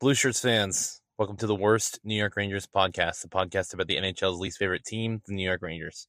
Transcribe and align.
Blue 0.00 0.14
Shirts 0.14 0.40
fans, 0.40 1.02
welcome 1.18 1.36
to 1.36 1.46
the 1.46 1.54
worst 1.54 2.00
New 2.04 2.14
York 2.14 2.34
Rangers 2.34 2.66
podcast, 2.66 3.20
the 3.20 3.28
podcast 3.28 3.74
about 3.74 3.86
the 3.86 3.98
NHL's 3.98 4.40
least 4.40 4.56
favorite 4.56 4.82
team, 4.82 5.20
the 5.26 5.34
New 5.34 5.46
York 5.46 5.60
Rangers. 5.60 6.08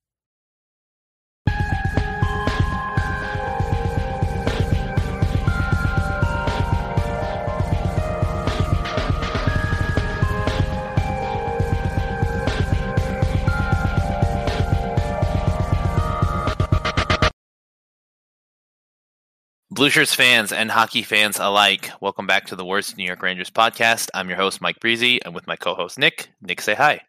Blue 19.81 19.89
Shirts 19.89 20.13
fans 20.13 20.51
and 20.51 20.69
hockey 20.69 21.01
fans 21.01 21.39
alike, 21.39 21.89
welcome 22.01 22.27
back 22.27 22.45
to 22.45 22.55
the 22.55 22.63
Worst 22.63 22.97
New 22.97 23.03
York 23.03 23.23
Rangers 23.23 23.49
podcast. 23.49 24.09
I'm 24.13 24.29
your 24.29 24.37
host, 24.37 24.61
Mike 24.61 24.79
Breezy, 24.79 25.19
and 25.25 25.33
with 25.33 25.47
my 25.47 25.55
co 25.55 25.73
host, 25.73 25.97
Nick. 25.97 26.29
Nick, 26.39 26.61
say 26.61 26.75
hi. 26.75 27.01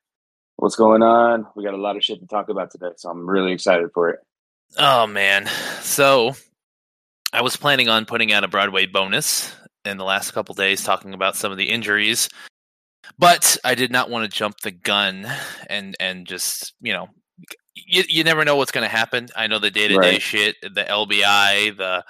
What's 0.56 0.74
going 0.74 1.02
on? 1.02 1.47
We 1.55 1.64
got 1.64 1.74
a 1.74 1.77
lot 1.77 1.98
of 1.98 2.02
shit 2.02 2.20
to 2.20 2.27
talk 2.27 2.48
about 2.48 2.70
today, 2.70 2.92
so 2.97 3.11
I'm 3.11 3.28
really 3.28 3.52
excited 3.52 3.91
for 3.92 4.09
it. 4.09 4.20
Oh, 4.78 5.06
man. 5.06 5.48
So, 5.83 6.33
I 7.34 7.42
was 7.42 7.59
planning 7.59 7.91
on 7.91 8.06
putting 8.06 8.33
out 8.33 8.42
a 8.42 8.48
Broadway 8.48 8.86
bonus 8.86 9.55
in 9.84 9.98
the 9.98 10.05
last 10.05 10.30
couple 10.30 10.55
days 10.55 10.83
talking 10.83 11.12
about 11.12 11.36
some 11.36 11.52
of 11.52 11.59
the 11.59 11.69
injuries, 11.69 12.30
but 13.19 13.55
I 13.66 13.75
did 13.75 13.92
not 13.92 14.09
want 14.09 14.25
to 14.25 14.34
jump 14.34 14.61
the 14.61 14.70
gun 14.70 15.30
and, 15.66 15.95
and 16.00 16.27
just, 16.27 16.73
you 16.80 16.95
know, 16.95 17.09
you, 17.75 18.05
you 18.09 18.25
never 18.25 18.47
know 18.47 18.56
what's 18.56 18.73
going 18.73 18.89
to 18.89 18.97
happen. 18.97 19.28
I 19.36 19.47
know 19.47 19.59
the 19.59 19.70
day 19.70 19.89
to 19.89 19.98
day 19.98 20.19
shit, 20.19 20.56
the 20.62 20.84
LBI, 20.84 21.77
the 21.77 22.02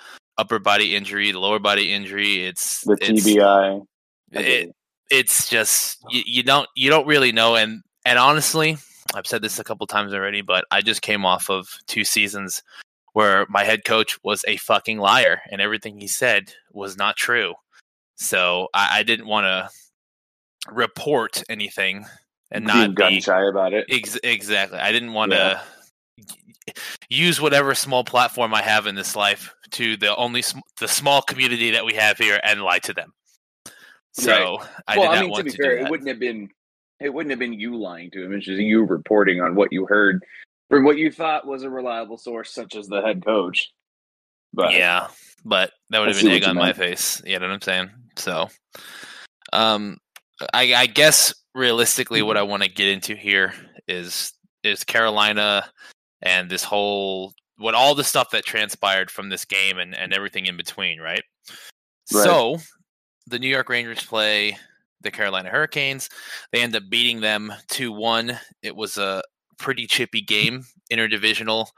upper 0.43 0.59
body 0.59 0.97
injury, 0.97 1.31
the 1.31 1.39
lower 1.39 1.61
body 1.61 1.93
injury. 1.93 2.45
It's 2.45 2.81
the 2.81 2.99
it's, 3.01 3.25
TBI. 3.25 3.87
It, 4.33 4.75
it's 5.09 5.49
just 5.49 5.99
you, 6.11 6.23
you 6.27 6.43
don't 6.43 6.69
you 6.75 6.91
don't 6.91 7.07
really 7.07 7.31
know, 7.31 7.55
and 7.55 7.83
and 8.05 8.19
honestly, 8.19 8.77
I've 9.15 9.27
said 9.27 9.41
this 9.41 9.61
a 9.61 9.65
couple 9.65 9.87
times 9.87 10.13
already, 10.13 10.43
but 10.43 10.65
I 10.73 10.81
just 10.81 11.01
came 11.01 11.25
off 11.25 11.49
of 11.49 11.79
two 11.87 12.03
seasons 12.03 12.65
where 13.13 13.47
my 13.49 13.63
head 13.63 13.85
coach 13.85 14.19
was 14.25 14.45
a 14.49 14.57
fucking 14.57 14.99
liar, 14.99 15.41
and 15.51 15.61
everything 15.61 16.01
he 16.01 16.09
said 16.09 16.53
was 16.73 16.97
not 16.97 17.17
true. 17.17 17.55
So 18.17 18.69
I, 18.75 18.99
I 18.99 19.03
didn't 19.05 19.29
want 19.29 19.45
to 19.45 19.71
report 20.73 21.45
anything 21.49 22.05
and 22.51 22.67
not 22.67 22.97
gun 22.97 23.21
shy 23.21 23.47
about 23.47 23.75
it. 23.75 23.87
Ex- 23.89 24.19
exactly. 24.25 24.81
I 24.81 24.91
didn't 24.91 25.13
want 25.13 25.31
to. 25.31 25.39
Yeah 25.39 25.63
use 27.09 27.41
whatever 27.41 27.75
small 27.75 28.05
platform 28.05 28.55
I 28.55 28.63
have 28.63 28.87
in 28.87 28.95
this 28.95 29.17
life 29.17 29.55
to 29.73 29.97
the 29.97 30.15
only 30.17 30.43
sm- 30.43 30.61
the 30.79 30.89
small 30.89 31.23
community 31.23 31.71
that 31.73 31.85
we 31.85 31.95
have 31.95 32.19
here 32.19 32.41
and 32.43 32.63
lie 32.63 32.79
to 32.81 32.93
them. 32.93 33.13
So 34.13 34.31
right. 34.31 34.69
I 34.89 34.99
well, 34.99 35.11
I 35.11 35.21
mean, 35.23 35.35
to 35.35 35.45
be 35.45 35.51
to 35.51 35.57
fair, 35.57 35.79
it 35.79 35.91
wouldn't 35.91 36.09
have 36.09 36.19
been 36.19 36.51
it 37.01 37.13
wouldn't 37.13 37.31
have 37.31 37.39
been 37.39 37.55
you 37.55 37.77
lying 37.77 38.11
to 38.13 38.25
him. 38.25 38.33
It's 38.33 38.47
just 38.47 38.61
you 38.61 38.85
reporting 38.85 39.41
on 39.41 39.55
what 39.55 39.73
you 39.73 39.87
heard 39.87 40.23
from 40.69 40.85
what 40.85 40.99
you 40.99 41.11
thought 41.11 41.47
was 41.47 41.63
a 41.63 41.71
reliable 41.71 42.17
source, 42.17 42.53
such 42.53 42.77
as 42.77 42.89
the 42.89 43.03
head 43.03 43.25
coach. 43.25 43.71
But 44.55 44.73
yeah, 44.73 45.09
but 45.45 45.73
that 45.91 45.99
would 45.99 46.09
have 46.09 46.23
been 46.23 46.33
egg 46.33 46.45
on 46.45 46.57
my 46.57 46.73
face. 46.73 47.23
You 47.25 47.39
know 47.39 47.47
what 47.47 47.55
I'm 47.55 47.61
saying? 47.63 47.91
So, 48.17 48.49
um, 49.53 49.99
I, 50.53 50.75
I 50.75 50.87
guess 50.87 51.35
realistically, 51.55 52.23
what 52.23 52.37
I 52.37 52.43
want 52.43 52.63
to 52.63 52.69
get 52.69 52.89
into 52.89 53.15
here 53.15 53.55
is 53.89 54.33
is 54.63 54.85
Carolina 54.85 55.65
and 56.23 56.51
this 56.51 56.65
whole 56.65 57.35
what 57.59 57.75
all 57.75 57.95
the 57.95 58.05
stuff 58.05 58.31
that 58.31 58.45
transpired 58.45 59.11
from 59.11 59.29
this 59.29 59.45
game 59.45 59.79
and, 59.79 59.95
and 59.95 60.13
everything 60.13 60.47
in 60.47 60.57
between, 60.57 61.01
right? 61.01 61.23
right? 61.49 62.25
So 62.25 62.59
the 63.27 63.39
New 63.39 63.49
York 63.49 63.69
Rangers 63.69 64.05
play 64.05 64.57
the 65.03 65.11
Carolina 65.11 65.49
Hurricanes. 65.49 66.09
They 66.53 66.63
end 66.63 66.75
up 66.75 66.85
beating 66.89 67.21
them 67.21 67.53
2 67.69 67.93
1. 67.93 68.39
It 68.63 68.75
was 68.75 68.99
a 68.99 69.23
pretty 69.59 69.87
chippy 69.87 70.21
game, 70.21 70.65
interdivisional. 70.91 71.69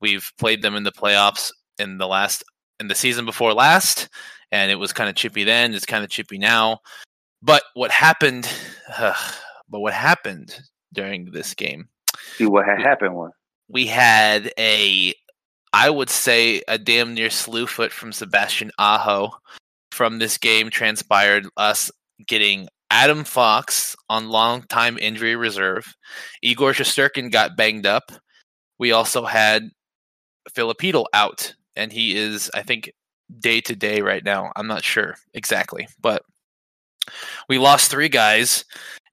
We've 0.00 0.30
played 0.38 0.62
them 0.62 0.74
in 0.74 0.82
the 0.82 0.92
playoffs 0.92 1.50
in 1.78 1.98
the 1.98 2.06
last 2.06 2.44
in 2.80 2.88
the 2.88 2.94
season 2.94 3.24
before 3.24 3.54
last, 3.54 4.08
and 4.50 4.70
it 4.70 4.76
was 4.76 4.92
kind 4.92 5.08
of 5.08 5.16
chippy 5.16 5.44
then. 5.44 5.72
It's 5.74 5.86
kind 5.86 6.04
of 6.04 6.10
chippy 6.10 6.38
now. 6.38 6.80
But 7.42 7.62
what 7.74 7.90
happened? 7.90 8.50
Uh, 8.96 9.14
but 9.68 9.80
what 9.80 9.94
happened 9.94 10.58
during 10.92 11.30
this 11.30 11.54
game? 11.54 11.88
See 12.36 12.46
what 12.46 12.66
had 12.66 12.80
happened 12.80 13.14
was 13.14 13.32
we 13.72 13.86
had 13.86 14.52
a 14.58 15.14
I 15.72 15.88
would 15.88 16.10
say 16.10 16.62
a 16.68 16.78
damn 16.78 17.14
near 17.14 17.30
slew 17.30 17.66
foot 17.66 17.92
from 17.92 18.12
Sebastian 18.12 18.70
Aho 18.78 19.30
from 19.90 20.18
this 20.18 20.36
game 20.36 20.68
transpired 20.68 21.46
us 21.56 21.90
getting 22.26 22.68
Adam 22.90 23.24
Fox 23.24 23.96
on 24.10 24.28
long 24.28 24.62
time 24.64 24.98
injury 24.98 25.34
reserve. 25.34 25.94
Igor 26.42 26.72
Shesterkin 26.72 27.32
got 27.32 27.56
banged 27.56 27.86
up. 27.86 28.12
We 28.78 28.92
also 28.92 29.24
had 29.24 29.70
Filipino 30.54 31.06
out, 31.14 31.54
and 31.74 31.90
he 31.90 32.16
is, 32.16 32.50
I 32.54 32.62
think, 32.62 32.92
day 33.40 33.62
to 33.62 33.74
day 33.74 34.02
right 34.02 34.22
now. 34.22 34.52
I'm 34.56 34.66
not 34.66 34.84
sure 34.84 35.16
exactly, 35.32 35.88
but 36.02 36.22
we 37.48 37.58
lost 37.58 37.90
three 37.90 38.08
guys 38.08 38.64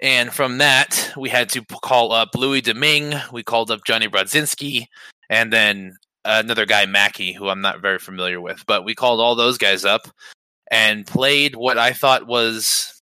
and 0.01 0.31
from 0.33 0.59
that, 0.59 1.11
we 1.17 1.29
had 1.29 1.49
to 1.49 1.63
call 1.65 2.13
up 2.13 2.29
Louis 2.35 2.61
Domingue. 2.61 3.15
We 3.33 3.43
called 3.43 3.69
up 3.69 3.81
Johnny 3.85 4.07
Brodzinski, 4.07 4.85
and 5.29 5.51
then 5.51 5.97
another 6.23 6.65
guy, 6.65 6.85
Mackey, 6.85 7.33
who 7.33 7.49
I'm 7.49 7.61
not 7.61 7.81
very 7.81 7.99
familiar 7.99 8.39
with. 8.39 8.63
But 8.65 8.85
we 8.85 8.95
called 8.95 9.19
all 9.19 9.35
those 9.35 9.57
guys 9.57 9.83
up 9.83 10.07
and 10.71 11.05
played 11.05 11.55
what 11.55 11.77
I 11.77 11.91
thought 11.91 12.27
was 12.27 13.01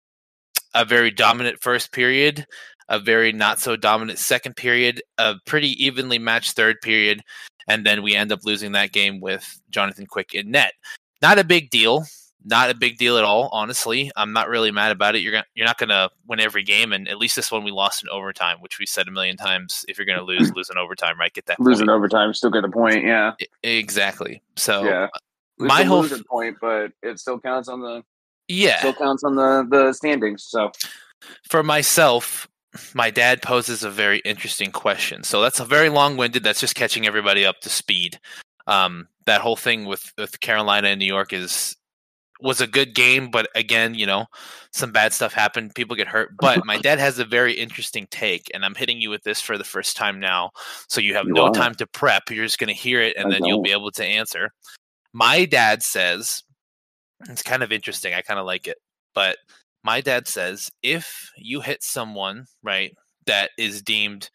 a 0.74 0.84
very 0.84 1.10
dominant 1.10 1.60
first 1.60 1.92
period, 1.92 2.46
a 2.88 2.98
very 2.98 3.32
not 3.32 3.60
so 3.60 3.76
dominant 3.76 4.18
second 4.18 4.56
period, 4.56 5.02
a 5.18 5.34
pretty 5.44 5.72
evenly 5.84 6.18
matched 6.18 6.52
third 6.56 6.80
period, 6.80 7.20
and 7.68 7.84
then 7.84 8.02
we 8.02 8.14
end 8.14 8.32
up 8.32 8.40
losing 8.44 8.72
that 8.72 8.92
game 8.92 9.20
with 9.20 9.60
Jonathan 9.68 10.06
Quick 10.06 10.32
in 10.32 10.50
net. 10.50 10.72
Not 11.20 11.38
a 11.38 11.44
big 11.44 11.68
deal 11.68 12.06
not 12.46 12.70
a 12.70 12.74
big 12.74 12.96
deal 12.96 13.18
at 13.18 13.24
all. 13.24 13.48
Honestly, 13.52 14.10
I'm 14.14 14.32
not 14.32 14.48
really 14.48 14.70
mad 14.70 14.92
about 14.92 15.16
it. 15.16 15.20
You're 15.20 15.32
gonna, 15.32 15.46
you're 15.54 15.66
not 15.66 15.78
going 15.78 15.88
to 15.88 16.08
win 16.26 16.38
every 16.38 16.62
game, 16.62 16.92
and 16.92 17.08
at 17.08 17.18
least 17.18 17.34
this 17.34 17.50
one 17.50 17.64
we 17.64 17.72
lost 17.72 18.02
in 18.02 18.08
overtime, 18.08 18.58
which 18.60 18.78
we 18.78 18.86
said 18.86 19.08
a 19.08 19.10
million 19.10 19.36
times. 19.36 19.84
If 19.88 19.98
you're 19.98 20.06
going 20.06 20.18
to 20.20 20.24
lose, 20.24 20.52
lose 20.54 20.70
in 20.70 20.78
overtime, 20.78 21.18
right? 21.18 21.32
Get 21.32 21.46
that 21.46 21.60
lose 21.60 21.80
in 21.80 21.90
overtime, 21.90 22.32
still 22.32 22.50
get 22.50 22.62
the 22.62 22.68
point. 22.68 23.04
Yeah, 23.04 23.32
exactly. 23.64 24.42
So 24.54 24.84
yeah, 24.84 25.08
my 25.58 25.82
whole 25.82 26.06
point, 26.30 26.56
but 26.60 26.92
it 27.02 27.18
still 27.18 27.40
counts 27.40 27.68
on 27.68 27.80
the 27.80 28.02
yeah, 28.48 28.78
still 28.78 28.94
counts 28.94 29.24
on 29.24 29.34
the 29.34 29.66
the 29.68 29.92
standings. 29.92 30.44
So 30.44 30.70
for 31.48 31.64
myself, 31.64 32.48
my 32.94 33.10
dad 33.10 33.42
poses 33.42 33.82
a 33.82 33.90
very 33.90 34.20
interesting 34.20 34.70
question. 34.70 35.24
So 35.24 35.42
that's 35.42 35.58
a 35.58 35.64
very 35.64 35.88
long 35.88 36.16
winded. 36.16 36.44
That's 36.44 36.60
just 36.60 36.76
catching 36.76 37.06
everybody 37.06 37.44
up 37.44 37.60
to 37.62 37.68
speed. 37.68 38.20
Um, 38.68 39.08
that 39.26 39.40
whole 39.40 39.56
thing 39.56 39.84
with 39.84 40.12
with 40.16 40.40
Carolina 40.40 40.88
and 40.88 41.00
New 41.00 41.06
York 41.06 41.32
is 41.32 41.76
was 42.40 42.60
a 42.60 42.66
good 42.66 42.94
game, 42.94 43.30
but 43.30 43.48
again, 43.54 43.94
you 43.94 44.06
know, 44.06 44.26
some 44.72 44.92
bad 44.92 45.12
stuff 45.12 45.32
happened. 45.32 45.74
People 45.74 45.96
get 45.96 46.08
hurt. 46.08 46.30
But 46.38 46.64
my 46.66 46.78
dad 46.78 46.98
has 46.98 47.18
a 47.18 47.24
very 47.24 47.54
interesting 47.54 48.06
take, 48.10 48.50
and 48.52 48.64
I'm 48.64 48.74
hitting 48.74 49.00
you 49.00 49.10
with 49.10 49.22
this 49.22 49.40
for 49.40 49.56
the 49.56 49.64
first 49.64 49.96
time 49.96 50.20
now. 50.20 50.50
So 50.88 51.00
you 51.00 51.14
have 51.14 51.26
you 51.26 51.34
no 51.34 51.46
are. 51.46 51.52
time 51.52 51.74
to 51.76 51.86
prep. 51.86 52.30
You're 52.30 52.44
just 52.44 52.58
going 52.58 52.68
to 52.68 52.74
hear 52.74 53.00
it, 53.00 53.16
and 53.16 53.28
I 53.28 53.30
then 53.30 53.40
don't. 53.40 53.48
you'll 53.48 53.62
be 53.62 53.72
able 53.72 53.90
to 53.92 54.04
answer. 54.04 54.50
My 55.12 55.44
dad 55.46 55.82
says, 55.82 56.42
it's 57.28 57.42
kind 57.42 57.62
of 57.62 57.72
interesting. 57.72 58.12
I 58.14 58.22
kind 58.22 58.38
of 58.38 58.46
like 58.46 58.66
it. 58.66 58.76
But 59.14 59.38
my 59.82 60.00
dad 60.00 60.28
says, 60.28 60.70
if 60.82 61.30
you 61.38 61.60
hit 61.60 61.82
someone, 61.82 62.46
right, 62.62 62.94
that 63.26 63.50
is 63.56 63.82
deemed 63.82 64.30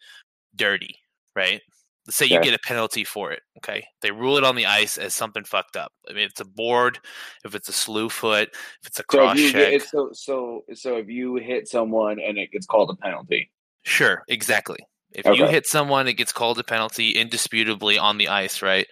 dirty, 0.56 0.96
right? 1.36 1.62
Let's 2.06 2.16
say 2.16 2.26
you 2.26 2.40
get 2.42 2.54
a 2.54 2.58
penalty 2.58 3.04
for 3.04 3.30
it. 3.30 3.42
Okay, 3.58 3.86
they 4.00 4.10
rule 4.10 4.36
it 4.36 4.42
on 4.42 4.56
the 4.56 4.66
ice 4.66 4.98
as 4.98 5.14
something 5.14 5.44
fucked 5.44 5.76
up. 5.76 5.92
I 6.10 6.12
mean, 6.12 6.24
it's 6.24 6.40
a 6.40 6.44
board, 6.44 6.98
if 7.44 7.54
it's 7.54 7.68
a 7.68 7.72
slew 7.72 8.08
foot, 8.08 8.48
if 8.80 8.88
it's 8.88 8.98
a 8.98 9.04
cross 9.04 9.38
so 9.38 9.50
check. 9.50 9.70
Get, 9.70 9.82
so, 9.82 10.10
so, 10.12 10.64
so 10.74 10.96
if 10.96 11.08
you 11.08 11.36
hit 11.36 11.68
someone 11.68 12.18
and 12.18 12.38
it 12.38 12.50
gets 12.50 12.66
called 12.66 12.90
a 12.90 12.96
penalty. 12.96 13.50
Sure, 13.84 14.24
exactly. 14.28 14.78
If 15.12 15.26
okay. 15.26 15.38
you 15.38 15.46
hit 15.46 15.66
someone, 15.66 16.08
it 16.08 16.14
gets 16.14 16.32
called 16.32 16.58
a 16.58 16.64
penalty 16.64 17.10
indisputably 17.10 17.98
on 17.98 18.18
the 18.18 18.28
ice, 18.28 18.62
right? 18.62 18.86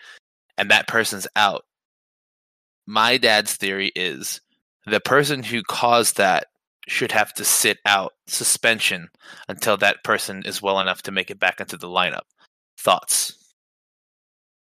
And 0.56 0.70
that 0.70 0.86
person's 0.86 1.26
out. 1.34 1.64
My 2.86 3.16
dad's 3.16 3.56
theory 3.56 3.90
is 3.96 4.40
the 4.86 5.00
person 5.00 5.42
who 5.42 5.62
caused 5.62 6.16
that 6.18 6.46
should 6.86 7.12
have 7.12 7.32
to 7.34 7.44
sit 7.44 7.78
out 7.86 8.12
suspension 8.26 9.08
until 9.48 9.76
that 9.76 10.02
person 10.04 10.42
is 10.44 10.62
well 10.62 10.80
enough 10.80 11.02
to 11.02 11.12
make 11.12 11.30
it 11.30 11.38
back 11.38 11.60
into 11.60 11.76
the 11.76 11.88
lineup. 11.88 12.22
Thoughts? 12.80 13.36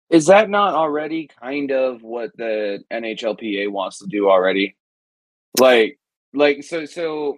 Is 0.09 0.25
that 0.27 0.49
not 0.49 0.73
already 0.73 1.27
kind 1.27 1.71
of 1.71 2.01
what 2.01 2.35
the 2.35 2.83
NHLPA 2.91 3.69
wants 3.69 3.99
to 3.99 4.07
do 4.07 4.29
already? 4.29 4.75
Like, 5.59 5.99
like 6.33 6.63
so, 6.63 6.85
so 6.85 7.37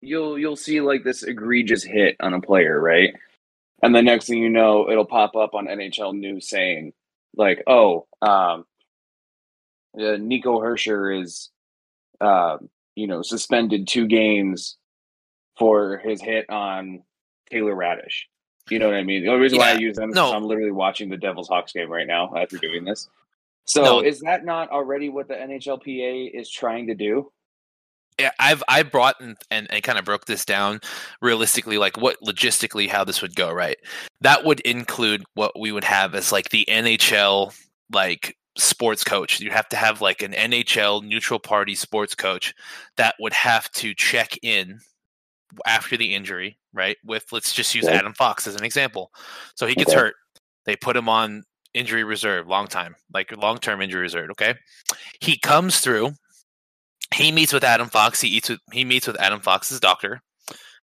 you'll 0.00 0.38
you'll 0.38 0.56
see 0.56 0.80
like 0.80 1.02
this 1.02 1.22
egregious 1.22 1.82
hit 1.82 2.16
on 2.20 2.34
a 2.34 2.40
player, 2.40 2.78
right? 2.80 3.14
And 3.82 3.94
the 3.94 4.02
next 4.02 4.26
thing 4.26 4.38
you 4.38 4.50
know, 4.50 4.90
it'll 4.90 5.06
pop 5.06 5.34
up 5.34 5.54
on 5.54 5.66
NHL 5.66 6.14
News 6.14 6.48
saying, 6.48 6.92
like, 7.34 7.62
"Oh, 7.66 8.06
um, 8.22 8.66
uh, 9.98 10.16
Nico 10.18 10.60
Hischier 10.60 11.22
is, 11.22 11.50
um, 12.20 12.68
you 12.94 13.06
know, 13.06 13.22
suspended 13.22 13.88
two 13.88 14.06
games 14.06 14.76
for 15.58 15.98
his 15.98 16.20
hit 16.20 16.48
on 16.50 17.02
Taylor 17.50 17.74
Raddysh. 17.74 18.24
You 18.70 18.78
know 18.78 18.86
what 18.86 18.96
I 18.96 19.02
mean? 19.02 19.22
The 19.22 19.28
only 19.28 19.42
reason 19.42 19.58
why 19.58 19.70
I 19.70 19.74
use 19.74 19.96
them 19.96 20.10
is 20.10 20.18
I'm 20.18 20.44
literally 20.44 20.70
watching 20.70 21.08
the 21.08 21.16
Devils 21.16 21.48
Hawks 21.48 21.72
game 21.72 21.90
right 21.90 22.06
now 22.06 22.32
after 22.36 22.56
doing 22.58 22.84
this. 22.84 23.08
So 23.64 23.82
No. 23.82 24.00
is 24.00 24.20
that 24.20 24.44
not 24.44 24.70
already 24.70 25.08
what 25.08 25.28
the 25.28 25.34
NHLPA 25.34 26.30
is 26.32 26.50
trying 26.50 26.86
to 26.88 26.94
do? 26.94 27.32
Yeah, 28.18 28.32
I've 28.38 28.62
I 28.68 28.82
brought 28.82 29.16
and, 29.20 29.36
and, 29.50 29.66
and 29.70 29.82
kind 29.82 29.98
of 29.98 30.04
broke 30.04 30.26
this 30.26 30.44
down 30.44 30.80
realistically, 31.22 31.78
like 31.78 31.96
what 31.96 32.16
logistically 32.22 32.88
how 32.88 33.02
this 33.04 33.22
would 33.22 33.34
go, 33.34 33.50
right? 33.50 33.76
That 34.20 34.44
would 34.44 34.60
include 34.60 35.24
what 35.34 35.58
we 35.58 35.72
would 35.72 35.84
have 35.84 36.14
as 36.14 36.30
like 36.30 36.50
the 36.50 36.66
NHL 36.68 37.54
like 37.92 38.36
sports 38.58 39.04
coach. 39.04 39.40
You 39.40 39.50
have 39.50 39.68
to 39.70 39.76
have 39.76 40.02
like 40.02 40.20
an 40.22 40.32
NHL 40.32 41.02
neutral 41.02 41.38
party 41.38 41.74
sports 41.74 42.14
coach 42.14 42.52
that 42.96 43.14
would 43.20 43.32
have 43.32 43.70
to 43.72 43.94
check 43.94 44.36
in 44.42 44.80
after 45.66 45.96
the 45.96 46.14
injury, 46.14 46.58
right? 46.72 46.96
With 47.04 47.24
let's 47.32 47.52
just 47.52 47.74
use. 47.74 47.86
Adam 47.86 48.14
Fox 48.14 48.46
as 48.46 48.54
an 48.56 48.64
example. 48.64 49.12
So 49.54 49.66
he 49.66 49.74
gets 49.74 49.90
Okay. 49.90 50.00
hurt. 50.00 50.14
They 50.66 50.76
put 50.76 50.96
him 50.96 51.08
on 51.08 51.44
injury 51.74 52.04
reserve, 52.04 52.46
long 52.48 52.66
time, 52.66 52.94
like 53.12 53.36
long 53.36 53.58
term 53.58 53.80
injury 53.80 54.02
reserve. 54.02 54.30
Okay. 54.30 54.54
He 55.20 55.38
comes 55.38 55.80
through. 55.80 56.12
He 57.14 57.32
meets 57.32 57.52
with 57.52 57.64
Adam 57.64 57.88
Fox. 57.88 58.20
He 58.20 58.28
eats 58.28 58.48
with 58.48 58.60
he 58.72 58.84
meets 58.84 59.06
with 59.06 59.20
Adam 59.20 59.40
Fox's 59.40 59.80
doctor. 59.80 60.20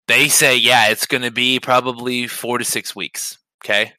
They 0.08 0.28
say, 0.28 0.56
yeah, 0.56 0.90
it's 0.90 1.08
going 1.08 1.24
to 1.24 1.32
be 1.32 1.60
probably 1.60 2.28
four 2.28 2.58
to 2.60 2.66
six 2.66 2.96
weeks. 2.96 3.40
Okay. 3.64 3.94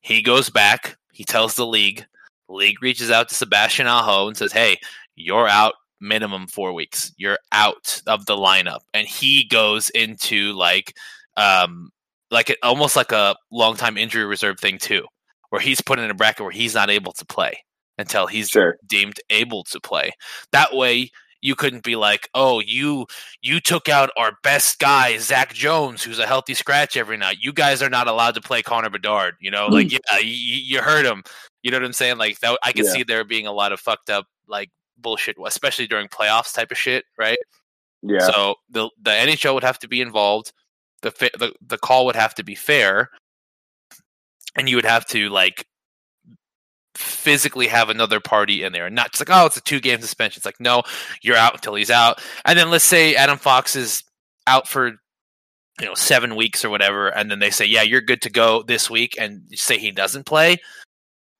He 0.00 0.22
goes 0.22 0.50
back. 0.50 0.96
He 1.12 1.24
tells 1.24 1.54
the 1.54 1.66
league. 1.66 2.04
The 2.48 2.54
league 2.54 2.82
reaches 2.82 3.10
out 3.10 3.28
to 3.28 3.34
Sebastian 3.34 3.86
Aho 3.86 4.28
and 4.28 4.36
says, 4.36 4.52
hey, 4.52 4.76
you're 5.16 5.48
out 5.48 5.74
minimum 6.00 6.46
four 6.46 6.72
weeks. 6.72 7.12
You're 7.16 7.38
out 7.52 8.00
of 8.06 8.26
the 8.26 8.36
lineup. 8.36 8.80
And 8.94 9.06
he 9.06 9.44
goes 9.44 9.90
into 9.90 10.52
like, 10.52 10.94
um, 11.38 11.90
like 12.30 12.50
it, 12.50 12.58
almost 12.62 12.96
like 12.96 13.12
a 13.12 13.36
long 13.50 13.76
time 13.76 13.96
injury 13.96 14.24
reserve 14.26 14.60
thing 14.60 14.76
too, 14.78 15.06
where 15.50 15.60
he's 15.60 15.80
put 15.80 15.98
in 15.98 16.10
a 16.10 16.14
bracket 16.14 16.42
where 16.42 16.50
he's 16.52 16.74
not 16.74 16.90
able 16.90 17.12
to 17.12 17.24
play 17.24 17.58
until 17.96 18.26
he's 18.26 18.48
Sure. 18.48 18.76
deemed 18.86 19.18
able 19.30 19.64
to 19.64 19.80
play. 19.80 20.12
That 20.52 20.74
way, 20.74 21.10
you 21.40 21.54
couldn't 21.54 21.84
be 21.84 21.94
like, 21.96 22.28
"Oh, 22.34 22.60
you 22.60 23.06
you 23.42 23.60
took 23.60 23.88
out 23.88 24.10
our 24.16 24.32
best 24.42 24.78
guy, 24.80 25.16
Zach 25.18 25.54
Jones, 25.54 26.02
who's 26.02 26.18
a 26.18 26.26
healthy 26.26 26.52
scratch 26.54 26.96
every 26.96 27.16
night. 27.16 27.38
You 27.40 27.52
guys 27.52 27.80
are 27.80 27.88
not 27.88 28.08
allowed 28.08 28.34
to 28.34 28.40
play 28.40 28.60
Connor 28.62 28.90
Bedard." 28.90 29.36
You 29.40 29.50
know, 29.52 29.68
like 29.68 29.92
yeah, 29.92 30.18
you, 30.20 30.26
you 30.26 30.82
heard 30.82 31.06
him. 31.06 31.22
You 31.62 31.70
know 31.70 31.78
what 31.78 31.86
I'm 31.86 31.92
saying? 31.92 32.18
Like 32.18 32.40
that, 32.40 32.58
I 32.64 32.72
could 32.72 32.84
Yeah. 32.86 32.92
see 32.92 33.02
there 33.04 33.24
being 33.24 33.46
a 33.46 33.52
lot 33.52 33.72
of 33.72 33.78
fucked 33.80 34.10
up 34.10 34.26
like 34.48 34.70
bullshit, 34.96 35.36
especially 35.46 35.86
during 35.86 36.08
playoffs 36.08 36.52
type 36.52 36.72
of 36.72 36.78
shit, 36.78 37.04
right? 37.16 37.38
Yeah. 38.02 38.26
So 38.26 38.56
the 38.68 38.90
the 39.00 39.10
NHL 39.12 39.54
would 39.54 39.64
have 39.64 39.78
to 39.80 39.88
be 39.88 40.00
involved. 40.00 40.52
The 41.02 41.10
the 41.38 41.52
the 41.60 41.78
call 41.78 42.06
would 42.06 42.16
have 42.16 42.34
to 42.36 42.44
be 42.44 42.54
fair, 42.54 43.10
and 44.56 44.68
you 44.68 44.76
would 44.76 44.84
have 44.84 45.06
to 45.06 45.28
like 45.28 45.66
physically 46.94 47.68
have 47.68 47.88
another 47.88 48.20
party 48.20 48.64
in 48.64 48.72
there, 48.72 48.86
and 48.86 48.94
not 48.94 49.12
just 49.12 49.20
like 49.20 49.36
oh, 49.36 49.46
it's 49.46 49.56
a 49.56 49.62
two 49.62 49.80
game 49.80 50.00
suspension. 50.00 50.40
It's 50.40 50.46
like 50.46 50.60
no, 50.60 50.82
you're 51.22 51.36
out 51.36 51.54
until 51.54 51.74
he's 51.74 51.90
out, 51.90 52.22
and 52.44 52.58
then 52.58 52.70
let's 52.70 52.84
say 52.84 53.14
Adam 53.14 53.38
Fox 53.38 53.76
is 53.76 54.02
out 54.46 54.66
for 54.68 54.88
you 55.80 55.86
know 55.86 55.94
seven 55.94 56.36
weeks 56.36 56.64
or 56.64 56.70
whatever, 56.70 57.08
and 57.08 57.30
then 57.30 57.38
they 57.38 57.50
say 57.50 57.64
yeah, 57.64 57.82
you're 57.82 58.00
good 58.00 58.22
to 58.22 58.30
go 58.30 58.62
this 58.62 58.90
week, 58.90 59.14
and 59.20 59.42
say 59.54 59.78
he 59.78 59.92
doesn't 59.92 60.26
play, 60.26 60.58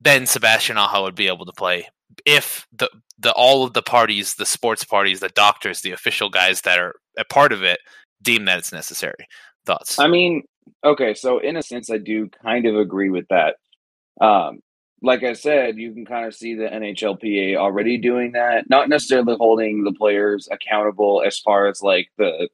then 0.00 0.26
Sebastian 0.26 0.78
Aho 0.78 1.02
would 1.02 1.14
be 1.14 1.26
able 1.26 1.46
to 1.46 1.52
play 1.52 1.88
if 2.24 2.66
the 2.72 2.88
the 3.18 3.32
all 3.32 3.64
of 3.64 3.72
the 3.72 3.82
parties, 3.82 4.34
the 4.34 4.46
sports 4.46 4.84
parties, 4.84 5.20
the 5.20 5.28
doctors, 5.30 5.80
the 5.80 5.92
official 5.92 6.30
guys 6.30 6.62
that 6.62 6.78
are 6.78 6.94
a 7.16 7.24
part 7.24 7.52
of 7.52 7.62
it 7.62 7.80
deem 8.22 8.44
that 8.44 8.58
it's 8.58 8.72
necessary. 8.72 9.26
Thoughts? 9.68 9.98
I 9.98 10.08
mean, 10.08 10.44
okay, 10.82 11.12
so 11.12 11.38
in 11.38 11.56
a 11.58 11.62
sense, 11.62 11.90
I 11.90 11.98
do 11.98 12.30
kind 12.42 12.64
of 12.64 12.76
agree 12.76 13.10
with 13.10 13.26
that. 13.28 13.56
Um, 14.18 14.60
like 15.02 15.22
I 15.22 15.34
said, 15.34 15.76
you 15.76 15.92
can 15.92 16.06
kind 16.06 16.24
of 16.26 16.34
see 16.34 16.54
the 16.54 16.64
NHLPA 16.64 17.56
already 17.56 17.98
doing 17.98 18.32
that, 18.32 18.70
not 18.70 18.88
necessarily 18.88 19.36
holding 19.38 19.84
the 19.84 19.92
players 19.92 20.48
accountable 20.50 21.22
as 21.24 21.38
far 21.38 21.66
as 21.66 21.82
like 21.82 22.08
the 22.16 22.48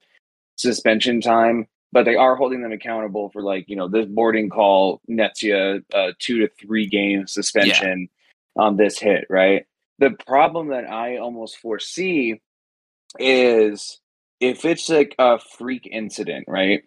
suspension 0.57 1.21
time, 1.21 1.69
but 1.93 2.05
they 2.05 2.17
are 2.17 2.35
holding 2.35 2.63
them 2.63 2.73
accountable 2.73 3.31
for 3.31 3.43
like 3.43 3.67
you 3.69 3.77
know 3.77 3.89
this 3.89 4.07
boarding 4.07 4.51
call 4.51 5.01
nets 5.07 5.41
you 5.41 5.83
a 5.95 6.13
two 6.19 6.41
to 6.41 6.49
three 6.61 6.89
game 6.89 7.29
suspension 7.29 8.09
on 8.57 8.77
this 8.77 8.99
hit, 8.99 9.27
right? 9.31 9.67
The 10.01 10.11
problem 10.27 10.69
that 10.69 10.91
I 10.91 11.19
almost 11.19 11.59
foresee 11.59 12.41
is 13.21 14.01
if 14.41 14.65
it's 14.65 14.89
like 14.89 15.15
a 15.19 15.39
freak 15.39 15.89
incident, 15.91 16.47
right? 16.49 16.83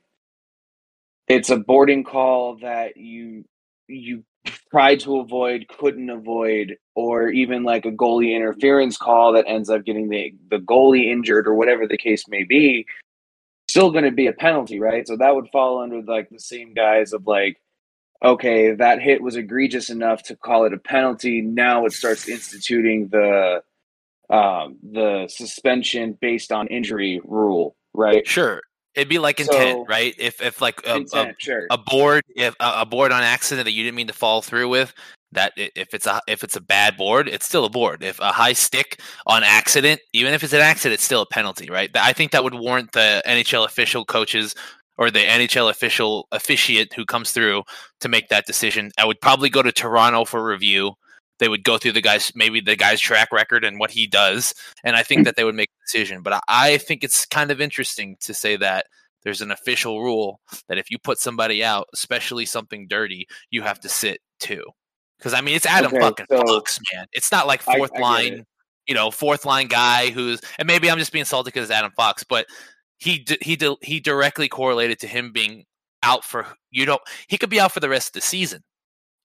It's 1.28 1.50
a 1.50 1.58
boarding 1.58 2.04
call 2.04 2.58
that 2.58 2.98
you 2.98 3.46
you 3.88 4.24
tried 4.72 5.00
to 5.02 5.20
avoid, 5.20 5.68
couldn't 5.68 6.10
avoid, 6.10 6.78
or 6.96 7.30
even 7.30 7.64
like 7.64 7.86
a 7.86 7.92
goalie 7.92 8.36
interference 8.36 8.98
call 8.98 9.34
that 9.34 9.48
ends 9.48 9.70
up 9.70 9.86
getting 9.86 10.10
the 10.10 10.34
the 10.50 10.58
goalie 10.58 11.12
injured 11.12 11.48
or 11.48 11.56
whatever 11.56 11.88
the 11.88 11.98
case 11.98 12.28
may 12.28 12.44
be, 12.44 12.86
still 13.68 13.92
going 13.92 14.06
to 14.06 14.12
be 14.12 14.28
a 14.28 14.34
penalty, 14.34 14.80
right? 14.80 15.08
So 15.08 15.18
that 15.18 15.36
would 15.36 15.50
fall 15.52 15.82
under 15.82 16.02
like 16.02 16.30
the 16.30 16.40
same 16.40 16.74
guise 16.74 17.14
of 17.14 17.28
like, 17.28 17.58
okay, 18.24 18.74
that 18.76 19.02
hit 19.02 19.22
was 19.22 19.36
egregious 19.36 19.90
enough 19.90 20.24
to 20.24 20.36
call 20.36 20.66
it 20.66 20.74
a 20.74 20.78
penalty. 20.78 21.42
Now 21.42 21.86
it 21.86 21.94
starts 21.94 22.28
instituting 22.28 23.10
the 23.10 23.62
um, 24.30 24.78
the 24.84 25.28
suspension 25.30 26.18
based 26.20 26.52
on 26.52 26.68
injury 26.68 27.22
rule, 27.24 27.76
right? 27.94 28.28
Sure, 28.28 28.62
it'd 28.98 29.08
be 29.08 29.20
like 29.20 29.40
intent, 29.40 29.78
So- 29.78 29.86
right? 29.86 30.14
If 30.18 30.42
if 30.42 30.60
like 30.60 30.82
a, 30.86 31.06
a, 31.14 31.34
sure. 31.38 31.68
a 31.70 31.78
board, 31.78 32.24
if 32.36 32.56
a 32.60 32.86
board 32.86 33.12
on 33.12 33.24
accident 33.24 33.66
that 33.66 33.72
you 33.72 33.84
didn't 33.84 33.96
mean 33.96 34.08
to 34.08 34.14
fall 34.14 34.42
through 34.42 34.68
with, 34.68 34.94
that 35.32 35.54
if 35.56 35.94
it's 35.94 36.08
a 36.08 36.20
if 36.28 36.44
it's 36.44 36.56
a 36.56 36.62
bad 36.62 36.98
board, 36.98 37.28
it's 37.30 37.46
still 37.46 37.66
a 37.66 37.70
board. 37.70 38.04
If 38.04 38.20
a 38.20 38.32
high 38.32 38.54
stick 38.54 39.00
on 39.28 39.44
accident, 39.44 40.02
even 40.14 40.34
if 40.34 40.44
it's 40.44 40.54
an 40.54 40.62
accident, 40.62 40.96
it's 40.96 41.04
still 41.04 41.22
a 41.22 41.26
penalty, 41.28 41.70
right? 41.70 41.90
I 41.96 42.12
think 42.14 42.32
that 42.32 42.44
would 42.44 42.56
warrant 42.56 42.92
the 42.94 43.22
NHL 43.26 43.66
official 43.66 44.04
coaches 44.04 44.56
or 44.98 45.12
the 45.12 45.20
NHL 45.20 45.70
official 45.70 46.28
officiate 46.32 46.92
who 46.94 47.06
comes 47.06 47.32
through 47.32 47.64
to 48.00 48.10
make 48.10 48.30
that 48.30 48.48
decision. 48.48 48.92
I 48.98 49.06
would 49.06 49.22
probably 49.22 49.50
go 49.50 49.62
to 49.62 49.72
Toronto 49.72 50.26
for 50.26 50.44
review. 50.44 50.94
They 51.40 51.48
would 51.48 51.64
go 51.64 51.78
through 51.78 51.92
the 51.94 52.02
guy's 52.02 52.32
maybe 52.36 52.62
the 52.62 52.76
guy's 52.76 53.00
track 53.00 53.32
record 53.32 53.64
and 53.64 53.80
what 53.80 53.92
he 53.92 54.08
does, 54.08 54.54
and 54.84 54.96
I 54.96 55.04
think 55.04 55.22
mm. 55.22 55.26
that 55.26 55.36
they 55.36 55.44
would 55.44 55.56
make 55.56 55.70
a 55.70 55.86
decision. 55.86 56.22
But 56.22 56.34
I, 56.34 56.42
I 56.48 56.78
think 56.78 57.04
it's 57.04 57.26
kind 57.26 57.52
of 57.52 57.62
interesting 57.62 58.18
to 58.22 58.34
say 58.34 58.58
that 58.58 58.88
there's 59.24 59.42
an 59.42 59.52
official 59.52 60.02
rule 60.02 60.40
that 60.68 60.78
if 60.78 60.90
you 60.90 60.98
put 60.98 61.20
somebody 61.20 61.64
out, 61.64 61.88
especially 61.94 62.46
something 62.46 62.88
dirty, 62.88 63.28
you 63.52 63.62
have 63.62 63.80
to 63.82 63.90
sit 63.90 64.22
too. 64.40 64.64
Because 65.18 65.34
I 65.34 65.42
mean, 65.42 65.56
it's 65.56 65.66
Adam 65.66 65.94
Okay, 65.94 66.00
fucking 66.00 66.26
so- 66.30 66.44
Fox, 66.46 66.80
man. 66.94 67.08
It's 67.12 67.32
not 67.32 67.48
like 67.48 67.62
fourth 67.62 67.92
I 67.94 67.98
get 67.98 68.02
line, 68.02 68.46
you 68.88 68.96
know, 68.96 69.12
fourth 69.12 69.46
line 69.46 69.68
guy 69.68 70.10
who's 70.12 70.42
and 70.58 70.68
maybe 70.68 70.90
I'm 70.90 71.00
just 71.00 71.12
being 71.12 71.26
salty 71.26 71.50
because 71.50 71.64
it's 71.64 71.78
Adam 71.78 71.92
Fox, 71.96 72.24
but 72.24 72.46
he 73.00 73.26
he 73.42 73.58
he 73.82 74.00
directly 74.00 74.48
correlated 74.48 75.00
to 75.00 75.08
him 75.08 75.32
being 75.32 75.66
out 76.04 76.24
for 76.24 76.46
you 76.72 76.86
don't 76.86 77.02
he 77.28 77.38
could 77.38 77.50
be 77.50 77.60
out 77.60 77.72
for 77.72 77.80
the 77.80 77.90
rest 77.90 78.10
of 78.10 78.14
the 78.14 78.22
season. 78.22 78.64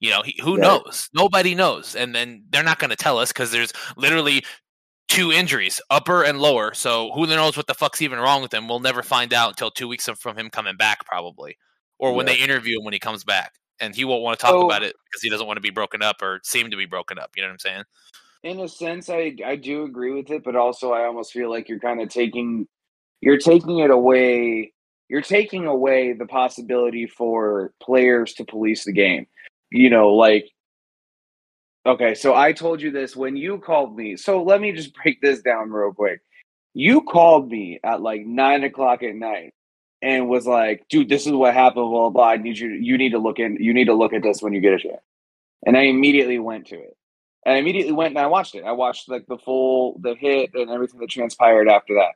You 0.02 0.10
know, 0.10 0.20
he, 0.22 0.34
who 0.42 0.56
Right. 0.56 0.62
knows? 0.62 1.08
Nobody 1.14 1.54
knows, 1.54 1.94
and 1.96 2.12
then 2.14 2.44
they're 2.50 2.64
not 2.64 2.78
going 2.80 2.90
to 2.90 2.96
tell 2.96 3.18
us 3.18 3.28
because 3.32 3.52
there's 3.52 3.72
literally 3.96 4.44
two 5.08 5.30
injuries, 5.30 5.80
upper 5.90 6.24
and 6.24 6.40
lower. 6.40 6.74
So 6.74 7.12
who 7.12 7.26
knows 7.26 7.56
what 7.56 7.68
the 7.68 7.74
fuck's 7.74 8.02
even 8.02 8.18
wrong 8.18 8.42
with 8.42 8.52
him? 8.52 8.66
We'll 8.68 8.80
never 8.80 9.02
find 9.04 9.32
out 9.32 9.50
until 9.50 9.70
two 9.70 9.86
weeks 9.86 10.08
from 10.18 10.36
him 10.36 10.50
coming 10.50 10.76
back, 10.76 11.06
probably, 11.06 11.56
or 11.98 12.12
when 12.14 12.26
Yeah. 12.26 12.32
they 12.34 12.38
interview 12.40 12.78
him 12.78 12.84
when 12.84 12.92
he 12.94 12.98
comes 12.98 13.22
back, 13.22 13.52
and 13.78 13.94
he 13.94 14.04
won't 14.04 14.22
want 14.24 14.38
to 14.38 14.42
talk 14.44 14.50
So- 14.52 14.66
about 14.66 14.82
it 14.82 14.96
because 15.04 15.22
he 15.22 15.30
doesn't 15.30 15.46
want 15.46 15.56
to 15.58 15.60
be 15.62 15.70
broken 15.70 16.02
up 16.02 16.20
or 16.20 16.40
seem 16.42 16.70
to 16.72 16.76
be 16.76 16.86
broken 16.86 17.18
up. 17.18 17.30
You 17.36 17.42
know 17.42 17.48
what 17.48 17.52
I'm 17.52 17.58
saying? 17.60 17.84
in 18.44 18.58
a 18.58 18.66
sense 18.66 19.08
i 19.08 19.32
i 19.46 19.54
do 19.54 19.84
agree 19.84 20.10
with 20.10 20.28
it 20.32 20.42
but 20.42 20.56
also 20.56 20.90
i 20.92 21.04
almost 21.04 21.30
feel 21.32 21.48
like 21.48 21.68
you're 21.68 21.78
kind 21.78 22.00
of 22.02 22.08
taking 22.08 22.66
you're 23.20 23.38
taking 23.38 23.78
it 23.78 23.88
away 23.92 24.72
you're 25.08 25.22
taking 25.22 25.66
away 25.66 26.12
the 26.12 26.26
possibility 26.26 27.06
for 27.06 27.72
players 27.80 28.32
to 28.34 28.44
police 28.44 28.84
the 28.84 28.90
game 28.90 29.24
you 29.72 29.90
know 29.90 30.10
like 30.10 30.48
okay 31.86 32.14
so 32.14 32.34
i 32.34 32.52
told 32.52 32.80
you 32.80 32.90
this 32.90 33.16
when 33.16 33.36
you 33.36 33.58
called 33.58 33.96
me 33.96 34.16
so 34.16 34.42
let 34.42 34.60
me 34.60 34.72
just 34.72 34.94
break 35.02 35.20
this 35.20 35.42
down 35.42 35.70
real 35.70 35.92
quick 35.92 36.20
you 36.74 37.02
called 37.02 37.50
me 37.50 37.78
at 37.84 38.00
like 38.00 38.24
nine 38.24 38.64
o'clock 38.64 39.02
at 39.02 39.14
night 39.14 39.52
and 40.00 40.28
was 40.28 40.46
like 40.46 40.86
dude 40.88 41.08
this 41.08 41.26
is 41.26 41.32
what 41.32 41.54
happened 41.54 41.88
blah 41.90 42.08
blah 42.08 42.10
blah 42.10 42.28
i 42.28 42.36
need 42.36 42.58
you 42.58 42.68
you 42.68 42.98
need 42.98 43.10
to 43.10 43.18
look 43.18 43.38
in 43.38 43.56
you 43.60 43.74
need 43.74 43.86
to 43.86 43.94
look 43.94 44.12
at 44.12 44.22
this 44.22 44.42
when 44.42 44.52
you 44.52 44.60
get 44.60 44.74
a 44.74 44.78
chance 44.78 45.02
and 45.66 45.76
i 45.76 45.82
immediately 45.82 46.38
went 46.38 46.66
to 46.66 46.76
it 46.76 46.96
and 47.44 47.54
I 47.56 47.58
immediately 47.58 47.92
went 47.92 48.10
and 48.10 48.18
I 48.18 48.26
watched 48.26 48.54
it. 48.54 48.64
I 48.64 48.72
watched 48.72 49.08
like 49.08 49.26
the 49.26 49.38
full 49.38 49.98
the 50.00 50.14
hit 50.14 50.50
and 50.54 50.70
everything 50.70 51.00
that 51.00 51.10
transpired 51.10 51.68
after 51.68 51.94
that. 51.94 52.12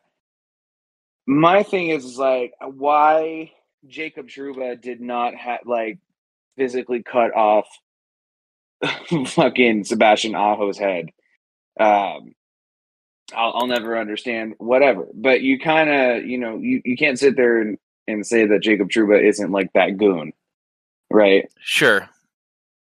My 1.27 1.63
thing 1.63 1.89
is, 1.89 2.05
is 2.05 2.19
like 2.19 2.55
why 2.61 3.53
Jacob 3.89 4.29
Trouba 4.29 4.81
did 4.81 5.01
not 5.01 5.35
have 5.35 5.61
like 5.65 5.99
physically 6.57 7.03
cut 7.03 7.35
off 7.35 7.67
fucking 9.27 9.85
Sebastian 9.85 10.35
Aho's 10.35 10.79
head. 10.79 11.11
Um 11.79 12.35
I'll, 13.35 13.53
I'll 13.55 13.67
never 13.67 13.99
understand 13.99 14.55
whatever. 14.59 15.09
But 15.15 15.43
you 15.43 15.59
kind 15.59 15.91
of, 15.91 16.25
you 16.27 16.39
know, 16.39 16.59
you, 16.59 16.81
you 16.85 16.97
can't 16.97 17.19
sit 17.19 17.37
there 17.37 17.61
and, 17.61 17.79
and 18.07 18.27
say 18.27 18.47
that 18.47 18.63
Jacob 18.63 18.89
Trouba 18.89 19.23
isn't 19.23 19.51
like 19.51 19.73
that 19.73 19.97
goon, 19.97 20.33
right? 21.11 21.51
Sure. 21.61 22.09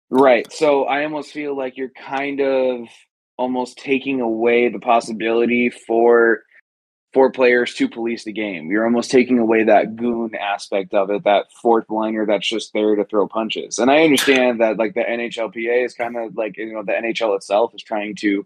Right. 0.08 0.50
So 0.52 0.84
I 0.84 1.02
almost 1.02 1.32
feel 1.32 1.56
like 1.56 1.76
you're 1.76 1.88
kind 1.90 2.40
of 2.40 2.88
almost 3.36 3.78
taking 3.78 4.20
away 4.20 4.68
the 4.68 4.78
possibility 4.78 5.68
for 5.68 6.42
for 7.16 7.30
players 7.30 7.72
to 7.72 7.88
police 7.88 8.24
the 8.24 8.32
game. 8.32 8.70
You're 8.70 8.84
almost 8.84 9.10
taking 9.10 9.38
away 9.38 9.64
that 9.64 9.96
goon 9.96 10.34
aspect 10.34 10.92
of 10.92 11.08
it, 11.08 11.24
that 11.24 11.46
fourth 11.62 11.88
liner 11.88 12.26
that's 12.26 12.46
just 12.46 12.74
there 12.74 12.94
to 12.94 13.06
throw 13.06 13.26
punches. 13.26 13.78
And 13.78 13.90
I 13.90 14.04
understand 14.04 14.60
that 14.60 14.76
like 14.76 14.92
the 14.92 15.00
NHLPA 15.00 15.86
is 15.86 15.94
kind 15.94 16.18
of 16.18 16.36
like 16.36 16.58
you 16.58 16.74
know 16.74 16.82
the 16.82 16.92
NHL 16.92 17.34
itself 17.34 17.74
is 17.74 17.82
trying 17.82 18.16
to 18.16 18.44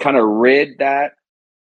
kind 0.00 0.16
of 0.16 0.24
rid 0.24 0.78
that 0.78 1.16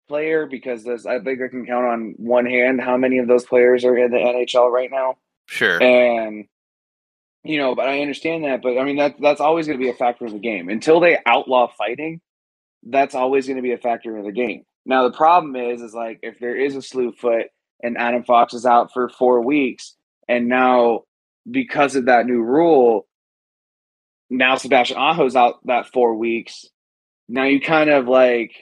player 0.07 0.45
because 0.45 0.87
I 1.05 1.19
think 1.19 1.41
I 1.41 1.49
can 1.49 1.65
count 1.65 1.85
on 1.85 2.13
one 2.15 2.45
hand 2.45 2.79
how 2.79 2.95
many 2.95 3.17
of 3.17 3.27
those 3.27 3.43
players 3.43 3.83
are 3.83 3.97
in 3.97 4.11
the 4.11 4.17
NHL 4.17 4.71
right 4.71 4.89
now. 4.89 5.17
Sure. 5.47 5.83
And 5.83 6.45
you 7.43 7.57
know, 7.57 7.75
but 7.75 7.89
I 7.89 7.99
understand 7.99 8.45
that, 8.45 8.61
but 8.61 8.77
I 8.77 8.85
mean 8.85 8.95
that 8.95 9.15
that's 9.19 9.41
always 9.41 9.67
going 9.67 9.77
to 9.77 9.83
be 9.83 9.91
a 9.91 9.95
factor 9.95 10.25
in 10.27 10.31
the 10.31 10.39
game. 10.39 10.69
Until 10.69 11.01
they 11.01 11.19
outlaw 11.25 11.67
fighting, 11.77 12.21
that's 12.83 13.15
always 13.15 13.47
going 13.47 13.57
to 13.57 13.61
be 13.61 13.73
a 13.73 13.77
factor 13.77 14.17
in 14.17 14.23
the 14.23 14.31
game. 14.31 14.63
Now 14.85 15.07
the 15.07 15.15
problem 15.15 15.55
is, 15.55 15.81
is 15.81 15.93
like 15.93 16.19
if 16.23 16.39
there 16.39 16.55
is 16.55 16.75
a 16.75 16.81
slew 16.81 17.11
foot 17.11 17.47
and 17.83 17.97
Adam 17.97 18.23
Fox 18.23 18.53
is 18.53 18.65
out 18.65 18.91
for 18.93 19.09
four 19.09 19.41
weeks, 19.41 19.95
and 20.27 20.47
now 20.47 21.01
because 21.49 21.95
of 21.95 22.05
that 22.05 22.25
new 22.25 22.41
rule, 22.41 23.07
now 24.29 24.55
Sebastian 24.55 24.97
Aho's 24.97 25.35
out 25.35 25.65
that 25.65 25.87
four 25.87 26.15
weeks. 26.15 26.65
Now 27.27 27.43
you 27.43 27.61
kind 27.61 27.89
of 27.89 28.07
like 28.07 28.53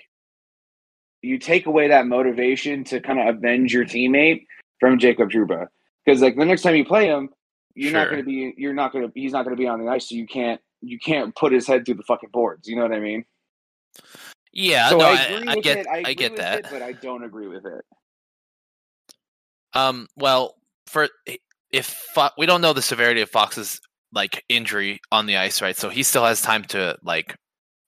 you 1.21 1.37
take 1.37 1.65
away 1.65 1.89
that 1.89 2.07
motivation 2.07 2.83
to 2.85 3.01
kind 3.01 3.19
of 3.19 3.35
avenge 3.35 3.73
your 3.73 3.85
teammate 3.85 4.45
from 4.79 4.99
Jacob 4.99 5.29
Trouba 5.29 5.67
because 6.05 6.21
like 6.21 6.35
the 6.35 6.45
next 6.45 6.61
time 6.61 6.75
you 6.75 6.85
play 6.85 7.07
him, 7.07 7.29
you're 7.75 7.91
sure. 7.91 7.99
not 7.99 8.09
going 8.09 8.21
to 8.21 8.25
be 8.25 8.53
you're 8.57 8.73
not 8.73 8.91
going 8.91 9.05
to 9.05 9.11
he's 9.13 9.31
not 9.31 9.43
going 9.43 9.55
to 9.55 9.59
be 9.59 9.67
on 9.67 9.79
the 9.79 9.89
ice, 9.89 10.09
so 10.09 10.15
you 10.15 10.27
can't 10.27 10.59
you 10.81 10.97
can't 10.99 11.35
put 11.35 11.51
his 11.51 11.67
head 11.67 11.85
through 11.85 11.95
the 11.95 12.03
fucking 12.03 12.29
boards. 12.31 12.67
You 12.67 12.75
know 12.75 12.83
what 12.83 12.93
I 12.93 12.99
mean? 12.99 13.25
Yeah, 14.59 14.89
so 14.89 14.97
no, 14.97 15.05
I, 15.05 15.43
I, 15.47 15.55
get, 15.61 15.87
I, 15.87 16.03
I 16.07 16.13
get 16.13 16.35
that, 16.35 16.59
it, 16.59 16.65
but 16.69 16.81
I 16.81 16.91
don't 16.91 17.23
agree 17.23 17.47
with 17.47 17.65
it. 17.65 17.85
Um, 19.73 20.05
well, 20.17 20.55
for 20.85 21.07
if 21.71 21.85
Fo- 21.85 22.31
we 22.37 22.45
don't 22.45 22.59
know 22.59 22.73
the 22.73 22.81
severity 22.81 23.21
of 23.21 23.29
Fox's 23.29 23.79
like 24.11 24.43
injury 24.49 24.99
on 25.13 25.27
the 25.27 25.37
ice, 25.37 25.61
right? 25.61 25.77
So 25.77 25.87
he 25.87 26.03
still 26.03 26.25
has 26.25 26.41
time 26.41 26.65
to 26.65 26.97
like 27.03 27.37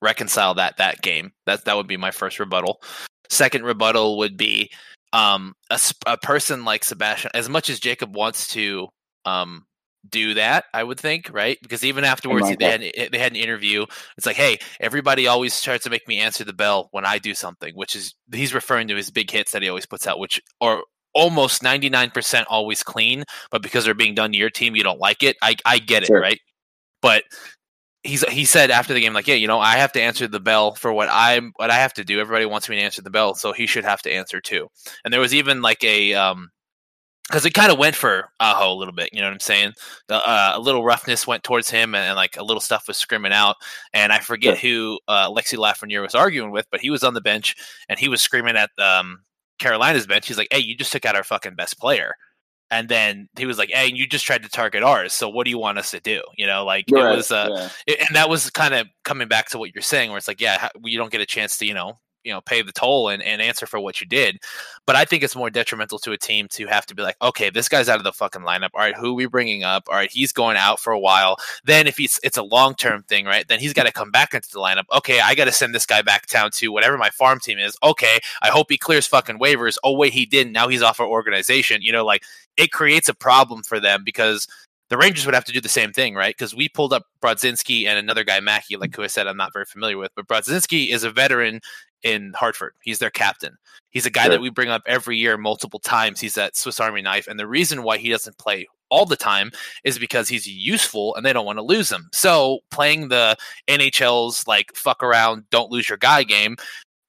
reconcile 0.02 0.54
that 0.54 0.78
that 0.78 1.02
game. 1.02 1.34
That 1.46 1.66
that 1.66 1.76
would 1.76 1.88
be 1.88 1.98
my 1.98 2.12
first 2.12 2.40
rebuttal. 2.40 2.82
Second 3.30 3.66
rebuttal 3.66 4.18
would 4.20 4.38
be 4.38 4.72
um 5.12 5.54
a, 5.72 5.80
a 6.06 6.18
person 6.20 6.64
like 6.64 6.86
Sebastian, 6.86 7.32
as 7.34 7.50
much 7.50 7.70
as 7.70 7.82
Jacob 7.82 8.16
wants 8.16 8.48
to 8.54 8.88
um 9.26 9.66
do 10.10 10.34
that 10.34 10.66
i 10.74 10.84
would 10.84 11.00
think 11.00 11.30
right? 11.32 11.58
Because 11.62 11.84
even 11.84 12.04
afterwards 12.04 12.48
they 12.58 12.66
had, 12.66 13.12
they 13.12 13.18
had 13.18 13.32
an 13.32 13.38
interview. 13.38 13.86
It's 14.18 14.26
like 14.26 14.36
hey 14.36 14.58
everybody 14.80 15.28
always 15.28 15.62
tries 15.62 15.82
to 15.84 15.90
make 15.90 16.08
me 16.08 16.20
answer 16.20 16.44
the 16.44 16.54
bell 16.54 16.90
when 16.92 17.06
i 17.06 17.18
do 17.18 17.34
something 17.34 17.74
which 17.76 17.96
is 17.96 18.16
he's 18.34 18.54
referring 18.54 18.88
to 18.88 18.96
his 18.96 19.12
big 19.12 19.30
hits 19.30 19.52
that 19.52 19.62
he 19.62 19.70
always 19.70 19.86
puts 19.86 20.08
out 20.08 20.20
which 20.20 20.42
are 20.60 20.82
almost 21.14 21.62
99% 21.62 22.46
always 22.50 22.84
clean 22.84 23.26
but 23.52 23.62
because 23.62 23.84
they're 23.84 23.94
being 23.94 24.16
done 24.16 24.32
to 24.32 24.38
your 24.38 24.50
team 24.50 24.76
you 24.76 24.84
don't 24.84 25.00
like 25.00 25.24
it. 25.24 25.36
I, 25.42 25.58
I 25.66 25.80
get 25.80 26.06
sure. 26.06 26.18
it 26.18 26.22
right? 26.22 26.40
But 27.02 27.24
he's 28.04 28.28
he 28.30 28.46
said 28.46 28.72
after 28.72 28.94
the 28.94 29.00
game 29.00 29.14
like 29.14 29.28
yeah 29.28 29.36
you 29.36 29.48
know 29.48 29.60
i 29.60 29.76
have 29.76 29.92
to 29.92 30.02
answer 30.02 30.28
the 30.28 30.40
bell 30.40 30.74
for 30.74 30.92
what 30.92 31.08
i'm 31.12 31.54
what 31.58 31.70
i 31.70 31.76
have 31.76 31.94
to 31.94 32.04
do. 32.04 32.20
Everybody 32.20 32.46
wants 32.46 32.68
me 32.68 32.78
to 32.78 32.82
answer 32.82 33.02
the 33.02 33.12
bell 33.12 33.36
so 33.36 33.52
he 33.54 33.68
should 33.68 33.86
have 33.86 34.02
to 34.04 34.12
answer 34.12 34.42
too. 34.42 34.68
And 35.06 35.14
there 35.14 35.22
was 35.22 35.36
even 35.36 35.62
like 35.62 35.84
a 35.84 36.14
um 36.16 36.50
because 37.28 37.46
it 37.46 37.54
kind 37.54 37.72
of 37.72 37.78
went 37.78 37.96
for 37.96 38.30
Aho 38.40 38.74
a 38.74 38.76
little 38.76 38.94
bit. 38.94 39.10
You 39.14 39.22
know 39.22 39.28
what 39.28 39.34
I'm 39.34 39.40
saying? 39.40 39.74
The, 40.08 40.16
uh, 40.16 40.54
a 40.56 40.60
little 40.60 40.84
roughness 40.84 41.26
went 41.26 41.44
towards 41.44 41.70
him, 41.70 41.96
and, 41.96 42.06
and, 42.06 42.16
like 42.16 42.38
a 42.38 42.44
little 42.44 42.62
stuff 42.62 42.88
was 42.88 42.98
screaming 42.98 43.32
out. 43.32 43.56
And 43.94 44.12
I 44.12 44.20
forget 44.20 44.58
sure. 44.58 44.70
who 44.70 45.00
uh, 45.08 45.30
Alexi 45.30 45.58
Lafreniere 45.58 46.02
was 46.02 46.16
arguing 46.16 46.52
with, 46.52 46.68
but 46.72 46.82
he 46.82 46.90
was 46.90 47.04
on 47.04 47.14
the 47.14 47.22
bench 47.22 47.56
and 47.90 48.00
he 48.00 48.10
was 48.10 48.22
screaming 48.22 48.58
at 48.58 48.70
um, 48.80 49.20
Carolina's 49.60 50.08
bench. 50.08 50.28
He's 50.28 50.38
like, 50.38 50.50
"Hey, 50.52 50.60
you 50.60 50.76
just 50.76 50.92
took 50.92 51.06
out 51.06 51.16
our 51.16 51.24
fucking 51.24 51.56
best 51.56 51.80
player." 51.80 52.16
And 52.70 52.88
then 52.88 53.28
he 53.38 53.46
was 53.46 53.58
like, 53.58 53.70
"Hey, 53.70 53.88
you 53.88 54.08
just 54.08 54.26
tried 54.26 54.44
to 54.44 54.50
target 54.50 54.84
ours. 54.84 55.14
So 55.14 55.30
what 55.30 55.46
do 55.46 55.52
you 55.52 55.58
want 55.58 55.78
us 55.78 55.92
to 55.92 56.00
do?" 56.00 56.22
You 56.38 56.48
know, 56.48 56.66
like 56.66 56.86
right, 56.92 57.14
it 57.14 57.16
was, 57.16 57.32
uh, 57.32 57.50
yeah. 57.52 57.70
it, 57.88 58.00
and 58.08 58.16
that 58.16 58.30
was 58.30 58.50
kind 58.50 58.74
of 58.74 58.88
coming 59.04 59.28
back 59.28 59.50
to 59.50 59.58
what 59.58 59.74
you're 59.74 59.82
saying, 59.82 60.10
where 60.10 60.18
it's 60.18 60.28
like, 60.28 60.42
yeah, 60.42 60.70
you 60.84 60.98
don't 60.98 61.12
get 61.12 61.22
a 61.22 61.26
chance 61.26 61.58
to, 61.58 61.66
you 61.66 61.74
know, 61.74 62.00
you 62.24 62.32
know 62.32 62.42
pay 62.42 62.62
the 62.62 62.72
toll 62.72 63.10
and, 63.10 63.22
and 63.24 63.42
answer 63.42 63.66
for 63.66 63.80
what 63.80 64.02
you 64.02 64.08
did. 64.08 64.40
But 64.86 64.96
i 64.96 65.06
think 65.06 65.24
it's 65.24 65.36
more 65.36 65.50
detrimental 65.50 66.00
to 66.00 66.12
a 66.12 66.18
team 66.18 66.48
to 66.52 66.68
have 66.68 66.86
to 66.88 66.96
be 66.96 67.04
like 67.04 67.16
okay 67.22 67.50
this 67.50 67.70
guy's 67.70 67.90
out 67.90 67.98
of 67.98 68.04
the 68.04 68.14
fucking 68.14 68.42
lineup. 68.42 68.70
All 68.74 68.82
right 68.82 68.96
who 68.96 69.12
are 69.12 69.16
we 69.16 69.26
bringing 69.26 69.64
up? 69.64 69.84
All 69.90 69.96
right 69.96 70.12
he's 70.12 70.32
going 70.32 70.58
out 70.58 70.80
for 70.80 70.94
a 70.94 71.00
while. 71.00 71.38
Then 71.64 71.88
if 71.88 71.98
he's 71.98 72.20
it's 72.24 72.38
a 72.38 72.44
long-term 72.44 73.04
thing 73.04 73.26
right? 73.26 73.48
Then 73.48 73.60
he's 73.60 73.74
got 73.74 73.84
to 73.84 73.92
come 73.92 74.12
back 74.12 74.34
into 74.34 74.50
the 74.52 74.60
lineup. 74.60 74.86
Okay 74.94 75.20
i 75.20 75.36
got 75.36 75.46
to 75.46 75.52
send 75.52 75.74
this 75.76 75.86
guy 75.86 76.02
back 76.02 76.28
down 76.28 76.52
to 76.52 76.72
whatever 76.72 76.98
my 76.98 77.10
farm 77.10 77.40
team 77.40 77.60
is. 77.60 77.76
Okay 77.84 78.20
i 78.42 78.50
hope 78.50 78.68
he 78.70 78.78
clears 78.78 79.08
fucking 79.08 79.40
waivers. 79.40 79.78
Oh 79.84 79.96
wait 79.96 80.14
he 80.14 80.26
didn't. 80.26 80.54
Now 80.54 80.68
he's 80.68 80.82
off 80.82 81.00
our 81.00 81.08
organization. 81.08 81.82
You 81.82 81.92
know 81.92 82.06
like 82.06 82.24
it 82.58 82.72
creates 82.72 83.10
a 83.10 83.14
problem 83.14 83.64
for 83.64 83.80
them 83.80 84.04
because 84.04 84.48
the 84.92 84.98
Rangers 84.98 85.26
would 85.26 85.34
have 85.34 85.46
to 85.46 85.54
do 85.54 85.62
the 85.62 85.70
same 85.70 85.94
thing, 85.94 86.16
right? 86.16 86.36
Because 86.38 86.54
we 86.54 86.68
pulled 86.68 86.92
up 86.92 87.04
Brodzinski 87.24 87.88
and 87.88 87.98
another 87.98 88.26
guy, 88.26 88.42
Mackey, 88.42 88.76
like 88.76 88.94
who 88.94 89.04
I 89.04 89.08
said 89.08 89.26
I'm 89.26 89.38
not 89.38 89.54
very 89.54 89.64
familiar 89.64 89.98
with, 89.98 90.12
but 90.18 90.28
Brodzinski 90.28 90.90
is 90.90 91.06
a 91.06 91.10
veteran 91.10 91.62
in 92.04 92.34
Hartford. 92.36 92.74
He's 92.82 93.00
their 93.00 93.10
captain. 93.10 93.58
He's 93.90 94.06
a 94.06 94.10
guy 94.10 94.24
sure. 94.24 94.32
that 94.32 94.42
we 94.42 94.50
bring 94.50 94.70
up 94.70 94.84
every 94.86 95.18
year 95.18 95.38
multiple 95.38 95.80
times. 95.80 96.20
He's 96.20 96.36
that 96.36 96.56
Swiss 96.56 96.80
Army 96.80 97.02
knife. 97.02 97.28
And 97.28 97.40
the 97.40 97.48
reason 97.48 97.84
why 97.84 97.98
he 97.98 98.10
doesn't 98.10 98.38
play 98.38 98.68
all 98.90 99.06
the 99.06 99.16
time 99.16 99.52
is 99.84 99.98
because 99.98 100.30
he's 100.30 100.48
useful 100.48 101.16
and 101.16 101.26
they 101.26 101.34
don't 101.34 101.46
want 101.46 101.58
to 101.58 101.64
lose 101.64 101.92
him. 101.92 102.10
So 102.14 102.60
playing 102.70 103.08
the 103.08 103.36
NHL's 103.68 104.46
like 104.48 104.76
fuck 104.76 105.02
around, 105.02 105.46
don't 105.50 105.72
lose 105.72 105.90
your 105.90 105.98
guy 105.98 106.24
game. 106.24 106.58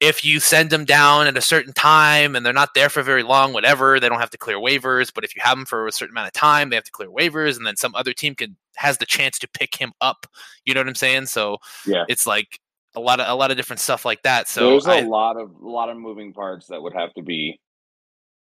If 0.01 0.25
you 0.25 0.41
send 0.41 0.71
them 0.71 0.85
down 0.85 1.29
at 1.29 1.37
a 1.37 1.41
certain 1.41 1.73
time 1.73 2.35
and 2.35 2.45
they're 2.45 2.53
not 2.53 2.75
there 2.75 2.89
for 2.89 3.03
very 3.03 3.23
long, 3.23 3.53
whatever, 3.53 4.01
they 4.01 4.09
don't 4.09 4.19
have 4.19 4.31
to 4.31 4.39
clear 4.39 4.57
waivers. 4.57 5.13
But 5.15 5.23
if 5.23 5.37
you 5.37 5.43
have 5.45 5.57
them 5.57 5.67
for 5.67 5.87
a 5.87 5.93
certain 5.93 6.15
amount 6.15 6.27
of 6.27 6.33
time, 6.33 6.71
they 6.71 6.77
have 6.77 6.85
to 6.85 6.91
clear 6.91 7.09
waivers, 7.09 7.57
and 7.57 7.65
then 7.65 7.77
some 7.77 7.95
other 7.95 8.13
team 8.13 8.35
can 8.35 8.57
has 8.75 8.99
the 8.99 9.07
chance 9.07 9.39
to 9.39 9.49
pick 9.49 9.77
him 9.77 9.93
up. 10.01 10.27
You 10.65 10.75
know 10.75 10.81
what 10.81 10.89
I'm 10.89 10.97
saying? 10.97 11.27
So 11.27 11.59
yeah, 11.87 12.05
it's 12.09 12.27
like 12.27 12.59
a 12.95 13.01
lot 13.01 13.21
of 13.21 13.29
a 13.29 13.35
lot 13.35 13.51
of 13.51 13.57
different 13.57 13.81
stuff 13.81 14.05
like 14.05 14.23
that. 14.23 14.49
So 14.49 14.71
there's 14.71 14.87
a 14.87 14.93
I, 14.93 15.01
lot 15.01 15.37
of 15.37 15.51
a 15.63 15.69
lot 15.69 15.89
of 15.89 15.97
moving 15.97 16.33
parts 16.33 16.67
that 16.69 16.83
would 16.83 16.93
have 16.95 17.13
to 17.15 17.23
be 17.23 17.61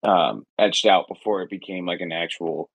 um, 0.04 0.44
etched 0.58 0.86
out 0.86 1.08
before 1.08 1.42
it 1.42 1.50
became 1.50 1.86
like 1.86 2.02
an 2.02 2.12
actual 2.12 2.70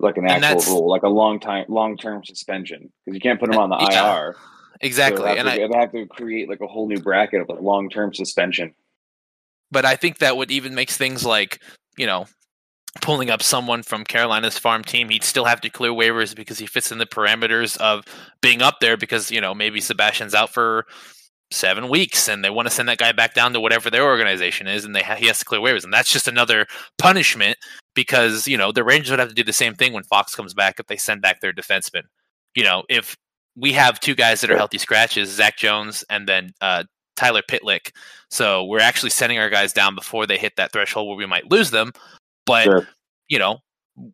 like 0.00 0.16
an 0.16 0.26
actual 0.26 0.80
rule, 0.80 0.90
like 0.90 1.02
a 1.02 1.08
long 1.08 1.40
time 1.40 1.64
long 1.68 1.96
term 1.96 2.24
suspension 2.24 2.92
because 3.04 3.14
you 3.14 3.20
can't 3.20 3.40
put 3.40 3.50
them 3.50 3.58
on 3.58 3.70
the 3.70 3.86
yeah, 3.90 4.16
IR. 4.16 4.36
Exactly, 4.80 5.22
so 5.22 5.28
and 5.28 5.48
to, 5.48 5.76
I 5.76 5.80
have 5.80 5.92
to 5.92 6.06
create 6.06 6.48
like 6.48 6.60
a 6.60 6.66
whole 6.66 6.88
new 6.88 7.00
bracket 7.00 7.40
of 7.40 7.48
like 7.48 7.60
long 7.60 7.88
term 7.88 8.12
suspension. 8.12 8.74
But 9.70 9.84
I 9.84 9.96
think 9.96 10.18
that 10.18 10.36
would 10.36 10.50
even 10.50 10.74
makes 10.74 10.96
things 10.96 11.24
like 11.24 11.62
you 11.96 12.06
know 12.06 12.26
pulling 13.00 13.30
up 13.30 13.42
someone 13.42 13.82
from 13.82 14.04
Carolina's 14.04 14.58
farm 14.58 14.82
team, 14.82 15.08
he'd 15.08 15.24
still 15.24 15.44
have 15.44 15.60
to 15.62 15.70
clear 15.70 15.90
waivers 15.90 16.34
because 16.34 16.58
he 16.58 16.66
fits 16.66 16.92
in 16.92 16.98
the 16.98 17.06
parameters 17.06 17.76
of 17.78 18.04
being 18.40 18.62
up 18.62 18.80
there 18.80 18.96
because, 18.96 19.30
you 19.30 19.40
know, 19.40 19.54
maybe 19.54 19.80
Sebastian's 19.80 20.34
out 20.34 20.50
for 20.50 20.86
seven 21.50 21.88
weeks 21.88 22.28
and 22.28 22.44
they 22.44 22.50
want 22.50 22.66
to 22.66 22.74
send 22.74 22.88
that 22.88 22.98
guy 22.98 23.12
back 23.12 23.34
down 23.34 23.52
to 23.52 23.60
whatever 23.60 23.90
their 23.90 24.04
organization 24.04 24.66
is 24.66 24.84
and 24.84 24.94
they 24.94 25.02
ha- 25.02 25.16
he 25.16 25.26
has 25.26 25.38
to 25.38 25.44
clear 25.44 25.60
waivers. 25.60 25.84
And 25.84 25.92
that's 25.92 26.12
just 26.12 26.28
another 26.28 26.66
punishment 26.98 27.58
because, 27.94 28.48
you 28.48 28.56
know, 28.56 28.72
the 28.72 28.84
Rangers 28.84 29.10
would 29.10 29.20
have 29.20 29.28
to 29.28 29.34
do 29.34 29.44
the 29.44 29.52
same 29.52 29.74
thing 29.74 29.92
when 29.92 30.04
Fox 30.04 30.34
comes 30.34 30.54
back 30.54 30.78
if 30.78 30.86
they 30.86 30.96
send 30.96 31.22
back 31.22 31.40
their 31.40 31.52
defenseman. 31.52 32.02
You 32.54 32.64
know, 32.64 32.84
if 32.88 33.16
we 33.56 33.72
have 33.72 34.00
two 34.00 34.14
guys 34.14 34.40
that 34.40 34.50
are 34.50 34.56
healthy 34.56 34.78
scratches, 34.78 35.30
Zach 35.30 35.56
Jones 35.56 36.04
and 36.10 36.28
then 36.28 36.52
uh, 36.60 36.84
Tyler 37.16 37.42
Pitlick. 37.48 37.90
So 38.30 38.64
we're 38.64 38.80
actually 38.80 39.10
sending 39.10 39.38
our 39.38 39.50
guys 39.50 39.72
down 39.72 39.94
before 39.94 40.26
they 40.26 40.38
hit 40.38 40.56
that 40.56 40.72
threshold 40.72 41.08
where 41.08 41.16
we 41.16 41.26
might 41.26 41.50
lose 41.50 41.70
them. 41.70 41.92
But 42.46 42.64
sure. 42.64 42.88
you 43.28 43.38
know, 43.38 43.58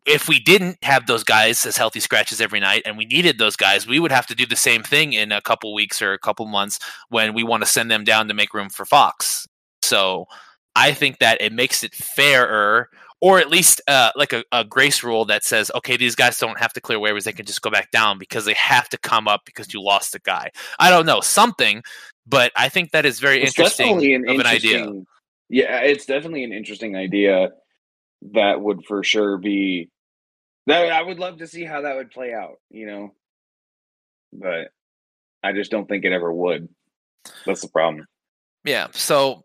if 0.05 0.27
we 0.27 0.39
didn't 0.39 0.77
have 0.83 1.07
those 1.07 1.23
guys 1.23 1.65
as 1.65 1.77
healthy 1.77 1.99
scratches 1.99 2.39
every 2.39 2.59
night 2.59 2.83
and 2.85 2.97
we 2.97 3.05
needed 3.05 3.37
those 3.37 3.55
guys, 3.55 3.87
we 3.87 3.99
would 3.99 4.11
have 4.11 4.27
to 4.27 4.35
do 4.35 4.45
the 4.45 4.55
same 4.55 4.83
thing 4.83 5.13
in 5.13 5.31
a 5.31 5.41
couple 5.41 5.73
weeks 5.73 6.01
or 6.01 6.13
a 6.13 6.19
couple 6.19 6.45
months 6.45 6.79
when 7.09 7.33
we 7.33 7.43
want 7.43 7.63
to 7.63 7.69
send 7.69 7.89
them 7.89 8.03
down 8.03 8.27
to 8.27 8.33
make 8.33 8.53
room 8.53 8.69
for 8.69 8.85
Fox. 8.85 9.47
So 9.81 10.27
I 10.75 10.93
think 10.93 11.19
that 11.19 11.41
it 11.41 11.51
makes 11.51 11.83
it 11.83 11.95
fairer, 11.95 12.89
or 13.19 13.39
at 13.39 13.49
least 13.49 13.81
uh, 13.87 14.11
like 14.15 14.33
a, 14.33 14.43
a, 14.51 14.63
grace 14.63 15.03
rule 15.03 15.25
that 15.25 15.43
says, 15.43 15.71
okay, 15.75 15.97
these 15.97 16.15
guys 16.15 16.37
don't 16.37 16.59
have 16.59 16.73
to 16.73 16.81
clear 16.81 16.99
waivers; 16.99 17.23
they 17.23 17.33
can 17.33 17.45
just 17.45 17.61
go 17.61 17.69
back 17.69 17.91
down 17.91 18.17
because 18.17 18.45
they 18.45 18.53
have 18.53 18.87
to 18.89 18.97
come 18.97 19.27
up 19.27 19.41
because 19.45 19.73
you 19.73 19.81
lost 19.81 20.15
a 20.15 20.19
guy. 20.19 20.49
I 20.79 20.89
don't 20.89 21.05
know 21.05 21.19
something, 21.19 21.81
but 22.25 22.51
I 22.55 22.69
think 22.69 22.91
that 22.91 23.05
is 23.05 23.19
very 23.19 23.41
it's 23.41 23.57
interesting 23.57 24.13
an 24.13 24.29
of 24.29 24.39
an 24.39 24.45
idea. 24.45 24.91
Yeah, 25.49 25.79
it's 25.79 26.05
definitely 26.05 26.45
an 26.45 26.53
interesting 26.53 26.95
idea 26.95 27.49
that 28.33 28.61
would 28.61 28.85
for 28.85 29.03
sure 29.03 29.37
be 29.37 29.89
that 30.67 30.91
I 30.91 31.01
would 31.01 31.19
love 31.19 31.39
to 31.39 31.47
see 31.47 31.63
how 31.63 31.81
that 31.81 31.95
would 31.95 32.11
play 32.11 32.33
out, 32.33 32.57
you 32.69 32.85
know. 32.85 33.13
But 34.33 34.69
I 35.43 35.53
just 35.53 35.71
don't 35.71 35.87
think 35.87 36.05
it 36.05 36.11
ever 36.11 36.31
would. 36.31 36.69
That's 37.45 37.61
the 37.61 37.67
problem. 37.67 38.05
Yeah. 38.63 38.87
So 38.93 39.43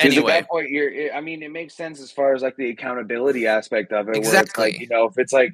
anyway, 0.00 0.32
at 0.32 0.40
that 0.42 0.48
point, 0.48 0.70
you're. 0.70 0.90
it- 0.92 1.12
I 1.14 1.20
mean, 1.20 1.42
it 1.42 1.50
makes 1.50 1.74
sense 1.74 2.00
as 2.00 2.12
far 2.12 2.34
as 2.34 2.42
like 2.42 2.56
the 2.56 2.70
accountability 2.70 3.46
aspect 3.46 3.92
of 3.92 4.08
it. 4.08 4.12
Where 4.12 4.20
it's 4.20 4.28
Exactly. 4.28 4.64
like 4.72 4.80
you 4.80 4.88
know, 4.88 5.06
if 5.06 5.18
it's 5.18 5.32
like 5.32 5.52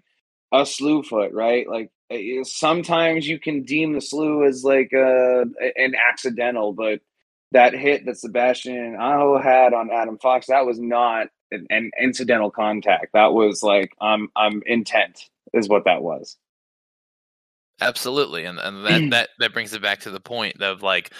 a 0.52 0.64
slew 0.66 1.02
foot, 1.02 1.32
right? 1.32 1.68
Like 1.68 1.90
eh, 2.10 2.42
sometimes 2.44 3.26
you 3.26 3.38
can 3.40 3.62
deem 3.62 3.92
the 3.94 4.00
slew 4.00 4.44
as 4.44 4.64
like 4.64 4.92
uh, 4.94 5.44
an 5.76 5.94
accidental, 6.08 6.72
but 6.72 7.00
that 7.52 7.72
hit 7.74 8.04
that 8.06 8.18
Sebastian 8.18 8.96
Aho 9.00 9.38
had 9.38 9.72
on 9.74 9.90
Adam 9.90 10.18
Fox, 10.18 10.46
that 10.48 10.66
was 10.66 10.78
not 10.78 11.28
an, 11.50 11.66
an 11.70 11.90
incidental 12.00 12.50
contact. 12.50 13.08
That 13.12 13.32
was 13.32 13.62
like 13.62 13.92
I'm 14.00 14.28
I'm 14.36 14.62
intent 14.66 15.28
is 15.52 15.68
what 15.68 15.84
that 15.84 16.02
was. 16.02 16.36
Absolutely, 17.80 18.44
and 18.44 18.58
and 18.58 18.84
that 18.84 19.00
that 19.10 19.28
that 19.38 19.52
brings 19.52 19.72
it 19.72 19.82
back 19.82 20.00
to 20.00 20.10
the 20.10 20.20
point 20.20 20.60
of 20.62 20.82
like, 20.82 21.12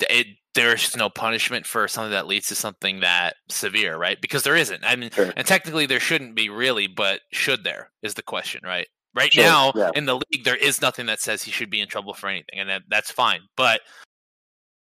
it, 0.00 0.26
there's 0.54 0.96
no 0.96 1.08
punishment 1.08 1.66
for 1.66 1.88
something 1.88 2.12
that 2.12 2.26
leads 2.26 2.46
to 2.48 2.54
something 2.54 3.00
that 3.00 3.36
severe, 3.48 3.96
right? 3.96 4.20
Because 4.20 4.42
there 4.42 4.56
isn't. 4.56 4.84
I 4.84 4.96
mean, 4.96 5.10
Sure. 5.10 5.32
and 5.36 5.46
technically 5.46 5.86
there 5.86 6.00
shouldn't 6.00 6.34
be 6.34 6.48
really, 6.48 6.86
but 6.86 7.20
should 7.32 7.64
there 7.64 7.90
is 8.02 8.14
the 8.14 8.22
question, 8.22 8.60
right? 8.64 8.86
Right 9.14 9.32
Sure, 9.32 9.44
now 9.44 9.72
yeah. 9.74 9.90
in 9.94 10.06
the 10.06 10.16
league, 10.16 10.44
there 10.44 10.56
is 10.56 10.80
nothing 10.80 11.06
that 11.06 11.20
says 11.20 11.42
he 11.42 11.50
should 11.50 11.70
be 11.70 11.80
in 11.80 11.88
trouble 11.88 12.14
for 12.14 12.28
anything, 12.28 12.58
and 12.58 12.68
that, 12.68 12.82
that's 12.88 13.10
fine. 13.10 13.40
But 13.56 13.80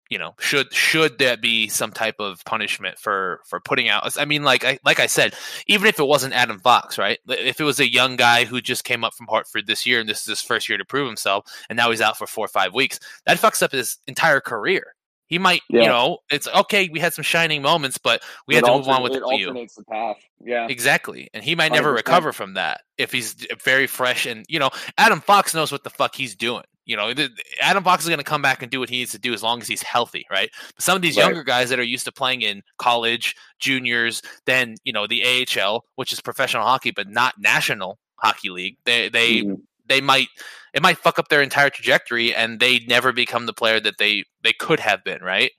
you 0.09 0.17
know, 0.17 0.35
should 0.39 0.73
should 0.73 1.17
there 1.17 1.37
be 1.37 1.67
some 1.67 1.91
type 1.91 2.15
of 2.19 2.43
punishment 2.45 2.97
for 2.97 3.41
for 3.45 3.59
putting 3.59 3.89
out? 3.89 4.17
I 4.17 4.25
mean, 4.25 4.43
like 4.43 4.63
I 4.65 4.79
like 4.85 4.99
I 4.99 5.07
said, 5.07 5.33
even 5.67 5.87
if 5.87 5.99
it 5.99 6.07
wasn't 6.07 6.33
Adam 6.33 6.59
Fox, 6.59 6.97
right? 6.97 7.19
If 7.27 7.59
it 7.59 7.63
was 7.63 7.79
a 7.79 7.91
young 7.91 8.15
guy 8.15 8.45
who 8.45 8.61
just 8.61 8.83
came 8.83 9.03
up 9.03 9.13
from 9.13 9.27
Hartford 9.27 9.67
this 9.67 9.85
year 9.85 9.99
and 9.99 10.07
this 10.07 10.21
is 10.21 10.25
his 10.27 10.41
first 10.41 10.69
year 10.69 10.77
to 10.77 10.85
prove 10.85 11.07
himself, 11.07 11.45
and 11.69 11.77
now 11.77 11.89
he's 11.91 12.01
out 12.01 12.17
for 12.17 12.27
four 12.27 12.45
or 12.45 12.49
five 12.49 12.73
weeks, 12.73 12.99
that 13.25 13.37
fucks 13.37 13.61
up 13.61 13.71
his 13.71 13.97
entire 14.07 14.39
career. 14.41 14.93
He 15.29 15.39
might, 15.39 15.61
you 15.81 15.87
know, 15.89 16.19
it's 16.31 16.47
okay. 16.47 16.87
We 16.89 17.01
had 17.01 17.13
some 17.13 17.23
shining 17.23 17.61
moments, 17.61 17.97
but 17.97 18.23
we 18.47 18.55
It 18.55 18.63
had 18.63 18.71
to 18.71 18.77
move 18.77 18.87
on 18.87 19.03
with 19.03 19.13
it 19.13 19.19
W. 19.19 19.47
alternates 19.47 19.75
the 19.75 19.83
path. 19.83 20.15
Yeah, 20.39 20.67
Exactly. 20.69 21.29
And 21.33 21.43
he 21.43 21.53
might 21.53 21.73
never 21.73 21.91
100%. 21.91 21.95
recover 21.97 22.31
from 22.31 22.53
that 22.53 22.81
if 22.97 23.11
he's 23.11 23.35
very 23.61 23.87
fresh. 23.87 24.25
And, 24.25 24.45
you 24.47 24.57
know, 24.57 24.69
Adam 24.97 25.19
Fox 25.19 25.53
knows 25.53 25.69
what 25.69 25.83
the 25.83 25.89
fuck 25.89 26.15
he's 26.15 26.33
doing. 26.35 26.63
You 26.87 26.95
know, 26.97 27.13
Adam 27.61 27.83
Fox 27.83 28.03
is 28.03 28.09
going 28.09 28.17
to 28.17 28.23
come 28.23 28.41
back 28.41 28.63
and 28.63 28.71
do 28.71 28.79
what 28.79 28.89
he 28.89 28.97
needs 28.97 29.11
to 29.11 29.19
do 29.19 29.33
as 29.33 29.43
long 29.43 29.61
as 29.61 29.67
he's 29.67 29.83
healthy, 29.83 30.25
right? 30.31 30.49
But 30.75 30.81
some 30.81 30.95
of 30.95 31.01
these 31.01 31.17
Right. 31.17 31.25
younger 31.25 31.43
guys 31.43 31.69
that 31.69 31.79
are 31.79 31.83
used 31.83 32.05
to 32.05 32.11
playing 32.11 32.41
in 32.41 32.63
college, 32.77 33.35
juniors, 33.59 34.21
then, 34.45 34.77
you 34.85 34.93
know, 34.93 35.05
the 35.05 35.21
AHL, 35.23 35.83
which 35.95 36.13
is 36.13 36.21
professional 36.21 36.63
hockey, 36.63 36.91
but 36.91 37.09
not 37.09 37.35
national 37.37 37.99
hockey 38.15 38.49
league, 38.49 38.77
they, 38.85 39.09
they, 39.09 39.41
Mhm. 39.41 39.61
they 39.85 40.01
might, 40.01 40.29
it 40.73 40.81
might 40.81 40.97
fuck 40.97 41.19
up 41.19 41.27
their 41.27 41.41
entire 41.41 41.69
trajectory 41.69 42.33
and 42.33 42.59
they 42.59 42.79
never 42.87 43.11
become 43.11 43.45
the 43.45 43.53
player 43.53 43.79
that 43.81 43.97
they, 43.99 44.23
they 44.43 44.53
could 44.53 44.79
have 44.79 45.03
been, 45.03 45.21
right? 45.21 45.51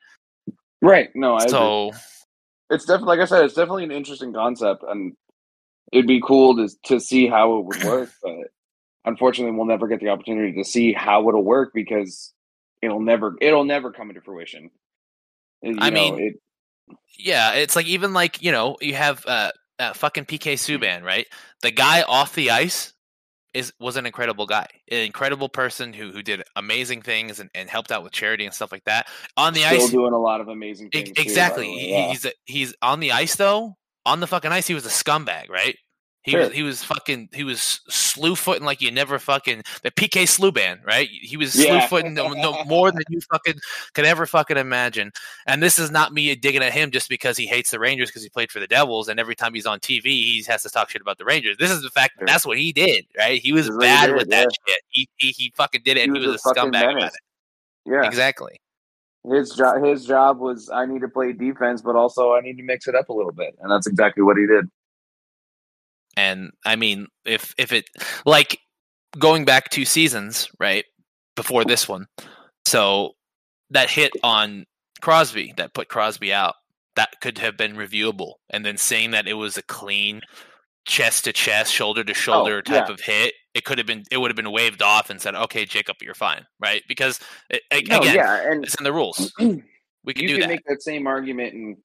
right. 0.81 1.11
No, 1.15 1.35
I 1.35 1.45
agree. 1.45 1.51
So, 1.51 1.93
it's 2.71 2.85
definitely 2.85 3.17
like 3.17 3.21
I 3.21 3.25
said, 3.27 3.45
it's 3.45 3.55
definitely 3.55 3.85
an 3.85 3.91
interesting 3.91 4.33
concept, 4.33 4.83
and 4.87 5.15
it'd 5.93 6.07
be 6.07 6.21
cool 6.21 6.57
to 6.57 6.69
to 6.85 7.01
see 7.01 7.27
how 7.27 7.59
it 7.59 7.65
would 7.65 7.83
work. 7.83 8.11
but 8.23 8.49
unfortunately, 9.09 9.57
we'll 9.57 9.67
never 9.67 9.89
get 9.89 10.01
the 10.01 10.09
opportunity 10.11 10.53
to 10.53 10.65
see 10.65 10.93
how 10.93 11.29
it'll 11.29 11.45
work 11.45 11.73
because 11.75 12.33
it'll 12.83 13.01
never 13.01 13.37
it'll 13.41 13.65
never 13.65 13.91
come 13.91 14.11
into 14.11 14.21
fruition. 14.21 14.71
You 15.63 15.77
I 15.79 15.91
know, 15.91 16.17
mean, 16.17 16.21
it, 16.21 16.97
Yeah, 17.19 17.55
it's 17.55 17.75
like 17.75 17.87
even 17.87 18.13
like 18.13 18.43
you 18.43 18.53
know 18.53 18.77
you 18.81 18.95
have 18.95 19.25
uh, 19.27 19.51
uh 19.79 19.93
fucking 19.95 20.27
PK 20.27 20.55
Subban, 20.55 21.03
right? 21.03 21.27
The 21.63 21.71
guy 21.73 22.03
off 22.03 22.35
the 22.35 22.51
ice 22.51 22.93
is 23.55 23.73
was 23.81 23.97
an 23.97 24.07
incredible 24.07 24.47
guy, 24.47 24.67
an 24.91 24.99
incredible 24.99 25.49
person 25.49 25.93
who 25.93 26.13
who 26.13 26.23
did 26.23 26.43
amazing 26.55 27.03
things 27.03 27.41
and, 27.41 27.51
and 27.55 27.69
helped 27.69 27.91
out 27.91 28.05
with 28.05 28.13
charity 28.13 28.45
and 28.45 28.55
stuff 28.55 28.71
like 28.71 28.85
that. 28.85 29.09
On 29.37 29.53
the 29.55 29.61
still 29.61 29.85
ice, 29.85 29.91
doing 29.91 30.13
a 30.13 30.19
lot 30.19 30.41
of 30.41 30.49
amazing 30.49 30.89
e- 30.89 30.91
things. 30.99 31.09
too, 31.09 31.15
the 31.15 31.23
exactly. 31.23 31.67
He- 31.67 31.91
yeah. 31.91 32.09
He's 32.11 32.25
a, 32.25 32.33
he's 32.45 32.75
on 32.83 33.01
the 33.01 33.13
ice 33.13 33.37
though. 33.37 33.75
On 34.07 34.21
the 34.21 34.27
fucking 34.27 34.53
ice, 34.53 34.67
he 34.67 34.75
was 34.75 34.87
a 34.87 34.91
scumbag, 34.91 35.51
right? 35.51 35.77
He 36.29 36.37
was 36.37 36.53
he 36.53 36.63
was 36.63 36.85
fucking 36.85 37.31
he 37.33 37.45
was 37.45 37.81
slew 37.89 38.35
footing 38.35 38.65
like 38.65 38.81
you 38.81 38.91
never 38.91 39.19
fucking 39.19 39.63
the 39.83 39.91
PK 39.91 40.25
Subban, 40.25 40.85
right? 40.85 41.09
He 41.09 41.37
was 41.37 41.55
Yeah. 41.55 41.81
slew 41.81 41.89
footing 41.89 42.15
no, 42.15 42.33
no 42.33 42.65
more 42.65 42.91
than 42.91 43.03
you 43.09 43.21
fucking 43.31 43.55
could 43.95 44.05
ever 44.05 44.27
fucking 44.27 44.57
imagine. 44.57 45.13
And 45.47 45.63
this 45.63 45.79
is 45.79 45.91
not 45.91 46.13
me 46.13 46.35
digging 46.35 46.63
at 46.63 46.73
him 46.73 46.91
just 46.91 47.09
because 47.09 47.37
he 47.37 47.47
hates 47.47 47.71
the 47.71 47.79
Rangers 47.79 48.11
because 48.11 48.23
he 48.23 48.29
played 48.29 48.51
for 48.51 48.61
the 48.61 48.67
Devils, 48.67 49.09
and 49.09 49.19
every 49.19 49.35
time 49.35 49.55
he's 49.55 49.67
on 49.67 49.81
TV, 49.81 50.05
he 50.05 50.45
has 50.49 50.63
to 50.63 50.69
talk 50.71 50.91
shit 50.91 51.01
about 51.03 51.19
the 51.19 51.25
Rangers. 51.25 51.57
This 51.59 51.71
is 51.71 51.83
the 51.83 51.91
fact 51.91 52.19
that 52.19 52.27
that's 52.27 52.45
what 52.45 52.59
he 52.59 52.73
did, 52.73 53.07
right? 53.17 53.41
He 53.41 53.53
was 53.53 53.67
he 53.67 53.73
bad 53.79 54.15
with 54.15 54.29
that 54.31 54.49
shit. 54.67 54.81
He, 54.89 55.09
he 55.17 55.31
he 55.31 55.53
fucking 55.57 55.83
did 55.85 55.97
it, 55.97 56.09
and 56.09 56.17
he 56.17 56.27
was, 56.27 56.37
a 56.37 56.39
fucking 56.39 56.73
scumbag 56.73 56.97
about 56.97 57.13
it. 57.15 57.21
Yeah, 57.87 58.05
Exactly. 58.05 58.61
his 59.31 59.51
job 59.51 59.83
his 59.83 60.05
job 60.05 60.39
was 60.39 60.71
I 60.71 60.87
need 60.87 61.01
to 61.01 61.09
play 61.09 61.33
defense, 61.33 61.81
but 61.83 61.97
also 61.97 62.35
I 62.35 62.41
need 62.41 62.57
to 62.59 62.63
mix 62.63 62.87
it 62.87 62.95
up 62.95 63.09
a 63.09 63.13
little 63.13 63.33
bit, 63.33 63.57
and 63.61 63.71
that's 63.71 63.87
exactly 63.87 64.23
what 64.23 64.37
he 64.37 64.47
did. 64.47 64.71
And 66.17 66.51
I 66.65 66.77
mean, 66.77 67.07
if 67.25 67.55
if 67.59 67.73
it 67.73 67.87
like 68.27 68.59
going 69.19 69.45
back 69.45 69.71
two 69.71 69.85
seasons, 69.85 70.49
right 70.59 70.85
before 71.37 71.65
this 71.65 71.89
one, 71.89 72.07
so 72.67 73.13
that 73.71 73.91
hit 73.91 74.13
on 74.23 74.67
Crosby 75.01 75.55
that 75.57 75.75
put 75.75 75.89
Crosby 75.89 76.33
out, 76.33 76.55
that 76.97 77.21
could 77.21 77.39
have 77.39 77.57
been 77.57 77.77
reviewable, 77.77 78.35
and 78.51 78.65
then 78.65 78.77
saying 78.77 79.13
that 79.13 79.29
it 79.29 79.35
was 79.35 79.57
a 79.57 79.63
clean 79.63 80.21
chest 80.87 81.25
to 81.25 81.33
chest, 81.33 81.73
shoulder 81.73 82.03
to 82.03 82.13
oh, 82.13 82.15
shoulder 82.15 82.63
type 82.63 82.85
Oh, 82.85 82.89
yeah. 82.89 82.95
of 82.95 83.01
hit, 83.01 83.35
it 83.55 83.65
could 83.65 83.79
have 83.79 83.87
been 83.87 84.05
it 84.11 84.19
would 84.19 84.31
have 84.31 84.37
been 84.37 84.51
waved 84.51 84.83
off 84.83 85.11
and 85.11 85.21
said, 85.21 85.35
"Okay, 85.35 85.65
Jacob, 85.65 85.97
you're 86.01 86.15
fine," 86.15 86.47
right? 86.59 86.83
Because 86.89 87.21
it, 87.51 87.63
No, 87.89 87.99
again, 88.01 88.15
yeah, 88.17 88.51
and 88.51 88.65
it's 88.65 88.75
in 88.75 88.85
the 88.85 88.93
rules. 88.93 89.33
We 90.05 90.15
can 90.15 90.23
you 90.23 90.29
do 90.29 90.35
can 90.35 90.41
that. 90.43 90.49
make 90.49 90.65
that 90.67 90.83
same 90.83 91.07
argument 91.07 91.53
and 91.55 91.77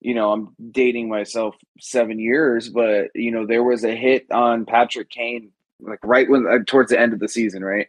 you 0.00 0.14
know 0.14 0.32
i'm 0.32 0.54
dating 0.70 1.08
myself 1.08 1.54
seven 1.78 2.18
years 2.18 2.68
but 2.68 3.08
you 3.14 3.30
know 3.30 3.46
there 3.46 3.62
was 3.62 3.84
a 3.84 3.94
hit 3.94 4.26
on 4.30 4.64
patrick 4.64 5.10
kane 5.10 5.50
like 5.82 6.00
right 6.02 6.28
when 6.28 6.46
uh, 6.46 6.58
towards 6.66 6.90
the 6.90 7.00
end 7.00 7.12
of 7.12 7.18
the 7.18 7.28
season 7.28 7.64
right? 7.64 7.88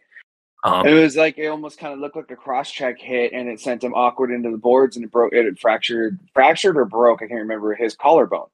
Um, 0.64 0.86
it 0.86 0.94
was 0.94 1.16
like 1.16 1.38
it 1.38 1.48
almost 1.48 1.78
kind 1.80 1.92
of 1.92 1.98
looked 1.98 2.14
like 2.14 2.30
a 2.30 2.36
cross 2.36 2.70
check 2.70 3.00
hit 3.00 3.32
and 3.32 3.48
it 3.48 3.60
sent 3.60 3.82
him 3.82 3.94
awkward 3.94 4.30
into 4.30 4.50
the 4.50 4.56
boards 4.56 4.94
and 4.96 5.04
it 5.04 5.10
broke 5.10 5.32
it 5.32 5.58
fractured 5.58 6.20
fractured 6.34 6.76
or 6.76 6.84
broke 6.84 7.20
i 7.20 7.26
can't 7.26 7.40
remember 7.40 7.74
his 7.74 7.96
collarbone. 7.96 8.46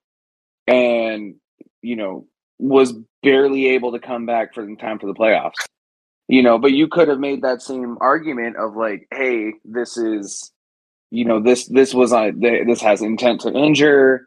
And 0.67 1.37
you 1.83 1.97
know 1.97 2.27
was 2.59 2.95
barely 3.23 3.69
able 3.69 3.93
to 3.93 3.99
come 3.99 4.27
back 4.27 4.55
for 4.55 4.63
in 4.63 4.77
time 4.77 4.99
for 4.99 5.07
the 5.07 5.15
playoffs. 5.15 5.67
You 6.29 6.43
know 6.43 6.59
but 6.59 6.73
you 6.73 6.89
could 6.89 7.09
have 7.09 7.21
made 7.21 7.43
that 7.43 7.61
same 7.61 7.99
argument 8.01 8.57
of 8.57 8.75
like 8.75 9.07
hey 9.11 9.55
this 9.65 9.99
is 9.99 10.51
you 11.11 11.25
know 11.25 11.41
this 11.41 11.67
this 11.67 11.95
was 11.95 12.13
on 12.13 12.41
this 12.41 12.81
has 12.81 13.03
intent 13.03 13.43
to 13.43 13.53
injure 13.53 14.27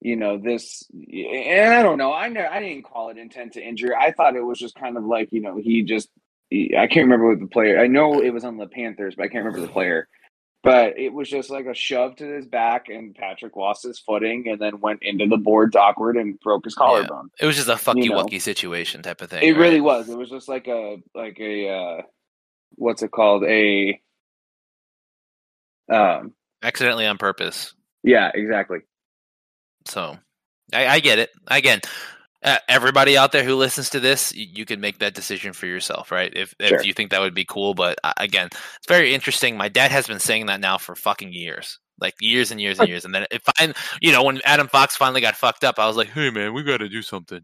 you 0.00 0.16
know 0.16 0.38
this 0.38 0.82
and 0.92 1.74
i 1.74 1.82
don't 1.82 1.98
know 1.98 2.12
i 2.12 2.28
know 2.28 2.46
i 2.50 2.60
didn't 2.60 2.84
call 2.84 3.10
it 3.10 3.18
intent 3.18 3.52
to 3.52 3.62
injure 3.62 3.96
i 3.96 4.10
thought 4.10 4.36
it 4.36 4.44
was 4.44 4.58
just 4.58 4.74
kind 4.74 4.96
of 4.96 5.04
like 5.04 5.28
you 5.32 5.40
know 5.40 5.56
he 5.56 5.82
just 5.82 6.08
he- 6.50 6.76
i 6.76 6.86
can't 6.86 7.04
remember 7.04 7.28
what 7.28 7.40
the 7.40 7.46
player 7.46 7.80
i 7.80 7.86
know 7.86 8.20
it 8.20 8.30
was 8.30 8.44
on 8.44 8.56
the 8.56 8.66
panthers 8.66 9.14
but 9.14 9.24
i 9.24 9.28
can't 9.28 9.44
remember 9.44 9.64
the 9.64 9.72
player 9.72 10.08
but 10.64 10.96
it 10.96 11.12
was 11.12 11.28
just 11.28 11.50
like 11.50 11.66
a 11.66 11.74
shove 11.74 12.16
to 12.16 12.24
his 12.24 12.46
back 12.46 12.88
and 12.88 13.14
patrick 13.14 13.54
lost 13.54 13.84
his 13.84 13.98
footing 14.00 14.48
and 14.48 14.60
then 14.60 14.80
went 14.80 15.00
into 15.02 15.26
the 15.26 15.36
boards 15.36 15.76
awkward 15.76 16.16
and 16.16 16.40
broke 16.40 16.64
his 16.64 16.74
collarbone 16.74 17.30
it 17.40 17.46
was 17.46 17.56
just 17.56 17.68
a 17.68 17.72
fucky 17.72 18.04
you 18.04 18.10
know. 18.10 18.24
wucky 18.24 18.40
situation 18.40 19.02
type 19.02 19.20
of 19.20 19.30
thing. 19.30 19.42
it 19.42 19.52
right? 19.52 19.58
really 19.60 19.80
was 19.80 20.08
it 20.08 20.18
was 20.18 20.30
just 20.30 20.48
like 20.48 20.66
a 20.66 20.96
like 21.14 21.38
a 21.38 21.68
uh 21.68 22.02
what's 22.76 23.02
it 23.02 23.10
called 23.10 23.44
a 23.44 24.00
um 25.90 26.32
accidentally 26.62 27.06
on 27.06 27.18
purpose. 27.18 27.74
yeah 28.02 28.30
exactly 28.34 28.78
So 29.86 30.18
I, 30.72 30.86
I 30.86 31.00
get 31.00 31.18
it. 31.18 31.30
Again, 31.48 31.80
uh, 32.44 32.58
everybody 32.68 33.16
out 33.16 33.30
there 33.32 33.44
who 33.44 33.54
listens 33.56 33.90
to 33.90 34.00
this, 34.00 34.34
you, 34.34 34.46
you 34.52 34.64
can 34.64 34.80
make 34.80 34.98
that 34.98 35.14
decision 35.14 35.52
for 35.52 35.66
yourself, 35.66 36.10
right? 36.10 36.32
If 36.34 36.54
if 36.58 36.68
Sure. 36.68 36.82
you 36.82 36.92
think 36.92 37.10
that 37.10 37.20
would 37.20 37.34
be 37.34 37.44
cool, 37.44 37.74
but 37.74 37.98
uh, 38.04 38.12
again, 38.16 38.46
it's 38.46 38.88
very 38.88 39.14
interesting. 39.14 39.56
My 39.56 39.68
dad 39.68 39.90
has 39.92 40.06
been 40.08 40.18
saying 40.18 40.46
that 40.46 40.60
now 40.60 40.78
for 40.78 40.94
fucking 40.96 41.32
years, 41.32 41.78
like 42.00 42.14
years 42.20 42.50
and 42.50 42.60
years 42.60 42.80
and 42.80 42.88
years. 42.88 43.04
And 43.04 43.14
then 43.14 43.26
if 43.30 43.42
I, 43.58 43.72
you 44.00 44.10
know, 44.12 44.24
when 44.24 44.40
Adam 44.44 44.66
Fox 44.68 44.96
finally 44.96 45.20
got 45.20 45.36
fucked 45.36 45.62
up, 45.64 45.78
I 45.78 45.86
was 45.86 45.96
like, 45.96 46.08
hey 46.10 46.30
man, 46.30 46.52
we 46.54 46.64
got 46.64 46.78
to 46.78 46.88
do 46.88 47.02
something. 47.02 47.40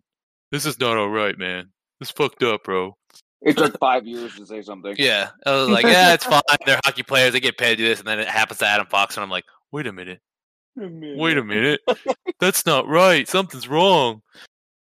This 0.51 0.67
is 0.67 0.81
not 0.81 0.97
all 0.97 1.11
right, 1.11 1.39
man. 1.39 1.71
This 2.01 2.11
fucked 2.11 2.43
up, 2.43 2.65
bro. 2.65 2.97
It 3.43 3.57
took 3.57 3.79
five 3.79 4.07
years 4.07 4.35
to 4.37 4.47
say 4.47 4.63
something. 4.63 4.97
Yeah, 4.99 5.31
I 5.47 5.53
was 5.53 5.69
like, 5.69 5.85
yeah, 5.85 6.15
it's 6.15 6.25
fine. 6.25 6.43
They're 6.67 6.81
hockey 6.85 7.05
players; 7.05 7.33
they 7.33 7.41
get 7.41 7.57
paid 7.57 7.71
to 7.71 7.77
do 7.77 7.89
this, 7.89 8.01
and 8.01 8.09
then 8.09 8.19
it 8.19 8.29
happens 8.29 8.59
to 8.59 8.67
Adam 8.67 8.87
Fox, 8.87 9.17
and 9.17 9.23
I'm 9.23 9.31
like, 9.31 9.45
wait 9.71 9.87
a 9.87 9.93
minute, 9.93 10.21
wait 10.77 11.39
a 11.39 11.45
minute, 11.45 11.81
that's 12.41 12.67
not 12.67 12.89
right. 12.89 13.29
Something's 13.29 13.69
wrong. 13.69 14.23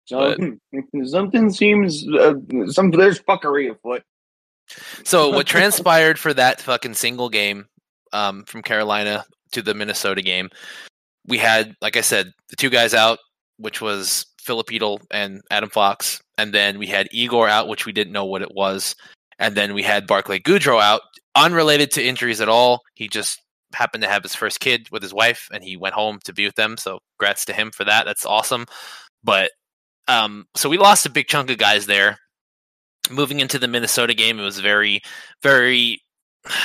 Something, 0.06 0.60
something 1.04 1.50
seems 1.50 2.06
uh, 2.08 2.34
some 2.68 2.90
there's 2.92 3.20
fuckery 3.20 3.70
afoot. 3.70 4.02
So 5.04 5.30
what 5.30 5.46
transpired 5.48 6.18
for 6.18 6.32
that 6.34 6.60
fucking 6.60 6.94
single 6.94 7.28
game 7.28 7.66
um, 8.12 8.44
from 8.44 8.62
Carolina 8.62 9.24
to 9.52 9.62
the 9.62 9.74
Minnesota 9.74 10.22
game? 10.22 10.50
We 11.26 11.38
had, 11.38 11.74
like 11.80 11.96
I 11.96 12.02
said, 12.02 12.32
the 12.50 12.56
two 12.56 12.70
guys 12.70 12.94
out, 12.94 13.18
which 13.58 13.80
was 13.80 14.26
Filip 14.40 14.68
Chytil 14.68 15.00
and 15.10 15.42
Adam 15.50 15.70
Fox, 15.70 16.20
and 16.38 16.52
then 16.52 16.78
we 16.78 16.86
had 16.86 17.08
Igor 17.12 17.48
out, 17.48 17.68
which 17.68 17.86
we 17.86 17.92
didn't 17.92 18.12
know 18.12 18.24
what 18.24 18.42
it 18.42 18.54
was, 18.54 18.94
and 19.38 19.54
then 19.54 19.74
we 19.74 19.82
had 19.82 20.06
Barclay 20.06 20.40
Goodrow 20.40 20.80
out, 20.80 21.02
unrelated 21.34 21.90
to 21.92 22.04
injuries 22.04 22.40
at 22.40 22.48
all. 22.48 22.82
He 22.94 23.08
just 23.08 23.40
happened 23.72 24.02
to 24.02 24.08
have 24.08 24.22
his 24.22 24.34
first 24.34 24.60
kid 24.60 24.88
with 24.90 25.02
his 25.02 25.14
wife, 25.14 25.48
and 25.52 25.62
he 25.62 25.76
went 25.76 25.94
home 25.94 26.18
to 26.24 26.32
be 26.32 26.46
with 26.46 26.54
them. 26.54 26.76
So, 26.76 27.00
congrats 27.18 27.44
to 27.46 27.52
him 27.52 27.70
for 27.70 27.84
that. 27.84 28.06
That's 28.06 28.26
awesome. 28.26 28.66
But 29.22 29.50
um, 30.08 30.46
so 30.54 30.68
we 30.68 30.78
lost 30.78 31.06
a 31.06 31.10
big 31.10 31.26
chunk 31.26 31.50
of 31.50 31.58
guys 31.58 31.86
there. 31.86 32.18
Moving 33.10 33.40
into 33.40 33.58
the 33.58 33.68
Minnesota 33.68 34.14
game, 34.14 34.38
it 34.40 34.44
was 34.44 34.60
very, 34.60 35.00
very. 35.42 36.02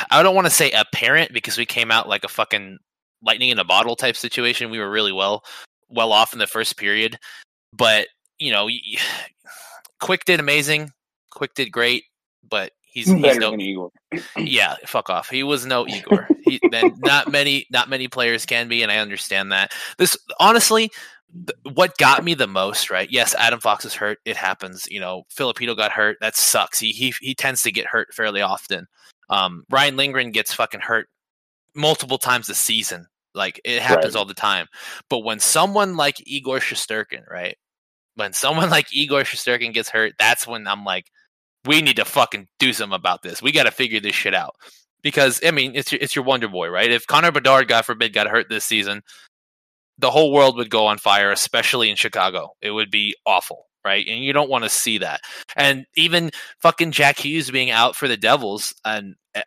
I 0.10 0.22
don't 0.22 0.36
want 0.36 0.46
to 0.46 0.54
say 0.54 0.72
apparent 0.72 1.34
because 1.34 1.58
we 1.58 1.66
came 1.66 1.92
out 1.92 2.08
like 2.08 2.24
a 2.24 2.30
fucking 2.30 2.78
lightning 3.24 3.50
in 3.50 3.60
a 3.60 3.64
bottle 3.64 3.96
type 3.96 4.16
situation. 4.16 4.72
We 4.72 4.80
were 4.80 4.90
really 4.90 5.12
well, 5.12 5.44
well 5.90 6.12
off 6.12 6.34
in 6.34 6.40
the 6.40 6.48
first 6.48 6.78
period, 6.78 7.18
but 7.74 8.08
you 8.42 8.52
know, 8.52 8.68
Quick 10.00 10.26
did 10.26 10.40
amazing. 10.40 10.92
Quick 11.30 11.54
did 11.54 11.72
great, 11.72 12.06
but 12.50 12.72
he's, 12.82 13.08
he's 13.08 13.38
no, 13.38 13.56
Igor. 13.56 13.92
yeah, 14.38 14.76
fuck 14.86 15.10
off. 15.10 15.30
He 15.30 15.44
was 15.44 15.66
no 15.66 15.88
Igor. 15.88 16.28
He, 16.44 16.60
then 16.72 16.96
not 16.98 17.32
many, 17.32 17.68
not 17.72 17.88
many 17.88 18.08
players 18.08 18.46
can 18.46 18.68
be, 18.68 18.82
and 18.82 18.92
I 18.92 18.98
understand 18.98 19.52
that. 19.52 19.72
This 20.00 20.18
honestly, 20.40 20.90
what 21.74 21.96
got 21.98 22.24
me 22.24 22.34
the 22.34 22.48
most, 22.48 22.90
right? 22.90 23.10
Yes, 23.12 23.36
Adam 23.36 23.60
Fox 23.60 23.86
is 23.86 23.94
hurt. 23.94 24.18
It 24.26 24.36
happens. 24.36 24.88
You 24.90 25.00
know, 25.00 25.24
Filipino 25.30 25.76
got 25.76 25.92
hurt. 25.92 26.18
That 26.20 26.36
sucks. 26.36 26.80
He 26.80 26.92
he 26.92 27.14
he 27.22 27.36
tends 27.36 27.62
to 27.64 27.72
get 27.72 27.86
hurt 27.86 28.14
fairly 28.14 28.42
often. 28.42 28.88
Um, 29.30 29.64
Ryan 29.70 29.96
Lindgren 29.98 30.32
gets 30.32 30.52
fucking 30.54 30.82
hurt 30.82 31.08
multiple 31.76 32.18
times 32.18 32.50
a 32.50 32.56
season. 32.56 33.08
Like 33.34 33.62
it 33.64 33.82
happens 33.82 34.16
Right. 34.16 34.20
all 34.20 34.26
the 34.26 34.34
time. 34.34 34.68
But 35.10 35.20
when 35.20 35.40
someone 35.40 35.96
like 35.96 36.22
Igor 36.28 36.58
Shesterkin, 36.60 37.30
right? 37.30 37.56
When 38.16 38.34
someone 38.34 38.70
like 38.72 38.94
Igor 38.94 39.22
Shesterkin 39.22 39.74
gets 39.74 39.90
hurt, 39.90 40.14
that's 40.18 40.48
when 40.48 40.68
I'm 40.68 40.84
like, 40.84 41.08
we 41.66 41.82
need 41.82 41.98
to 41.98 42.06
fucking 42.06 42.48
do 42.60 42.74
something 42.74 42.96
about 42.96 43.22
this. 43.22 43.42
We 43.42 43.52
got 43.52 43.64
to 43.64 43.72
figure 43.72 44.00
this 44.00 44.16
shit 44.16 44.34
out. 44.34 44.56
Because 45.04 45.42
I 45.44 45.52
mean, 45.52 45.76
it's 45.76 45.92
your, 45.92 46.00
it's 46.02 46.16
your 46.16 46.26
Wonder 46.26 46.48
Boy, 46.48 46.70
right? 46.70 46.92
If 46.92 47.08
Connor 47.08 47.32
Bedard, 47.32 47.68
God 47.68 47.86
forbid, 47.86 48.14
got 48.14 48.28
hurt 48.28 48.50
this 48.50 48.66
season, 48.66 49.02
the 49.98 50.12
whole 50.12 50.32
world 50.32 50.58
would 50.58 50.70
go 50.70 50.88
on 50.88 50.98
fire, 50.98 51.32
especially 51.32 51.90
in 51.90 51.96
Chicago. 51.96 52.52
It 52.62 52.72
would 52.72 52.92
be 52.92 53.16
awful, 53.26 53.68
right? 53.86 54.06
And 54.08 54.24
you 54.24 54.34
don't 54.34 54.50
want 54.50 54.64
to 54.64 54.70
see 54.70 55.00
that. 55.00 55.22
And 55.56 55.86
even 55.96 56.32
fucking 56.60 56.92
Jack 56.92 57.20
Hughes 57.20 57.50
being 57.50 57.72
out 57.72 57.96
for 57.96 58.08
the 58.08 58.18
Devils, 58.18 58.76
and 58.86 59.16
wh- 59.36 59.42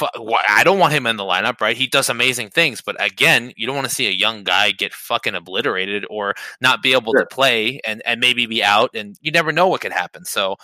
I 0.00 0.62
don't 0.64 0.78
want 0.78 0.92
him 0.92 1.06
in 1.06 1.16
the 1.16 1.24
lineup, 1.24 1.60
right? 1.60 1.76
He 1.76 1.86
does 1.86 2.08
amazing 2.08 2.50
things, 2.50 2.80
but 2.80 2.96
again, 3.04 3.52
you 3.56 3.66
don't 3.66 3.76
want 3.76 3.88
to 3.88 3.94
see 3.94 4.06
a 4.06 4.10
young 4.12 4.44
guy 4.44 4.70
get 4.72 4.92
fucking 4.94 5.34
obliterated 5.34 6.04
or 6.10 6.34
not 6.60 6.82
be 6.82 6.92
able 6.92 7.12
Sure. 7.12 7.20
to 7.20 7.26
play 7.26 7.80
and 7.86 8.02
and 8.04 8.20
maybe 8.20 8.46
be 8.46 8.62
out, 8.62 8.90
and 8.94 9.16
you 9.20 9.30
never 9.30 9.52
know 9.52 9.68
what 9.68 9.80
could 9.80 9.92
happen. 9.92 10.24
So 10.24 10.56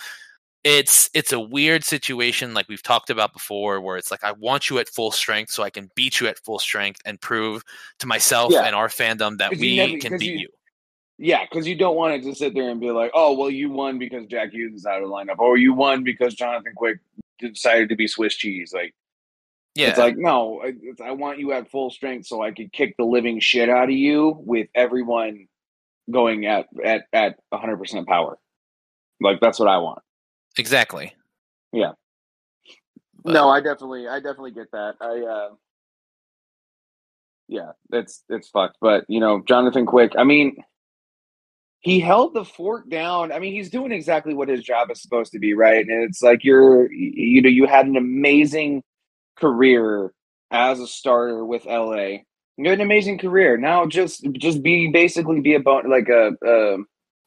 it's 0.63 1.09
it's 1.13 1.31
a 1.31 1.39
weird 1.39 1.83
situation 1.83 2.53
like 2.53 2.67
we've 2.67 2.83
talked 2.83 3.09
about 3.09 3.31
before 3.31 3.79
where 3.79 3.95
it's 3.97 4.11
like 4.11 4.23
I 4.23 4.31
want 4.33 4.69
you 4.69 4.79
at 4.79 4.89
full 4.89 5.11
strength 5.11 5.51
so 5.51 5.63
I 5.63 5.69
can 5.69 5.89
beat 5.95 6.19
you 6.19 6.27
at 6.27 6.39
full 6.39 6.59
strength 6.59 6.99
and 7.05 7.21
prove 7.21 7.63
to 7.99 8.07
myself 8.07 8.51
Yeah. 8.51 8.63
and 8.63 8.75
our 8.75 8.87
fandom 8.89 9.37
that 9.37 9.51
we 9.55 9.77
never- 9.77 9.97
can 9.99 10.17
beat 10.17 10.33
you- 10.33 10.39
you. 10.39 10.47
Yeah, 11.19 11.45
because 11.49 11.67
you 11.67 11.75
don't 11.75 11.95
want 11.95 12.13
it 12.13 12.23
to 12.27 12.35
sit 12.35 12.53
there 12.53 12.69
and 12.69 12.79
be 12.79 12.91
like, 12.91 13.09
"Oh, 13.15 13.33
well, 13.33 13.49
you 13.49 13.71
won 13.71 13.97
because 13.97 14.25
Jack 14.27 14.51
Hughes 14.51 14.73
is 14.73 14.85
out 14.85 15.01
of 15.01 15.09
the 15.09 15.13
lineup," 15.13 15.39
or 15.39 15.57
"You 15.57 15.73
won 15.73 16.03
because 16.03 16.35
Jonathan 16.35 16.73
Quick 16.75 16.99
decided 17.39 17.89
to 17.89 17.95
be 17.95 18.07
Swiss 18.07 18.35
cheese." 18.35 18.71
Like, 18.73 18.93
Yeah. 19.77 19.89
it's 19.89 19.99
like, 19.99 20.17
no, 20.17 20.61
I, 20.63 20.73
I 21.03 21.11
want 21.11 21.37
you 21.37 21.53
at 21.53 21.69
full 21.69 21.91
strength 21.91 22.25
so 22.25 22.41
I 22.41 22.51
could 22.51 22.73
kick 22.73 22.95
the 22.97 23.05
living 23.05 23.39
shit 23.39 23.69
out 23.69 23.85
of 23.85 23.95
you 23.95 24.35
with 24.43 24.67
everyone 24.73 25.47
going 26.09 26.47
at 26.47 26.65
at 26.83 27.03
at 27.13 27.35
100 27.49 27.77
percent 27.77 28.07
power. 28.07 28.39
Like, 29.21 29.39
that's 29.39 29.59
what 29.59 29.67
I 29.69 29.77
want. 29.77 29.99
exactly. 30.57 31.13
But- 33.23 33.33
no, 33.33 33.49
I 33.49 33.59
definitely, 33.61 34.07
I 34.07 34.15
definitely 34.19 34.51
get 34.51 34.71
that. 34.71 34.95
I, 35.01 35.19
uh, 35.19 35.49
yeah, 37.47 37.71
it's 37.91 38.23
it's 38.29 38.49
fucked. 38.49 38.77
But 38.81 39.05
you 39.07 39.19
know, 39.19 39.43
Jonathan 39.47 39.85
Quick. 39.85 40.13
I 40.17 40.23
mean, 40.23 40.57
he 41.79 41.99
held 41.99 42.33
the 42.33 42.45
fort 42.45 42.89
down. 42.89 43.31
I 43.31 43.39
mean, 43.39 43.53
he's 43.53 43.69
doing 43.69 43.91
exactly 43.91 44.33
what 44.33 44.49
his 44.49 44.63
job 44.63 44.89
is 44.91 45.01
supposed 45.01 45.31
to 45.33 45.39
be, 45.39 45.53
right? 45.53 45.85
And 45.85 46.03
it's 46.03 46.21
like 46.21 46.43
you're, 46.43 46.91
you 46.91 47.41
know, 47.41 47.49
you 47.49 47.65
had 47.67 47.85
an 47.85 47.95
amazing 47.95 48.83
career 49.39 50.13
as 50.51 50.79
a 50.79 50.87
starter 50.87 51.45
with 51.45 51.65
LA. 51.65 52.19
You 52.57 52.69
had 52.69 52.79
an 52.79 52.81
amazing 52.81 53.19
career. 53.19 53.57
Now 53.57 53.85
just 53.85 54.25
just 54.33 54.63
be 54.63 54.87
basically 54.87 55.41
be 55.41 55.55
a 55.55 55.59
bon 55.59 55.89
like 55.89 56.09
a 56.09 56.29
uh, 56.45 56.77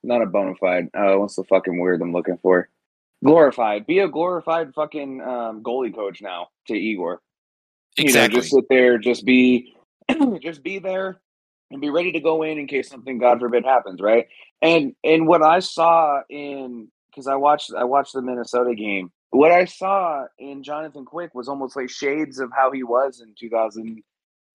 not 0.03 0.23
a 0.23 0.27
bona 0.27 0.55
fide. 0.57 0.89
Uh, 0.95 1.15
what's 1.17 1.37
the 1.37 1.45
fucking 1.45 1.79
word 1.79 2.03
I'm 2.03 2.13
looking 2.13 2.39
for? 2.39 2.69
Glorified. 3.25 3.87
Be 3.87 3.99
a 3.99 4.09
glorified 4.09 4.75
fucking 4.75 5.21
um, 5.21 5.63
goalie 5.63 5.95
coach 5.95 6.23
now 6.23 6.49
to 6.69 6.75
Igor. 6.75 7.21
Exactly. 7.97 8.21
You 8.21 8.29
know, 8.29 8.41
just 8.41 8.51
sit 8.51 8.65
there, 8.71 8.99
just 8.99 9.25
be, 9.25 9.75
just 10.41 10.63
be 10.63 10.79
there, 10.79 11.21
and 11.71 11.81
be 11.81 11.91
ready 11.91 12.13
to 12.13 12.21
go 12.21 12.43
in 12.43 12.59
in 12.59 12.67
case 12.67 12.89
something, 12.89 13.19
God 13.19 13.41
forbid, 13.41 13.65
happens, 13.65 14.01
right? 14.01 14.27
And 14.63 14.95
and 15.05 15.27
what 15.27 15.43
I 15.43 15.61
saw 15.61 16.23
in 16.29 16.89
because 17.11 17.27
I 17.27 17.37
watched 17.37 17.73
I 17.77 17.85
watched 17.85 18.15
the 18.15 18.23
Minnesota 18.23 18.75
game. 18.75 19.11
What 19.31 19.53
I 19.53 19.65
saw 19.65 20.25
in 20.39 20.63
Jonathan 20.63 21.05
Quick 21.05 21.35
was 21.35 21.49
almost 21.49 21.77
like 21.77 21.89
shades 21.91 22.41
of 22.41 22.51
how 22.57 22.73
he 22.73 22.83
was 22.83 23.21
in 23.21 23.35
2000 23.39 24.03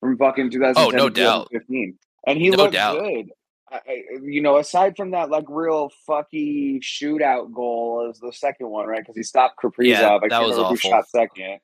from 0.01 0.17
fucking 0.17 0.49
2010 0.51 0.83
Oh, 0.83 0.89
no 0.95 1.09
to 1.09 1.15
doubt. 1.15 1.47
2015. 1.51 1.97
And 2.27 2.37
he 2.39 2.49
No 2.49 2.57
looked 2.57 2.73
doubt. 2.73 2.99
good. 2.99 3.29
I, 3.71 3.79
you 4.21 4.41
know, 4.41 4.57
aside 4.57 4.95
from 4.95 5.11
that, 5.11 5.29
like 5.29 5.45
real 5.49 5.89
fucky 6.07 6.79
shootout 6.81 7.51
goal 7.53 8.07
as 8.09 8.19
the 8.19 8.31
second 8.31 8.69
one, 8.69 8.85
right? 8.87 8.99
Because 9.01 9.15
he 9.15 9.23
stopped 9.23 9.55
Kaprizov. 9.61 9.85
Yeah, 9.87 10.15
I 10.15 10.19
that 10.19 10.29
can't 10.29 10.47
was 10.47 10.57
awful. 10.57 10.75
shot 10.75 11.09
second. 11.09 11.59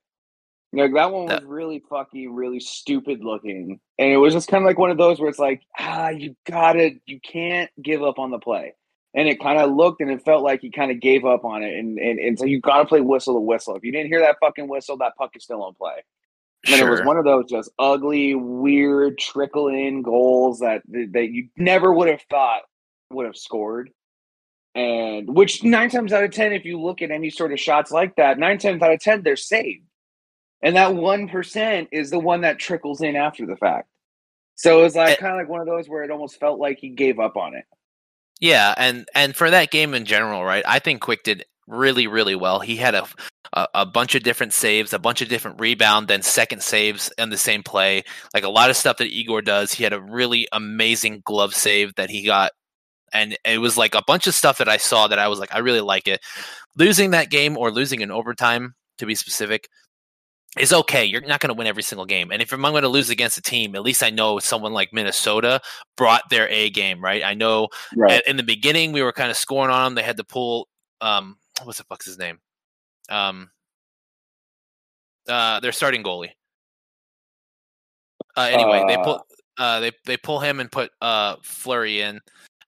Know, 0.74 0.88
that 0.94 1.12
one 1.12 1.26
was 1.26 1.44
really 1.44 1.84
fucky, 1.92 2.28
really 2.30 2.60
stupid 2.62 3.20
looking, 3.24 3.80
and 4.00 4.12
it 4.12 4.16
was 4.18 4.34
just 4.34 4.48
kind 4.48 4.64
of 4.64 4.68
like 4.68 4.80
one 4.80 4.90
of 4.90 4.98
those 4.98 5.20
where 5.20 5.30
it's 5.30 5.38
like, 5.38 5.62
ah, 5.78 6.10
you 6.10 6.34
gotta, 6.46 6.92
you 7.06 7.20
can't 7.20 7.70
give 7.82 8.02
up 8.04 8.20
on 8.20 8.32
the 8.32 8.40
play. 8.40 8.74
And 9.14 9.28
it 9.28 9.42
kind 9.42 9.60
of 9.60 9.72
looked 9.72 10.00
and 10.02 10.10
it 10.10 10.24
felt 10.24 10.42
like 10.42 10.62
he 10.62 10.70
kind 10.70 10.90
of 10.90 11.02
gave 11.02 11.26
up 11.26 11.44
on 11.44 11.64
it, 11.64 11.78
and, 11.78 12.00
and 12.00 12.18
and 12.18 12.40
so 12.40 12.46
you 12.46 12.62
gotta 12.62 12.86
play 12.86 13.02
whistle 13.02 13.34
to 13.34 13.42
whistle. 13.42 13.76
If 13.76 13.84
you 13.84 13.92
didn't 13.92 14.08
hear 14.08 14.22
that 14.22 14.38
fucking 14.40 14.70
whistle, 14.70 14.96
that 14.98 15.18
puck 15.18 15.32
is 15.36 15.44
still 15.44 15.62
on 15.64 15.74
play. 15.74 16.04
And 16.68 16.80
it 16.80 16.90
was 16.90 17.02
one 17.02 17.18
of 17.18 17.26
those 17.26 17.50
just 17.50 17.72
ugly, 17.80 18.36
weird 18.36 19.18
trickle 19.18 19.68
in 19.68 20.02
goals 20.02 20.60
that 20.60 20.84
that 20.88 21.30
you 21.32 21.50
never 21.58 21.92
would 21.92 22.08
have 22.08 22.22
thought 22.30 22.62
would 23.12 23.26
have 23.26 23.36
scored. 23.36 23.90
And 24.76 25.36
which 25.36 25.64
nine 25.64 25.90
times 25.90 26.14
out 26.14 26.24
of 26.24 26.32
ten, 26.32 26.54
if 26.54 26.64
you 26.64 26.80
look 26.80 27.02
at 27.02 27.12
any 27.12 27.30
sort 27.30 27.52
of 27.52 27.60
shots 27.60 27.92
like 27.92 28.16
that, 28.16 28.40
nine 28.40 28.58
times 28.60 28.82
out 28.82 28.94
of 28.94 29.00
ten, 29.02 29.24
they're 29.24 29.36
saved. 29.36 29.84
And 30.62 30.76
that 30.78 30.96
one 30.96 31.28
percent 31.28 31.90
is 31.92 32.12
the 32.12 32.20
one 32.20 32.42
that 32.42 32.60
trickles 32.60 33.02
in 33.02 33.16
after 33.18 33.46
the 33.46 33.58
fact. 33.58 33.90
So 34.56 34.86
it's 34.86 34.96
like 34.96 35.14
Eh. 35.14 35.16
kind 35.16 35.34
of 35.34 35.40
like 35.40 35.50
one 35.50 35.60
of 35.60 35.66
those 35.68 35.90
where 35.90 36.04
it 36.04 36.12
almost 36.12 36.40
felt 36.40 36.60
like 36.60 36.78
he 36.80 36.90
gave 36.90 37.20
up 37.20 37.36
on 37.36 37.56
it. 37.56 37.66
Yeah, 38.42 38.74
and 38.76 39.08
and 39.16 39.36
for 39.36 39.50
that 39.52 39.72
game 39.72 39.94
in 39.94 40.06
general, 40.06 40.44
right? 40.44 40.64
I 40.68 40.80
think 40.80 41.02
Quick 41.02 41.24
did 41.24 41.46
really 41.68 42.08
really 42.08 42.36
well. 42.36 42.60
He 42.60 42.76
had 42.76 42.96
a 42.96 43.08
a, 43.54 43.68
a 43.76 43.86
bunch 43.86 44.16
of 44.16 44.24
different 44.24 44.54
saves, 44.54 44.94
a 44.94 45.00
bunch 45.00 45.22
of 45.22 45.30
different 45.30 45.62
rebound, 45.62 46.08
then 46.08 46.24
second 46.24 46.64
saves 46.64 47.12
in 47.18 47.30
the 47.30 47.38
same 47.38 47.64
play. 47.64 48.04
Like 48.34 48.44
a 48.44 48.50
lot 48.50 48.70
of 48.70 48.78
stuff 48.78 48.98
that 48.98 49.08
Igor 49.08 49.42
does. 49.44 49.72
He 49.74 49.84
had 49.84 49.94
a 49.94 50.02
really 50.02 50.48
amazing 50.52 51.22
glove 51.24 51.54
save 51.54 51.96
that 51.96 52.10
he 52.10 52.26
got 52.26 52.52
and 53.14 53.38
it 53.46 53.60
was 53.60 53.78
like 53.78 53.96
a 53.96 54.04
bunch 54.08 54.28
of 54.28 54.34
stuff 54.34 54.60
that 54.60 54.70
I 54.70 54.78
saw 54.78 55.08
that 55.08 55.20
I 55.20 55.28
was 55.28 55.40
like 55.40 55.54
I 55.54 55.60
really 55.60 55.82
like 55.82 56.08
it. 56.08 56.22
Losing 56.78 57.12
that 57.12 57.30
game 57.30 57.58
or 57.58 57.72
losing 57.72 58.02
in 58.02 58.12
overtime 58.12 58.74
to 58.98 59.06
be 59.06 59.16
specific 59.16 59.68
is 60.60 60.74
okay. 60.74 61.06
You're 61.06 61.22
not 61.22 61.40
going 61.40 61.50
to 61.50 61.54
win 61.58 61.68
every 61.68 61.84
single 61.84 62.06
game. 62.06 62.32
And 62.32 62.42
if 62.42 62.52
I'm 62.52 62.62
going 62.62 62.82
to 62.82 62.90
lose 62.90 63.10
against 63.10 63.38
a 63.38 63.42
team, 63.42 63.76
at 63.76 63.84
least 63.84 64.04
I 64.04 64.10
know 64.10 64.38
someone 64.40 64.74
like 64.74 64.92
Minnesota 64.92 65.62
brought 65.96 66.30
their 66.30 66.48
A 66.50 66.70
game, 66.70 67.02
right? 67.02 67.24
I 67.24 67.34
know 67.34 67.70
Right. 67.96 68.18
at- 68.18 68.28
in 68.28 68.36
the 68.38 68.44
beginning 68.44 68.92
we 68.92 69.02
were 69.02 69.14
kind 69.14 69.32
of 69.32 69.38
scoring 69.38 69.72
on 69.72 69.84
them. 69.86 69.96
They 69.96 70.04
had 70.04 70.18
to 70.18 70.24
pull 70.24 70.68
um 71.00 71.38
what's 71.64 71.78
the 71.78 71.84
fuck's 71.86 72.06
his 72.06 72.18
name? 72.18 72.40
Um 73.10 73.50
uh 75.28 75.60
their 75.62 75.72
starting 75.72 76.04
goalie. 76.04 76.32
Uh 78.36 78.50
anyway, 78.52 78.84
they 78.88 78.98
pull 79.04 79.26
uh 79.58 79.80
they 79.80 79.92
they 80.06 80.18
pull 80.18 80.40
him 80.40 80.60
and 80.60 80.72
put 80.72 80.92
uh 81.02 81.36
Fleury 81.44 82.02
in 82.02 82.20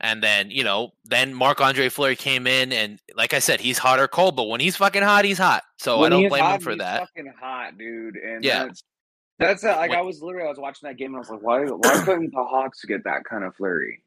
and 0.03 0.21
then, 0.21 0.51
you 0.51 0.63
know, 0.63 0.93
then 1.05 1.33
Marc 1.33 1.59
Andre 1.61 1.89
Fleury 1.89 2.15
came 2.15 2.45
in 2.45 2.71
and 2.71 2.99
like 3.15 3.33
I 3.33 3.39
said, 3.39 3.59
he's 3.59 3.77
hot 3.79 3.99
or 3.99 4.07
cold, 4.07 4.35
but 4.35 4.43
when 4.49 4.59
he's 4.59 4.75
fucking 4.75 5.01
hot, 5.01 5.25
he's 5.25 5.37
hot. 5.39 5.63
So 5.79 5.99
When 5.99 6.13
I 6.13 6.19
don't 6.21 6.29
blame 6.29 6.43
hot, 6.43 6.55
him 6.55 6.61
for 6.61 6.69
he's 6.71 6.79
that. 6.79 6.99
Fucking 6.99 7.33
hot, 7.39 7.77
dude. 7.77 8.17
And 8.17 8.43
Yeah. 8.43 8.65
that's 8.65 8.83
that's 9.39 9.63
uh, 9.63 9.75
like 9.77 9.89
When- 9.89 9.99
I 9.99 10.01
was 10.03 10.21
literally 10.21 10.45
I 10.45 10.49
was 10.49 10.59
watching 10.59 10.87
that 10.87 10.97
game 10.97 11.07
and 11.07 11.15
I 11.15 11.19
was 11.19 11.29
like, 11.29 11.41
why 11.41 11.63
why 11.65 12.01
couldn't 12.05 12.31
the 12.31 12.43
Hawks 12.43 12.83
get 12.85 13.05
that 13.05 13.23
kind 13.23 13.43
of 13.43 13.55
Fleury? 13.55 14.03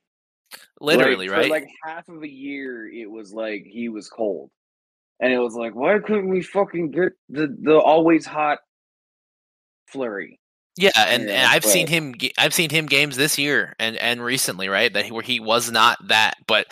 Literally, 0.81 1.29
Like, 1.29 1.37
right? 1.39 1.45
For 1.47 1.51
like 1.51 1.69
half 1.85 2.09
of 2.09 2.23
a 2.23 2.29
year, 2.29 2.89
it 2.89 3.11
was 3.11 3.33
like 3.33 3.65
he 3.67 3.89
was 3.89 4.09
cold, 4.09 4.51
and 5.19 5.33
it 5.33 5.39
was 5.39 5.55
like, 5.55 5.75
why 5.75 5.99
couldn't 5.99 6.29
we 6.29 6.41
fucking 6.43 6.93
get 6.93 7.13
the 7.29 7.49
the 7.61 7.77
always 7.81 8.25
hot 8.25 8.59
Fleury? 9.89 10.39
Yeah, 10.77 10.91
and, 10.97 11.23
and 11.23 11.31
Yeah, 11.31 11.49
I've 11.49 11.65
seen 11.65 11.87
him. 11.87 12.15
I've 12.39 12.55
seen 12.55 12.71
him 12.71 12.87
games 12.87 13.17
this 13.17 13.39
year 13.39 13.75
and 13.79 13.97
and 13.97 14.23
recently, 14.23 14.69
right? 14.69 14.93
That 14.93 15.07
he, 15.07 15.13
where 15.13 15.23
he 15.23 15.41
was 15.41 15.71
not 15.71 15.99
that, 16.09 16.35
but 16.47 16.67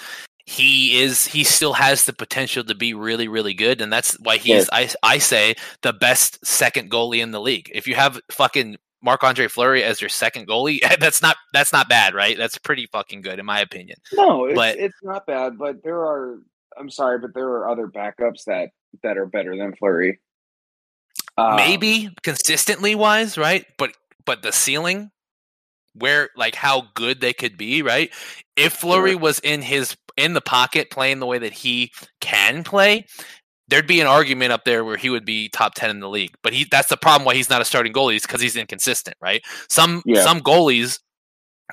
he 0.47 1.01
is. 1.01 1.27
He 1.27 1.43
still 1.43 1.73
has 1.73 2.05
the 2.05 2.13
potential 2.13 2.65
to 2.65 2.75
be 2.75 2.93
really, 2.93 3.29
really 3.29 3.55
good, 3.55 3.81
and 3.81 3.91
that's 3.93 4.15
why 4.21 4.37
he's. 4.37 4.69
I 4.73 4.91
I 5.03 5.19
say 5.19 5.55
the 5.83 5.95
best 5.95 6.45
second 6.45 6.91
goalie 6.91 7.23
in 7.23 7.31
the 7.31 7.41
league. 7.41 7.71
If 7.75 7.87
you 7.87 7.95
have 7.95 8.21
fucking 8.31 8.77
Marc 9.03 9.25
Andre 9.25 9.49
Fleury 9.49 9.83
as 9.83 10.03
your 10.03 10.11
second 10.11 10.47
goalie, 10.49 10.81
that's 11.01 11.23
not 11.23 11.37
that's 11.55 11.73
not 11.73 11.89
bad, 11.89 12.15
right? 12.15 12.37
That's 12.37 12.59
pretty 12.59 12.87
fucking 12.93 13.23
good 13.23 13.39
in 13.39 13.47
my 13.47 13.61
opinion. 13.61 13.97
No, 14.13 14.45
it's, 14.47 14.55
But- 14.55 14.79
it's 14.79 14.99
not 15.03 15.27
bad, 15.27 15.57
but 15.59 15.83
there 15.83 16.01
are. 16.01 16.39
I'm 16.77 16.91
sorry, 16.91 17.21
but 17.21 17.33
there 17.35 17.49
are 17.49 17.71
other 17.71 17.87
backups 17.87 18.45
that 18.47 18.71
that 19.03 19.17
are 19.17 19.27
better 19.27 19.57
than 19.57 19.75
Fleury. 19.77 20.21
Um, 21.37 21.57
Maybe 21.57 22.11
consistently 22.23 22.95
wise, 22.95 23.37
right? 23.37 23.67
But 23.77 23.97
but 24.25 24.43
the 24.43 24.53
ceiling, 24.53 25.11
where 25.95 26.31
like 26.37 26.55
how 26.55 26.85
good 26.95 27.21
they 27.21 27.33
could 27.33 27.57
be, 27.57 27.83
right? 27.83 28.13
If 28.57 28.75
Fleury 28.75 29.15
was 29.17 29.41
in 29.41 29.63
his 29.63 29.97
in 30.17 30.35
the 30.35 30.41
pocket 30.41 30.91
playing 30.91 31.21
the 31.21 31.27
way 31.27 31.39
that 31.39 31.53
he 31.53 31.91
can 32.21 32.63
play, 32.63 33.07
there'd 33.69 33.87
be 33.87 34.01
an 34.01 34.07
argument 34.07 34.53
up 34.53 34.65
there 34.65 34.85
where 34.85 34.97
he 34.97 35.11
would 35.11 35.25
be 35.25 35.49
top 35.49 35.75
ten 35.75 35.91
in 35.91 36.01
the 36.01 36.09
league. 36.09 36.35
But 36.43 36.53
he 36.53 36.67
that's 36.71 36.89
the 36.89 36.97
problem 36.97 37.25
why 37.27 37.35
he's 37.35 37.51
not 37.51 37.61
a 37.61 37.65
starting 37.65 37.93
goalie 37.93 38.17
is 38.17 38.23
because 38.23 38.41
he's 38.41 38.57
inconsistent, 38.57 39.17
right? 39.21 39.43
Some 39.69 40.03
Yeah. 40.05 40.23
some 40.23 40.41
goalies 40.41 41.01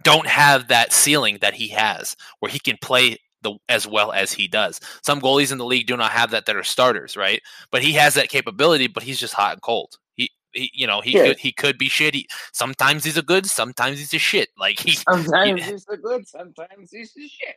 don't 0.04 0.28
have 0.28 0.70
that 0.70 0.94
ceiling 0.94 1.38
that 1.42 1.54
he 1.54 1.68
has 1.70 2.16
where 2.40 2.52
he 2.52 2.60
can 2.60 2.78
play 2.82 3.18
the 3.42 3.56
as 3.70 3.88
well 3.88 4.12
as 4.12 4.32
he 4.32 4.48
does. 4.48 4.80
Some 5.04 5.22
goalies 5.22 5.52
in 5.52 5.58
the 5.58 5.66
league 5.66 5.88
do 5.88 5.98
not 5.98 6.12
have 6.12 6.32
that 6.32 6.46
that 6.46 6.56
are 6.56 6.64
starters, 6.64 7.18
right? 7.18 7.42
But 7.72 7.84
he 7.84 7.94
has 7.94 8.14
that 8.16 8.30
capability, 8.30 8.88
but 8.88 9.04
he's 9.04 9.20
just 9.20 9.34
hot 9.34 9.54
and 9.54 9.62
cold. 9.62 9.98
He, 10.16 10.30
he 10.54 10.72
you 10.74 10.88
know, 10.88 11.02
he 11.02 11.12
Yeah. 11.12 11.26
could 11.28 11.40
he 11.40 11.52
could 11.52 11.78
be 11.78 11.90
shitty. 11.90 12.26
Sometimes 12.54 13.04
he's 13.04 13.18
a 13.18 13.22
good, 13.24 13.46
sometimes 13.46 14.00
he's 14.00 14.14
a 14.14 14.20
shit. 14.20 14.50
Like 14.58 14.80
he 14.80 14.92
Sometimes 14.92 15.64
he's 15.70 15.88
a 15.90 15.98
good, 15.98 16.28
sometimes 16.28 16.92
he's 16.92 17.12
a 17.18 17.28
shit. 17.28 17.56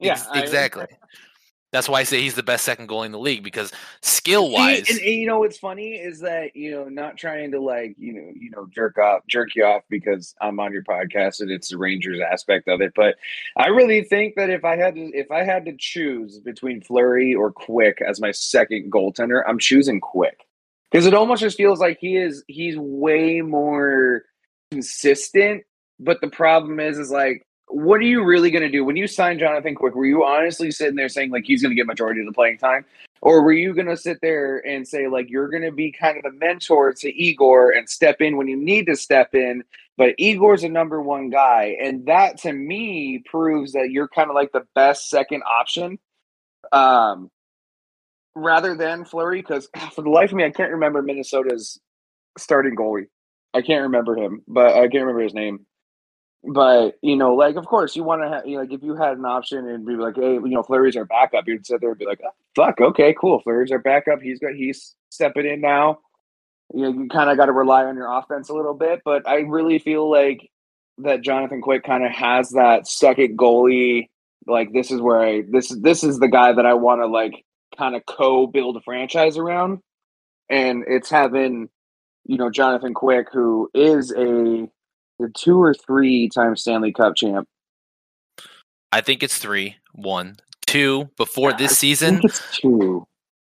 Yeah, 0.00 0.22
exactly. 0.34 0.86
That's 1.72 1.88
why 1.88 2.00
I 2.00 2.02
say 2.02 2.20
he's 2.20 2.34
the 2.34 2.42
best 2.42 2.64
second 2.64 2.88
goalie 2.88 3.06
in 3.06 3.12
the 3.12 3.18
league 3.18 3.44
because 3.44 3.72
skill 4.02 4.50
wise, 4.50 4.90
and, 4.90 4.98
and 4.98 5.14
you 5.14 5.26
know 5.26 5.38
what's 5.38 5.58
funny 5.58 5.92
is 5.92 6.20
that 6.20 6.56
you 6.56 6.72
know 6.72 6.88
not 6.88 7.16
trying 7.16 7.52
to 7.52 7.60
like 7.60 7.94
you 7.96 8.12
know 8.12 8.32
you 8.34 8.50
know 8.50 8.66
jerk 8.74 8.98
off 8.98 9.22
jerk 9.28 9.54
you 9.54 9.64
off 9.64 9.82
because 9.88 10.34
I'm 10.40 10.58
on 10.58 10.72
your 10.72 10.82
podcast 10.82 11.40
and 11.40 11.50
it's 11.50 11.70
the 11.70 11.78
Rangers 11.78 12.20
aspect 12.20 12.66
of 12.66 12.80
it, 12.80 12.92
but 12.96 13.16
I 13.56 13.68
really 13.68 14.02
think 14.02 14.34
that 14.34 14.50
if 14.50 14.64
I 14.64 14.76
had 14.76 14.96
to 14.96 15.10
if 15.14 15.30
I 15.30 15.44
had 15.44 15.64
to 15.66 15.76
choose 15.78 16.40
between 16.40 16.80
Fleury 16.80 17.34
or 17.34 17.52
Quick 17.52 18.02
as 18.06 18.20
my 18.20 18.32
second 18.32 18.90
goaltender, 18.90 19.42
I'm 19.46 19.58
choosing 19.58 20.00
Quick 20.00 20.46
because 20.90 21.06
it 21.06 21.14
almost 21.14 21.40
just 21.40 21.56
feels 21.56 21.78
like 21.78 21.98
he 22.00 22.16
is 22.16 22.42
he's 22.48 22.76
way 22.76 23.42
more 23.42 24.24
consistent. 24.70 25.62
But 25.98 26.20
the 26.20 26.28
problem 26.28 26.80
is, 26.80 26.98
is 26.98 27.10
like 27.10 27.46
what 27.70 28.00
are 28.00 28.04
you 28.04 28.24
really 28.24 28.50
going 28.50 28.62
to 28.62 28.70
do 28.70 28.84
when 28.84 28.96
you 28.96 29.06
sign 29.06 29.38
Jonathan 29.38 29.74
Quick? 29.74 29.94
Were 29.94 30.06
you 30.06 30.24
honestly 30.24 30.70
sitting 30.70 30.96
there 30.96 31.08
saying 31.08 31.30
like 31.30 31.44
he's 31.44 31.62
going 31.62 31.70
to 31.70 31.76
get 31.76 31.86
majority 31.86 32.20
of 32.20 32.26
the 32.26 32.32
playing 32.32 32.58
time, 32.58 32.84
or 33.22 33.42
were 33.42 33.52
you 33.52 33.74
going 33.74 33.86
to 33.86 33.96
sit 33.96 34.18
there 34.20 34.58
and 34.66 34.86
say 34.86 35.06
like 35.06 35.30
you're 35.30 35.48
going 35.48 35.62
to 35.62 35.72
be 35.72 35.92
kind 35.92 36.16
of 36.16 36.24
the 36.24 36.32
mentor 36.32 36.92
to 36.92 37.08
Igor 37.10 37.72
and 37.72 37.88
step 37.88 38.20
in 38.20 38.36
when 38.36 38.48
you 38.48 38.56
need 38.56 38.86
to 38.86 38.96
step 38.96 39.34
in? 39.34 39.62
But 39.96 40.14
Igor's 40.18 40.64
a 40.64 40.68
number 40.68 41.00
one 41.00 41.30
guy, 41.30 41.76
and 41.80 42.06
that 42.06 42.38
to 42.38 42.52
me 42.52 43.22
proves 43.24 43.72
that 43.72 43.90
you're 43.90 44.08
kind 44.08 44.30
of 44.30 44.34
like 44.34 44.52
the 44.52 44.66
best 44.74 45.08
second 45.08 45.42
option, 45.42 45.98
um, 46.72 47.30
rather 48.34 48.74
than 48.74 49.04
Fleury. 49.04 49.42
Because 49.42 49.68
for 49.94 50.02
the 50.02 50.10
life 50.10 50.30
of 50.30 50.36
me, 50.36 50.44
I 50.44 50.50
can't 50.50 50.72
remember 50.72 51.02
Minnesota's 51.02 51.78
starting 52.36 52.74
goalie. 52.74 53.06
I 53.52 53.62
can't 53.62 53.82
remember 53.82 54.16
him, 54.16 54.42
but 54.46 54.74
I 54.74 54.82
can't 54.82 55.04
remember 55.04 55.22
his 55.22 55.34
name 55.34 55.66
but 56.44 56.96
you 57.02 57.16
know, 57.16 57.34
like 57.34 57.56
of 57.56 57.66
course 57.66 57.94
you 57.94 58.02
want 58.02 58.22
to 58.22 58.28
have 58.28 58.46
you 58.46 58.54
know, 58.54 58.62
like 58.62 58.72
if 58.72 58.82
you 58.82 58.96
had 58.96 59.18
an 59.18 59.24
option 59.24 59.68
and 59.68 59.84
be 59.84 59.94
like, 59.94 60.16
hey, 60.16 60.34
you 60.34 60.48
know, 60.48 60.62
Fleury's 60.62 60.96
our 60.96 61.04
backup, 61.04 61.46
you'd 61.46 61.66
sit 61.66 61.80
there 61.80 61.90
and 61.90 61.98
be 61.98 62.06
like, 62.06 62.20
oh, 62.24 62.30
fuck, 62.56 62.80
okay, 62.80 63.14
cool, 63.18 63.40
Fleury's 63.40 63.72
our 63.72 63.78
backup. 63.78 64.20
He's 64.20 64.38
got 64.38 64.54
he's 64.54 64.94
stepping 65.10 65.46
in 65.46 65.60
now. 65.60 65.98
You 66.72 66.82
know, 66.82 67.02
you 67.02 67.08
kind 67.08 67.30
of 67.30 67.36
got 67.36 67.46
to 67.46 67.52
rely 67.52 67.84
on 67.84 67.96
your 67.96 68.10
offense 68.10 68.48
a 68.48 68.54
little 68.54 68.74
bit, 68.74 69.00
but 69.04 69.28
I 69.28 69.40
really 69.40 69.78
feel 69.78 70.10
like 70.10 70.48
that 70.98 71.22
Jonathan 71.22 71.60
Quick 71.60 71.82
kind 71.84 72.04
of 72.04 72.12
has 72.12 72.50
that 72.50 72.86
second 72.86 73.38
goalie. 73.38 74.08
Like 74.46 74.72
this 74.72 74.90
is 74.90 75.00
where 75.00 75.20
I 75.20 75.42
this 75.50 75.68
this 75.80 76.02
is 76.02 76.18
the 76.18 76.28
guy 76.28 76.52
that 76.52 76.64
I 76.64 76.74
want 76.74 77.02
to 77.02 77.06
like 77.06 77.44
kind 77.76 77.94
of 77.94 78.06
co-build 78.06 78.76
a 78.76 78.80
franchise 78.80 79.36
around, 79.36 79.80
and 80.48 80.84
it's 80.86 81.10
having 81.10 81.68
you 82.24 82.38
know 82.38 82.50
Jonathan 82.50 82.94
Quick, 82.94 83.28
who 83.30 83.68
is 83.74 84.12
a 84.16 84.66
the 85.20 85.30
two 85.36 85.62
or 85.62 85.74
three 85.74 86.28
time 86.28 86.56
Stanley 86.56 86.92
Cup 86.92 87.14
champ. 87.16 87.46
I 88.92 89.00
think 89.00 89.22
it's 89.22 89.38
three. 89.38 89.76
One, 89.92 90.36
two. 90.66 91.10
Before 91.16 91.52
I 91.52 91.56
this 91.56 91.70
think 91.70 91.78
season, 91.78 92.20
it's 92.24 92.58
two. 92.58 93.06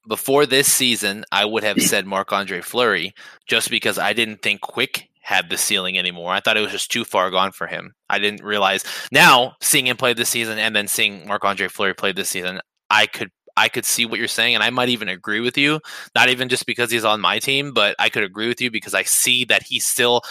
before 0.09 0.45
this 0.45 0.71
season, 0.71 1.25
I 1.33 1.45
would 1.45 1.65
have 1.65 1.81
said 1.81 2.07
Marc 2.07 2.33
Andre 2.33 2.61
Fleury 2.61 3.15
just 3.47 3.71
because 3.71 3.99
I 3.99 4.13
didn't 4.13 4.43
think 4.43 4.61
Quick 4.61 5.09
had 5.23 5.49
the 5.49 5.57
ceiling 5.57 5.99
anymore. 5.99 6.33
I 6.33 6.41
thought 6.41 6.57
it 6.57 6.63
was 6.63 6.73
just 6.73 6.91
too 6.91 7.05
far 7.05 7.31
gone 7.31 7.53
for 7.53 7.67
him. 7.67 7.95
I 8.11 8.19
didn't 8.19 8.43
realize 8.43 8.85
now 9.13 9.55
seeing 9.61 9.87
him 9.87 9.97
play 9.97 10.15
this 10.15 10.29
season 10.29 10.59
and 10.59 10.75
then 10.75 10.89
seeing 10.89 11.27
Marc 11.27 11.45
Andre 11.45 11.69
Fleury 11.69 11.95
play 11.95 12.13
this 12.13 12.29
season, 12.29 12.61
I 12.91 13.07
could 13.07 13.31
I 13.57 13.69
could 13.69 13.85
see 13.85 14.07
what 14.07 14.19
you're 14.19 14.29
saying, 14.29 14.55
and 14.55 14.65
I 14.65 14.71
might 14.71 14.89
even 14.89 15.09
agree 15.09 15.41
with 15.41 15.59
you. 15.59 15.81
Not 16.15 16.29
even 16.29 16.49
just 16.49 16.67
because 16.67 16.91
he's 16.91 17.05
on 17.05 17.21
my 17.21 17.39
team, 17.39 17.73
but 17.73 17.95
I 17.99 18.09
could 18.09 18.23
agree 18.23 18.49
with 18.49 18.61
you 18.61 18.71
because 18.71 18.95
I 18.95 19.03
see 19.03 19.45
that 19.47 19.63
he's 19.63 19.85
still. 19.85 20.23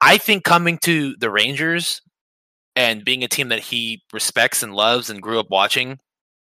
I 0.00 0.18
think 0.18 0.44
coming 0.44 0.78
to 0.78 1.14
the 1.16 1.30
Rangers 1.30 2.00
and 2.76 3.04
being 3.04 3.24
a 3.24 3.28
team 3.28 3.48
that 3.48 3.60
he 3.60 4.02
respects 4.12 4.62
and 4.62 4.74
loves 4.74 5.10
and 5.10 5.20
grew 5.20 5.38
up 5.38 5.50
watching, 5.50 5.98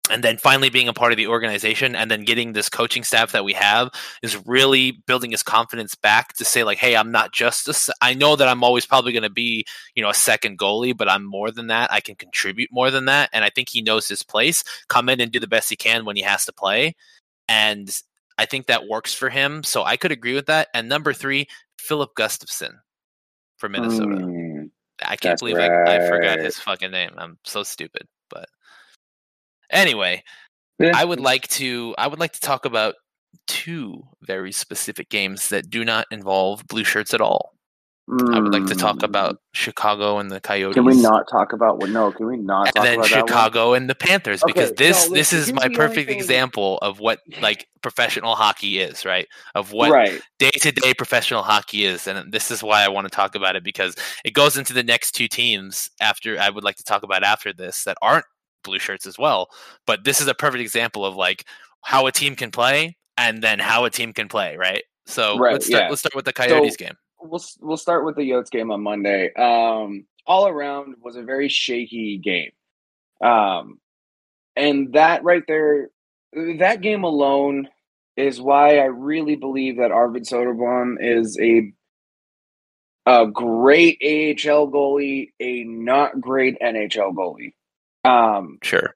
and 0.10 0.24
then 0.24 0.38
finally 0.38 0.70
being 0.70 0.90
a 0.90 0.94
part 0.94 1.14
of 1.14 1.18
the 1.18 1.28
organization 1.28 1.96
and 1.96 2.12
then 2.12 2.26
getting 2.26 2.52
this 2.52 2.68
coaching 2.68 3.04
staff 3.04 3.32
that 3.32 3.46
we 3.46 3.54
have 3.54 3.90
is 4.22 4.46
really 4.46 4.92
building 5.08 5.32
his 5.32 5.44
confidence 5.44 5.96
back 5.96 6.34
to 6.34 6.44
say 6.44 6.64
like 6.64 6.78
hey 6.78 6.96
i'm 6.96 7.12
not 7.12 7.32
just 7.32 7.70
a 7.70 7.94
i 8.02 8.14
know 8.14 8.36
that 8.36 8.50
i'm 8.50 8.64
always 8.64 8.86
probably 8.86 9.14
going 9.14 9.24
to 9.24 9.30
be 9.30 9.66
you 9.96 10.04
know 10.04 10.10
a 10.10 10.14
second 10.14 10.60
goalie 10.60 10.96
but 10.96 11.10
i'm 11.10 11.24
more 11.24 11.52
than 11.52 11.68
that. 11.68 11.92
I 11.92 12.02
can 12.02 12.16
contribute 12.16 12.70
more 12.72 12.92
than 12.92 13.06
that 13.06 13.30
and 13.32 13.46
i 13.46 13.50
think 13.50 13.70
he 13.70 13.82
knows 13.82 14.08
his 14.08 14.24
place. 14.24 14.64
Come 14.90 15.08
in 15.08 15.22
and 15.22 15.32
do 15.32 15.40
the 15.40 15.48
best 15.48 15.70
he 15.70 15.76
can 15.76 16.06
when 16.06 16.16
he 16.18 16.22
has 16.24 16.44
to 16.46 16.54
play 16.54 16.96
and 17.48 17.90
i 18.38 18.46
think 18.46 18.68
that 18.68 18.88
works 18.88 19.14
for 19.14 19.30
him 19.30 19.64
so 19.64 19.84
i 19.84 19.96
could 19.96 20.12
agree 20.12 20.34
with 20.34 20.48
that. 20.48 20.68
And 20.74 20.90
number 20.90 21.14
three 21.14 21.48
Filip 21.78 22.12
Gustavsson 22.18 22.80
minnesota 23.70 24.16
Mm, 24.16 24.70
I 25.06 25.16
can't 25.16 25.40
believe 25.40 25.58
I, 25.58 25.96
I 25.96 26.08
forgot 26.08 26.40
his 26.40 26.60
fucking 26.60 26.92
name. 26.92 27.12
I'm 27.18 27.38
so 27.44 27.64
stupid. 27.64 28.08
But 28.30 28.48
anyway, 29.70 30.24
yeah. 30.80 30.92
I 30.96 31.06
would 31.06 31.20
like 31.20 31.48
to 31.50 31.96
I 31.98 32.08
would 32.08 32.20
like 32.20 32.34
to 32.34 32.40
talk 32.40 32.66
about 32.66 32.96
two 33.48 34.04
very 34.22 34.52
specific 34.52 35.10
games 35.10 35.50
that 35.50 35.70
do 35.70 35.84
not 35.84 36.06
involve 36.12 36.66
blue 36.68 36.84
shirts 36.84 37.14
at 37.14 37.22
all. 37.22 37.53
I 38.10 38.40
would 38.40 38.52
like 38.52 38.66
to 38.66 38.76
talk 38.76 38.98
Mm. 38.98 39.04
about 39.04 39.38
Chicago 39.54 40.20
and 40.20 40.30
the 40.30 40.42
Coyotes. 40.42 40.74
Can 40.76 40.84
we 40.84 41.02
not 41.02 41.26
talk 41.30 41.54
about 41.54 41.80
what? 41.80 41.90
No, 41.90 42.12
can 42.12 42.26
we 42.28 42.36
not 42.38 42.72
and 42.76 42.84
then 42.86 42.96
about 42.96 43.10
that 43.10 43.16
one? 43.20 43.28
Chicago 43.28 43.74
and 43.74 43.90
the 43.90 43.96
Panthers 43.96 44.44
because 44.46 44.74
this 44.74 45.08
no, 45.10 45.16
this 45.16 45.32
is 45.32 45.54
my 45.54 45.70
perfect 45.70 46.10
thing- 46.10 46.18
example 46.18 46.80
of 46.82 47.00
what 47.00 47.20
like 47.42 47.68
professional 47.82 48.36
hockey 48.36 48.80
is, 48.80 49.06
right? 49.06 49.28
Of 49.56 49.72
what 49.72 49.90
day 50.38 50.52
to 50.52 50.72
day 50.74 50.94
professional 50.94 51.44
hockey 51.44 51.86
is. 51.86 52.06
And 52.06 52.30
this 52.32 52.52
is 52.52 52.62
why 52.62 52.84
I 52.84 52.90
want 52.90 53.06
to 53.06 53.10
talk 53.16 53.36
about 53.36 53.56
it 53.56 53.64
because 53.64 53.96
it 54.26 54.34
goes 54.34 54.58
into 54.58 54.74
the 54.74 54.84
next 54.84 55.14
two 55.14 55.30
teams 55.30 55.90
after 56.02 56.38
I 56.38 56.50
would 56.50 56.64
like 56.66 56.76
to 56.78 56.84
talk 56.84 57.04
about 57.04 57.24
after 57.24 57.54
this 57.54 57.86
that 57.86 57.98
aren't 58.02 58.26
blue 58.66 58.80
shirts 58.80 59.08
as 59.08 59.18
well. 59.18 59.48
But 59.88 60.04
this 60.04 60.20
is 60.20 60.28
a 60.28 60.34
perfect 60.36 60.62
example 60.62 61.06
of 61.06 61.16
like 61.16 61.46
how 61.84 62.06
a 62.08 62.12
team 62.12 62.36
can 62.36 62.52
play 62.52 62.98
and 63.18 63.42
then 63.42 63.60
how 63.60 63.86
a 63.86 63.90
team 63.90 64.12
can 64.12 64.28
play, 64.28 64.58
right? 64.58 64.84
So 65.06 65.38
Right, 65.38 65.54
let's 65.54 65.68
start 65.68 65.84
yeah. 65.84 65.90
let's 65.90 66.02
start 66.02 66.16
with 66.16 66.26
the 66.26 66.34
Coyotes 66.34 66.74
So- 66.78 66.86
game. 66.86 66.96
We'll 67.24 67.44
we'll 67.62 67.78
start 67.78 68.06
with 68.06 68.16
the 68.16 68.30
Yotes 68.30 68.52
game 68.52 68.70
on 68.72 68.84
Monday. 68.84 69.34
Um, 69.34 70.06
all 70.28 70.48
around 70.48 70.96
was 71.02 71.16
a 71.16 71.24
very 71.24 71.48
shaky 71.50 72.18
game, 72.18 72.52
um, 73.28 73.80
and 74.56 74.94
that 74.94 75.24
right 75.24 75.44
there, 75.48 75.90
that 76.34 76.82
game 76.82 77.04
alone 77.04 77.70
is 78.18 78.42
why 78.42 78.78
I 78.78 78.86
really 78.86 79.36
believe 79.36 79.78
that 79.78 79.92
Arvid 79.92 80.24
Soderblom 80.24 80.98
is 81.00 81.40
a 81.42 81.72
a 83.06 83.28
great 83.28 83.98
AHL 84.02 84.70
goalie, 84.72 85.32
a 85.40 85.64
not 85.64 86.20
great 86.22 86.58
NHL 86.62 87.14
goalie. 87.14 87.54
Um, 88.06 88.60
Sure. 88.64 88.96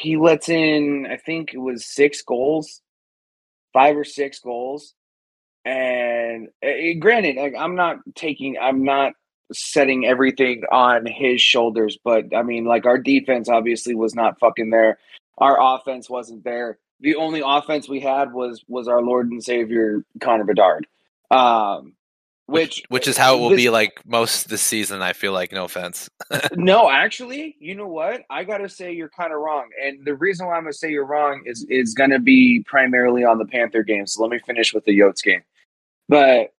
he 0.00 0.16
lets 0.16 0.48
in, 0.48 1.06
I 1.10 1.16
think 1.16 1.52
it 1.52 1.58
was 1.58 1.84
six 1.86 2.22
goals, 2.22 2.80
five 3.72 3.96
or 3.96 4.04
six 4.04 4.38
goals. 4.40 4.94
And 5.68 6.48
uh, 6.64 6.98
granted, 6.98 7.36
like 7.36 7.54
I'm 7.58 7.74
not 7.74 7.98
taking, 8.14 8.56
I'm 8.58 8.84
not 8.84 9.12
setting 9.52 10.06
everything 10.06 10.62
on 10.72 11.04
his 11.04 11.42
shoulders, 11.42 11.98
but 12.02 12.34
I 12.34 12.42
mean, 12.42 12.64
like 12.64 12.86
our 12.86 12.96
defense 12.96 13.50
obviously 13.50 13.94
was 13.94 14.14
not 14.14 14.38
fucking 14.40 14.70
there. 14.70 14.98
Our 15.36 15.58
offense 15.76 16.08
wasn't 16.08 16.42
there. 16.44 16.78
The 17.00 17.16
only 17.16 17.42
offense 17.44 17.86
we 17.86 18.00
had 18.00 18.32
was 18.32 18.64
was 18.66 18.88
our 18.88 19.02
Lord 19.02 19.30
and 19.30 19.44
Savior 19.44 20.04
Connor 20.22 20.44
Bedard, 20.44 20.86
um, 21.30 21.92
which 22.46 22.82
Which 22.88 23.06
is 23.06 23.18
how 23.18 23.36
it 23.36 23.40
will 23.40 23.50
this- 23.50 23.58
be 23.58 23.68
like 23.68 24.00
most 24.06 24.48
this 24.48 24.62
season, 24.62 25.02
I 25.02 25.12
feel 25.12 25.32
like, 25.32 25.52
no 25.52 25.64
offense. 25.64 26.08
no, 26.56 26.88
actually, 26.90 27.56
you 27.60 27.74
know 27.74 27.88
what? 27.88 28.22
I 28.30 28.42
gotta 28.44 28.70
say 28.70 28.92
you're 28.92 29.10
kind 29.10 29.34
of 29.34 29.40
wrong, 29.40 29.68
and 29.84 30.02
the 30.06 30.14
reason 30.14 30.46
why 30.46 30.56
I'm 30.56 30.62
gonna 30.62 30.72
say 30.72 30.90
you're 30.90 31.04
wrong 31.04 31.42
is 31.44 31.66
is 31.68 31.92
gonna 31.92 32.18
be 32.18 32.64
primarily 32.66 33.22
on 33.22 33.36
the 33.36 33.44
Panther 33.44 33.82
game. 33.82 34.06
So 34.06 34.22
let 34.22 34.30
me 34.30 34.38
finish 34.38 34.72
with 34.72 34.86
the 34.86 34.98
Yotes 34.98 35.22
game. 35.22 35.42
But 36.08 36.52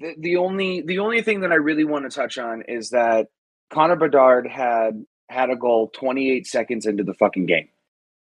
the, 0.00 0.14
the 0.18 0.36
only 0.36 0.82
the 0.82 0.98
only 0.98 1.22
thing 1.22 1.40
that 1.40 1.52
I 1.52 1.56
really 1.56 1.84
want 1.84 2.10
to 2.10 2.14
touch 2.14 2.38
on 2.38 2.62
is 2.62 2.90
that 2.90 3.28
Connor 3.70 3.96
Bedard 3.96 4.46
had 4.46 5.04
had 5.28 5.50
a 5.50 5.56
goal 5.56 5.90
28 5.94 6.46
seconds 6.46 6.86
into 6.86 7.04
the 7.04 7.14
fucking 7.14 7.46
game. 7.46 7.68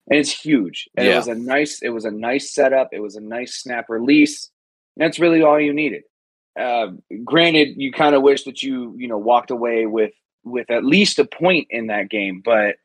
And 0.09 0.19
it's 0.19 0.31
huge. 0.31 0.89
And 0.95 1.05
Yeah. 1.07 1.13
it 1.13 1.17
was 1.17 1.27
a 1.27 1.35
nice 1.35 1.81
it 1.81 1.89
was 1.89 2.05
a 2.05 2.11
nice 2.11 2.53
setup. 2.53 2.89
It 2.91 2.99
was 2.99 3.15
a 3.15 3.21
nice 3.21 3.55
snap 3.55 3.85
release. 3.89 4.49
That's 4.97 5.19
really 5.19 5.41
all 5.41 5.59
you 5.59 5.73
needed. 5.73 6.03
Uh, 6.59 6.87
granted, 7.23 7.69
you 7.77 7.91
kind 7.91 8.15
of 8.15 8.23
wish 8.23 8.43
that 8.45 8.63
you 8.63 8.93
you 8.97 9.07
know 9.07 9.17
walked 9.17 9.51
away 9.51 9.85
with 9.85 10.13
with 10.43 10.69
at 10.71 10.85
least 10.85 11.19
a 11.19 11.25
point 11.25 11.67
in 11.71 11.87
that 11.87 12.09
game, 12.09 12.41
but 12.43 12.75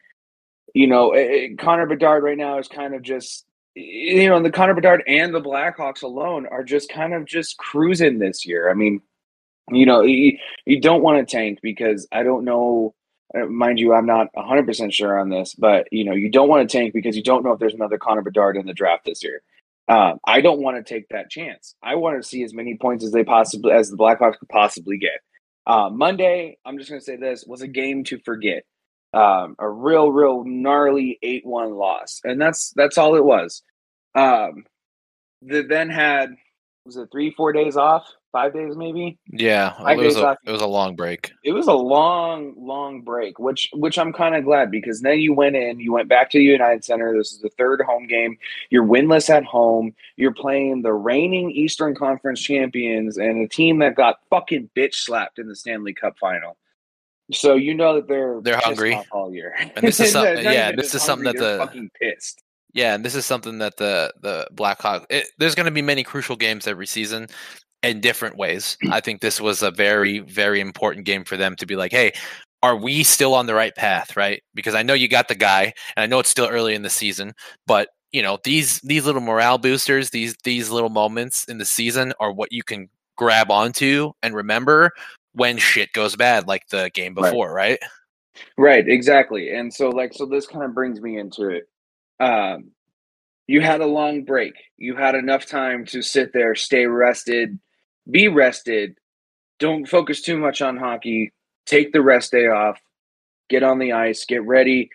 you 0.74 0.86
know 0.86 1.12
it, 1.12 1.30
it- 1.30 1.58
Connor 1.58 1.86
Bedard 1.86 2.22
right 2.24 2.36
now 2.38 2.58
is 2.58 2.68
kind 2.68 2.94
of 2.94 3.02
just 3.02 3.44
you 3.74 4.28
know 4.28 4.42
the 4.42 4.50
Connor 4.50 4.74
Bedard 4.74 5.02
and 5.06 5.34
the 5.34 5.40
Blackhawks 5.40 6.02
alone 6.02 6.46
are 6.46 6.64
just 6.64 6.90
kind 6.90 7.14
of 7.14 7.24
just 7.26 7.58
cruising 7.58 8.18
this 8.18 8.46
year. 8.46 8.70
I 8.70 8.74
mean, 8.74 9.00
you 9.70 9.86
know 9.86 10.02
you, 10.02 10.38
you 10.66 10.80
don't 10.80 11.02
want 11.02 11.26
to 11.26 11.36
tank 11.36 11.60
because 11.62 12.08
I 12.12 12.22
don't 12.24 12.44
know. 12.44 12.94
uh, 13.36 13.46
Mind 13.46 13.78
you, 13.80 13.94
I'm 13.94 14.06
not 14.06 14.28
100% 14.36 14.92
sure 14.92 15.18
on 15.20 15.30
this, 15.30 15.54
but 15.54 15.88
you 15.92 16.04
know, 16.04 16.14
you 16.14 16.30
don't 16.30 16.48
want 16.48 16.68
to 16.68 16.78
tank 16.78 16.94
because 16.94 17.16
you 17.16 17.22
don't 17.22 17.44
know 17.44 17.52
if 17.52 17.60
there's 17.60 17.74
another 17.74 17.98
Connor 17.98 18.22
Bedard 18.22 18.56
in 18.56 18.66
the 18.66 18.74
draft 18.74 19.04
this 19.06 19.22
year. 19.24 19.42
Um, 19.88 20.18
I 20.26 20.40
don't 20.42 20.62
want 20.62 20.78
to 20.78 20.94
take 20.94 21.08
that 21.10 21.30
chance. 21.30 21.74
I 21.82 21.96
want 21.96 22.22
to 22.22 22.28
see 22.28 22.42
as 22.44 22.54
many 22.54 22.76
points 22.76 23.04
as 23.04 23.12
they 23.12 23.24
possibly 23.24 23.72
as 23.72 23.90
the 23.90 23.96
Blackhawks 23.98 24.38
could 24.38 24.48
possibly 24.50 24.98
get. 24.98 25.20
Uh, 25.66 25.90
Monday, 25.90 26.58
I'm 26.64 26.78
just 26.78 26.90
going 26.90 27.00
to 27.00 27.04
say 27.04 27.16
this 27.16 27.44
was 27.46 27.62
a 27.62 27.68
game 27.68 28.04
to 28.04 28.18
forget. 28.20 28.64
Um, 29.14 29.56
a 29.58 29.68
real, 29.68 30.10
real 30.10 30.44
gnarly 30.44 31.18
eight-one 31.22 31.74
loss, 31.74 32.20
and 32.24 32.40
that's 32.40 32.72
that's 32.76 32.96
all 32.96 33.14
it 33.14 33.24
was. 33.24 33.62
Um, 34.14 34.64
they 35.42 35.62
then 35.62 35.90
had 35.90 36.34
was 36.84 36.96
it 36.96 37.08
three, 37.12 37.30
four 37.30 37.52
days 37.52 37.76
off, 37.76 38.06
five 38.32 38.52
days 38.52 38.76
maybe. 38.76 39.18
Yeah, 39.30 39.74
it 39.90 39.98
was 39.98 40.16
a 40.16 40.36
it 40.44 40.50
was 40.50 40.62
a 40.62 40.66
long 40.66 40.96
break. 40.96 41.32
It 41.44 41.52
was 41.52 41.68
a 41.68 41.74
long, 41.74 42.54
long 42.56 43.02
break, 43.02 43.38
which 43.38 43.70
which 43.74 43.98
I'm 43.98 44.12
kind 44.12 44.34
of 44.34 44.44
glad 44.44 44.70
because 44.70 45.00
then 45.00 45.18
you 45.18 45.32
went 45.34 45.54
in, 45.54 45.78
you 45.78 45.92
went 45.92 46.08
back 46.08 46.30
to 46.30 46.38
the 46.38 46.44
United 46.44 46.84
Center. 46.84 47.16
This 47.16 47.32
is 47.32 47.40
the 47.40 47.50
third 47.50 47.82
home 47.82 48.06
game. 48.06 48.36
You're 48.70 48.86
winless 48.86 49.30
at 49.30 49.44
home. 49.44 49.94
You're 50.16 50.34
playing 50.34 50.82
the 50.82 50.94
reigning 50.94 51.50
Eastern 51.50 51.94
Conference 51.94 52.40
champions 52.40 53.18
and 53.18 53.44
a 53.44 53.48
team 53.48 53.78
that 53.80 53.94
got 53.94 54.20
fucking 54.30 54.70
bitch 54.74 54.94
slapped 54.94 55.38
in 55.38 55.48
the 55.48 55.56
Stanley 55.56 55.94
Cup 55.94 56.18
final. 56.18 56.56
So 57.30 57.54
you 57.54 57.74
know 57.74 57.94
that 57.94 58.08
they're 58.08 58.40
They're 58.42 58.58
hungry. 58.58 59.00
all 59.12 59.32
year. 59.32 59.54
And 59.58 59.86
this 59.86 60.00
is 60.00 60.14
yeah, 60.14 60.72
this 60.72 60.94
is 60.94 61.02
something 61.02 61.24
that 61.24 61.36
the- 61.36 61.58
fucking 61.58 61.90
pissed. 62.00 62.42
Yeah, 62.74 62.94
and 62.94 63.04
this 63.04 63.14
is 63.14 63.26
something 63.26 63.58
that 63.58 63.76
the 63.76 64.12
the 64.22 64.48
Blackhawks. 64.54 65.04
It, 65.10 65.28
there's 65.38 65.54
going 65.54 65.66
to 65.66 65.72
be 65.72 65.82
many 65.82 66.02
crucial 66.02 66.36
games 66.36 66.66
every 66.66 66.86
season 66.86 67.26
in 67.82 68.00
different 68.00 68.36
ways. 68.36 68.78
I 68.90 69.00
think 69.00 69.20
this 69.20 69.40
was 69.40 69.62
a 69.62 69.70
very 69.70 70.20
very 70.20 70.60
important 70.60 71.04
game 71.04 71.24
for 71.24 71.36
them 71.36 71.54
to 71.56 71.66
be 71.66 71.76
like, 71.76 71.92
hey, 71.92 72.12
are 72.62 72.76
we 72.76 73.02
still 73.02 73.34
on 73.34 73.44
the 73.46 73.54
right 73.54 73.74
path? 73.76 74.16
Right? 74.16 74.42
Because 74.54 74.74
I 74.74 74.82
know 74.82 74.94
you 74.94 75.06
got 75.08 75.28
the 75.28 75.34
guy, 75.34 75.64
and 75.96 76.02
I 76.02 76.06
know 76.06 76.18
it's 76.18 76.30
still 76.30 76.48
early 76.48 76.74
in 76.74 76.80
the 76.82 76.88
season, 76.90 77.34
but 77.66 77.88
you 78.10 78.22
know 78.22 78.38
these 78.42 78.80
these 78.80 79.04
little 79.04 79.20
morale 79.20 79.58
boosters, 79.58 80.08
these 80.10 80.34
these 80.42 80.70
little 80.70 80.90
moments 80.90 81.44
in 81.44 81.58
the 81.58 81.64
season 81.66 82.14
are 82.20 82.32
what 82.32 82.52
you 82.52 82.62
can 82.62 82.88
grab 83.18 83.50
onto 83.50 84.12
and 84.22 84.34
remember 84.34 84.90
when 85.34 85.58
shit 85.58 85.92
goes 85.92 86.16
bad, 86.16 86.46
like 86.46 86.68
the 86.68 86.90
game 86.94 87.14
Right. 87.14 87.30
before, 87.30 87.52
right? 87.52 87.78
Right, 88.56 88.86
exactly. 88.88 89.50
And 89.54 89.72
so 89.72 89.90
like 89.90 90.12
so 90.14 90.26
this 90.26 90.46
kind 90.46 90.64
of 90.64 90.74
brings 90.74 91.00
me 91.00 91.18
into 91.18 91.48
it. 91.48 91.64
Um 92.20 92.70
you 93.46 93.60
had 93.60 93.80
a 93.80 93.86
long 93.86 94.24
break. 94.24 94.54
You 94.78 94.96
had 94.96 95.14
enough 95.14 95.46
time 95.46 95.84
to 95.86 96.00
sit 96.02 96.32
there, 96.32 96.54
stay 96.54 96.86
rested, 96.86 97.58
be 98.10 98.28
rested. 98.28 98.96
Don't 99.58 99.86
focus 99.88 100.22
too 100.22 100.38
much 100.38 100.62
on 100.62 100.76
hockey. 100.76 101.32
Take 101.66 101.92
the 101.92 102.02
rest 102.02 102.32
day 102.32 102.46
off. 102.46 102.80
Get 103.50 103.62
on 103.62 103.78
the 103.78 103.92
ice, 103.92 104.24
get 104.24 104.42
ready. 104.44 104.90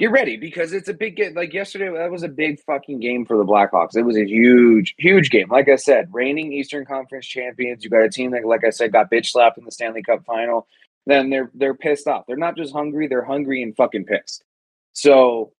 Get 0.00 0.10
ready 0.10 0.36
because 0.36 0.72
it's 0.72 0.88
a 0.88 0.94
big 0.94 1.16
game. 1.16 1.34
Like 1.34 1.52
yesterday, 1.52 1.90
that 1.96 2.10
was 2.10 2.24
a 2.24 2.28
big 2.28 2.58
fucking 2.62 2.98
game 3.00 3.24
for 3.24 3.36
the 3.36 3.44
Blackhawks. 3.44 3.96
It 3.96 4.02
was 4.02 4.16
a 4.16 4.26
huge, 4.26 4.94
huge 4.98 5.30
game. 5.30 5.48
Like 5.48 5.68
I 5.68 5.76
said, 5.76 6.08
reigning 6.12 6.52
Eastern 6.52 6.84
Conference 6.84 7.26
champions. 7.26 7.84
You 7.84 7.90
got 7.90 8.02
a 8.02 8.08
team 8.08 8.32
that, 8.32 8.44
like 8.44 8.64
I 8.64 8.70
said, 8.70 8.92
got 8.92 9.10
bitch 9.10 9.26
slapped 9.26 9.58
in 9.58 9.64
the 9.64 9.70
Stanley 9.70 10.02
Cup 10.02 10.24
final 10.24 10.66
then 11.06 11.30
they're 11.30 11.50
they're 11.54 11.74
pissed 11.74 12.06
off. 12.06 12.24
They're 12.26 12.36
not 12.36 12.56
just 12.56 12.72
hungry; 12.72 13.06
they're 13.08 13.24
hungry 13.24 13.62
and 13.62 13.76
fucking 13.76 14.04
pissed. 14.04 14.44
So, 14.92 15.52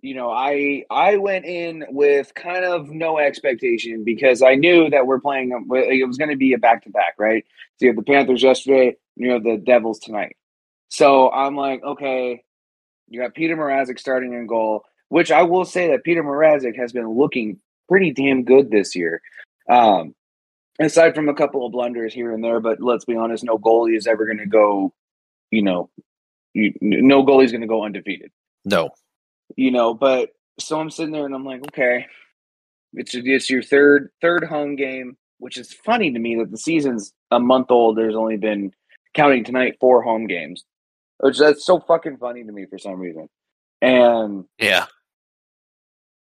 you 0.00 0.14
know, 0.14 0.30
I 0.30 0.84
I 0.90 1.16
went 1.16 1.44
in 1.44 1.84
with 1.90 2.32
kind 2.34 2.64
of 2.64 2.90
no 2.90 3.18
expectation 3.18 4.04
because 4.04 4.42
I 4.42 4.54
knew 4.54 4.90
that 4.90 5.06
we're 5.06 5.20
playing. 5.20 5.50
It 5.70 6.06
was 6.06 6.18
going 6.18 6.30
to 6.30 6.36
be 6.36 6.52
a 6.52 6.58
back 6.58 6.84
to 6.84 6.90
back, 6.90 7.14
right? 7.18 7.44
So 7.76 7.86
you 7.86 7.88
have 7.88 7.96
the 7.96 8.02
Panthers 8.02 8.42
yesterday, 8.42 8.96
you 9.16 9.30
have 9.32 9.42
the 9.42 9.56
Devils 9.56 9.98
tonight. 9.98 10.36
So 10.88 11.30
I'm 11.30 11.56
like, 11.56 11.82
okay, 11.82 12.44
you 13.14 13.20
got 13.20 13.34
Peter 13.34 13.56
Mrazek 13.56 13.98
starting 13.98 14.32
in 14.32 14.46
goal, 14.46 14.84
which 15.08 15.30
I 15.30 15.42
will 15.42 15.64
say 15.64 15.88
that 15.88 16.02
Peter 16.02 16.22
Mrazek 16.22 16.76
has 16.76 16.92
been 16.92 17.08
looking 17.08 17.60
pretty 17.88 18.12
damn 18.12 18.42
good 18.44 18.70
this 18.70 18.96
year. 18.96 19.22
Um, 19.70 20.14
aside 20.80 21.14
from 21.14 21.28
a 21.28 21.34
couple 21.34 21.64
of 21.64 21.70
blunders 21.70 22.12
here 22.12 22.32
and 22.32 22.42
there, 22.42 22.58
but 22.58 22.80
let's 22.80 23.04
be 23.04 23.14
honest, 23.14 23.44
no 23.44 23.56
goalie 23.56 23.96
is 23.96 24.08
ever 24.08 24.26
going 24.26 24.38
to 24.38 24.46
go, 24.46 24.92
you 25.52 25.62
know, 25.62 25.90
you, 26.54 26.72
no 26.80 27.24
goalie 27.24 27.44
is 27.44 27.52
going 27.52 27.60
to 27.60 27.68
go 27.68 27.84
undefeated, 27.84 28.32
No, 28.64 28.90
you 29.56 29.70
know. 29.70 29.94
But 29.94 30.30
so 30.58 30.80
I'm 30.80 30.90
sitting 30.90 31.12
there 31.12 31.26
and 31.26 31.34
I'm 31.34 31.44
like, 31.44 31.62
okay, 31.68 32.06
it's 32.94 33.14
it's 33.14 33.48
your 33.48 33.62
third 33.62 34.10
third 34.20 34.44
home 34.44 34.74
game, 34.74 35.16
which 35.38 35.56
is 35.56 35.72
funny 35.72 36.12
to 36.12 36.18
me 36.18 36.36
that 36.36 36.50
the 36.50 36.58
season's 36.58 37.12
a 37.30 37.38
month 37.38 37.70
old. 37.70 37.96
There's 37.96 38.16
only 38.16 38.36
been 38.36 38.72
counting 39.14 39.44
tonight 39.44 39.76
four 39.80 40.02
home 40.02 40.26
games, 40.26 40.64
which 41.18 41.38
that's 41.38 41.64
so 41.64 41.80
fucking 41.80 42.18
funny 42.18 42.44
to 42.44 42.52
me 42.52 42.66
for 42.66 42.78
some 42.78 42.98
reason. 42.98 43.28
And 43.82 44.44
yeah, 44.58 44.86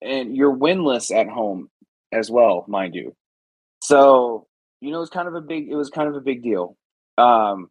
and 0.02 0.36
you're 0.36 0.56
winless 0.56 1.14
at 1.14 1.28
home 1.28 1.70
as 2.12 2.30
well, 2.30 2.64
mind 2.68 2.94
you. 2.94 3.14
So 3.82 4.46
you 4.80 4.90
know, 4.90 5.00
it's 5.00 5.10
kind 5.10 5.28
of 5.28 5.34
a 5.34 5.40
big. 5.40 5.68
It 5.68 5.76
was 5.76 5.90
kind 5.90 6.08
of 6.08 6.14
a 6.14 6.20
big 6.20 6.42
deal. 6.42 6.76
Um, 7.16 7.70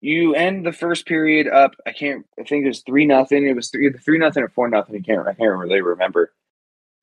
you 0.00 0.34
end 0.34 0.64
the 0.64 0.72
first 0.72 1.06
period 1.06 1.48
up. 1.48 1.72
I 1.86 1.92
can't. 1.92 2.24
I 2.38 2.44
think 2.44 2.64
it 2.64 2.68
was 2.68 2.82
three 2.86 3.06
nothing. 3.06 3.46
It 3.46 3.56
was 3.56 3.70
three 3.70 3.92
three 3.92 4.18
nothing 4.18 4.42
or 4.42 4.48
four 4.48 4.68
nothing. 4.68 4.96
I 4.96 5.00
can't. 5.00 5.26
I 5.26 5.34
can't 5.34 5.58
really 5.58 5.80
remember. 5.80 6.32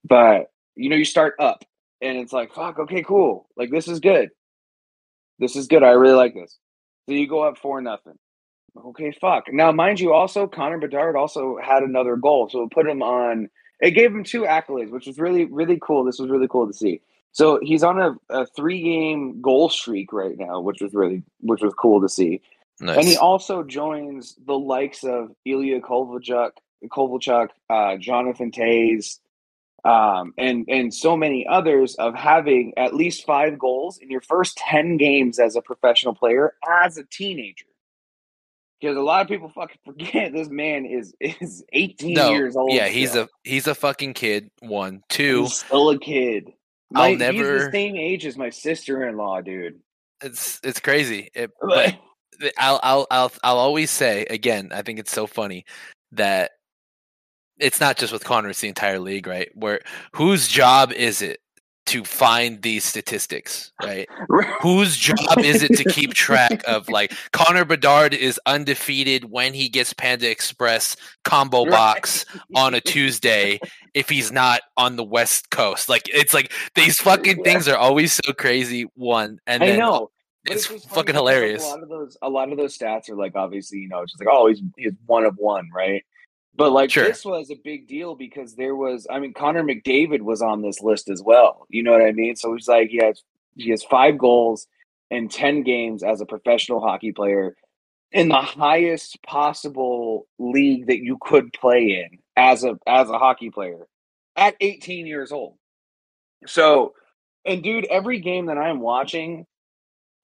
But 0.06 0.52
you 0.76 0.90
know, 0.90 0.96
you 0.96 1.06
start 1.06 1.36
up, 1.40 1.64
and 2.02 2.18
it's 2.18 2.32
like, 2.34 2.54
fuck. 2.54 2.80
Okay, 2.80 3.04
cool. 3.04 3.48
Like 3.58 3.70
this 3.70 3.88
is 3.88 4.00
good. 4.00 4.30
This 5.40 5.56
is 5.56 5.68
good. 5.68 5.84
I 5.84 5.90
really 5.90 6.16
like 6.16 6.34
this. 6.34 6.58
So 7.08 7.16
you 7.16 7.28
go 7.28 7.44
up 7.44 7.58
four 7.58 7.82
nothing. 7.82 8.18
Okay, 8.76 9.12
fuck. 9.12 9.52
Now, 9.52 9.72
mind 9.72 10.00
you, 10.00 10.14
also 10.14 10.48
Connor 10.48 10.80
Bedard 10.80 11.16
also 11.16 11.58
had 11.62 11.84
another 11.84 12.16
goal, 12.16 12.50
so 12.50 12.64
it 12.64 12.72
put 12.72 12.88
him 12.88 13.04
on. 13.04 13.50
It 13.80 13.92
gave 13.92 14.12
him 14.12 14.24
two 14.24 14.44
accolades, 14.44 14.90
which 14.90 15.06
was 15.06 15.20
really, 15.20 15.46
really 15.46 15.78
cool. 15.82 16.04
This 16.04 16.20
was 16.20 16.30
really 16.30 16.48
cool 16.48 16.68
to 16.68 16.74
see. 16.74 17.02
So 17.32 17.60
he's 17.62 17.84
on 17.84 18.00
a, 18.00 18.16
a 18.30 18.46
three-game 18.46 19.42
goal 19.42 19.70
streak 19.70 20.14
right 20.14 20.38
now, 20.38 20.62
which 20.62 20.82
was 20.82 20.94
really, 20.94 21.24
which 21.40 21.62
was 21.62 21.74
cool 21.74 22.02
to 22.02 22.10
see. 22.10 22.42
nice. 22.80 22.98
And 22.98 23.08
he 23.08 23.18
also 23.18 23.64
joins 23.64 24.36
the 24.46 24.58
likes 24.58 25.04
of 25.04 25.32
Ilya 25.46 25.82
Kovalchuk, 25.82 26.52
Kovalchuk, 26.86 27.50
uh, 27.70 27.98
Jonathan 27.98 28.52
Toews, 28.52 29.20
um, 29.86 30.34
and 30.38 30.66
and 30.70 30.94
so 30.94 31.18
many 31.18 31.46
others 31.46 31.96
of 31.96 32.16
having 32.16 32.74
at 32.78 32.94
least 32.94 33.26
five 33.26 33.60
goals 33.60 33.98
in 33.98 34.10
your 34.10 34.22
first 34.22 34.58
ten 34.58 34.98
games 34.98 35.40
as 35.40 35.56
a 35.56 35.62
professional 35.62 36.16
player 36.16 36.54
as 36.84 36.98
a 36.98 37.04
teenager. 37.04 37.66
Because 38.84 38.98
a 38.98 39.02
lot 39.02 39.22
of 39.22 39.30
people 39.30 39.48
fucking 39.48 39.78
forget 39.86 40.34
this 40.34 40.50
man 40.50 40.86
is 40.86 41.14
is 41.22 41.64
eighteen 41.72 42.16
no, 42.16 42.32
years 42.32 42.58
old. 42.58 42.74
yeah, 42.74 42.90
he's 42.90 43.16
a 43.16 43.30
he's 43.46 43.66
a 43.66 43.74
fucking 43.74 44.14
kid. 44.14 44.52
One, 44.60 45.04
two. 45.08 45.44
he's 45.44 45.60
still 45.60 45.90
a 45.90 45.98
kid. 45.98 46.52
I'll 46.94 47.04
My, 47.04 47.10
he's 47.12 47.20
never- 47.20 47.66
the 47.66 47.72
same 47.72 47.96
age 47.96 48.26
as 48.26 48.38
my 48.38 48.50
sister 48.50 49.08
in 49.08 49.16
law, 49.16 49.40
dude. 49.40 49.80
It's 50.22 50.60
it's 50.66 50.82
crazy. 50.82 51.30
It, 51.34 51.52
but 51.62 51.96
I'll 52.58 52.82
I'll 52.84 53.08
I'll 53.10 53.32
I'll 53.42 53.58
always 53.58 53.90
say 53.90 54.26
again. 54.30 54.72
I 54.74 54.82
think 54.82 55.00
it's 55.00 55.14
so 55.14 55.28
funny 55.28 55.64
that 56.12 56.52
it's 57.60 57.80
not 57.80 57.96
just 57.96 58.12
with 58.12 58.26
Connor; 58.26 58.50
it's 58.50 58.60
the 58.60 58.68
entire 58.68 59.00
league, 59.00 59.28
right? 59.28 59.50
Where 59.56 59.80
whose 60.14 60.50
job 60.50 60.92
is 60.92 61.22
it 61.22 61.40
to 61.86 62.04
find 62.04 62.62
these 62.62 62.84
statistics, 62.84 63.72
right? 63.84 64.08
Whose 64.62 64.98
job 64.98 65.40
is 65.40 65.64
it 65.64 65.76
to 65.78 65.84
keep 65.84 66.14
track 66.14 66.64
of 66.68 66.90
like 66.90 67.14
Connor 67.32 67.66
Bedard 67.66 68.14
is 68.14 68.40
undefeated 68.46 69.26
when 69.26 69.54
he 69.54 69.70
gets 69.70 69.94
Panda 69.94 70.30
Express 70.30 70.96
combo 71.24 71.66
box 71.66 72.26
on 72.56 72.74
a 72.74 72.82
Tuesday 72.82 73.60
if 73.94 74.10
he's 74.10 74.32
not 74.32 74.62
on 74.78 74.96
the 74.96 75.04
West 75.04 75.50
Coast. 75.50 75.90
Like 75.90 76.10
it's 76.14 76.34
like 76.34 76.52
these 76.76 77.00
fucking 77.00 77.44
things 77.44 77.68
are 77.68 77.78
always 77.78 78.14
so 78.14 78.34
crazy. 78.34 78.84
One 78.96 79.40
and 79.48 79.64
I 79.64 79.68
then 79.68 79.80
know. 79.80 80.10
But 80.46 80.58
it's 80.58 80.68
fucking 80.68 81.16
hilarious. 81.16 81.64
A 81.64 81.68
lot 81.68 81.84
of 81.84 81.90
those, 81.90 82.18
a 82.22 82.30
lot 82.30 82.52
of 82.52 82.58
those 82.58 82.78
stats 82.78 83.10
are 83.10 83.16
like 83.16 83.34
obviously, 83.34 83.80
you 83.80 83.88
know, 83.88 84.02
it's 84.02 84.12
just 84.12 84.24
like 84.24 84.34
oh, 84.34 84.48
he's 84.48 84.62
he's 84.78 84.92
one 85.06 85.26
of 85.26 85.36
one, 85.38 85.70
right? 85.74 86.04
But 86.56 86.72
like 86.72 86.92
Sure. 86.92 87.06
this 87.08 87.26
was 87.26 87.50
a 87.50 87.56
big 87.64 87.88
deal 87.88 88.16
because 88.16 88.56
there 88.56 88.76
was, 88.76 89.08
I 89.10 89.20
mean, 89.20 89.34
Connor 89.34 89.64
McDavid 89.64 90.22
was 90.22 90.42
on 90.42 90.62
this 90.62 90.82
list 90.82 91.10
as 91.10 91.22
well. 91.24 91.66
You 91.70 91.84
know 91.84 91.92
what 91.92 92.04
I 92.04 92.12
mean? 92.12 92.36
So 92.36 92.54
he's 92.54 92.68
like, 92.68 92.90
he 92.90 92.98
has 92.98 93.24
he 93.56 93.70
has 93.72 93.84
five 93.84 94.18
goals 94.18 94.68
in 95.12 95.30
10 95.30 95.64
games 95.64 96.04
as 96.04 96.22
a 96.22 96.26
professional 96.26 96.80
hockey 96.82 97.12
player 97.12 97.56
in 98.12 98.30
the 98.30 98.42
highest 98.42 99.22
possible 99.24 100.28
league 100.40 100.88
that 100.88 101.00
you 101.00 101.18
could 101.22 101.54
play 101.54 102.04
in 102.06 102.20
as 102.38 102.64
a 102.64 102.78
as 102.88 103.10
a 103.10 103.18
hockey 103.18 103.50
player 103.50 103.88
at 104.36 104.56
18 104.62 105.08
years 105.08 105.32
old. 105.32 105.56
So, 106.46 106.94
and 107.46 107.64
dude, 107.64 107.86
every 107.86 108.20
game 108.20 108.48
that 108.48 108.58
I'm 108.58 108.80
watching, 108.82 109.46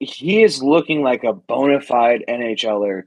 he 0.00 0.42
is 0.42 0.62
looking 0.62 1.02
like 1.02 1.24
a 1.24 1.32
bona 1.32 1.80
fide 1.80 2.24
NHLer. 2.28 3.04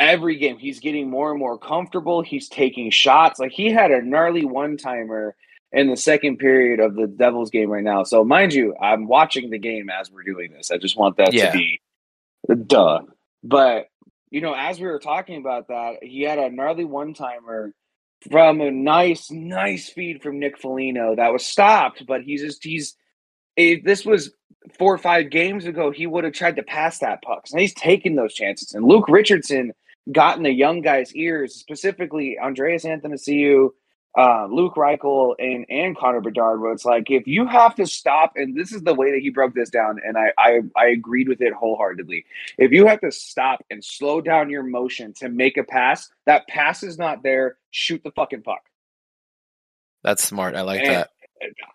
Every 0.00 0.36
game, 0.36 0.58
he's 0.58 0.80
getting 0.80 1.08
more 1.08 1.30
and 1.30 1.38
more 1.38 1.56
comfortable. 1.58 2.20
He's 2.22 2.48
taking 2.48 2.90
shots. 2.90 3.38
Like 3.38 3.52
he 3.52 3.70
had 3.70 3.90
a 3.90 4.02
gnarly 4.02 4.44
one 4.44 4.76
timer 4.76 5.36
in 5.72 5.88
the 5.88 5.96
second 5.96 6.38
period 6.38 6.80
of 6.80 6.94
the 6.94 7.06
Devils 7.06 7.50
game 7.50 7.70
right 7.70 7.82
now. 7.82 8.02
So, 8.04 8.24
mind 8.24 8.52
you, 8.54 8.74
I'm 8.80 9.06
watching 9.06 9.50
the 9.50 9.58
game 9.58 9.90
as 9.90 10.10
we're 10.10 10.22
doing 10.24 10.52
this. 10.52 10.70
I 10.70 10.78
just 10.78 10.96
want 10.96 11.16
that 11.18 11.32
Yeah. 11.32 11.50
to 11.50 11.56
be 11.56 11.80
duh. 12.66 13.02
But 13.42 13.86
you 14.30 14.40
know, 14.40 14.54
as 14.54 14.80
we 14.80 14.86
were 14.86 14.98
talking 14.98 15.38
about 15.38 15.68
that, 15.68 16.02
he 16.02 16.22
had 16.22 16.38
a 16.40 16.50
gnarly 16.50 16.84
one 16.84 17.14
timer 17.14 17.72
from 18.30 18.60
a 18.60 18.70
nice, 18.70 19.30
nice 19.30 19.88
feed 19.88 20.22
from 20.22 20.40
Nick 20.40 20.58
Foligno 20.58 21.14
that 21.14 21.32
was 21.32 21.46
stopped, 21.46 22.04
but 22.06 22.22
he's 22.22 22.42
just 22.42 22.64
he's 22.64 22.96
if 23.56 23.84
this 23.84 24.04
was 24.04 24.32
four 24.78 24.92
or 24.94 24.98
five 24.98 25.30
games 25.30 25.66
ago, 25.66 25.90
he 25.90 26.06
would 26.06 26.24
have 26.24 26.32
tried 26.32 26.56
to 26.56 26.62
pass 26.62 26.98
that 26.98 27.22
puck. 27.22 27.44
And 27.52 27.60
he's 27.60 27.74
taking 27.74 28.16
those 28.16 28.34
chances. 28.34 28.72
And 28.74 28.84
Luke 28.86 29.08
Richardson 29.08 29.72
got 30.12 30.36
in 30.36 30.42
the 30.42 30.52
young 30.52 30.82
guy's 30.82 31.14
ears, 31.14 31.54
specifically 31.54 32.38
Andreas 32.38 32.84
Athanasiou 32.84 33.70
uh, 34.16 34.46
Luke 34.50 34.74
Reichel, 34.76 35.34
and 35.38 35.66
and 35.68 35.96
Connor 35.96 36.20
Bedard, 36.20 36.60
where 36.60 36.72
it's 36.72 36.84
like 36.84 37.10
if 37.10 37.26
you 37.26 37.46
have 37.46 37.74
to 37.76 37.86
stop, 37.86 38.32
and 38.36 38.56
this 38.56 38.72
is 38.72 38.82
the 38.82 38.94
way 38.94 39.10
that 39.12 39.20
he 39.20 39.30
broke 39.30 39.54
this 39.54 39.70
down, 39.70 40.00
and 40.04 40.16
I 40.16 40.32
I, 40.38 40.60
I 40.76 40.86
agreed 40.88 41.28
with 41.28 41.40
it 41.40 41.52
wholeheartedly. 41.52 42.24
If 42.58 42.72
you 42.72 42.86
have 42.86 43.00
to 43.00 43.10
stop 43.10 43.64
and 43.70 43.84
slow 43.84 44.20
down 44.20 44.50
your 44.50 44.62
motion 44.62 45.14
to 45.14 45.28
make 45.28 45.56
a 45.56 45.64
pass, 45.64 46.08
that 46.26 46.46
pass 46.48 46.82
is 46.82 46.98
not 46.98 47.22
there. 47.22 47.56
Shoot 47.72 48.02
the 48.04 48.12
fucking 48.12 48.42
puck. 48.42 48.62
That's 50.04 50.22
smart. 50.22 50.54
I 50.54 50.62
like 50.62 50.84
And 50.84 50.86
that. 50.86 51.10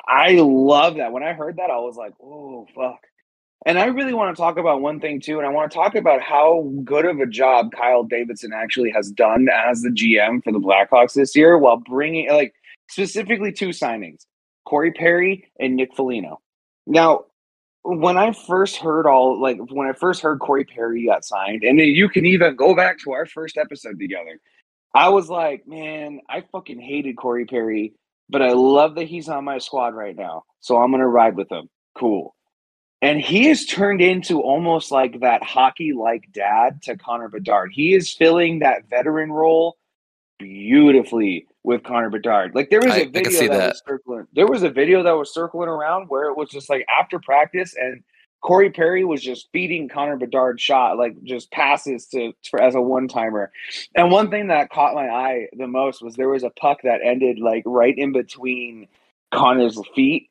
I 0.08 0.34
love 0.40 0.98
that. 0.98 1.12
When 1.12 1.24
I 1.24 1.34
heard 1.34 1.58
that, 1.58 1.70
I 1.72 1.80
was 1.80 1.98
like, 1.98 2.14
oh, 2.24 2.68
fuck. 2.76 3.02
And 3.66 3.78
I 3.78 3.86
really 3.86 4.14
want 4.14 4.36
to 4.36 4.42
talk 4.42 4.58
about 4.58 4.82
one 4.82 5.00
thing 5.00 5.20
too, 5.20 5.38
and 5.38 5.46
I 5.46 5.52
want 5.52 5.70
to 5.70 5.76
talk 5.76 5.96
about 5.96 6.22
how 6.22 6.72
good 6.84 7.06
of 7.06 7.20
a 7.20 7.26
job 7.26 7.72
Kyle 7.72 8.04
Davidson 8.04 8.52
actually 8.54 8.90
has 8.92 9.12
done 9.12 9.48
as 9.54 9.82
the 9.82 9.90
GM 9.90 10.44
for 10.44 10.54
the 10.54 10.60
Blackhawks 10.60 11.14
this 11.14 11.36
year, 11.36 11.58
while 11.58 11.78
bringing 11.78 12.30
like 12.30 12.54
specifically 12.90 13.52
two 13.52 13.70
signings, 13.70 14.26
Corey 14.66 14.92
Perry 14.92 15.52
and 15.60 15.76
Nick 15.76 15.94
Foligno. 15.94 16.40
Now, 16.88 17.26
when 17.84 18.18
I 18.18 18.32
first 18.32 18.78
heard 18.78 19.06
all 19.06 19.42
like 19.42 19.58
when 19.72 19.90
I 19.90 19.94
first 19.94 20.22
heard 20.22 20.40
Corey 20.40 20.64
Perry 20.64 21.06
got 21.06 21.26
signed, 21.26 21.64
and 21.64 21.80
you 21.80 22.08
can 22.08 22.26
even 22.26 22.56
go 22.56 22.74
back 22.74 22.98
to 23.00 23.12
our 23.12 23.26
first 23.26 23.58
episode 23.58 24.00
together, 24.00 24.40
I 24.96 25.10
was 25.10 25.30
like, 25.30 25.68
man, 25.68 26.22
I 26.30 26.46
fucking 26.52 26.80
hated 26.80 27.18
Corey 27.18 27.46
Perry 27.46 27.94
but 28.30 28.42
I 28.42 28.52
love 28.52 28.96
that 28.96 29.06
he's 29.06 29.28
on 29.28 29.44
my 29.44 29.58
squad 29.58 29.96
right 29.96 30.16
now. 30.16 30.44
So 30.60 30.78
I'm 30.78 30.92
to 30.92 31.08
ride 31.08 31.36
with 31.36 31.52
him. 31.52 31.68
Cool. 31.98 32.36
And 33.02 33.22
he 33.22 33.48
has 33.48 33.66
turned 33.66 34.02
into 34.02 34.42
almost 34.42 34.92
like 34.92 35.22
that 35.22 35.42
hockey 35.44 35.94
like 35.94 36.32
dad 36.34 36.82
to 36.84 36.98
Connor 36.98 37.30
Bedard. 37.30 37.72
He 37.74 37.94
is 37.94 38.14
filling 38.14 38.60
that 38.60 38.90
veteran 38.90 39.32
role 39.32 39.78
beautifully 40.38 41.48
with 41.64 41.84
Connor 41.84 42.10
Bedard. 42.10 42.56
Like 42.56 42.70
there 42.70 42.82
was 42.82 42.94
I- 42.94 43.00
a 43.00 43.06
I 43.06 43.10
video 43.10 43.32
see 43.32 43.48
that, 43.48 43.58
that. 43.58 43.70
was 43.70 43.84
circling. 43.88 44.28
There 44.34 44.48
was 44.48 44.64
a 44.64 44.70
video 44.70 45.04
that 45.04 45.12
was 45.12 45.34
circling 45.34 45.70
around 45.70 46.08
where 46.08 46.30
it 46.30 46.38
was 46.38 46.50
just 46.50 46.70
like 46.70 46.86
after 46.90 47.20
practice 47.20 47.76
and 47.80 48.04
Corey 48.42 48.70
Perry 48.70 49.04
was 49.04 49.22
just 49.22 49.50
feeding 49.52 49.90
Connor 49.90 50.16
Bedard 50.16 50.62
shot 50.62 50.98
like 50.98 51.22
just 51.24 51.52
passes 51.52 52.08
to 52.08 52.34
for, 52.50 52.62
as 52.62 52.76
a 52.76 52.82
one 52.82 53.08
timer. 53.10 53.52
And 53.96 54.12
one 54.12 54.30
thing 54.30 54.48
that 54.48 54.70
caught 54.70 54.94
my 54.96 55.10
eye 55.10 55.48
the 55.58 55.68
most 55.68 56.02
was 56.02 56.16
there 56.16 56.30
was 56.30 56.44
a 56.44 56.50
puck 56.52 56.80
that 56.84 57.02
ended 57.04 57.40
like 57.40 57.64
right 57.66 57.94
in 57.98 58.14
between 58.14 58.88
Connor's 59.34 59.80
feet. 59.94 60.29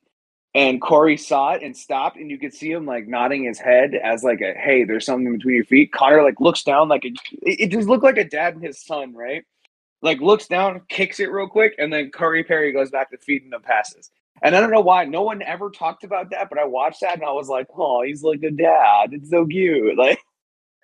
And 0.54 0.80
Corey 0.80 1.16
saw 1.16 1.52
it 1.52 1.62
and 1.62 1.76
stopped, 1.76 2.16
and 2.16 2.30
you 2.30 2.38
could 2.38 2.54
see 2.54 2.70
him 2.72 2.86
like 2.86 3.06
nodding 3.06 3.44
his 3.44 3.58
head 3.58 3.94
as 3.94 4.24
like 4.24 4.40
a 4.40 4.54
hey, 4.54 4.84
there's 4.84 5.04
something 5.04 5.32
between 5.36 5.56
your 5.56 5.64
feet. 5.64 5.92
Connor 5.92 6.22
like 6.22 6.40
looks 6.40 6.62
down 6.62 6.88
like 6.88 7.04
a, 7.04 7.12
it, 7.42 7.68
just 7.68 7.86
looked 7.88 8.02
like 8.04 8.16
a 8.16 8.24
dad 8.24 8.54
and 8.54 8.64
his 8.64 8.82
son, 8.82 9.14
right? 9.14 9.44
Like 10.00 10.20
looks 10.20 10.46
down, 10.48 10.80
kicks 10.88 11.20
it 11.20 11.30
real 11.30 11.48
quick, 11.48 11.74
and 11.78 11.92
then 11.92 12.10
Corey 12.10 12.44
Perry 12.44 12.72
goes 12.72 12.90
back 12.90 13.10
to 13.10 13.18
feeding 13.18 13.50
the 13.50 13.60
passes. 13.60 14.10
And 14.40 14.54
I 14.56 14.60
don't 14.60 14.70
know 14.70 14.80
why 14.80 15.04
no 15.04 15.22
one 15.22 15.42
ever 15.42 15.68
talked 15.68 16.04
about 16.04 16.30
that, 16.30 16.48
but 16.48 16.58
I 16.58 16.64
watched 16.64 17.00
that 17.02 17.14
and 17.14 17.24
I 17.24 17.32
was 17.32 17.48
like, 17.48 17.66
oh, 17.76 18.02
he's 18.02 18.22
like 18.22 18.42
a 18.44 18.50
dad. 18.52 19.10
It's 19.12 19.30
so 19.30 19.44
cute. 19.46 19.96
Like 19.98 20.20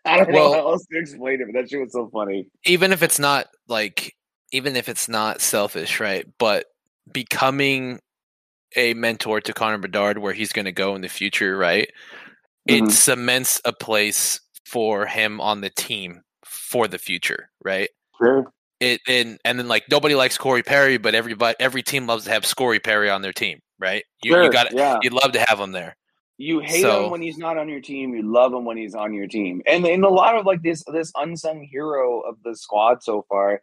I 0.04 0.18
don't 0.18 0.32
Well- 0.32 0.52
know 0.52 0.60
how 0.60 0.68
else 0.72 0.84
to 0.92 0.98
explain 0.98 1.40
it, 1.40 1.46
but 1.50 1.58
that 1.58 1.70
shit 1.70 1.80
was 1.80 1.92
so 1.92 2.10
funny. 2.12 2.48
even 2.66 2.92
if 2.92 3.02
it's 3.02 3.18
not 3.18 3.46
like 3.68 4.14
even 4.52 4.76
if 4.76 4.88
it's 4.90 5.08
not 5.08 5.40
selfish, 5.40 6.00
right? 6.00 6.26
But 6.38 6.66
becoming 7.10 8.00
a 8.76 8.94
mentor 8.94 9.40
to 9.40 9.52
Connor 9.52 9.78
Bedard 9.78 10.18
where 10.18 10.32
he's 10.32 10.52
going 10.52 10.64
to 10.64 10.72
go 10.72 10.94
in 10.94 11.00
the 11.02 11.08
future, 11.08 11.56
right? 11.56 11.88
It 12.66 12.82
Mhm. 12.82 12.90
cements 12.90 13.60
a 13.64 13.72
place 13.72 14.40
for 14.66 15.06
him 15.06 15.40
on 15.40 15.60
the 15.60 15.70
team 15.70 16.22
for 16.44 16.88
the 16.88 16.98
future, 16.98 17.50
right? 17.64 17.90
Sure. 18.18 18.50
It 18.80 19.00
and 19.06 19.38
and 19.44 19.58
then 19.58 19.68
like 19.68 19.84
nobody 19.90 20.14
likes 20.14 20.36
Corey 20.36 20.62
Perry, 20.62 20.96
but 20.98 21.14
everybody 21.14 21.54
every 21.60 21.82
team 21.82 22.06
loves 22.06 22.24
to 22.24 22.30
have 22.30 22.44
Corey 22.56 22.80
Perry 22.80 23.08
on 23.10 23.22
their 23.22 23.32
team, 23.32 23.60
right? 23.78 24.04
You, 24.22 24.32
Sure, 24.32 24.44
you 24.44 24.50
got 24.50 24.72
yeah. 24.72 24.98
you'd 25.02 25.12
love 25.12 25.32
to 25.32 25.44
have 25.48 25.60
him 25.60 25.72
there. 25.72 25.96
You 26.36 26.58
hate 26.58 26.82
So- 26.82 27.04
him 27.04 27.10
when 27.12 27.22
he's 27.22 27.38
not 27.38 27.56
on 27.58 27.68
your 27.68 27.80
team. 27.80 28.14
You 28.14 28.22
love 28.22 28.52
him 28.52 28.64
when 28.64 28.76
he's 28.76 28.94
on 28.96 29.14
your 29.14 29.28
team. 29.28 29.62
And 29.66 29.86
and 29.86 30.04
a 30.04 30.08
lot 30.08 30.36
of 30.36 30.44
like 30.46 30.62
this 30.62 30.82
this 30.92 31.12
unsung 31.16 31.62
hero 31.62 32.20
of 32.20 32.42
the 32.42 32.56
squad 32.56 33.02
so 33.04 33.24
far 33.28 33.62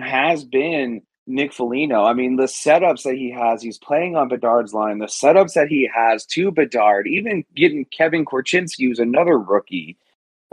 has 0.00 0.44
been 0.44 1.02
Nick 1.30 1.52
Foligno. 1.52 2.04
I 2.04 2.12
mean, 2.12 2.36
the 2.36 2.44
setups 2.44 3.04
that 3.04 3.14
he 3.14 3.30
has, 3.30 3.62
he's 3.62 3.78
playing 3.78 4.16
on 4.16 4.28
Bedard's 4.28 4.74
line. 4.74 4.98
The 4.98 5.06
setups 5.06 5.54
that 5.54 5.68
he 5.68 5.88
has 5.94 6.26
to 6.26 6.50
Bedard, 6.50 7.06
even 7.06 7.44
getting 7.54 7.84
Kevin 7.86 8.24
Korchinski, 8.24 8.88
who's 8.88 8.98
another 8.98 9.38
rookie, 9.38 9.96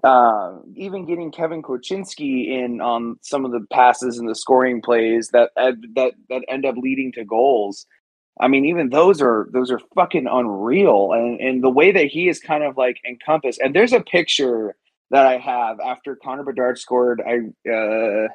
uh, 0.04 0.58
even 0.76 1.06
getting 1.06 1.32
Kevin 1.32 1.64
Korchinski 1.64 2.48
in 2.50 2.80
on 2.80 3.18
some 3.22 3.46
of 3.46 3.52
the 3.52 3.66
passes 3.72 4.20
and 4.20 4.30
the 4.30 4.36
scoring 4.36 4.82
plays 4.82 5.30
that 5.30 5.52
that 5.56 6.14
that 6.30 6.44
end 6.48 6.66
up 6.66 6.76
leading 6.78 7.12
to 7.14 7.26
goals. 7.26 7.86
I 8.40 8.48
mean, 8.48 8.66
even 8.66 8.90
those 8.90 9.22
are 9.22 9.48
those 9.52 9.72
are 9.72 9.82
fucking 9.96 10.28
unreal, 10.28 11.14
and 11.14 11.42
and 11.42 11.64
the 11.64 11.70
way 11.70 11.92
that 11.92 12.06
he 12.06 12.30
is 12.30 12.40
kind 12.40 12.64
of 12.64 12.78
like 12.78 12.98
encompassed. 13.08 13.60
And 13.60 13.76
there's 13.76 13.94
a 13.94 14.02
picture 14.02 14.76
that 15.10 15.26
I 15.26 15.38
have 15.38 15.80
after 15.80 16.16
Connor 16.16 16.44
Bedard 16.44 16.78
scored. 16.78 17.22
I 17.26 17.70
uh, 17.70 18.28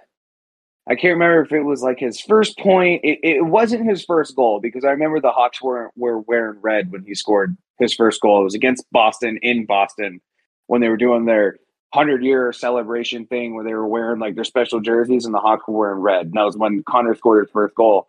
I 0.89 0.95
can't 0.95 1.13
remember 1.13 1.43
if 1.43 1.53
it 1.53 1.63
was 1.63 1.83
like 1.83 2.01
his 2.01 2.21
first 2.21 2.59
point. 2.59 3.03
It, 3.05 3.21
it 3.23 3.47
wasn't 3.47 3.89
his 3.89 4.05
first 4.05 4.35
goal 4.35 4.61
because 4.61 4.85
I 4.85 4.91
remember 4.91 5.21
the 5.21 5.31
Hawks 5.31 5.63
were 5.63 5.93
were 5.97 6.19
wearing 6.21 6.61
red 6.61 6.91
when 6.91 7.05
he 7.05 7.15
scored 7.15 7.57
his 7.79 7.95
first 7.95 8.21
goal. 8.21 8.41
It 8.41 8.45
was 8.45 8.55
against 8.55 8.85
Boston 8.91 9.39
in 9.43 9.65
Boston 9.65 10.21
when 10.67 10.81
they 10.81 10.89
were 10.89 10.97
doing 10.97 11.25
their 11.25 11.57
hundred 11.95 12.25
year 12.25 12.53
celebration 12.53 13.27
thing 13.27 13.55
where 13.55 13.65
they 13.65 13.75
were 13.75 13.87
wearing 13.87 14.19
like 14.19 14.35
their 14.35 14.45
special 14.45 14.81
jerseys 14.81 15.25
and 15.25 15.35
the 15.35 15.39
Hawks 15.39 15.65
were 15.69 15.79
wearing 15.79 16.01
red. 16.01 16.27
And 16.27 16.35
that 16.35 16.45
was 16.45 16.57
when 16.57 16.83
Connor 16.85 17.15
scored 17.15 17.45
his 17.45 17.53
first 17.53 17.75
goal. 17.75 18.09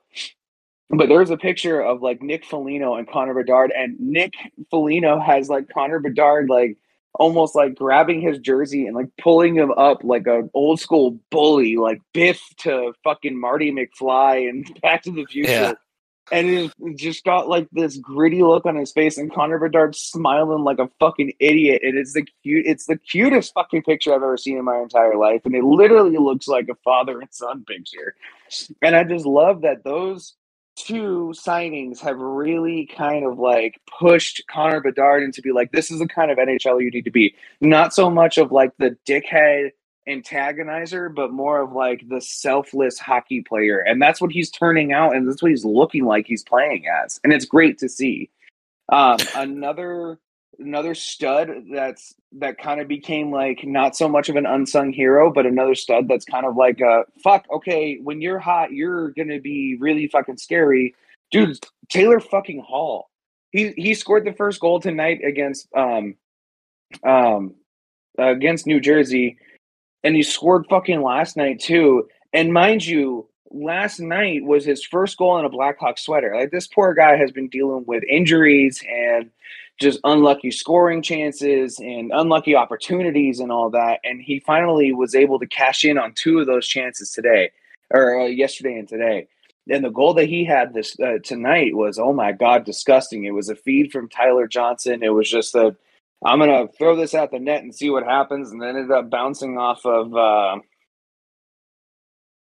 But 0.89 1.09
there's 1.09 1.29
a 1.29 1.37
picture 1.37 1.81
of 1.81 2.01
like 2.01 2.21
Nick 2.21 2.45
Foligno 2.45 2.95
and 2.95 3.07
Connor 3.07 3.33
Bedard, 3.33 3.71
and 3.75 3.99
Nick 3.99 4.33
Foligno 4.69 5.19
has 5.19 5.49
like 5.49 5.67
Connor 5.69 5.99
Bedard 5.99 6.49
like 6.49 6.77
almost 7.15 7.55
like 7.55 7.75
grabbing 7.75 8.21
his 8.21 8.39
jersey 8.39 8.87
and 8.87 8.95
like 8.95 9.09
pulling 9.21 9.55
him 9.55 9.71
up 9.71 10.03
like 10.03 10.27
a 10.27 10.49
old 10.53 10.79
school 10.79 11.19
bully, 11.29 11.77
like 11.77 12.01
Biff 12.13 12.41
to 12.59 12.93
fucking 13.03 13.39
Marty 13.39 13.71
McFly 13.71 14.49
and 14.49 14.79
Back 14.81 15.03
to 15.03 15.11
the 15.11 15.25
Future. 15.25 15.51
Yeah. 15.51 15.73
And 16.31 16.49
it 16.49 16.71
just 16.95 17.25
got 17.25 17.49
like 17.49 17.67
this 17.73 17.97
gritty 17.97 18.43
look 18.43 18.65
on 18.65 18.77
his 18.77 18.93
face, 18.93 19.17
and 19.17 19.31
Connor 19.31 19.59
Bedard 19.59 19.93
smiling 19.93 20.63
like 20.63 20.79
a 20.79 20.89
fucking 20.97 21.33
idiot. 21.39 21.81
And 21.83 21.97
it's 21.97 22.13
the 22.13 22.25
cute, 22.41 22.65
it's 22.65 22.85
the 22.85 22.97
cutest 22.97 23.53
fucking 23.53 23.83
picture 23.83 24.11
I've 24.11 24.23
ever 24.23 24.37
seen 24.37 24.57
in 24.57 24.63
my 24.63 24.79
entire 24.79 25.17
life. 25.17 25.41
And 25.43 25.53
it 25.53 25.65
literally 25.65 26.17
looks 26.17 26.47
like 26.47 26.69
a 26.69 26.75
father 26.75 27.19
and 27.19 27.27
son 27.31 27.65
picture. 27.65 28.15
And 28.81 28.95
I 28.95 29.03
just 29.03 29.25
love 29.25 29.61
that 29.63 29.83
those 29.83 30.35
two 30.75 31.33
signings 31.35 31.99
have 31.99 32.17
really 32.17 32.85
kind 32.85 33.25
of 33.25 33.39
like 33.39 33.79
pushed 33.99 34.43
Connor 34.49 34.81
Bedard 34.81 35.23
into 35.23 35.41
be 35.41 35.51
like, 35.51 35.71
this 35.71 35.91
is 35.91 35.99
the 35.99 36.07
kind 36.07 36.31
of 36.31 36.37
NHL 36.37 36.81
you 36.81 36.91
need 36.91 37.05
to 37.05 37.11
be. 37.11 37.35
Not 37.61 37.93
so 37.93 38.09
much 38.09 38.37
of 38.37 38.51
like 38.51 38.71
the 38.77 38.97
dickhead 39.07 39.71
antagonizer, 40.07 41.13
but 41.13 41.31
more 41.31 41.61
of 41.61 41.71
like 41.71 42.07
the 42.09 42.21
selfless 42.21 42.99
hockey 42.99 43.41
player. 43.41 43.79
And 43.79 44.01
that's 44.01 44.19
what 44.19 44.31
he's 44.31 44.51
turning 44.51 44.91
out, 44.91 45.15
and 45.15 45.27
that's 45.27 45.41
what 45.41 45.51
he's 45.51 45.65
looking 45.65 46.05
like 46.05 46.25
he's 46.27 46.43
playing 46.43 46.85
as. 46.87 47.19
And 47.23 47.31
it's 47.31 47.45
great 47.45 47.77
to 47.79 47.89
see. 47.89 48.29
Um, 48.89 49.17
another 49.35 50.19
another 50.59 50.95
stud 50.95 51.49
that's 51.71 52.13
that 52.33 52.57
kind 52.57 52.81
of 52.81 52.87
became 52.87 53.31
like 53.31 53.63
not 53.63 53.95
so 53.95 54.07
much 54.09 54.29
of 54.29 54.35
an 54.35 54.45
unsung 54.45 54.91
hero, 54.91 55.31
but 55.31 55.45
another 55.45 55.75
stud 55.75 56.07
that's 56.07 56.25
kind 56.25 56.45
of 56.45 56.55
like 56.55 56.81
uh 56.81 57.03
fuck, 57.23 57.45
okay, 57.51 57.99
when 58.03 58.21
you're 58.21 58.39
hot, 58.39 58.71
you're 58.71 59.11
gonna 59.11 59.39
be 59.39 59.77
really 59.79 60.07
fucking 60.07 60.37
scary. 60.37 60.95
Dude, 61.31 61.57
Taylor 61.89 62.19
fucking 62.19 62.59
Hall. 62.61 63.09
he 63.51 63.71
he 63.77 63.93
scored 63.93 64.25
the 64.25 64.33
first 64.33 64.59
goal 64.59 64.79
tonight 64.79 65.21
against 65.25 65.67
um 65.75 66.15
um 67.05 67.55
against 68.17 68.67
New 68.67 68.79
Jersey, 68.79 69.37
and 70.03 70.15
he 70.15 70.23
scored 70.23 70.65
fucking 70.69 71.01
last 71.01 71.37
night 71.37 71.59
too. 71.59 72.07
And 72.33 72.53
mind 72.53 72.85
you, 72.85 73.29
last 73.53 73.99
night 73.99 74.43
was 74.43 74.65
his 74.65 74.83
first 74.83 75.17
goal 75.17 75.37
in 75.37 75.45
a 75.45 75.49
Blackhawk 75.49 75.97
sweater. 75.97 76.35
Like 76.35 76.51
this 76.51 76.67
poor 76.67 76.93
guy 76.93 77.15
has 77.15 77.31
been 77.31 77.47
dealing 77.47 77.83
with 77.85 78.03
injuries 78.03 78.83
and 78.89 79.29
just 79.79 79.99
unlucky 80.03 80.51
scoring 80.51 81.01
chances 81.01 81.79
and 81.79 82.11
unlucky 82.13 82.55
opportunities 82.55 83.39
and 83.39 83.51
all 83.51 83.69
that. 83.71 83.99
And 84.03 84.21
he 84.21 84.39
finally 84.39 84.93
was 84.93 85.15
able 85.15 85.39
to 85.39 85.47
cash 85.47 85.83
in 85.85 85.97
on 85.97 86.13
two 86.13 86.39
of 86.39 86.47
those 86.47 86.67
chances 86.67 87.11
today, 87.11 87.51
or 87.89 88.21
uh, 88.21 88.25
yesterday 88.25 88.77
and 88.77 88.87
today. 88.87 89.27
And 89.69 89.83
the 89.83 89.89
goal 89.89 90.13
that 90.15 90.27
he 90.27 90.43
had 90.43 90.73
this 90.73 90.99
uh, 90.99 91.19
tonight 91.23 91.75
was, 91.75 91.97
oh 91.97 92.11
my 92.11 92.33
god, 92.33 92.65
disgusting! 92.65 93.23
It 93.23 93.33
was 93.33 93.49
a 93.49 93.55
feed 93.55 93.91
from 93.91 94.09
Tyler 94.09 94.45
Johnson. 94.45 95.03
It 95.03 95.13
was 95.13 95.29
just 95.29 95.55
a, 95.55 95.73
I'm 96.25 96.39
gonna 96.39 96.67
throw 96.77 96.97
this 96.97 97.13
at 97.13 97.31
the 97.31 97.39
net 97.39 97.63
and 97.63 97.73
see 97.73 97.89
what 97.89 98.03
happens, 98.03 98.51
and 98.51 98.61
then 98.61 98.75
ended 98.75 98.91
up 98.91 99.09
bouncing 99.09 99.57
off 99.57 99.85
of. 99.85 100.15
Uh, 100.15 100.59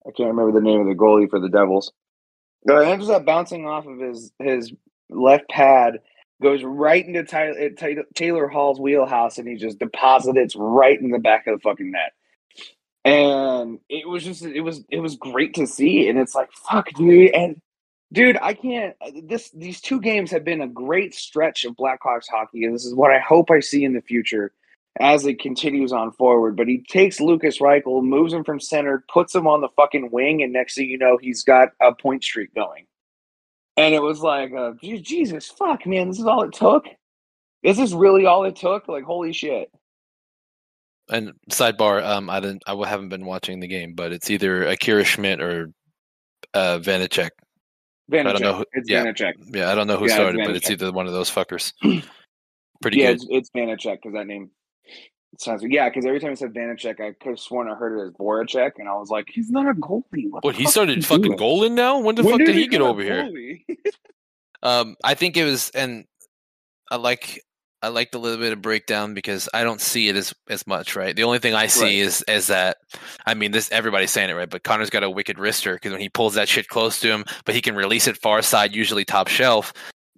I 0.07 0.11
can't 0.11 0.29
remember 0.29 0.53
the 0.53 0.63
name 0.63 0.81
of 0.81 0.87
the 0.87 0.95
goalie 0.95 1.29
for 1.29 1.39
the 1.39 1.49
Devils. 1.49 1.91
It 2.63 2.87
ends 2.87 3.09
up 3.09 3.25
bouncing 3.25 3.65
off 3.65 3.85
of 3.85 3.99
his 3.99 4.31
his 4.39 4.71
left 5.09 5.49
pad 5.49 5.99
goes 6.41 6.63
right 6.63 7.05
into 7.05 7.23
Tyler, 7.23 7.71
uh, 7.79 8.01
Taylor 8.13 8.47
Hall's 8.47 8.79
wheelhouse 8.79 9.37
and 9.37 9.47
he 9.47 9.55
just 9.55 9.79
deposits 9.79 10.37
it 10.37 10.59
right 10.59 10.99
in 10.99 11.11
the 11.11 11.19
back 11.19 11.47
of 11.47 11.55
the 11.57 11.61
fucking 11.61 11.91
net. 11.91 12.13
And 13.05 13.79
it 13.89 14.07
was 14.07 14.23
just 14.23 14.43
it 14.43 14.61
was 14.61 14.83
it 14.89 14.99
was 14.99 15.15
great 15.15 15.55
to 15.55 15.65
see 15.65 16.09
and 16.09 16.19
it's 16.19 16.35
like 16.35 16.51
fuck 16.51 16.89
dude 16.93 17.33
and 17.33 17.61
dude 18.11 18.37
I 18.41 18.53
can't 18.53 18.95
uh, 19.01 19.11
this 19.23 19.49
these 19.51 19.79
two 19.81 20.01
games 20.01 20.29
have 20.31 20.43
been 20.43 20.61
a 20.61 20.67
great 20.67 21.15
stretch 21.15 21.63
of 21.63 21.75
Blackhawks 21.75 22.27
hockey 22.29 22.65
and 22.65 22.75
this 22.75 22.85
is 22.85 22.93
what 22.93 23.11
I 23.11 23.19
hope 23.19 23.49
I 23.49 23.61
see 23.61 23.85
in 23.85 23.93
the 23.93 24.01
future 24.01 24.51
as 24.99 25.25
it 25.25 25.39
continues 25.39 25.91
on 25.91 26.11
forward. 26.11 26.55
But 26.55 26.67
he 26.67 26.83
takes 26.89 27.19
Lukas 27.19 27.59
Reichel, 27.59 28.03
moves 28.03 28.33
him 28.33 28.43
from 28.43 28.59
center, 28.59 29.03
puts 29.11 29.33
him 29.33 29.47
on 29.47 29.61
the 29.61 29.69
fucking 29.75 30.11
wing, 30.11 30.41
and 30.43 30.53
next 30.53 30.75
thing 30.75 30.89
you 30.89 30.97
know, 30.97 31.17
he's 31.17 31.43
got 31.43 31.69
a 31.81 31.93
point 31.93 32.23
streak 32.23 32.53
going. 32.55 32.85
And 33.75 33.93
it 33.93 34.01
was 34.01 34.21
like, 34.21 34.51
uh, 34.53 34.73
Jesus, 34.81 35.47
fuck, 35.47 35.85
man, 35.85 36.07
this 36.07 36.19
is 36.19 36.25
all 36.25 36.43
it 36.43 36.53
took. 36.53 36.85
This 37.63 37.77
is 37.79 37.93
really 37.93 38.25
all 38.25 38.43
it 38.43 38.55
took. 38.55 38.87
Like, 38.87 39.03
holy 39.03 39.33
shit. 39.33 39.71
And 41.09 41.33
sidebar, 41.49 42.03
um, 42.03 42.29
I 42.29 42.39
didn't, 42.39 42.63
I 42.67 42.75
haven't 42.87 43.09
been 43.09 43.25
watching 43.25 43.59
the 43.59 43.67
game, 43.67 43.93
but 43.93 44.11
it's 44.11 44.29
either 44.29 44.63
Akira 44.65 45.03
Schmid 45.03 45.41
or 45.41 45.71
uh, 46.53 46.79
Vanecek. 46.79 47.29
Vanecek. 48.11 48.27
I 48.27 48.31
don't 48.31 48.41
know 48.41 48.53
who, 48.55 48.65
it's 48.73 48.89
yeah, 48.89 49.05
Vanecek. 49.05 49.33
Yeah, 49.53 49.71
I 49.71 49.75
don't 49.75 49.87
know 49.87 49.97
who 49.97 50.07
yeah, 50.07 50.15
started, 50.15 50.39
it's 50.39 50.47
but 50.47 50.55
it's 50.55 50.69
either 50.71 50.91
one 50.91 51.07
of 51.07 51.13
those 51.13 51.29
fuckers. 51.29 51.73
Pretty 52.81 52.97
yeah, 52.97 53.13
good. 53.13 53.15
It's, 53.15 53.27
it's 53.29 53.49
Vanecek 53.51 53.97
because 54.01 54.13
that 54.13 54.27
name 54.27 54.49
sounds 55.37 55.63
yeah. 55.67 55.89
Because 55.89 56.05
every 56.05 56.19
time 56.19 56.31
I 56.31 56.35
said 56.35 56.53
Vanecek, 56.53 56.99
I 56.99 57.13
could 57.13 57.29
have 57.29 57.39
sworn 57.39 57.69
I 57.69 57.75
heard 57.75 57.97
it 57.97 58.07
as 58.07 58.13
Voracek, 58.13 58.73
and 58.77 58.87
I 58.87 58.93
was 58.95 59.09
like, 59.09 59.29
he's 59.31 59.49
not 59.49 59.67
a 59.67 59.73
goalie. 59.73 60.29
What, 60.29 60.43
what 60.43 60.55
he 60.55 60.65
started 60.65 61.05
fucking 61.05 61.37
goaling 61.37 61.73
now? 61.73 61.99
When 61.99 62.15
the 62.15 62.23
when 62.23 62.33
fuck 62.33 62.39
did, 62.39 62.47
did 62.47 62.55
he 62.55 62.67
get 62.67 62.81
over 62.81 63.01
here? 63.01 63.59
um, 64.63 64.95
I 65.03 65.13
think 65.13 65.37
it 65.37 65.43
was, 65.43 65.69
and 65.71 66.05
I 66.89 66.97
like 66.97 67.43
I 67.83 67.89
liked 67.89 68.15
a 68.15 68.17
little 68.17 68.39
bit 68.39 68.53
of 68.53 68.61
breakdown 68.61 69.13
because 69.13 69.47
I 69.53 69.63
don't 69.63 69.81
see 69.81 70.09
it 70.09 70.15
as 70.15 70.33
as 70.49 70.65
much, 70.65 70.95
right? 70.95 71.15
The 71.15 71.23
only 71.23 71.39
thing 71.39 71.53
I 71.53 71.67
see 71.67 71.83
right. 71.83 72.07
is 72.07 72.23
is 72.27 72.47
that 72.47 72.77
I 73.25 73.33
mean 73.33 73.51
this 73.51 73.71
everybody's 73.71 74.11
saying 74.11 74.29
it 74.29 74.33
right, 74.33 74.49
but 74.49 74.63
Connor's 74.63 74.89
got 74.89 75.03
a 75.03 75.09
wicked 75.09 75.37
wrister 75.37 75.75
because 75.75 75.91
when 75.91 76.01
he 76.01 76.09
pulls 76.09 76.33
that 76.33 76.49
shit 76.49 76.67
close 76.69 76.99
to 77.01 77.09
him, 77.09 77.23
but 77.45 77.53
he 77.53 77.61
can 77.61 77.75
release 77.75 78.07
it 78.07 78.17
far 78.17 78.41
side, 78.41 78.73
usually 78.73 79.05
top 79.05 79.27
shelf. 79.27 79.73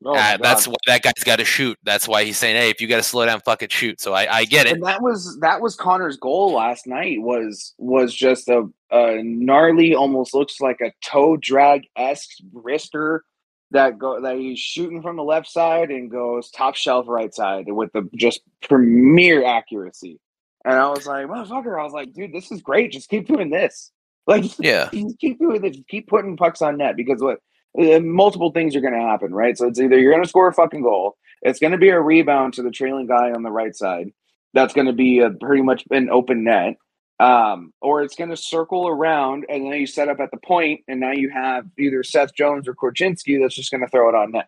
Oh 0.05 0.15
uh, 0.15 0.37
that's 0.37 0.67
why 0.67 0.75
that 0.87 1.01
guy's 1.01 1.23
got 1.25 1.39
to 1.39 1.45
shoot. 1.45 1.77
That's 1.83 2.07
why 2.07 2.23
he's 2.23 2.37
saying, 2.37 2.55
"Hey, 2.55 2.69
if 2.69 2.79
you 2.79 2.87
got 2.87 2.97
to 2.97 3.03
slow 3.03 3.25
down, 3.25 3.41
fucking 3.41 3.69
shoot." 3.69 3.99
So 3.99 4.13
I, 4.13 4.37
I 4.37 4.45
get 4.45 4.65
it. 4.65 4.73
And 4.73 4.83
that 4.85 5.01
was 5.01 5.37
that 5.41 5.61
was 5.61 5.75
Connor's 5.75 6.17
goal 6.17 6.53
last 6.53 6.87
night. 6.87 7.21
Was 7.21 7.73
was 7.77 8.13
just 8.13 8.47
a, 8.47 8.69
a 8.91 9.21
gnarly, 9.23 9.95
almost 9.95 10.33
looks 10.33 10.61
like 10.61 10.79
a 10.81 10.93
toe 11.01 11.37
drag 11.37 11.87
esque 11.97 12.29
wrister 12.53 13.19
that 13.71 13.99
go 13.99 14.21
that 14.21 14.37
he's 14.37 14.59
shooting 14.59 15.01
from 15.01 15.17
the 15.17 15.23
left 15.23 15.47
side 15.47 15.91
and 15.91 16.09
goes 16.09 16.49
top 16.51 16.75
shelf 16.75 17.05
right 17.07 17.33
side 17.33 17.65
with 17.67 17.91
the 17.93 18.09
just 18.15 18.41
premier 18.61 19.45
accuracy. 19.45 20.19
And 20.65 20.75
I 20.75 20.89
was 20.89 21.05
like, 21.05 21.27
motherfucker, 21.27 21.79
I 21.79 21.83
was 21.83 21.93
like, 21.93 22.13
dude, 22.13 22.33
this 22.33 22.51
is 22.51 22.61
great. 22.61 22.91
Just 22.91 23.09
keep 23.09 23.27
doing 23.27 23.49
this. 23.49 23.91
Like, 24.27 24.59
yeah, 24.59 24.89
keep 24.91 25.39
doing 25.39 25.59
this. 25.59 25.77
Keep 25.87 26.07
putting 26.07 26.37
pucks 26.37 26.61
on 26.61 26.77
net 26.77 26.95
because 26.95 27.19
what 27.19 27.39
multiple 27.75 28.51
things 28.51 28.75
are 28.75 28.81
going 28.81 28.93
to 28.93 28.99
happen, 28.99 29.33
right? 29.33 29.57
So 29.57 29.67
it's 29.67 29.79
either 29.79 29.97
you're 29.97 30.11
going 30.11 30.23
to 30.23 30.29
score 30.29 30.47
a 30.47 30.53
fucking 30.53 30.81
goal, 30.81 31.17
it's 31.41 31.59
going 31.59 31.71
to 31.71 31.77
be 31.77 31.89
a 31.89 31.99
rebound 31.99 32.53
to 32.55 32.63
the 32.63 32.71
trailing 32.71 33.07
guy 33.07 33.31
on 33.31 33.43
the 33.43 33.51
right 33.51 33.75
side. 33.75 34.11
That's 34.53 34.73
going 34.73 34.87
to 34.87 34.93
be 34.93 35.19
a 35.19 35.29
pretty 35.29 35.61
much 35.61 35.83
an 35.91 36.09
open 36.09 36.43
net. 36.43 36.77
Um, 37.19 37.73
or 37.81 38.01
it's 38.01 38.15
going 38.15 38.29
to 38.29 38.37
circle 38.37 38.87
around 38.87 39.45
and 39.49 39.65
then 39.65 39.77
you 39.77 39.87
set 39.87 40.07
up 40.07 40.21
at 40.21 40.31
the 40.31 40.37
point, 40.37 40.81
and 40.87 41.01
now 41.01 41.11
you 41.11 41.29
have 41.29 41.65
either 41.77 42.01
Seth 42.01 42.33
Jones 42.33 42.65
or 42.65 42.73
Korchinski 42.73 43.41
that's 43.41 43.55
just 43.55 43.71
going 43.71 43.81
to 43.81 43.89
throw 43.89 44.07
it 44.07 44.15
on 44.15 44.31
net. 44.31 44.47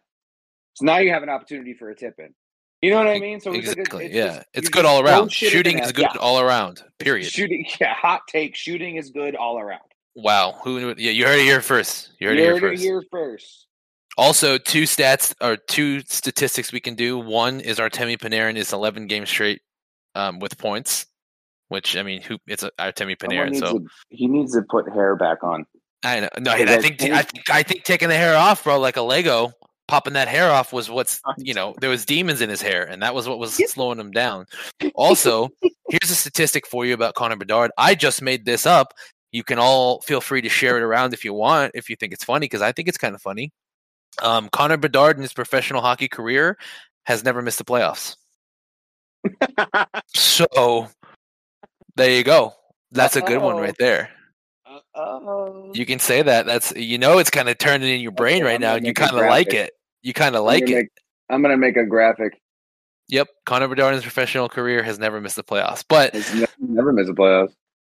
So 0.75 0.85
now 0.85 0.99
you 0.99 1.11
have 1.11 1.21
an 1.21 1.27
opportunity 1.29 1.73
for 1.73 1.89
a 1.89 1.95
tip 1.95 2.15
in. 2.17 2.33
You 2.81 2.89
know 2.89 2.97
what 2.97 3.07
I 3.07 3.19
mean? 3.19 3.39
So 3.39 3.51
exactly, 3.51 4.05
it's, 4.05 4.15
yeah, 4.15 4.35
just, 4.35 4.47
it's 4.55 4.69
good 4.69 4.85
all 4.85 5.03
around. 5.03 5.31
Shooting 5.31 5.77
is 5.77 5.91
good 5.91 6.07
yeah. 6.13 6.19
all 6.19 6.39
around. 6.39 6.83
Period. 6.97 7.29
Shooting, 7.29 7.65
yeah. 7.79 7.93
Hot 7.93 8.21
take: 8.27 8.55
shooting 8.55 8.95
is 8.95 9.11
good 9.11 9.35
all 9.35 9.59
around. 9.59 9.81
Wow. 10.15 10.59
Who? 10.63 10.93
Yeah, 10.97 11.11
you 11.11 11.25
heard 11.25 11.39
it 11.39 11.43
here 11.43 11.61
first. 11.61 12.11
You 12.19 12.27
heard, 12.27 12.37
you 12.37 12.43
it, 12.43 12.45
here 12.45 12.59
first. 12.59 12.81
it 12.81 12.85
here 12.85 13.03
first. 13.11 13.67
Also, 14.17 14.57
two 14.57 14.83
stats 14.83 15.33
or 15.41 15.55
two 15.55 16.01
statistics 16.01 16.73
we 16.73 16.79
can 16.79 16.95
do. 16.95 17.17
One 17.17 17.61
is 17.61 17.79
Artemi 17.79 18.17
Panarin 18.17 18.57
is 18.57 18.73
11 18.73 19.07
games 19.07 19.29
straight 19.29 19.61
um, 20.15 20.39
with 20.39 20.57
points, 20.57 21.05
which 21.69 21.95
I 21.95 22.03
mean, 22.03 22.21
who 22.21 22.37
it's 22.45 22.63
a, 22.63 22.71
Artemi 22.77 23.17
Panarin, 23.17 23.57
so 23.57 23.79
to, 23.79 23.85
he 24.09 24.27
needs 24.27 24.53
to 24.53 24.63
put 24.63 24.91
hair 24.91 25.15
back 25.15 25.43
on. 25.43 25.65
I 26.03 26.19
know. 26.19 26.29
No, 26.39 26.51
I 26.51 26.65
think 26.79 27.01
I 27.03 27.21
think 27.21 27.49
I 27.49 27.63
think 27.63 27.83
taking 27.83 28.09
the 28.09 28.15
hair 28.15 28.35
off, 28.35 28.63
bro, 28.63 28.79
like 28.79 28.97
a 28.97 29.01
Lego, 29.01 29.53
popping 29.87 30.13
that 30.13 30.27
hair 30.27 30.51
off 30.51 30.73
was 30.73 30.89
what's 30.89 31.21
you 31.37 31.53
know 31.53 31.75
there 31.79 31.89
was 31.89 32.05
demons 32.05 32.41
in 32.41 32.49
his 32.49 32.61
hair, 32.61 32.83
and 32.83 33.01
that 33.01 33.15
was 33.15 33.29
what 33.29 33.39
was 33.39 33.53
slowing 33.71 33.99
him 33.99 34.11
down. 34.11 34.45
Also, 34.95 35.49
here's 35.89 36.11
a 36.11 36.15
statistic 36.15 36.67
for 36.67 36.85
you 36.85 36.93
about 36.93 37.15
Connor 37.15 37.35
Bedard. 37.35 37.71
I 37.77 37.95
just 37.95 38.21
made 38.21 38.45
this 38.45 38.65
up 38.65 38.93
you 39.31 39.43
can 39.43 39.59
all 39.59 40.01
feel 40.01 40.21
free 40.21 40.41
to 40.41 40.49
share 40.49 40.77
it 40.77 40.83
around 40.83 41.13
if 41.13 41.23
you 41.23 41.33
want, 41.33 41.71
if 41.73 41.89
you 41.89 41.95
think 41.95 42.13
it's 42.13 42.23
funny, 42.23 42.45
because 42.45 42.61
I 42.61 42.71
think 42.71 42.87
it's 42.87 42.97
kind 42.97 43.15
of 43.15 43.21
funny. 43.21 43.51
Um, 44.21 44.49
Connor 44.49 44.77
Bedard 44.77 45.15
in 45.15 45.21
his 45.21 45.33
professional 45.33 45.81
hockey 45.81 46.07
career 46.07 46.57
has 47.05 47.23
never 47.23 47.41
missed 47.41 47.57
the 47.57 47.63
playoffs. 47.63 48.17
so 50.07 50.87
there 51.95 52.11
you 52.11 52.23
go. 52.23 52.53
That's 52.91 53.15
a 53.15 53.21
good 53.21 53.41
one 53.41 53.57
right 53.57 53.75
there. 53.79 54.09
Uh-oh. 54.67 55.71
You 55.73 55.85
can 55.85 55.99
say 55.99 56.21
that. 56.21 56.45
That's 56.45 56.73
you 56.75 56.97
know 56.97 57.17
it's 57.19 57.29
kind 57.29 57.47
of 57.47 57.57
turning 57.57 57.89
in 57.89 58.01
your 58.01 58.11
brain 58.11 58.43
okay, 58.43 58.51
right 58.51 58.59
now, 58.59 58.75
and 58.75 58.85
you 58.85 58.93
kind 58.93 59.11
of 59.11 59.19
like 59.19 59.53
it. 59.53 59.71
You 60.01 60.13
kind 60.13 60.35
of 60.35 60.43
like 60.43 60.63
it. 60.63 60.75
Make, 60.75 60.87
I'm 61.29 61.41
gonna 61.41 61.57
make 61.57 61.77
a 61.77 61.85
graphic. 61.85 62.41
Yep, 63.07 63.27
Connor 63.45 63.67
Bedard 63.67 63.93
in 63.93 63.95
his 63.95 64.03
professional 64.03 64.49
career 64.49 64.83
has 64.83 64.99
never 64.99 65.21
missed 65.21 65.35
the 65.35 65.43
playoffs, 65.43 65.83
but 65.87 66.13
never, 66.13 66.47
never 66.59 66.93
missed 66.93 67.07
the 67.07 67.13
playoffs 67.13 67.53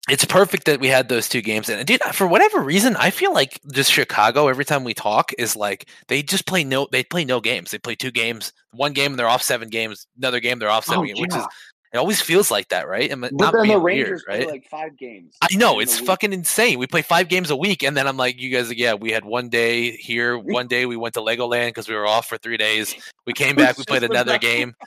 it's 0.10 0.26
perfect 0.26 0.66
that 0.66 0.80
we 0.80 0.88
had 0.88 1.10
those 1.10 1.28
two 1.28 1.42
games. 1.42 1.70
And 1.70 1.86
dude, 1.86 2.02
for 2.14 2.28
whatever 2.28 2.62
reason, 2.62 2.96
I 2.96 3.10
feel 3.10 3.34
like 3.34 3.60
just 3.72 3.92
Chicago. 3.92 4.48
Every 4.48 4.66
time 4.66 4.84
we 4.84 4.94
talk, 4.94 5.32
is 5.38 5.56
like 5.56 5.90
they 6.08 6.24
just 6.24 6.46
play 6.46 6.64
no. 6.64 6.88
They 6.92 7.04
play 7.04 7.26
no 7.26 7.42
games. 7.42 7.72
They 7.72 7.80
play 7.80 7.96
two 7.96 8.12
games. 8.12 8.54
One 8.72 8.94
game 8.94 9.12
and 9.12 9.20
they're 9.20 9.28
off 9.28 9.44
seven 9.44 9.70
games. 9.70 10.08
Another 10.18 10.40
game 10.40 10.60
they're 10.60 10.70
off 10.70 10.86
seven 10.86 11.02
oh, 11.02 11.06
games. 11.06 11.20
Yeah. 11.20 11.24
Which 11.24 11.36
is 11.36 11.48
it 11.94 11.98
always 11.98 12.22
feels 12.22 12.52
like 12.52 12.68
that, 12.70 12.88
right? 12.88 13.10
And 13.10 13.22
but 13.22 13.32
then 13.38 13.68
the 13.68 13.80
Rangers 13.80 14.24
weird, 14.28 14.40
right? 14.42 14.48
like 14.48 14.66
five 14.70 14.98
games. 14.98 15.36
I 15.42 15.56
know 15.56 15.80
it's 15.80 15.98
fucking 16.00 16.34
insane. 16.34 16.80
We 16.80 16.88
play 16.88 17.02
five 17.02 17.30
games 17.30 17.50
a 17.50 17.56
week, 17.56 17.82
and 17.82 17.96
then 17.96 18.08
I'm 18.08 18.18
like, 18.18 18.42
you 18.42 18.52
guys, 18.52 18.74
yeah, 18.74 18.94
we 18.94 19.12
had 19.12 19.24
one 19.24 19.48
day 19.48 19.92
here, 19.92 20.38
one 20.38 20.68
day 20.68 20.86
we 20.86 20.98
went 20.98 21.14
to 21.14 21.22
Legoland 21.22 21.70
because 21.70 21.88
we 21.88 21.96
were 21.96 22.06
off 22.06 22.28
for 22.28 22.38
three 22.38 22.58
days. 22.58 22.94
We 23.26 23.32
came 23.32 23.56
back, 23.56 23.78
we 23.78 23.86
played 23.86 24.04
another 24.04 24.38
game 24.38 24.76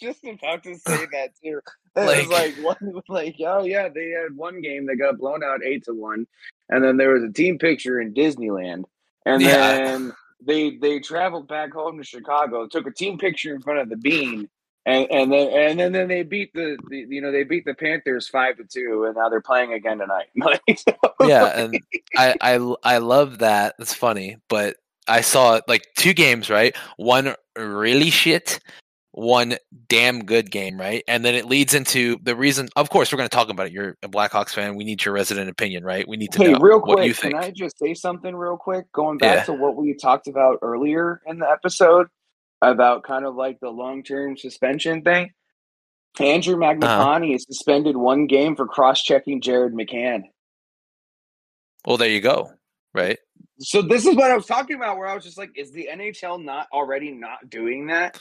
just 0.00 0.24
about 0.24 0.62
to 0.62 0.74
say 0.76 1.06
that 1.12 1.30
too. 1.42 1.60
It 1.96 2.00
like, 2.02 2.28
was 2.28 2.28
like 2.28 2.54
one, 2.56 3.02
like 3.08 3.36
oh 3.40 3.64
yeah, 3.64 3.88
they 3.88 4.10
had 4.10 4.36
one 4.36 4.60
game 4.60 4.86
that 4.86 4.96
got 4.96 5.18
blown 5.18 5.42
out 5.42 5.64
eight 5.64 5.84
to 5.84 5.94
one, 5.94 6.26
and 6.68 6.84
then 6.84 6.96
there 6.96 7.10
was 7.10 7.24
a 7.24 7.32
team 7.32 7.58
picture 7.58 8.00
in 8.00 8.14
Disneyland, 8.14 8.84
and 9.26 9.42
yeah. 9.42 9.76
then 9.76 10.12
they 10.44 10.76
they 10.76 11.00
traveled 11.00 11.48
back 11.48 11.72
home 11.72 11.98
to 11.98 12.04
Chicago, 12.04 12.66
took 12.66 12.86
a 12.86 12.92
team 12.92 13.18
picture 13.18 13.54
in 13.54 13.60
front 13.60 13.80
of 13.80 13.88
the 13.88 13.96
Bean, 13.96 14.48
and 14.86 15.06
and 15.10 15.32
then 15.32 15.48
and 15.48 15.80
then, 15.80 15.92
then 15.92 16.08
they 16.08 16.22
beat 16.22 16.52
the, 16.54 16.78
the, 16.88 17.06
you 17.08 17.20
know 17.20 17.32
they 17.32 17.44
beat 17.44 17.64
the 17.64 17.74
Panthers 17.74 18.28
five 18.28 18.56
to 18.56 18.64
two, 18.64 19.04
and 19.04 19.16
now 19.16 19.28
they're 19.28 19.40
playing 19.40 19.72
again 19.72 19.98
tonight. 19.98 20.28
yeah, 21.20 21.46
and 21.46 21.80
I 22.16 22.34
I 22.40 22.74
I 22.82 22.98
love 22.98 23.38
that. 23.38 23.74
It's 23.78 23.94
funny, 23.94 24.36
but 24.48 24.76
I 25.06 25.20
saw 25.20 25.60
like 25.66 25.86
two 25.96 26.14
games, 26.14 26.48
right? 26.48 26.74
One 26.96 27.34
really 27.58 28.10
shit, 28.10 28.60
one 29.12 29.56
damn 29.88 30.24
good 30.24 30.50
game, 30.50 30.78
right? 30.78 31.02
And 31.08 31.24
then 31.24 31.34
it 31.34 31.46
leads 31.46 31.74
into 31.74 32.18
the 32.22 32.36
reason. 32.36 32.68
Of 32.76 32.90
course, 32.90 33.12
we're 33.12 33.18
going 33.18 33.28
to 33.28 33.36
talk 33.36 33.48
about 33.48 33.66
it. 33.66 33.72
You're 33.72 33.96
a 34.02 34.08
Blackhawks 34.08 34.50
fan. 34.50 34.76
We 34.76 34.84
need 34.84 35.04
your 35.04 35.14
resident 35.14 35.50
opinion, 35.50 35.84
right? 35.84 36.06
We 36.06 36.16
need 36.16 36.32
to 36.32 36.38
hey, 36.38 36.52
know 36.52 36.58
real 36.58 36.80
quick, 36.80 36.98
what 36.98 37.06
you 37.06 37.14
think. 37.14 37.34
Can 37.34 37.42
I 37.42 37.50
just 37.50 37.78
say 37.78 37.94
something 37.94 38.34
real 38.34 38.56
quick? 38.56 38.90
Going 38.92 39.18
back 39.18 39.38
yeah. 39.38 39.44
to 39.44 39.52
what 39.52 39.76
we 39.76 39.94
talked 39.94 40.28
about 40.28 40.58
earlier 40.62 41.20
in 41.26 41.38
the 41.38 41.48
episode, 41.48 42.06
about 42.62 43.02
kind 43.02 43.24
of 43.24 43.34
like 43.34 43.58
the 43.60 43.70
long 43.70 44.02
term 44.02 44.36
suspension 44.36 45.02
thing. 45.02 45.32
Andrew 46.18 46.62
uh-huh. 46.62 46.84
Uh-huh. 46.84 47.24
is 47.24 47.44
suspended 47.44 47.96
one 47.96 48.26
game 48.26 48.56
for 48.56 48.66
cross 48.66 49.02
checking 49.02 49.40
Jared 49.40 49.72
McCann. 49.72 50.22
Well, 51.86 51.96
there 51.96 52.10
you 52.10 52.20
go. 52.20 52.50
Right. 52.92 53.18
So 53.60 53.82
this 53.82 54.06
is 54.06 54.16
what 54.16 54.30
I 54.30 54.36
was 54.36 54.46
talking 54.46 54.76
about, 54.76 54.96
where 54.96 55.06
I 55.06 55.14
was 55.14 55.22
just 55.22 55.36
like, 55.36 55.50
is 55.54 55.70
the 55.70 55.88
NHL 55.92 56.42
not 56.42 56.66
already 56.72 57.10
not 57.10 57.50
doing 57.50 57.86
that? 57.88 58.18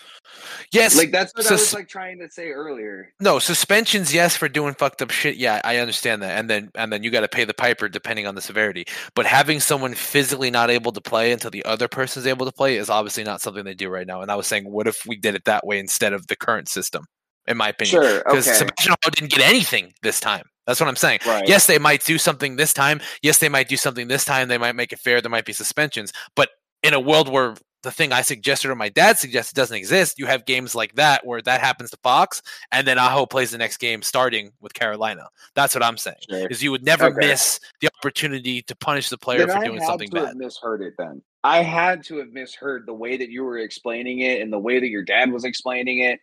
Yes, 0.74 0.98
like 0.98 1.12
that's 1.12 1.34
what 1.34 1.44
sus- 1.44 1.52
I 1.52 1.56
was 1.56 1.74
like 1.74 1.88
trying 1.88 2.20
to 2.20 2.30
say 2.30 2.50
earlier. 2.50 3.14
No 3.22 3.40
suspensions, 3.40 4.14
yes, 4.14 4.36
for 4.36 4.50
doing 4.50 4.74
fucked 4.74 5.02
up 5.02 5.12
shit. 5.12 5.38
Yeah, 5.38 5.62
I 5.64 5.78
understand 5.78 6.22
that, 6.24 6.38
and 6.38 6.50
then 6.50 6.72
and 6.76 6.92
then 6.92 7.04
you 7.04 7.10
got 7.10 7.22
to 7.22 7.30
pay 7.30 7.46
the 7.46 7.54
piper 7.54 7.88
depending 7.88 8.28
on 8.28 8.36
the 8.36 8.42
severity. 8.42 8.86
But 9.16 9.26
having 9.26 9.62
someone 9.62 9.94
physically 9.94 10.52
not 10.52 10.70
able 10.70 10.92
to 10.92 11.02
play 11.02 11.32
until 11.32 11.52
the 11.52 11.64
other 11.64 11.88
person's 11.88 12.28
able 12.28 12.46
to 12.46 12.52
play 12.52 12.76
is 12.76 12.90
obviously 12.90 13.24
not 13.24 13.42
something 13.42 13.64
they 13.64 13.74
do 13.74 13.90
right 13.90 14.08
now. 14.08 14.22
And 14.22 14.32
I 14.32 14.36
was 14.36 14.48
saying, 14.48 14.70
what 14.70 14.88
if 14.88 15.06
we 15.08 15.16
did 15.16 15.36
it 15.36 15.46
that 15.46 15.66
way 15.66 15.80
instead 15.80 16.12
of 16.12 16.28
the 16.28 16.36
current 16.36 16.68
system? 16.68 17.06
In 17.48 17.58
my 17.58 17.70
opinion, 17.70 18.04
sure, 18.04 18.24
because 18.26 18.48
okay. 18.48 18.58
Sebastian 18.58 18.96
didn't 19.12 19.32
get 19.32 19.42
anything 19.42 19.94
this 20.04 20.20
time. 20.20 20.44
That's 20.70 20.80
what 20.80 20.88
I'm 20.88 20.96
saying. 20.96 21.22
Right. 21.26 21.48
Yes, 21.48 21.66
they 21.66 21.80
might 21.80 22.06
do 22.06 22.20
something 22.20 22.56
this 22.56 22.74
time. 22.74 23.02
Yes, 23.24 23.40
they 23.40 23.50
might 23.50 23.68
do 23.68 23.76
something 23.76 24.08
this 24.08 24.24
time. 24.24 24.50
They 24.50 24.60
might 24.60 24.76
make 24.76 24.94
it 24.94 25.00
fair. 25.00 25.20
There 25.20 25.32
might 25.32 25.46
be 25.46 25.52
suspensions. 25.52 26.14
But 26.36 26.52
in 26.84 26.94
a 26.94 27.00
world 27.00 27.28
where 27.28 27.56
the 27.82 27.90
thing 27.90 28.12
I 28.12 28.22
suggested 28.22 28.70
or 28.70 28.76
my 28.76 28.90
dad 28.90 29.18
suggested 29.18 29.56
doesn't 29.56 29.76
exist, 29.76 30.20
you 30.20 30.28
have 30.28 30.46
games 30.46 30.76
like 30.76 30.94
that 30.94 31.26
where 31.26 31.42
that 31.42 31.60
happens 31.60 31.90
to 31.90 31.98
Fox, 32.04 32.44
and 32.72 32.86
then 32.86 33.00
Aho 33.00 33.26
plays 33.26 33.50
the 33.50 33.58
next 33.58 33.78
game 33.78 34.04
starting 34.04 34.52
with 34.62 34.76
Carolina. 34.76 35.28
That's 35.56 35.74
what 35.74 35.84
I'm 35.84 35.98
saying. 35.98 36.18
Sure. 36.30 36.46
Is 36.52 36.62
you 36.62 36.70
would 36.70 36.86
never 36.86 37.08
okay. 37.08 37.30
miss 37.30 37.60
the 37.82 37.90
opportunity 38.00 38.62
to 38.62 38.76
punish 38.76 39.10
the 39.10 39.18
player 39.18 39.48
then 39.48 39.58
for 39.58 39.66
doing 39.66 39.82
something 39.82 40.12
bad. 40.12 40.36
misheard 40.36 40.84
it 40.84 40.94
then. 41.00 41.24
I 41.44 41.64
had 41.64 42.04
to 42.04 42.18
have 42.18 42.30
misheard 42.30 42.86
the 42.86 42.94
way 42.94 43.18
that 43.18 43.30
you 43.32 43.44
were 43.44 43.58
explaining 43.58 44.20
it 44.20 44.40
and 44.42 44.54
the 44.54 44.60
way 44.60 44.80
that 44.80 44.90
your 44.90 45.04
dad 45.04 45.32
was 45.32 45.46
explaining 45.46 46.04
it. 46.04 46.20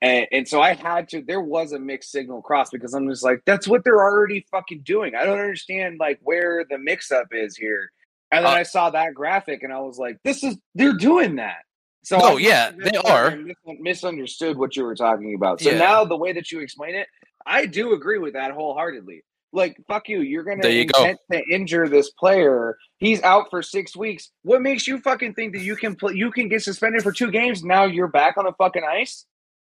And, 0.00 0.26
and 0.30 0.48
so 0.48 0.60
I 0.60 0.74
had 0.74 1.08
to, 1.10 1.22
there 1.22 1.40
was 1.40 1.72
a 1.72 1.78
mixed 1.78 2.12
signal 2.12 2.42
cross 2.42 2.70
because 2.70 2.94
I'm 2.94 3.08
just 3.08 3.24
like, 3.24 3.42
that's 3.46 3.66
what 3.66 3.84
they're 3.84 4.02
already 4.02 4.46
fucking 4.50 4.82
doing. 4.82 5.14
I 5.14 5.24
don't 5.24 5.38
understand 5.38 5.98
like 5.98 6.20
where 6.22 6.64
the 6.68 6.78
mix 6.78 7.10
up 7.10 7.28
is 7.32 7.56
here. 7.56 7.90
And 8.30 8.44
then 8.44 8.52
uh, 8.52 8.56
I 8.56 8.62
saw 8.62 8.90
that 8.90 9.14
graphic 9.14 9.62
and 9.62 9.72
I 9.72 9.80
was 9.80 9.98
like, 9.98 10.18
this 10.22 10.44
is, 10.44 10.56
they're 10.74 10.92
doing 10.92 11.36
that. 11.36 11.58
So, 12.04 12.18
oh, 12.20 12.36
yeah, 12.36 12.70
they 12.78 12.96
are. 12.98 13.38
misunderstood 13.66 14.56
what 14.56 14.76
you 14.76 14.84
were 14.84 14.94
talking 14.94 15.34
about. 15.34 15.60
So 15.60 15.70
yeah. 15.70 15.78
now 15.78 16.04
the 16.04 16.16
way 16.16 16.32
that 16.32 16.52
you 16.52 16.60
explain 16.60 16.94
it, 16.94 17.08
I 17.44 17.66
do 17.66 17.92
agree 17.92 18.18
with 18.18 18.34
that 18.34 18.52
wholeheartedly. 18.52 19.24
Like, 19.52 19.78
fuck 19.88 20.08
you. 20.08 20.20
You're 20.20 20.44
going 20.44 20.60
to 20.60 20.80
intent 20.80 21.18
to 21.32 21.42
injure 21.50 21.88
this 21.88 22.10
player. 22.10 22.76
He's 22.98 23.22
out 23.22 23.48
for 23.48 23.62
six 23.62 23.96
weeks. 23.96 24.30
What 24.42 24.60
makes 24.60 24.86
you 24.86 25.00
fucking 25.00 25.34
think 25.34 25.54
that 25.54 25.62
you 25.62 25.74
can 25.74 25.96
play, 25.96 26.14
you 26.14 26.30
can 26.30 26.48
get 26.48 26.62
suspended 26.62 27.02
for 27.02 27.12
two 27.12 27.30
games? 27.30 27.64
Now 27.64 27.84
you're 27.84 28.08
back 28.08 28.36
on 28.36 28.44
the 28.44 28.52
fucking 28.52 28.84
ice? 28.84 29.24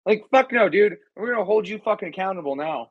Like 0.06 0.24
fuck 0.30 0.52
no, 0.52 0.68
dude. 0.68 0.96
We're 1.16 1.32
gonna 1.32 1.44
hold 1.44 1.68
you 1.68 1.78
fucking 1.78 2.08
accountable 2.08 2.56
now. 2.56 2.90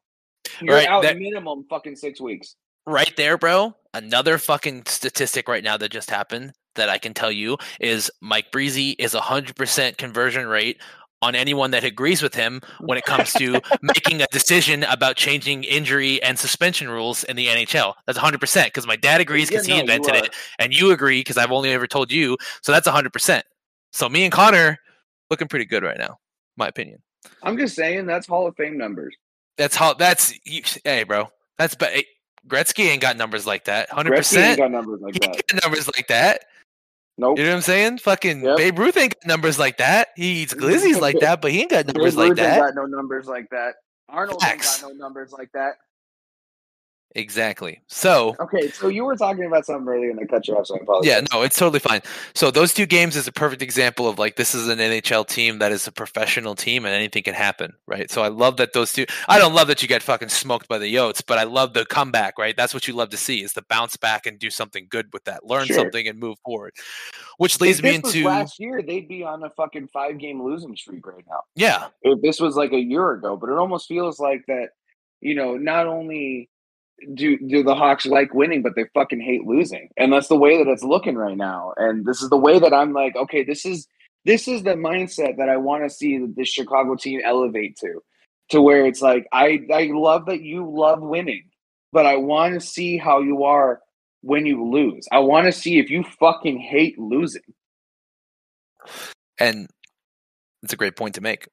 You're 0.62 0.76
right, 0.76 0.88
out 0.88 1.04
that, 1.04 1.18
minimum 1.18 1.66
fucking 1.70 1.96
six 1.96 2.22
weeks. 2.22 2.56
Right 2.86 3.16
there, 3.18 3.38
bro. 3.38 3.76
Another 3.94 4.38
fucking 4.38 4.84
statistic 4.86 5.48
right 5.48 5.64
now 5.64 5.78
that 5.78 5.90
just 5.90 6.10
happened 6.10 6.54
that 6.76 6.90
I 6.90 6.98
can 6.98 7.14
tell 7.14 7.32
you 7.32 7.58
is 7.80 8.12
Mike 8.22 8.52
Breezy 8.52 8.92
is 8.92 9.14
a 9.14 9.22
hundred 9.22 9.56
percent 9.56 9.98
conversion 9.98 10.48
rate 10.48 10.82
on 11.22 11.36
anyone 11.36 11.72
that 11.72 11.84
agrees 11.84 12.22
with 12.22 12.34
him 12.34 12.62
when 12.80 12.98
it 12.98 13.04
comes 13.04 13.34
to 13.34 13.60
making 13.82 14.22
a 14.22 14.28
decision 14.32 14.84
about 14.84 15.18
changing 15.18 15.66
injury 15.66 16.22
and 16.24 16.40
suspension 16.40 16.88
rules 16.88 17.26
in 17.26 17.36
the 17.36 17.48
NHL. 17.48 17.94
That's 18.08 18.18
100% 18.18 18.66
because 18.66 18.88
my 18.88 18.96
dad 18.96 19.20
agrees 19.20 19.50
because 19.50 19.68
yeah, 19.68 19.74
no, 19.74 19.76
he 19.76 19.82
invented 19.82 20.16
it, 20.16 20.34
and 20.60 20.74
you 20.74 20.92
agree 20.92 21.20
because 21.20 21.38
I've 21.38 21.52
only 21.52 21.72
ever 21.72 21.88
told 21.88 22.10
you. 22.10 22.38
So 22.62 22.72
that's 22.72 22.88
100%. 22.88 23.42
So 23.92 24.08
me 24.08 24.24
and 24.24 24.32
Connor 24.32 24.78
looking 25.30 25.50
pretty 25.50 25.66
good 25.66 25.84
right 25.84 25.98
now 25.98 26.20
my 26.60 26.68
opinion. 26.68 27.02
I'm 27.44 27.58
just 27.58 27.76
saying 27.76 28.06
that's 28.06 28.28
Hall 28.28 28.48
of 28.48 28.56
Fame 28.56 28.78
numbers. 28.78 29.16
That's 29.58 29.76
how. 29.76 29.94
That's 29.94 30.34
hey, 30.86 31.04
bro. 31.04 31.30
That's 31.58 31.76
but 31.76 31.90
hey, 31.92 32.06
Gretzky 32.48 32.86
ain't 32.86 33.02
got 33.02 33.18
numbers 33.18 33.46
like 33.46 33.66
that. 33.66 33.90
Hundred 33.90 34.16
percent. 34.16 34.60
Got 34.60 34.72
numbers 34.72 35.02
like 35.02 35.16
that. 35.16 35.48
Got 35.48 35.64
numbers 35.64 35.88
like 35.88 36.08
that. 36.08 36.46
Nope. 37.18 37.38
You 37.38 37.44
know 37.44 37.50
what 37.50 37.56
I'm 37.58 37.62
saying? 37.62 37.98
Fucking 37.98 38.44
yep. 38.44 38.58
Babe 38.58 38.80
Ruth 38.80 38.96
ain't 38.96 39.14
got 39.14 39.28
numbers 39.28 39.60
like 39.60 39.78
that. 39.78 40.10
He 40.16 40.44
eats 40.44 40.54
glizzies 40.54 41.02
like 41.02 41.20
that, 41.22 41.42
but 41.42 41.52
he 41.52 41.62
ain't 41.62 41.72
got 41.72 41.86
numbers 41.86 42.14
Babe 42.14 42.20
like 42.20 42.30
Ruth 42.30 42.38
that. 42.38 42.58
Ain't 42.58 42.76
got 42.76 42.76
no 42.76 42.86
numbers 42.86 43.28
like 43.28 43.50
that. 43.52 43.76
Arnold 44.08 44.42
Facts. 44.42 44.76
ain't 44.76 44.82
got 44.84 44.98
no 44.98 45.04
numbers 45.06 45.34
like 45.34 45.52
that. 45.52 45.74
Exactly. 47.16 47.82
So 47.88 48.36
okay, 48.40 48.70
so 48.70 48.88
you 48.88 49.04
were 49.04 49.16
talking 49.16 49.46
about 49.46 49.66
something 49.66 49.88
earlier, 49.88 50.12
and 50.12 50.20
I 50.20 50.26
cut 50.26 50.48
you 50.48 50.56
off. 50.56 50.68
So 50.68 50.76
I 50.76 50.82
apologize. 50.82 51.10
Yeah, 51.10 51.22
no, 51.34 51.42
it's 51.42 51.58
totally 51.58 51.80
fine. 51.80 52.02
So 52.36 52.52
those 52.52 52.72
two 52.72 52.86
games 52.86 53.16
is 53.16 53.28
a 53.28 53.32
perfect 53.32 53.64
example 53.64 54.08
of 54.08 54.20
like 54.20 54.36
this 54.36 54.54
is 54.54 54.68
an 54.68 54.78
NHL 54.78 55.28
team 55.28 55.58
that 55.58 55.72
is 55.72 55.88
a 55.88 55.92
professional 55.92 56.54
team, 56.54 56.86
and 56.86 56.94
anything 56.94 57.24
can 57.24 57.34
happen, 57.34 57.74
right? 57.88 58.12
So 58.12 58.22
I 58.22 58.28
love 58.28 58.58
that 58.58 58.74
those 58.74 58.94
two. 58.94 59.08
I 59.28 59.40
don't 59.40 59.56
love 59.56 59.68
that 59.70 59.82
you 59.82 59.88
get 59.88 60.04
fucking 60.04 60.30
smoked 60.30 60.68
by 60.68 60.78
the 60.78 60.94
Yotes, 60.94 61.24
but 61.26 61.40
I 61.40 61.46
love 61.46 61.74
the 61.74 61.84
comeback, 61.84 62.38
right? 62.38 62.56
That's 62.56 62.76
what 62.76 62.88
you 62.88 62.94
love 62.94 63.10
to 63.10 63.18
see 63.18 63.42
is 63.42 63.54
the 63.54 63.64
bounce 63.64 63.98
back 63.98 64.28
and 64.28 64.38
do 64.38 64.52
something 64.52 64.86
good 64.88 65.12
with 65.12 65.24
that, 65.24 65.44
learn 65.44 65.66
sure. 65.66 65.78
something 65.78 66.08
and 66.08 66.20
move 66.20 66.38
forward. 66.46 66.74
Which 67.38 67.60
leads 67.60 67.82
me 67.82 67.96
into 67.96 68.24
last 68.26 68.60
year, 68.60 68.84
they'd 68.84 69.08
be 69.08 69.24
on 69.24 69.44
a 69.44 69.50
fucking 69.50 69.88
five 69.88 70.20
game 70.20 70.44
losing 70.44 70.76
streak 70.76 71.08
right 71.08 71.26
now. 71.28 71.42
Yeah, 71.56 71.88
if 72.04 72.22
this 72.22 72.40
was 72.40 72.56
like 72.56 72.72
a 72.72 72.80
year 72.80 73.14
ago, 73.14 73.36
but 73.36 73.50
it 73.50 73.58
almost 73.58 73.88
feels 73.88 74.20
like 74.20 74.46
that. 74.48 74.70
You 75.22 75.36
know, 75.36 75.58
not 75.58 75.86
only 75.86 76.50
do 77.14 77.38
do 77.48 77.64
the 77.64 77.76
Hawks 77.76 78.06
like 78.06 78.34
winning, 78.34 78.62
but 78.62 78.76
they 78.76 78.86
fucking 78.94 79.22
hate 79.22 79.46
losing, 79.46 79.90
and 79.98 80.12
that's 80.12 80.28
the 80.28 80.38
way 80.38 80.58
that 80.58 80.70
it's 80.70 80.84
looking 80.84 81.16
right 81.16 81.38
now. 81.38 81.74
And 81.78 82.06
this 82.06 82.22
is 82.22 82.30
the 82.30 82.38
way 82.38 82.60
that 82.60 82.74
I'm 82.74 82.94
like, 82.94 83.16
okay, 83.16 83.44
this 83.44 83.66
is 83.66 83.88
this 84.26 84.48
is 84.48 84.64
the 84.64 84.72
mindset 84.72 85.38
that 85.38 85.50
I 85.50 85.58
want 85.58 85.84
to 85.84 85.90
see 85.90 86.20
this 86.36 86.50
Chicago 86.50 86.96
team 86.96 87.22
elevate 87.24 87.78
to, 87.78 88.02
to 88.50 88.62
where 88.62 88.86
it's 88.86 89.02
like, 89.02 89.28
I 89.32 89.62
I 89.74 89.90
love 89.94 90.26
that 90.28 90.42
you 90.42 90.70
love 90.70 91.02
winning, 91.02 91.46
but 91.92 92.06
I 92.06 92.18
want 92.18 92.54
to 92.54 92.60
see 92.60 92.98
how 92.98 93.22
you 93.22 93.44
are 93.44 93.82
when 94.22 94.46
you 94.46 94.68
lose. 94.70 95.08
I 95.12 95.20
want 95.20 95.46
to 95.46 95.52
see 95.52 95.80
if 95.80 95.90
you 95.90 96.04
fucking 96.20 96.60
hate 96.60 97.00
losing. 97.00 97.42
And 99.40 99.70
it's 100.64 100.74
a 100.74 100.78
great 100.78 100.96
point 100.98 101.16
to 101.16 101.22
make. 101.22 101.48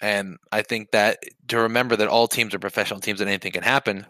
And 0.00 0.38
I 0.50 0.62
think 0.62 0.92
that 0.92 1.18
to 1.48 1.58
remember 1.58 1.94
that 1.96 2.08
all 2.08 2.26
teams 2.26 2.54
are 2.54 2.58
professional 2.58 3.00
teams 3.00 3.20
and 3.20 3.28
anything 3.28 3.52
can 3.52 3.62
happen 3.62 4.06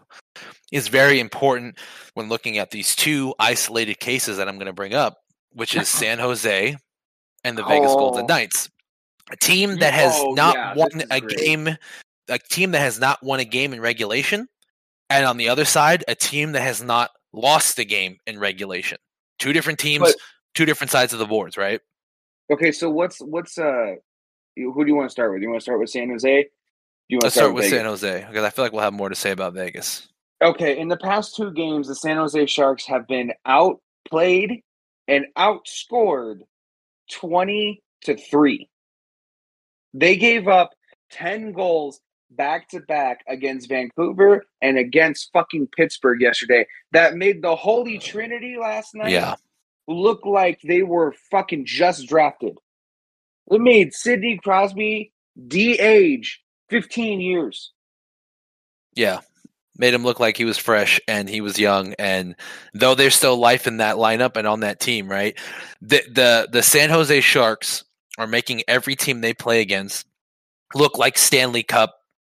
is 0.70 0.88
very 0.88 1.20
important 1.20 1.78
when 2.14 2.28
looking 2.28 2.58
at 2.58 2.70
these 2.70 2.94
two 2.94 3.34
isolated 3.38 3.98
cases 4.00 4.36
that 4.36 4.48
I'm 4.48 4.56
going 4.56 4.66
to 4.66 4.72
bring 4.72 4.94
up, 4.94 5.18
which 5.52 5.74
is 5.76 5.88
San 5.88 6.18
Jose 6.20 6.76
and 7.44 7.58
the 7.58 7.64
Vegas 7.64 7.90
oh. 7.92 7.98
Golden 7.98 8.26
Knights. 8.26 8.70
A 9.30 9.36
team 9.36 9.76
that 9.78 9.94
has 9.94 10.12
oh, 10.16 10.32
not 10.32 10.56
yeah, 10.56 10.74
won 10.74 10.90
a 11.10 11.20
great. 11.20 11.38
game, 11.38 11.68
a 12.28 12.38
team 12.38 12.72
that 12.72 12.80
has 12.80 12.98
not 12.98 13.22
won 13.22 13.38
a 13.38 13.44
game 13.44 13.72
in 13.72 13.80
regulation, 13.80 14.48
and 15.08 15.24
on 15.24 15.36
the 15.36 15.48
other 15.48 15.64
side, 15.64 16.04
a 16.08 16.16
team 16.16 16.52
that 16.52 16.62
has 16.62 16.82
not 16.82 17.10
lost 17.32 17.76
the 17.76 17.84
game 17.84 18.18
in 18.26 18.40
regulation. 18.40 18.98
Two 19.38 19.52
different 19.52 19.78
teams, 19.78 20.02
but, 20.02 20.16
two 20.54 20.66
different 20.66 20.90
sides 20.90 21.12
of 21.12 21.20
the 21.20 21.26
boards, 21.26 21.56
right? 21.56 21.80
Okay, 22.52 22.72
so 22.72 22.90
what's 22.90 23.20
what's 23.20 23.56
uh 23.56 23.94
who 24.56 24.84
do 24.84 24.88
you 24.88 24.96
want 24.96 25.08
to 25.08 25.12
start 25.12 25.32
with? 25.32 25.42
You 25.42 25.48
want 25.48 25.60
to 25.60 25.64
start 25.64 25.78
with 25.78 25.90
San 25.90 26.10
Jose? 26.10 26.42
Do 26.42 26.48
you 27.08 27.16
want 27.16 27.24
Let's 27.24 27.34
to 27.34 27.38
start, 27.38 27.44
start 27.44 27.54
with 27.54 27.64
Vegas? 27.64 27.78
San 27.78 27.86
Jose 27.86 28.26
because 28.28 28.44
I 28.44 28.50
feel 28.50 28.64
like 28.64 28.72
we'll 28.72 28.82
have 28.82 28.92
more 28.92 29.08
to 29.08 29.14
say 29.14 29.30
about 29.30 29.54
Vegas. 29.54 30.08
Okay, 30.42 30.78
in 30.78 30.88
the 30.88 30.96
past 30.96 31.36
two 31.36 31.50
games, 31.52 31.88
the 31.88 31.94
San 31.94 32.16
Jose 32.16 32.46
Sharks 32.46 32.86
have 32.86 33.06
been 33.06 33.32
outplayed 33.44 34.62
and 35.06 35.26
outscored 35.36 36.40
20 37.12 37.82
to 38.04 38.16
3. 38.16 38.68
They 39.92 40.16
gave 40.16 40.48
up 40.48 40.70
10 41.10 41.52
goals 41.52 42.00
back 42.30 42.68
to 42.68 42.80
back 42.80 43.20
against 43.28 43.68
Vancouver 43.68 44.46
and 44.62 44.78
against 44.78 45.30
fucking 45.32 45.68
Pittsburgh 45.76 46.20
yesterday. 46.20 46.66
That 46.92 47.16
made 47.16 47.42
the 47.42 47.56
Holy 47.56 47.98
Trinity 47.98 48.56
last 48.58 48.94
night 48.94 49.10
yeah. 49.10 49.34
look 49.88 50.24
like 50.24 50.60
they 50.62 50.82
were 50.82 51.14
fucking 51.30 51.66
just 51.66 52.08
drafted. 52.08 52.56
It 53.50 53.60
made 53.60 53.92
Sidney 53.92 54.38
Crosby 54.42 55.12
de-age 55.48 56.40
15 56.70 57.20
years. 57.20 57.72
Yeah. 58.94 59.20
Made 59.80 59.94
him 59.94 60.04
look 60.04 60.20
like 60.20 60.36
he 60.36 60.44
was 60.44 60.58
fresh 60.58 61.00
and 61.08 61.26
he 61.26 61.40
was 61.40 61.58
young. 61.58 61.94
And 61.98 62.36
though 62.74 62.94
there's 62.94 63.14
still 63.14 63.38
life 63.38 63.66
in 63.66 63.78
that 63.78 63.96
lineup 63.96 64.36
and 64.36 64.46
on 64.46 64.60
that 64.60 64.78
team, 64.78 65.08
right? 65.08 65.38
The 65.80 66.02
the 66.12 66.48
the 66.52 66.62
San 66.62 66.90
Jose 66.90 67.20
Sharks 67.22 67.84
are 68.18 68.26
making 68.26 68.62
every 68.68 68.94
team 68.94 69.22
they 69.22 69.32
play 69.32 69.62
against 69.62 70.06
look 70.74 70.98
like 70.98 71.16
Stanley 71.16 71.62
Cup 71.62 71.94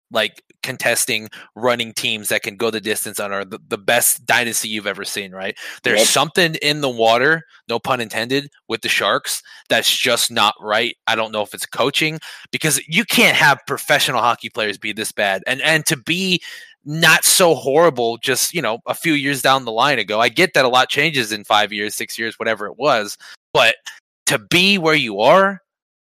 like 0.10 0.42
contesting 0.64 1.28
running 1.56 1.94
teams 1.94 2.30
that 2.30 2.42
can 2.42 2.56
go 2.56 2.72
the 2.72 2.82
distance 2.82 3.20
on 3.20 3.32
are 3.32 3.46
the, 3.46 3.60
the 3.68 3.78
best 3.78 4.26
dynasty 4.26 4.70
you've 4.70 4.88
ever 4.88 5.04
seen, 5.04 5.32
right? 5.32 5.58
There's 5.84 6.00
yep. 6.00 6.08
something 6.08 6.56
in 6.56 6.82
the 6.82 6.90
water, 6.90 7.44
no 7.68 7.80
pun 7.80 8.00
intended, 8.00 8.50
with 8.68 8.82
the 8.82 8.90
Sharks 8.90 9.44
that's 9.70 9.96
just 9.96 10.32
not 10.32 10.56
right. 10.60 10.96
I 11.06 11.16
don't 11.16 11.32
know 11.32 11.42
if 11.42 11.54
it's 11.54 11.66
coaching 11.66 12.20
because 12.52 12.82
you 12.88 13.04
can't 13.06 13.36
have 13.36 13.60
professional 13.68 14.22
hockey 14.22 14.50
players 14.50 14.78
be 14.78 14.94
this 14.94 15.12
bad 15.12 15.44
and 15.46 15.62
and 15.62 15.86
to 15.88 15.98
be 15.98 16.42
not 16.86 17.24
so 17.24 17.56
horrible 17.56 18.18
just, 18.18 18.54
you 18.54 18.62
know, 18.62 18.80
a 18.86 18.94
few 18.94 19.14
years 19.14 19.42
down 19.42 19.66
the 19.66 19.72
line 19.72 20.00
ago. 20.00 20.20
I 20.20 20.30
get 20.30 20.54
that 20.54 20.66
a 20.66 20.70
lot 20.70 20.90
changes 20.90 21.32
in 21.32 21.44
5 21.44 21.72
years, 21.72 21.96
6 21.96 22.20
years, 22.20 22.38
whatever 22.38 22.66
it 22.68 22.78
was, 22.78 23.18
but 23.54 23.76
to 24.26 24.40
be 24.40 24.78
where 24.78 24.96
you 24.96 25.20
are 25.22 25.64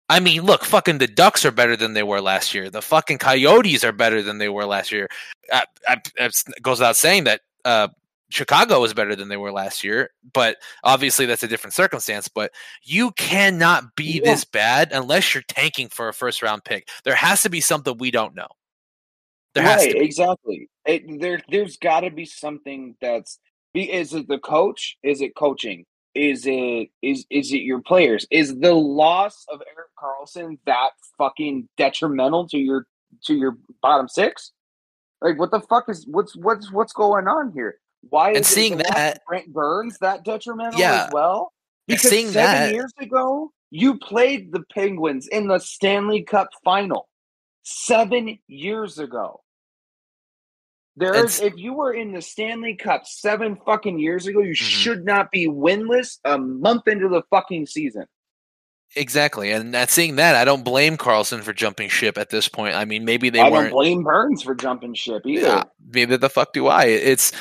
I 0.10 0.20
mean, 0.20 0.44
look, 0.44 0.64
fucking 0.64 1.00
the 1.00 1.08
Ducks 1.08 1.46
are 1.46 1.52
better 1.52 1.76
than 1.76 1.94
they 1.94 2.04
were 2.04 2.22
last 2.22 2.54
year. 2.54 2.70
The 2.70 2.82
fucking 2.82 3.18
Coyotes 3.18 3.84
are 3.84 3.92
better 3.92 4.22
than 4.22 4.38
they 4.38 4.50
were 4.50 4.66
last 4.66 4.92
year. 4.92 5.10
I, 5.52 5.64
I, 5.88 5.98
it 6.18 6.44
goes 6.62 6.80
without 6.80 6.96
saying 6.96 7.24
that 7.24 7.42
uh, 7.64 7.88
Chicago 8.30 8.82
was 8.82 8.94
better 8.94 9.16
than 9.16 9.30
they 9.30 9.38
were 9.38 9.52
last 9.52 9.84
year, 9.84 10.12
but 10.34 10.58
obviously 10.84 11.26
that's 11.26 11.42
a 11.42 11.48
different 11.48 11.74
circumstance. 11.74 12.28
But 12.28 12.52
you 12.84 13.12
cannot 13.14 13.96
be 13.96 14.22
yeah. 14.24 14.32
this 14.32 14.46
bad 14.46 14.92
unless 14.92 15.34
you're 15.34 15.44
tanking 15.48 15.90
for 15.90 16.08
a 16.08 16.14
first 16.14 16.44
round 16.44 16.64
pick. 16.64 16.88
There 17.04 17.16
has 17.16 17.42
to 17.42 17.50
be 17.50 17.62
something 17.62 17.98
we 17.98 18.12
don't 18.12 18.36
know. 18.36 18.48
There 19.56 19.64
right, 19.64 19.96
exactly. 19.96 20.70
It, 20.86 21.20
there, 21.20 21.42
there's 21.50 21.78
got 21.78 22.02
to 22.02 22.12
be 22.12 22.26
something 22.26 22.96
that's. 23.02 23.40
Is 23.74 24.14
it 24.14 24.28
the 24.28 24.38
coach? 24.38 24.98
Is 25.04 25.22
it 25.22 25.36
coaching? 25.36 25.86
Is 26.14 26.46
it 26.46 26.90
is 27.02 27.26
is 27.30 27.52
it 27.52 27.62
your 27.62 27.82
players? 27.82 28.26
Is 28.32 28.58
the 28.58 28.74
loss 28.74 29.46
of 29.52 29.62
Erik 29.62 29.90
Karlsson 30.00 30.58
that 30.66 30.92
fucking 31.18 31.68
detrimental 31.76 32.48
to 32.50 32.58
your 32.58 32.88
to 33.26 33.36
your 33.36 33.58
bottom 33.82 34.08
six? 34.08 34.54
Like 35.22 35.38
what 35.38 35.52
the 35.52 35.60
fuck 35.60 35.90
is 35.90 36.06
what's 36.08 36.34
what's 36.38 36.72
what's 36.72 36.94
going 36.94 37.28
on 37.28 37.52
here? 37.54 37.80
Why 38.10 38.32
and 38.32 38.46
seeing 38.46 38.78
that 38.78 39.20
Brent 39.28 39.52
Burns 39.52 39.98
that 40.00 40.24
detrimental 40.24 40.80
yeah, 40.80 41.08
as 41.08 41.10
well? 41.12 41.52
Because 41.86 42.10
seeing 42.10 42.28
seven 42.28 42.62
that, 42.62 42.74
years 42.74 42.94
ago 43.02 43.52
you 43.72 43.98
played 43.98 44.54
the 44.54 44.64
Penguins 44.74 45.28
in 45.28 45.48
the 45.48 45.60
Stanley 45.60 46.24
Cup 46.24 46.48
final. 46.64 47.10
Seven 47.64 48.40
years 48.48 49.00
ago. 49.00 49.42
There's 50.98 51.42
if 51.42 51.54
you 51.58 51.74
were 51.74 51.94
in 51.94 52.14
the 52.14 52.22
Stanley 52.22 52.76
Cup 52.76 53.06
seven 53.06 53.58
fucking 53.66 54.00
years 54.00 54.28
ago, 54.28 54.40
you 54.40 54.54
mm-hmm. 54.54 54.66
should 54.66 55.06
not 55.06 55.30
be 55.30 55.48
winless 55.48 56.20
a 56.24 56.38
month 56.38 56.88
into 56.88 57.10
the 57.10 57.22
fucking 57.30 57.66
season. 57.66 58.06
Exactly, 58.96 59.52
and 59.52 59.76
seeing 59.90 60.16
that, 60.16 60.36
I 60.36 60.46
don't 60.46 60.64
blame 60.64 60.96
Karlsson 60.96 61.44
for 61.44 61.52
jumping 61.52 61.90
ship 61.90 62.18
at 62.18 62.30
this 62.30 62.48
point. 62.48 62.76
I 62.76 62.86
mean, 62.86 63.04
maybe 63.04 63.30
they 63.30 63.42
I 63.42 63.50
weren't. 63.50 63.72
don't 63.72 63.74
blame 63.74 64.04
Burns 64.04 64.42
for 64.42 64.56
jumping 64.56 64.94
ship 64.94 65.24
either. 65.26 65.48
Yeah, 65.48 65.64
maybe 65.92 66.16
the 66.16 66.30
fuck 66.30 66.54
do 66.54 66.68
I? 66.68 66.86
It's 66.86 67.34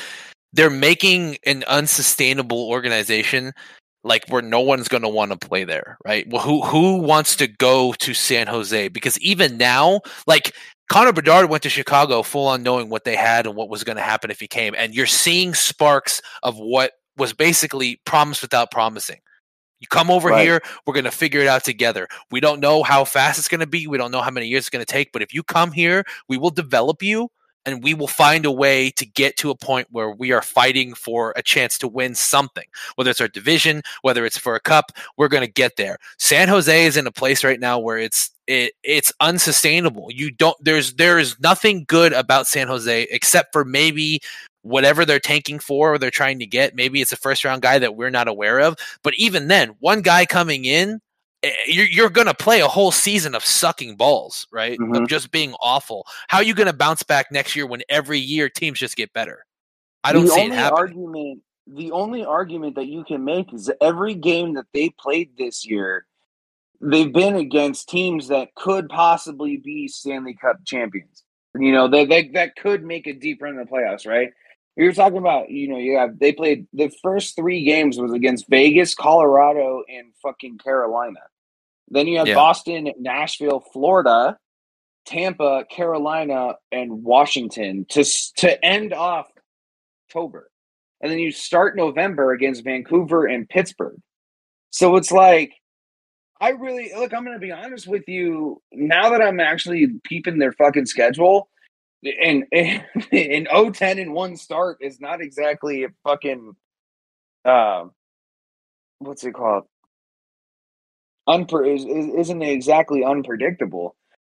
they're 0.51 0.69
making 0.69 1.37
an 1.45 1.63
unsustainable 1.67 2.69
organization 2.69 3.53
like 4.05 4.27
where 4.29 4.41
no 4.41 4.61
one's 4.61 4.87
going 4.87 5.01
to 5.03 5.09
want 5.09 5.31
to 5.31 5.47
play 5.47 5.63
there, 5.63 5.97
right? 6.05 6.25
Well, 6.29 6.41
who 6.41 6.61
who 6.61 6.97
wants 6.97 7.35
to 7.37 7.47
go 7.47 7.93
to 7.93 8.13
San 8.13 8.47
Jose? 8.47 8.87
Because 8.89 9.19
even 9.19 9.57
now, 9.57 10.01
like 10.27 10.55
Connor 10.89 11.13
Bedard 11.13 11.49
went 11.49 11.63
to 11.63 11.69
Chicago 11.69 12.21
full 12.21 12.47
on 12.47 12.63
knowing 12.63 12.89
what 12.89 13.03
they 13.05 13.15
had 13.15 13.47
and 13.47 13.55
what 13.55 13.69
was 13.69 13.83
going 13.83 13.97
to 13.97 14.03
happen 14.03 14.29
if 14.29 14.39
he 14.39 14.47
came. 14.47 14.75
And 14.77 14.93
you're 14.93 15.07
seeing 15.07 15.53
sparks 15.53 16.21
of 16.43 16.57
what 16.57 16.93
was 17.17 17.33
basically 17.33 17.99
promised 18.05 18.41
without 18.41 18.71
promising. 18.71 19.19
You 19.79 19.87
come 19.87 20.09
over 20.09 20.29
right. 20.29 20.43
here, 20.43 20.61
we're 20.85 20.93
going 20.93 21.05
to 21.05 21.11
figure 21.11 21.41
it 21.41 21.47
out 21.47 21.63
together. 21.63 22.07
We 22.31 22.39
don't 22.39 22.59
know 22.59 22.83
how 22.83 23.03
fast 23.03 23.39
it's 23.39 23.47
going 23.47 23.59
to 23.59 23.67
be. 23.67 23.87
We 23.87 23.97
don't 23.97 24.11
know 24.11 24.21
how 24.21 24.31
many 24.31 24.47
years 24.47 24.63
it's 24.63 24.69
going 24.69 24.85
to 24.85 24.91
take. 24.91 25.11
But 25.11 25.21
if 25.21 25.33
you 25.33 25.43
come 25.43 25.71
here, 25.71 26.05
we 26.29 26.37
will 26.37 26.49
develop 26.49 27.03
you 27.03 27.29
and 27.65 27.83
we 27.83 27.93
will 27.93 28.07
find 28.07 28.45
a 28.45 28.51
way 28.51 28.91
to 28.91 29.05
get 29.05 29.37
to 29.37 29.49
a 29.49 29.55
point 29.55 29.87
where 29.91 30.11
we 30.11 30.31
are 30.31 30.41
fighting 30.41 30.93
for 30.93 31.33
a 31.35 31.43
chance 31.43 31.77
to 31.79 31.87
win 31.87 32.15
something, 32.15 32.65
whether 32.95 33.09
it's 33.09 33.21
our 33.21 33.27
division, 33.27 33.81
whether 34.01 34.25
it's 34.25 34.37
for 34.37 34.55
a 34.55 34.59
cup, 34.59 34.91
we're 35.17 35.27
going 35.27 35.45
to 35.45 35.51
get 35.51 35.75
there. 35.75 35.97
San 36.17 36.47
Jose 36.47 36.85
is 36.85 36.97
in 36.97 37.07
a 37.07 37.11
place 37.11 37.43
right 37.43 37.59
now 37.59 37.79
where 37.79 37.97
it's 37.97 38.31
it, 38.47 38.73
it's 38.83 39.11
unsustainable. 39.19 40.09
You 40.11 40.31
don't 40.31 40.57
there's 40.63 40.93
there's 40.93 41.39
nothing 41.39 41.85
good 41.87 42.13
about 42.13 42.47
San 42.47 42.67
Jose 42.67 43.07
except 43.09 43.51
for 43.51 43.65
maybe 43.65 44.19
whatever 44.61 45.05
they're 45.05 45.19
tanking 45.19 45.59
for 45.59 45.93
or 45.93 45.97
they're 45.97 46.11
trying 46.11 46.39
to 46.39 46.45
get. 46.45 46.75
Maybe 46.75 47.01
it's 47.01 47.11
a 47.11 47.17
first 47.17 47.45
round 47.45 47.61
guy 47.61 47.79
that 47.79 47.95
we're 47.95 48.09
not 48.09 48.27
aware 48.27 48.59
of. 48.59 48.75
But 49.03 49.13
even 49.15 49.47
then, 49.47 49.75
one 49.79 50.01
guy 50.01 50.25
coming 50.25 50.65
in 50.65 51.01
you're, 51.67 51.85
you're 51.85 52.09
going 52.09 52.27
to 52.27 52.33
play 52.33 52.61
a 52.61 52.67
whole 52.67 52.91
season 52.91 53.35
of 53.35 53.43
sucking 53.43 53.95
balls, 53.95 54.47
right? 54.51 54.79
Mm-hmm. 54.79 54.95
Of 54.95 55.09
just 55.09 55.31
being 55.31 55.53
awful. 55.61 56.05
How 56.27 56.37
are 56.37 56.43
you 56.43 56.53
going 56.53 56.67
to 56.67 56.73
bounce 56.73 57.03
back 57.03 57.31
next 57.31 57.55
year 57.55 57.65
when 57.65 57.81
every 57.89 58.19
year 58.19 58.49
teams 58.49 58.79
just 58.79 58.95
get 58.95 59.11
better? 59.13 59.45
I 60.03 60.13
don't 60.13 60.25
the 60.25 60.31
see 60.31 60.41
only 60.41 60.55
it 60.55 60.59
happening. 60.59 60.79
Argument, 60.79 61.41
the 61.67 61.91
only 61.91 62.25
argument 62.25 62.75
that 62.75 62.87
you 62.87 63.03
can 63.03 63.23
make 63.23 63.53
is 63.53 63.65
that 63.65 63.77
every 63.81 64.13
game 64.13 64.53
that 64.53 64.67
they 64.73 64.89
played 64.89 65.31
this 65.37 65.65
year, 65.65 66.05
they've 66.79 67.11
been 67.11 67.35
against 67.35 67.89
teams 67.89 68.27
that 68.27 68.53
could 68.55 68.87
possibly 68.89 69.57
be 69.57 69.87
Stanley 69.87 70.35
Cup 70.35 70.57
champions. 70.65 71.23
You 71.57 71.71
know, 71.71 71.87
that 71.87 72.09
they, 72.09 72.27
that 72.29 72.55
could 72.57 72.83
make 72.83 73.07
a 73.07 73.13
deep 73.13 73.41
run 73.41 73.53
in 73.53 73.59
the 73.59 73.65
playoffs, 73.65 74.05
right? 74.05 74.31
You're 74.75 74.91
talking 74.91 75.19
about, 75.19 75.49
you 75.49 75.69
know, 75.69 75.77
you 75.77 75.97
have 75.97 76.19
they 76.19 76.33
played 76.33 76.67
the 76.73 76.91
first 77.01 77.37
three 77.37 77.63
games 77.63 77.97
was 77.97 78.11
against 78.11 78.49
Vegas, 78.49 78.93
Colorado, 78.93 79.83
and 79.87 80.13
fucking 80.21 80.57
Carolina. 80.57 81.21
Then 81.89 82.07
you 82.07 82.17
have 82.17 82.27
yeah. 82.27 82.35
Boston, 82.35 82.91
Nashville, 82.99 83.59
Florida, 83.73 84.37
Tampa, 85.05 85.65
Carolina, 85.69 86.55
and 86.71 87.03
Washington 87.03 87.85
to 87.89 88.03
to 88.37 88.65
end 88.65 88.93
off 88.93 89.27
October. 90.07 90.49
And 91.01 91.11
then 91.11 91.19
you 91.19 91.31
start 91.31 91.75
November 91.75 92.31
against 92.31 92.63
Vancouver 92.63 93.25
and 93.27 93.47
Pittsburgh. 93.47 93.99
So 94.71 94.95
it's 94.95 95.11
like 95.11 95.53
I 96.41 96.49
really 96.49 96.91
look, 96.95 97.13
I'm 97.13 97.23
gonna 97.23 97.39
be 97.39 97.51
honest 97.51 97.87
with 97.87 98.07
you. 98.07 98.61
Now 98.71 99.09
that 99.11 99.21
I'm 99.21 99.39
actually 99.39 99.87
peeping 100.03 100.39
their 100.39 100.53
fucking 100.53 100.87
schedule, 100.87 101.49
and 102.03 102.45
in 102.51 103.45
010 103.45 103.99
and 103.99 104.13
one 104.13 104.35
start 104.35 104.77
is 104.81 104.99
not 104.99 105.21
exactly 105.21 105.83
a 105.83 105.89
fucking 106.03 106.55
uh, 107.45 107.85
what's 108.99 109.23
it 109.23 109.33
called? 109.33 109.65
Unper 111.27 111.73
is, 111.73 111.85
isn't 111.85 112.41
exactly 112.41 113.03
unpredictable. 113.03 113.95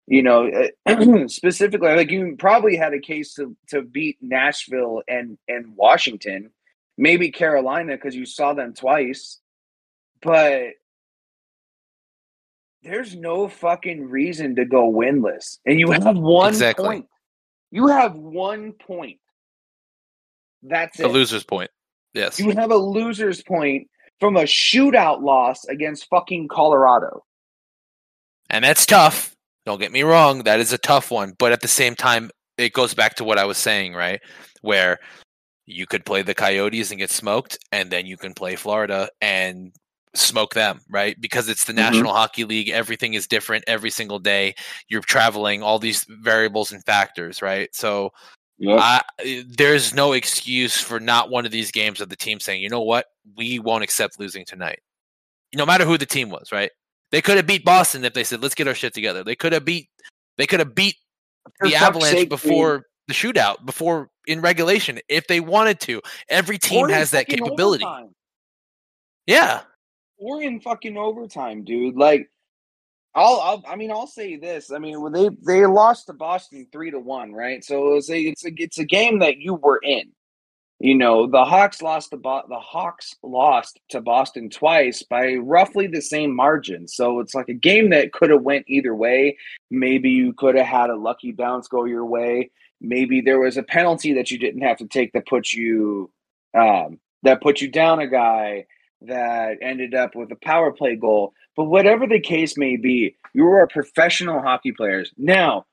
You 0.08 0.24
know, 0.24 0.46
eh, 0.86 1.26
specifically, 1.28 1.94
like 1.94 2.12
you 2.12 2.36
probably 2.40 2.78
had 2.78 2.94
a 2.94 3.00
case 3.00 3.34
to 3.36 3.56
to 3.70 3.82
beat 3.82 4.18
Nashville 4.22 5.04
and 5.08 5.38
and 5.50 5.76
Washington, 5.76 6.52
maybe 6.98 7.30
Carolina 7.30 7.96
because 7.98 8.16
you 8.16 8.26
saw 8.26 8.54
them 8.54 8.74
twice, 8.74 9.40
but 10.22 10.62
there's 12.84 13.16
no 13.16 13.50
fucking 13.50 14.10
reason 14.10 14.56
to 14.56 14.66
go 14.66 14.90
winless, 14.90 15.58
and 15.66 15.78
you 15.78 15.92
have 15.92 16.18
one 16.18 16.50
exactly. 16.50 16.86
point. 16.86 17.06
You 17.72 17.88
have 17.88 18.16
one 18.16 18.72
point. 18.72 19.20
That's 20.64 21.02
a 21.02 21.06
it. 21.06 21.12
loser's 21.12 21.44
point. 21.44 21.70
Yes, 22.14 22.40
you 22.40 22.52
have 22.52 22.72
a 22.72 22.78
loser's 22.78 23.44
point 23.44 23.90
from 24.20 24.38
a 24.38 24.44
shootout 24.44 25.22
loss 25.22 25.66
against 25.66 26.10
fucking 26.10 26.48
Colorado. 26.48 27.24
And 28.50 28.64
that's 28.64 28.86
tough. 28.86 29.36
Don't 29.66 29.80
get 29.80 29.92
me 29.92 30.04
wrong, 30.04 30.44
that 30.44 30.60
is 30.60 30.72
a 30.72 30.78
tough 30.78 31.12
one. 31.12 31.34
But 31.38 31.52
at 31.52 31.62
the 31.62 31.68
same 31.68 31.96
time, 31.96 32.32
it 32.58 32.74
goes 32.74 32.94
back 32.94 33.16
to 33.16 33.24
what 33.24 33.38
I 33.38 33.46
was 33.46 33.58
saying, 33.58 33.94
right? 33.94 34.22
Where 34.62 35.00
you 35.66 35.86
could 35.86 36.06
play 36.06 36.22
the 36.22 36.34
Coyotes 36.34 36.92
and 36.92 37.00
get 37.00 37.12
smoked, 37.12 37.60
and 37.72 37.92
then 37.92 38.06
you 38.06 38.18
can 38.18 38.34
play 38.34 38.56
Florida 38.56 39.10
and 39.22 39.74
smoke 40.16 40.54
them, 40.54 40.80
right? 40.90 41.20
Because 41.20 41.50
it's 41.50 41.66
the 41.66 41.74
mm-hmm. 41.74 41.94
National 41.94 42.14
Hockey 42.14 42.46
League. 42.46 42.70
Everything 42.70 43.14
is 43.14 43.28
different 43.28 43.66
every 43.68 43.90
single 43.90 44.20
day. 44.20 44.56
You're 44.88 45.02
traveling, 45.02 45.62
all 45.62 45.80
these 45.80 46.06
variables 46.10 46.72
and 46.72 46.84
factors, 46.86 47.42
right? 47.42 47.70
So 47.76 48.12
Yep. 48.60 48.80
I, 48.82 49.44
there's 49.48 49.94
no 49.94 50.14
excuse 50.14 50.80
for 50.80 51.00
not 51.00 51.30
one 51.30 51.46
of 51.46 51.52
these 51.52 51.72
games 51.72 52.02
of 52.02 52.10
the 52.10 52.16
team 52.16 52.40
saying, 52.40 52.62
you 52.62 52.70
know 52.70 52.82
what, 52.82 53.06
we 53.36 53.60
won't 53.60 53.84
accept 53.84 54.20
losing 54.20 54.46
tonight. 54.46 54.80
No 55.56 55.66
matter 55.66 55.86
who 55.86 55.98
the 55.98 56.06
team 56.06 56.30
was, 56.30 56.52
right? 56.52 56.72
They 57.12 57.22
could 57.22 57.38
have 57.38 57.48
beat 57.48 57.64
Boston 57.64 58.04
if 58.04 58.14
they 58.14 58.24
said, 58.24 58.42
let's 58.42 58.56
get 58.56 58.68
our 58.68 58.74
shit 58.74 58.94
together. 58.94 59.24
They 59.24 59.36
could 59.36 59.54
have 59.54 59.64
beat 59.64 59.90
they 60.38 60.46
could 60.46 60.60
have 60.60 60.76
beat 60.76 60.96
the 61.62 61.76
Avalanche 61.76 62.30
before 62.30 62.86
the 63.08 63.14
shootout, 63.14 63.66
before 63.66 64.10
in 64.28 64.42
regulation, 64.42 65.00
if 65.10 65.28
they 65.28 65.40
wanted 65.40 65.80
to. 65.82 66.02
Every 66.30 66.58
team 66.58 66.90
has 66.90 67.12
that 67.12 67.28
capability. 67.28 67.86
Overtime. 67.86 68.14
Yeah. 69.26 69.62
Or 70.18 70.42
in 70.42 70.60
fucking 70.60 70.98
overtime, 70.98 71.64
dude. 71.64 71.96
Like 71.96 72.30
I'll, 73.18 73.40
I'll, 73.42 73.64
i 73.68 73.76
mean, 73.76 73.90
I'll 73.90 74.06
say 74.06 74.36
this. 74.36 74.72
I 74.72 74.78
mean, 74.78 75.12
they 75.12 75.30
they 75.46 75.66
lost 75.66 76.06
to 76.06 76.14
Boston 76.14 76.68
three 76.72 76.92
to 76.92 77.00
one, 77.00 77.34
right? 77.34 77.64
So 77.64 77.96
it's 77.96 78.12
a 78.12 78.20
it's 78.20 78.46
a 78.46 78.52
it's 78.56 78.78
a 78.78 78.86
game 78.86 79.20
that 79.20 79.38
you 79.38 79.56
were 79.56 79.80
in. 79.82 80.12
You 80.80 80.94
know, 80.94 81.26
the 81.26 81.44
Hawks 81.44 81.82
lost 81.82 82.12
to 82.12 82.18
Bo- 82.18 82.46
the 82.48 82.60
Hawks 82.60 83.16
lost 83.24 83.80
to 83.90 84.02
Boston 84.02 84.52
twice 84.52 85.02
by 85.02 85.34
roughly 85.34 85.88
the 85.88 86.02
same 86.02 86.36
margin. 86.36 86.88
So 86.88 87.20
it's 87.20 87.34
like 87.34 87.50
a 87.50 87.56
game 87.56 87.90
that 87.90 88.14
could 88.14 88.30
have 88.30 88.44
went 88.44 88.66
either 88.68 88.94
way. 88.94 89.38
Maybe 89.72 90.12
you 90.12 90.34
could 90.34 90.54
have 90.54 90.68
had 90.68 90.92
a 90.92 90.96
lucky 90.96 91.32
bounce 91.32 91.68
go 91.68 91.86
your 91.86 92.06
way. 92.06 92.52
Maybe 92.80 93.22
there 93.22 93.40
was 93.40 93.58
a 93.58 93.64
penalty 93.64 94.14
that 94.14 94.30
you 94.30 94.38
didn't 94.38 94.62
have 94.62 94.78
to 94.78 94.86
take 94.86 95.14
that 95.14 95.26
put 95.26 95.52
you 95.52 96.12
um, 96.54 97.00
that 97.24 97.42
put 97.42 97.62
you 97.62 97.72
down 97.72 98.00
a 98.00 98.08
guy 98.08 98.68
that 99.02 99.58
ended 99.62 99.94
up 99.94 100.16
with 100.16 100.32
a 100.32 100.38
power 100.44 100.72
play 100.72 100.96
goal. 100.96 101.34
But 101.56 101.66
whatever 101.66 102.08
the 102.08 102.20
case 102.20 102.58
may 102.58 102.78
be, 102.78 103.16
you 103.34 103.46
are 103.48 103.68
professional 103.68 104.42
hockey 104.42 104.72
players. 104.72 105.12
Now, 105.18 105.66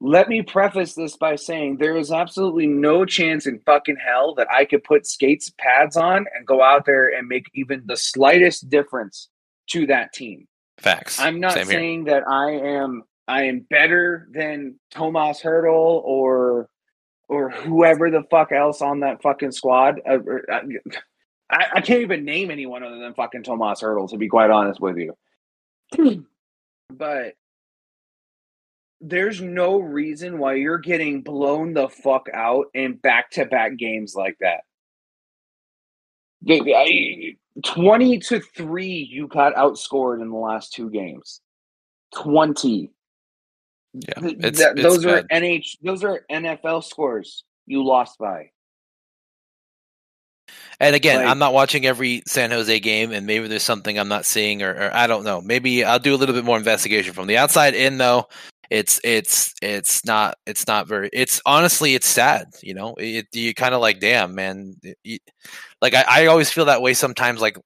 let 0.00 0.28
me 0.28 0.42
preface 0.42 0.94
this 0.94 1.16
by 1.16 1.36
saying 1.36 1.78
there 1.78 1.96
is 1.96 2.12
absolutely 2.12 2.66
no 2.66 3.04
chance 3.04 3.46
in 3.46 3.60
fucking 3.60 3.96
hell 3.96 4.34
that 4.34 4.48
I 4.50 4.64
could 4.66 4.84
put 4.84 5.06
skates 5.06 5.50
pads 5.58 5.96
on 5.96 6.26
and 6.36 6.46
go 6.46 6.62
out 6.62 6.84
there 6.84 7.08
and 7.08 7.28
make 7.28 7.46
even 7.54 7.82
the 7.86 7.96
slightest 7.96 8.68
difference 8.68 9.28
to 9.70 9.86
that 9.86 10.12
team. 10.12 10.46
Facts. 10.78 11.18
I'm 11.18 11.40
not 11.40 11.54
Same 11.54 11.66
saying 11.66 12.06
here. 12.06 12.20
that 12.20 12.28
I 12.28 12.50
am 12.52 13.04
I 13.26 13.44
am 13.44 13.66
better 13.70 14.28
than 14.32 14.78
Tomas 14.90 15.40
Hertl 15.42 16.02
or 16.04 16.68
or 17.28 17.50
whoever 17.50 18.10
the 18.10 18.22
fuck 18.30 18.52
else 18.52 18.82
on 18.82 19.00
that 19.00 19.22
fucking 19.22 19.52
squad. 19.52 20.00
Uh, 20.08 20.18
uh, 20.18 20.54
uh, 20.56 20.60
I, 21.50 21.66
I 21.76 21.80
can't 21.80 22.02
even 22.02 22.24
name 22.24 22.50
anyone 22.50 22.82
other 22.82 22.98
than 22.98 23.14
fucking 23.14 23.44
Tomas 23.44 23.80
Hertl, 23.80 24.10
to 24.10 24.16
be 24.16 24.28
quite 24.28 24.50
honest 24.50 24.80
with 24.80 24.96
you. 24.96 25.16
but 26.90 27.34
there's 29.00 29.40
no 29.40 29.78
reason 29.78 30.38
why 30.38 30.54
you're 30.54 30.78
getting 30.78 31.22
blown 31.22 31.74
the 31.74 31.88
fuck 31.88 32.26
out 32.32 32.66
in 32.74 32.94
back 32.94 33.30
to 33.32 33.44
back 33.44 33.76
games 33.76 34.14
like 34.14 34.36
that. 34.40 34.60
20 37.64 38.18
to 38.18 38.40
3, 38.40 38.86
you 38.86 39.26
got 39.28 39.54
outscored 39.54 40.20
in 40.20 40.30
the 40.30 40.36
last 40.36 40.72
two 40.72 40.90
games. 40.90 41.40
20. 42.14 42.90
Yeah, 43.94 44.00
it's, 44.16 44.58
Th- 44.58 44.72
it's 44.72 44.82
those 44.82 45.04
bad. 45.04 45.24
are 45.24 45.40
NH. 45.40 45.78
Those 45.82 46.04
are 46.04 46.24
NFL 46.30 46.84
scores 46.84 47.44
you 47.66 47.84
lost 47.84 48.18
by. 48.18 48.50
And 50.78 50.94
again, 50.94 51.20
like, 51.20 51.28
I'm 51.28 51.38
not 51.38 51.54
watching 51.54 51.86
every 51.86 52.22
San 52.26 52.50
Jose 52.50 52.80
game, 52.80 53.12
and 53.12 53.26
maybe 53.26 53.48
there's 53.48 53.62
something 53.62 53.98
I'm 53.98 54.08
not 54.08 54.26
seeing, 54.26 54.62
or, 54.62 54.72
or, 54.72 54.90
I 54.94 55.06
don't 55.06 55.24
know. 55.24 55.40
Maybe 55.40 55.84
I'll 55.84 55.98
do 55.98 56.14
a 56.14 56.16
little 56.16 56.34
bit 56.34 56.44
more 56.44 56.58
investigation 56.58 57.14
from 57.14 57.26
the 57.26 57.38
outside 57.38 57.74
in, 57.74 57.98
though. 57.98 58.28
It's 58.68 59.00
it's 59.04 59.54
it's 59.62 60.04
not 60.04 60.38
it's 60.44 60.66
not 60.66 60.88
very. 60.88 61.08
It's 61.12 61.40
honestly 61.46 61.94
it's 61.94 62.08
sad. 62.08 62.48
You 62.62 62.74
know, 62.74 62.94
it, 62.98 63.28
you 63.32 63.54
kind 63.54 63.74
of 63.74 63.80
like, 63.80 64.00
damn, 64.00 64.34
man. 64.34 64.74
It, 65.04 65.22
like 65.80 65.94
I, 65.94 66.04
I 66.08 66.26
always 66.26 66.50
feel 66.50 66.64
that 66.64 66.82
way 66.82 66.92
sometimes. 66.94 67.40
Like 67.40 67.58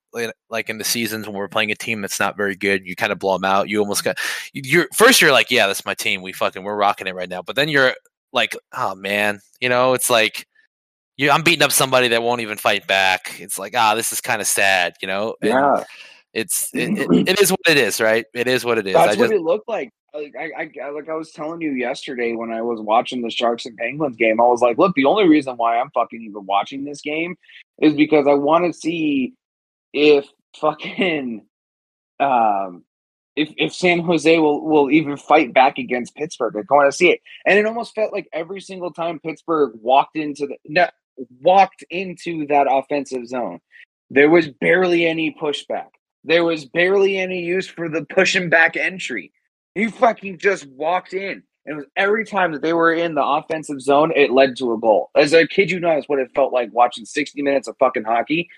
like 0.51 0.69
in 0.69 0.79
the 0.79 0.85
seasons 0.85 1.27
when 1.27 1.35
we're 1.37 1.49
playing 1.49 1.71
a 1.71 1.77
team 1.77 2.03
that's 2.03 2.21
not 2.21 2.37
very 2.37 2.55
good, 2.55 2.87
you 2.87 2.97
kind 2.97 3.13
of 3.13 3.19
blow 3.19 3.33
them 3.35 3.45
out. 3.45 3.69
You 3.69 3.81
almost 3.81 4.05
got 4.05 4.19
you're 4.53 4.89
first. 4.95 5.23
You're 5.23 5.33
like, 5.33 5.51
yeah, 5.51 5.67
that's 5.67 5.87
my 5.87 5.95
team. 5.95 6.21
We 6.21 6.33
fucking 6.33 6.63
we're 6.63 6.77
rocking 6.77 7.07
it 7.07 7.15
right 7.15 7.31
now. 7.31 7.43
But 7.43 7.57
then 7.57 7.69
you're 7.69 7.95
like, 8.33 8.55
oh 8.77 8.95
man, 8.95 9.41
you 9.61 9.69
know, 9.69 9.95
it's 9.95 10.11
like 10.11 10.47
you, 11.21 11.31
I'm 11.31 11.43
beating 11.43 11.63
up 11.63 11.71
somebody 11.71 12.09
that 12.09 12.23
won't 12.23 12.41
even 12.41 12.57
fight 12.57 12.87
back. 12.87 13.39
It's 13.41 13.59
like, 13.59 13.75
ah, 13.77 13.95
this 13.95 14.11
is 14.11 14.23
kind 14.23 14.41
of 14.41 14.47
sad, 14.47 14.95
you 15.03 15.09
know. 15.09 15.37
And 15.43 15.51
yeah. 15.51 15.85
It's 16.33 16.71
it, 16.73 16.97
it, 16.97 17.29
it 17.29 17.41
is 17.41 17.51
what 17.51 17.61
it 17.69 17.77
is, 17.77 18.01
right? 18.01 18.25
It 18.33 18.47
is 18.47 18.65
what 18.65 18.79
it 18.79 18.87
is. 18.87 18.95
That's 18.95 19.19
what 19.19 19.31
it 19.31 19.43
looked 19.43 19.69
like. 19.69 19.91
Like 20.15 20.33
I, 20.39 20.71
I, 20.83 20.91
like 20.91 21.11
I 21.11 21.15
was 21.15 21.33
telling 21.33 21.61
you 21.61 21.73
yesterday 21.73 22.35
when 22.35 22.51
I 22.51 22.63
was 22.63 22.81
watching 22.81 23.21
the 23.21 23.31
Sharks 23.31 23.67
and 23.67 23.77
Penguins 23.77 24.17
game, 24.17 24.41
I 24.41 24.45
was 24.45 24.63
like, 24.63 24.79
look, 24.79 24.95
the 24.95 25.05
only 25.05 25.29
reason 25.29 25.57
why 25.57 25.79
I'm 25.79 25.91
fucking 25.91 26.23
even 26.23 26.47
watching 26.47 26.85
this 26.85 27.03
game 27.03 27.37
is 27.83 27.93
because 27.95 28.27
I 28.27 28.35
want 28.35 28.65
to 28.65 28.73
see 28.73 29.35
if 29.93 30.27
fucking 30.57 31.45
um 32.19 32.85
if 33.37 33.53
if 33.57 33.75
San 33.75 34.01
Jose 34.01 34.39
will 34.39 34.65
will 34.65 34.91
even 34.91 35.17
fight 35.17 35.53
back 35.53 35.79
against 35.79 36.15
Pittsburgh. 36.15 36.57
I 36.57 36.75
want 36.75 36.91
to 36.91 36.97
see 36.97 37.11
it, 37.11 37.21
and 37.45 37.59
it 37.59 37.67
almost 37.67 37.95
felt 37.95 38.13
like 38.13 38.29
every 38.33 38.61
single 38.61 38.93
time 38.93 39.19
Pittsburgh 39.19 39.73
walked 39.83 40.17
into 40.17 40.47
the 40.47 40.57
no, 40.67 40.89
walked 41.41 41.85
into 41.91 42.47
that 42.47 42.67
offensive 42.71 43.27
zone, 43.27 43.61
there 44.11 44.31
was 44.31 44.49
barely 44.49 45.07
any 45.07 45.35
pushback. 45.41 45.89
There 46.25 46.45
was 46.45 46.65
barely 46.67 47.19
any 47.19 47.41
use 47.41 47.67
for 47.67 47.89
the 47.89 48.05
pushing 48.05 48.51
back 48.51 48.77
entry. 48.77 49.33
He 49.75 49.89
fucking 49.89 50.39
just 50.39 50.67
walked 50.67 51.15
in. 51.15 51.43
And 51.67 51.75
it 51.75 51.77
was 51.77 51.87
every 51.97 52.25
time 52.25 52.53
that 52.53 52.63
they 52.63 52.73
were 52.73 52.93
in 52.93 53.15
the 53.15 53.25
offensive 53.25 53.81
zone, 53.81 54.13
it 54.17 54.31
led 54.31 54.57
to 54.57 54.73
a 54.73 54.79
goal. 54.79 55.11
As 55.15 55.33
a 55.33 55.47
kid, 55.47 55.71
you 55.71 55.79
know, 55.79 55.95
that's 55.95 56.09
what 56.09 56.19
it 56.19 56.31
felt 56.35 56.53
like 56.53 56.73
watching 56.73 57.05
60 57.05 57.41
minutes 57.43 57.69
of 57.69 57.77
fucking 57.79 58.05
hockey 58.05 58.49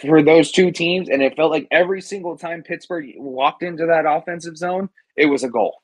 for 0.00 0.22
those 0.22 0.50
two 0.50 0.70
teams. 0.70 1.08
And 1.08 1.22
it 1.22 1.36
felt 1.36 1.50
like 1.50 1.66
every 1.70 2.00
single 2.00 2.36
time 2.36 2.62
Pittsburgh 2.62 3.06
walked 3.16 3.62
into 3.62 3.86
that 3.86 4.06
offensive 4.06 4.56
zone, 4.56 4.88
it 5.16 5.26
was 5.26 5.44
a 5.44 5.48
goal. 5.48 5.82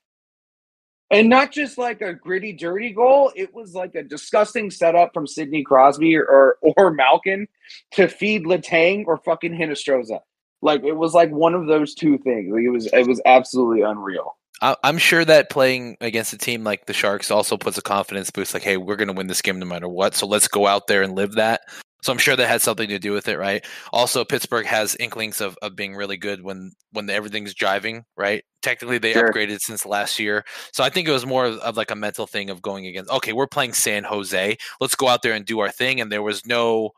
And 1.11 1.29
not 1.29 1.53
just 1.53 1.79
like 1.79 2.01
a 2.01 2.13
gritty, 2.13 2.53
dirty 2.53 2.93
goal. 2.93 3.33
It 3.37 3.55
was 3.55 3.75
like 3.75 3.95
a 3.95 4.03
disgusting 4.03 4.71
setup 4.71 5.15
from 5.15 5.27
Sidney 5.27 5.63
Crosby 5.63 6.17
or 6.17 6.25
or, 6.25 6.59
or 6.77 6.91
Malkin 6.91 7.47
to 7.93 8.09
feed 8.09 8.45
Letang 8.45 9.05
or 9.07 9.19
fucking 9.19 9.53
Hinostroza. 9.53 10.21
Like 10.63 10.83
it 10.85 10.97
was 10.97 11.15
like 11.15 11.31
one 11.31 11.55
of 11.55 11.67
those 11.67 11.95
two 11.95 12.19
things. 12.19 12.53
Like 12.53 12.63
it 12.63 12.71
was 12.71 12.87
it 12.87 13.07
was 13.07 13.21
absolutely 13.25 13.83
unreal. 13.83 14.37
I'm 14.63 14.97
sure 14.97 15.23
that 15.25 15.51
playing 15.51 15.99
against 16.01 16.33
a 16.33 16.39
team 16.39 16.65
like 16.65 16.87
the 16.87 16.95
Sharks 16.95 17.31
also 17.31 17.59
puts 17.59 17.77
a 17.77 17.83
confidence 17.83 18.31
boost. 18.31 18.55
Like, 18.55 18.63
hey, 18.63 18.79
we're 18.79 18.97
going 18.97 19.09
to 19.09 19.15
win 19.15 19.27
this 19.27 19.43
game 19.43 19.59
no 19.59 19.67
matter 19.67 19.87
what. 19.87 20.15
So 20.15 20.27
let's 20.27 20.49
go 20.49 20.67
out 20.67 20.87
there 20.87 21.03
and 21.03 21.15
live 21.15 21.33
that. 21.33 21.61
So 22.03 22.13
I'm 22.13 22.19
sure 22.19 22.37
that 22.37 22.47
had 22.47 22.63
something 22.63 22.89
to 22.89 22.99
do 22.99 23.13
with 23.13 23.27
it, 23.27 23.39
right? 23.39 23.65
Also, 23.93 24.25
Pittsburgh 24.25 24.67
has 24.67 24.97
inklings 25.01 25.41
of, 25.41 25.59
of 25.63 25.75
being 25.75 25.95
really 25.95 26.17
good 26.17 26.43
when 26.43 26.73
when 26.93 27.11
everything's 27.11 27.55
driving, 27.55 28.05
right? 28.17 28.45
Technically, 28.63 28.99
they 28.99 29.13
sure. 29.13 29.33
upgraded 29.33 29.61
since 29.61 29.87
last 29.87 30.19
year, 30.19 30.45
so 30.73 30.85
I 30.85 30.91
think 30.91 31.09
it 31.09 31.13
was 31.13 31.27
more 31.27 31.47
of, 31.47 31.77
like 31.77 31.91
a 31.91 31.97
mental 31.97 32.27
thing 32.27 32.51
of 32.51 32.63
going 32.63 32.87
against. 32.87 33.11
Okay, 33.11 33.33
we're 33.33 33.47
playing 33.47 33.73
San 33.73 34.05
Jose. 34.05 34.57
Let's 34.81 34.95
go 34.95 35.09
out 35.09 35.23
there 35.23 35.33
and 35.33 35.45
do 35.45 35.61
our 35.61 35.71
thing. 35.71 36.01
And 36.01 36.13
there 36.13 36.23
was 36.23 36.45
no 36.47 36.93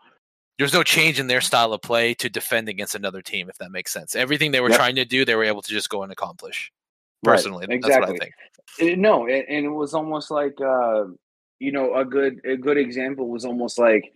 there's 0.58 0.72
no 0.72 0.82
change 0.82 1.20
in 1.20 1.28
their 1.28 1.40
style 1.40 1.72
of 1.72 1.80
play 1.82 2.14
to 2.14 2.28
defend 2.28 2.68
against 2.68 2.94
another 2.94 3.22
team, 3.22 3.48
if 3.48 3.56
that 3.58 3.70
makes 3.70 3.92
sense. 3.92 4.16
Everything 4.16 4.50
they 4.50 4.60
were 4.60 4.70
yep. 4.70 4.78
trying 4.78 4.96
to 4.96 5.04
do, 5.04 5.24
they 5.24 5.36
were 5.36 5.44
able 5.44 5.62
to 5.62 5.70
just 5.70 5.88
go 5.88 6.02
and 6.02 6.12
accomplish. 6.12 6.72
Personally, 7.22 7.66
right. 7.68 7.76
exactly. 7.76 8.00
that's 8.00 8.12
what 8.12 8.22
I 8.80 8.86
think. 8.86 8.98
no, 8.98 9.26
and 9.26 9.64
it 9.66 9.70
was 9.70 9.94
almost 9.94 10.30
like 10.30 10.60
uh, 10.60 11.04
you 11.58 11.72
know 11.72 11.94
a 11.96 12.04
good 12.04 12.40
a 12.44 12.56
good 12.56 12.76
example 12.76 13.28
was 13.28 13.44
almost 13.44 13.78
like 13.78 14.12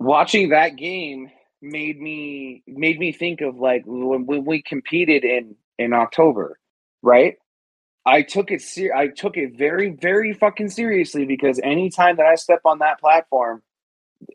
watching 0.00 0.50
that 0.50 0.76
game 0.76 1.30
made 1.62 2.00
me 2.00 2.62
made 2.66 2.98
me 2.98 3.12
think 3.12 3.40
of 3.40 3.56
like 3.58 3.82
when, 3.86 4.26
when 4.26 4.44
we 4.44 4.62
competed 4.62 5.24
in 5.24 5.56
in 5.78 5.92
October, 5.92 6.58
right? 7.02 7.36
I 8.04 8.22
took 8.22 8.50
it 8.50 8.62
ser- 8.62 8.94
I 8.94 9.08
took 9.08 9.36
it 9.36 9.56
very 9.56 9.90
very 9.90 10.32
fucking 10.32 10.70
seriously 10.70 11.24
because 11.24 11.60
anytime 11.62 12.16
that 12.16 12.26
I 12.26 12.36
step 12.36 12.60
on 12.64 12.80
that 12.80 13.00
platform, 13.00 13.62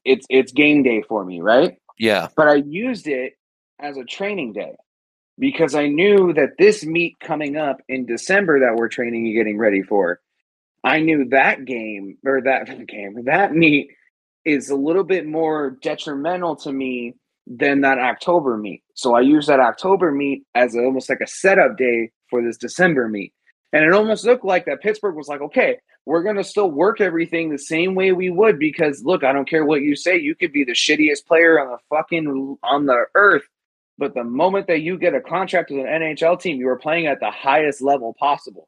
it's 0.06 0.26
it's 0.30 0.52
game 0.52 0.84
day 0.84 1.02
for 1.02 1.24
me, 1.24 1.42
right? 1.42 1.78
Yeah. 1.98 2.28
But 2.36 2.48
I 2.48 2.56
used 2.56 3.08
it 3.08 3.34
as 3.80 3.98
a 3.98 4.04
training 4.04 4.54
day 4.54 4.76
because 5.38 5.76
I 5.76 5.88
knew 5.88 6.34
that 6.34 6.58
this 6.58 6.86
meet 6.86 7.20
coming 7.20 7.58
up 7.58 7.82
in 7.88 8.06
December 8.06 8.62
that 8.62 8.76
we're 8.76 8.90
training 8.90 9.28
and 9.28 9.36
getting 9.36 9.58
ready 9.58 9.82
for, 9.82 10.20
I 10.84 11.00
knew 11.00 11.30
that 11.30 11.66
game 11.66 12.18
or 12.26 12.42
that 12.42 12.88
game, 12.88 13.26
that 13.26 13.54
meet 13.54 13.92
is 14.46 14.70
a 14.70 14.76
little 14.76 15.04
bit 15.04 15.26
more 15.26 15.78
detrimental 15.82 16.56
to 16.58 16.72
me 16.72 17.16
than 17.48 17.82
that 17.82 17.98
October 17.98 18.58
meet. 18.58 18.84
So 18.96 19.16
I 19.16 19.22
use 19.22 19.48
that 19.48 19.60
October 19.60 20.12
meet 20.12 20.44
as 20.56 20.76
almost 20.76 21.10
like 21.10 21.22
a 21.22 21.28
setup 21.28 21.78
day 21.78 22.12
for 22.30 22.42
this 22.42 22.58
December 22.58 23.10
meet. 23.10 23.34
And 23.74 23.86
it 23.86 23.94
almost 23.94 24.26
looked 24.26 24.46
like 24.46 24.66
that 24.66 24.82
Pittsburgh 24.82 25.16
was 25.16 25.28
like, 25.28 25.42
okay, 25.42 25.78
we're 26.06 26.24
going 26.24 26.36
to 26.36 26.44
still 26.44 26.70
work 26.70 27.00
everything 27.00 27.50
the 27.50 27.58
same 27.58 27.96
way 27.96 28.12
we 28.12 28.30
would 28.30 28.60
because 28.60 29.04
look, 29.04 29.24
I 29.24 29.32
don't 29.32 29.50
care 29.50 29.66
what 29.66 29.82
you 29.82 29.96
say. 29.96 30.18
You 30.18 30.36
could 30.36 30.52
be 30.52 30.64
the 30.64 30.74
shittiest 30.74 31.26
player 31.26 31.60
on 31.60 31.70
the 31.72 31.78
fucking 31.90 32.58
on 32.64 32.86
the 32.86 33.06
earth. 33.16 33.44
But 33.98 34.16
the 34.16 34.24
moment 34.24 34.68
that 34.68 34.82
you 34.82 34.98
get 34.98 35.14
a 35.14 35.22
contract 35.22 35.70
with 35.70 35.82
an 35.82 35.86
NHL 35.86 36.42
team, 36.42 36.58
you 36.58 36.68
are 36.70 36.78
playing 36.78 37.06
at 37.06 37.20
the 37.20 37.30
highest 37.30 37.82
level 37.82 38.16
possible. 38.20 38.68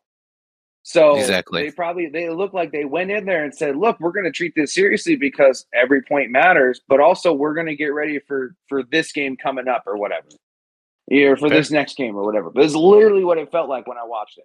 So 0.83 1.15
exactly. 1.15 1.63
they 1.63 1.71
probably 1.71 2.07
they 2.07 2.29
look 2.29 2.53
like 2.53 2.73
they 2.73 2.83
went 2.83 3.09
in 3.09 3.25
there 3.25 3.45
and 3.45 3.55
said, 3.55 3.77
"Look, 3.77 3.97
we're 4.01 4.11
going 4.11 4.25
to 4.25 4.31
treat 4.31 4.53
this 4.53 4.73
seriously 4.73 5.15
because 5.15 5.65
every 5.73 6.01
point 6.01 6.29
matters, 6.29 6.81
but 6.89 6.99
also 6.99 7.31
we're 7.31 7.53
going 7.53 7.67
to 7.67 7.75
get 7.75 7.87
ready 7.87 8.19
for 8.19 8.53
for 8.67 8.83
this 8.83 9.13
game 9.13 9.37
coming 9.37 9.69
up 9.69 9.83
or 9.87 9.95
whatever, 9.95 10.27
or 11.09 11.37
for 11.37 11.49
this 11.49 11.71
next 11.71 11.95
game 11.95 12.17
or 12.17 12.25
whatever." 12.25 12.49
But 12.49 12.65
it's 12.65 12.75
literally 12.75 13.23
what 13.23 13.37
it 13.37 13.49
felt 13.49 13.69
like 13.69 13.87
when 13.87 13.97
I 13.97 14.03
watched 14.03 14.37
it. 14.37 14.43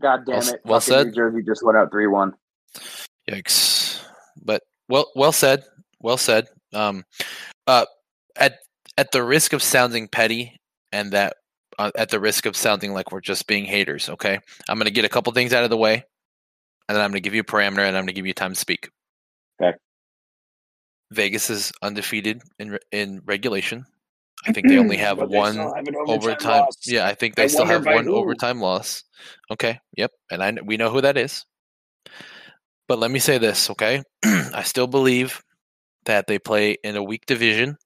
God 0.00 0.24
damn 0.24 0.38
it! 0.38 0.62
Well, 0.64 0.72
well 0.72 0.80
said. 0.80 1.08
New 1.08 1.12
Jersey 1.12 1.42
just 1.42 1.62
went 1.62 1.76
out 1.76 1.90
three 1.90 2.06
one. 2.06 2.32
Yikes! 3.30 4.02
But 4.42 4.62
well, 4.88 5.10
well 5.14 5.32
said. 5.32 5.64
Well 6.00 6.16
said. 6.16 6.48
Um, 6.72 7.04
uh, 7.66 7.84
at 8.36 8.60
at 8.96 9.12
the 9.12 9.22
risk 9.22 9.52
of 9.52 9.62
sounding 9.62 10.08
petty, 10.08 10.56
and 10.92 11.12
that 11.12 11.36
uh, 11.82 11.90
at 11.96 12.10
the 12.10 12.20
risk 12.20 12.46
of 12.46 12.56
sounding 12.56 12.92
like 12.92 13.10
we're 13.10 13.20
just 13.20 13.46
being 13.46 13.64
haters. 13.64 14.08
Okay, 14.08 14.38
I'm 14.68 14.78
going 14.78 14.86
to 14.86 14.92
get 14.92 15.04
a 15.04 15.08
couple 15.08 15.32
things 15.32 15.52
out 15.52 15.64
of 15.64 15.70
the 15.70 15.76
way, 15.76 15.94
and 16.88 16.96
then 16.96 17.02
I'm 17.04 17.10
going 17.10 17.22
to 17.22 17.26
give 17.26 17.34
you 17.34 17.40
a 17.40 17.44
parameter, 17.44 17.78
and 17.86 17.96
I'm 17.96 18.04
going 18.04 18.06
to 18.08 18.12
give 18.12 18.26
you 18.26 18.34
time 18.34 18.54
to 18.54 18.58
speak. 18.58 18.88
Okay. 19.60 19.76
Vegas 21.10 21.50
is 21.50 21.72
undefeated 21.82 22.42
in 22.58 22.78
in 22.92 23.20
regulation. 23.24 23.84
I 24.46 24.52
think 24.52 24.68
they 24.68 24.78
only 24.78 24.96
have 25.08 25.18
one 25.18 25.56
have 25.56 25.74
overtime. 26.06 26.08
overtime 26.08 26.64
yeah, 26.86 27.06
I 27.06 27.14
think 27.14 27.34
they 27.34 27.44
I 27.44 27.48
still 27.48 27.66
have 27.66 27.84
one 27.84 28.04
who. 28.04 28.14
overtime 28.14 28.60
loss. 28.60 29.02
Okay. 29.50 29.78
Yep. 29.96 30.12
And 30.30 30.42
I 30.42 30.56
we 30.64 30.76
know 30.76 30.90
who 30.90 31.00
that 31.00 31.16
is. 31.16 31.44
But 32.88 32.98
let 32.98 33.10
me 33.10 33.18
say 33.18 33.38
this, 33.38 33.70
okay? 33.70 34.02
I 34.24 34.62
still 34.64 34.86
believe 34.86 35.42
that 36.04 36.26
they 36.26 36.38
play 36.38 36.76
in 36.84 36.96
a 36.96 37.02
weak 37.02 37.26
division. 37.26 37.76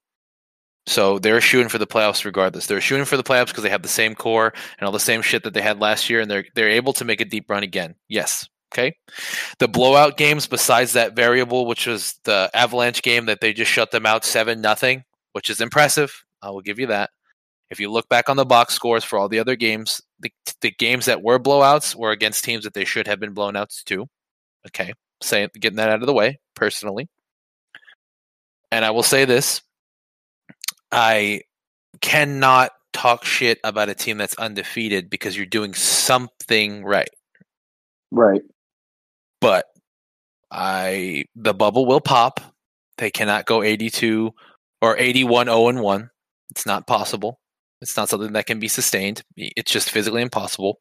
So 0.87 1.19
they're 1.19 1.41
shooting 1.41 1.69
for 1.69 1.79
the 1.79 1.87
playoffs 1.87 2.25
regardless. 2.25 2.67
They're 2.67 2.81
shooting 2.81 3.05
for 3.05 3.17
the 3.17 3.25
playoffs 3.25 3.49
because 3.49 3.65
they 3.65 3.71
have 3.71 3.83
the 3.83 3.89
same 3.89 4.15
core 4.15 4.53
and 4.79 4.87
all 4.87 4.93
the 4.93 5.01
same 5.01 5.21
shit 5.21 5.43
that 5.43 5.53
they 5.53 5.63
had 5.63 5.81
last 5.81 6.09
year, 6.09 6.21
and 6.21 6.31
they're 6.31 6.45
they're 6.55 6.71
able 6.71 6.93
to 6.95 7.05
make 7.05 7.21
a 7.21 7.25
deep 7.25 7.51
run 7.51 7.63
again. 7.63 7.97
Yes. 8.09 8.49
Okay. 8.73 8.97
The 9.59 9.69
blowout 9.69 10.17
games, 10.17 10.47
besides 10.47 10.93
that 10.93 11.17
variable, 11.17 11.67
which 11.67 11.87
was 11.87 12.19
the 12.25 12.51
Avalanche 12.53 13.03
game 13.03 13.27
that 13.27 13.41
they 13.41 13.53
just 13.53 13.71
shut 13.71 13.91
them 13.91 14.07
out 14.07 14.25
seven 14.25 14.61
nothing, 14.61 15.05
which 15.33 15.51
is 15.51 15.61
impressive. 15.61 16.25
I 16.43 16.51
will 16.51 16.61
give 16.61 16.79
you 16.79 16.87
that. 16.89 17.11
If 17.71 17.81
you 17.81 17.91
look 17.91 18.09
back 18.09 18.29
on 18.29 18.37
the 18.37 18.45
box 18.45 18.75
scores 18.75 19.03
for 19.03 19.19
all 19.19 19.29
the 19.29 19.41
other 19.41 19.57
games, 19.57 20.01
the, 20.21 20.33
the 20.61 20.71
games 20.71 21.07
that 21.07 21.23
were 21.23 21.39
blowouts 21.39 21.97
were 21.97 22.13
against 22.13 22.45
teams 22.45 22.65
that 22.65 22.75
they 22.75 22.85
should 22.85 23.07
have 23.07 23.19
been 23.19 23.35
blown 23.35 23.57
outs 23.57 23.83
to. 23.85 24.07
Okay, 24.69 24.95
say 25.21 25.49
getting 25.59 25.77
that 25.77 25.91
out 25.91 26.01
of 26.01 26.07
the 26.07 26.13
way 26.13 26.39
personally. 26.55 27.09
And 28.71 28.85
I 28.85 28.91
will 28.91 29.03
say 29.03 29.25
this: 29.25 29.63
I 30.97 31.43
cannot 32.01 32.73
talk 32.95 33.25
shit 33.27 33.59
about 33.63 33.91
a 33.91 33.95
team 33.95 34.17
that's 34.17 34.35
undefeated 34.37 35.11
because 35.11 35.37
you're 35.37 35.45
doing 35.45 35.75
something 35.75 36.83
right. 36.83 37.11
Right. 38.11 38.41
But 39.41 39.67
I 40.51 41.27
the 41.35 41.53
bubble 41.53 41.85
will 41.85 42.01
pop. 42.01 42.41
They 42.97 43.11
cannot 43.11 43.45
go 43.45 43.63
82 43.63 44.33
or 44.81 44.97
81 44.99 45.47
0 45.47 45.69
and 45.69 45.81
1. 45.83 46.11
It's 46.51 46.65
not 46.65 46.87
possible. 46.87 47.41
It's 47.83 47.97
not 47.97 48.09
something 48.09 48.33
that 48.33 48.47
can 48.47 48.59
be 48.59 48.69
sustained. 48.69 49.23
It's 49.37 49.71
just 49.71 49.91
physically 49.91 50.23
impossible. 50.23 50.81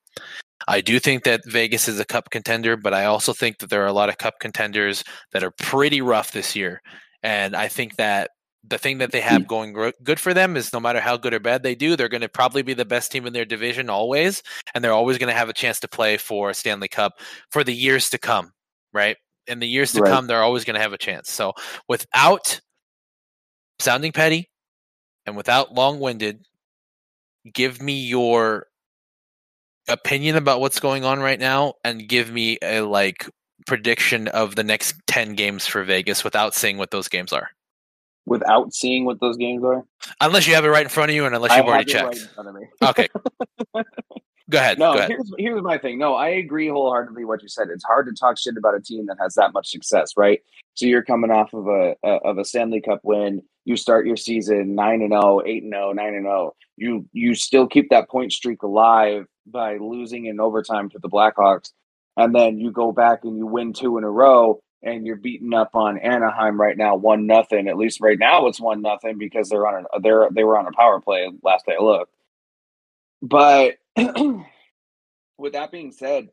I 0.70 0.80
do 0.80 0.98
think 0.98 1.26
that 1.26 1.42
Vegas 1.46 1.90
is 1.90 2.00
a 2.00 2.06
cup 2.06 2.30
contender, 2.30 2.78
but 2.78 2.94
I 2.94 3.06
also 3.06 3.34
think 3.34 3.58
that 3.58 3.70
there 3.70 3.84
are 3.84 3.88
a 3.88 3.94
lot 3.94 4.08
of 4.08 4.18
cup 4.18 4.36
contenders 4.40 5.04
that 5.34 5.44
are 5.44 5.52
pretty 5.52 6.00
rough 6.00 6.32
this 6.32 6.56
year. 6.56 6.82
And 7.22 7.54
I 7.54 7.68
think 7.68 7.98
that 7.98 8.32
the 8.68 8.78
thing 8.78 9.00
that 9.00 9.12
they 9.12 9.22
have 9.22 9.44
hmm. 9.44 9.48
going 9.48 9.92
good 10.04 10.20
for 10.20 10.34
them 10.34 10.58
is 10.58 10.74
no 10.74 10.80
matter 10.80 11.00
how 11.00 11.18
good 11.18 11.34
or 11.34 11.40
bad 11.40 11.64
they 11.64 11.76
do, 11.76 11.96
they're 11.96 12.10
going 12.10 12.22
to 12.22 12.30
probably 12.30 12.62
be 12.62 12.74
the 12.74 12.86
best 12.86 13.12
team 13.12 13.26
in 13.26 13.34
their 13.34 13.46
division 13.46 13.90
always, 13.90 14.44
and 14.74 14.84
they're 14.84 14.94
always 14.94 15.18
going 15.18 15.32
to 15.32 15.38
have 15.38 15.50
a 15.50 15.54
chance 15.54 15.80
to 15.82 15.88
play 15.88 16.18
for 16.18 16.54
Stanley 16.54 16.88
Cup 16.88 17.14
for 17.50 17.64
the 17.64 17.74
years 17.74 18.10
to 18.12 18.18
come, 18.18 18.52
right? 18.94 19.18
In 19.48 19.60
the 19.60 19.68
years 19.68 19.92
to 19.94 20.02
right. 20.02 20.12
come, 20.12 20.28
they're 20.28 20.44
always 20.44 20.64
going 20.64 20.76
to 20.76 20.82
have 20.82 20.94
a 20.94 20.98
chance. 20.98 21.32
So 21.32 21.54
without 21.88 22.60
sounding 23.80 24.12
petty 24.12 24.50
and 25.26 25.36
without 25.36 25.74
long-winded, 25.74 26.46
give 27.54 27.82
me 27.82 28.06
your 28.06 28.68
opinion 29.88 30.36
about 30.36 30.60
what's 30.60 30.80
going 30.80 31.06
on 31.06 31.20
right 31.20 31.40
now 31.40 31.74
and 31.84 32.08
give 32.08 32.32
me 32.32 32.58
a 32.64 32.82
like 32.82 33.30
prediction 33.68 34.28
of 34.30 34.56
the 34.56 34.64
next 34.64 34.96
10 35.08 35.36
games 35.36 35.68
for 35.68 35.84
Vegas 35.84 36.24
without 36.24 36.56
saying 36.56 36.78
what 36.78 36.92
those 36.92 37.08
games 37.08 37.32
are. 37.32 37.50
Without 38.26 38.74
seeing 38.74 39.06
what 39.06 39.20
those 39.20 39.38
games 39.38 39.64
are? 39.64 39.86
Unless 40.20 40.48
you 40.48 40.56
have 40.56 40.66
it 40.66 40.70
right 40.70 40.84
in 40.84 40.90
front 40.90 41.12
of 41.12 41.16
you 41.16 41.26
and 41.26 41.36
unless 41.36 41.56
you've 41.56 41.66
already 41.66 41.92
checked. 41.92 42.28
Right 42.38 42.90
okay. 42.90 43.08
Go 44.50 44.60
ahead. 44.60 44.78
No, 44.78 44.94
go 44.94 45.00
ahead. 45.00 45.10
Here's, 45.10 45.34
here's 45.40 45.64
my 45.64 45.78
thing. 45.78 45.98
No, 45.98 46.14
I 46.14 46.30
agree 46.30 46.68
wholeheartedly 46.68 47.26
what 47.26 47.42
you 47.42 47.50
said. 47.50 47.70
It's 47.70 47.84
hard 47.84 48.06
to 48.06 48.14
talk 48.14 48.38
shit 48.38 48.58
about 48.58 48.76
a 48.76 48.80
team 48.80 49.08
that 49.08 49.18
has 49.20 49.34
that 49.36 49.54
much 49.54 49.72
success, 49.72 50.12
right? 50.16 50.40
So 50.76 50.86
you're 50.86 51.04
coming 51.04 51.32
off 51.32 51.54
of 51.54 51.68
a, 51.68 51.96
a 52.04 52.10
of 52.24 52.38
a 52.38 52.46
Stanley 52.46 52.82
Cup 52.82 53.00
win. 53.04 53.42
You 53.64 53.76
start 53.76 54.06
your 54.06 54.18
season 54.18 54.76
9 54.76 55.02
and 55.02 55.12
0, 55.12 55.42
8 55.46 55.64
and 55.64 55.74
0, 55.74 55.94
9 55.94 56.14
and 56.14 56.26
0. 56.26 56.56
You 56.78 57.06
you 57.12 57.34
still 57.34 57.66
keep 57.66 57.90
that 57.90 58.08
point 58.08 58.34
streak 58.34 58.62
alive 58.62 59.26
by 59.48 59.78
losing 59.78 60.26
in 60.26 60.40
overtime 60.40 60.90
to 60.90 61.00
the 61.00 61.10
Blackhawks. 61.10 61.72
And 62.18 62.34
then 62.34 62.60
you 62.60 62.72
go 62.72 62.92
back 62.92 63.24
and 63.24 63.38
you 63.38 63.48
win 63.48 63.74
two 63.74 63.98
in 63.98 64.04
a 64.04 64.12
row 64.12 64.60
and 64.86 65.06
you're 65.06 65.16
beating 65.16 65.54
up 65.54 65.72
on 65.74 65.98
Anaheim 65.98 66.62
right 66.62 66.78
now, 66.78 66.96
one 66.96 67.26
nothing. 67.26 67.68
At 67.68 67.78
least 67.78 68.00
right 68.00 68.20
now 68.20 68.48
it's 68.48 68.62
one 68.62 68.82
nothing 68.82 69.18
because 69.18 69.50
they're 69.50 69.68
on 69.68 69.86
a 69.94 70.00
they're 70.00 70.30
they 70.32 70.44
were 70.44 70.58
on 70.58 70.68
a 70.68 70.72
power 70.72 71.02
play 71.02 71.30
last 71.44 71.66
day 71.66 71.76
I 71.78 71.84
looked. 71.84 72.14
But 73.22 73.78
with 75.38 75.54
that 75.54 75.72
being 75.72 75.92
said, 75.92 76.30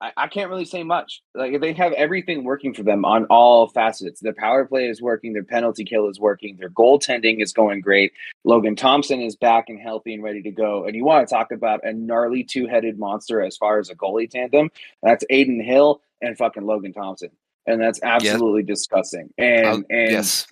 I, 0.00 0.12
I, 0.16 0.28
can't 0.28 0.48
really 0.48 0.64
say 0.64 0.82
much. 0.82 1.22
Like 1.34 1.60
they 1.60 1.74
have 1.74 1.92
everything 1.92 2.44
working 2.44 2.72
for 2.72 2.82
them 2.82 3.04
on 3.04 3.26
all 3.26 3.68
facets. 3.68 4.20
Their 4.20 4.32
power 4.32 4.64
play 4.64 4.86
is 4.86 5.02
working, 5.02 5.34
their 5.34 5.44
penalty 5.44 5.84
kill 5.84 6.08
is 6.08 6.18
working, 6.18 6.56
their 6.56 6.70
goaltending 6.70 7.42
is 7.42 7.52
going 7.52 7.82
great. 7.82 8.12
Logan 8.44 8.76
Thompson 8.76 9.20
is 9.20 9.36
back 9.36 9.66
and 9.68 9.78
healthy 9.78 10.14
and 10.14 10.22
ready 10.22 10.40
to 10.42 10.50
go. 10.50 10.86
And 10.86 10.96
you 10.96 11.04
want 11.04 11.28
to 11.28 11.34
talk 11.34 11.52
about 11.52 11.84
a 11.84 11.92
gnarly 11.92 12.44
two-headed 12.44 12.98
monster 12.98 13.42
as 13.42 13.58
far 13.58 13.78
as 13.78 13.90
a 13.90 13.94
goalie 13.94 14.30
tandem? 14.30 14.70
That's 15.02 15.24
Adin 15.30 15.62
Hill 15.62 16.00
and 16.22 16.38
fucking 16.38 16.64
Logan 16.64 16.94
Thompson. 16.94 17.30
And 17.70 17.80
that's 17.80 18.00
absolutely 18.02 18.62
disgusting. 18.62 19.30
And 19.38 19.66
I'll, 19.66 19.74
and 19.76 20.10
yes. 20.10 20.46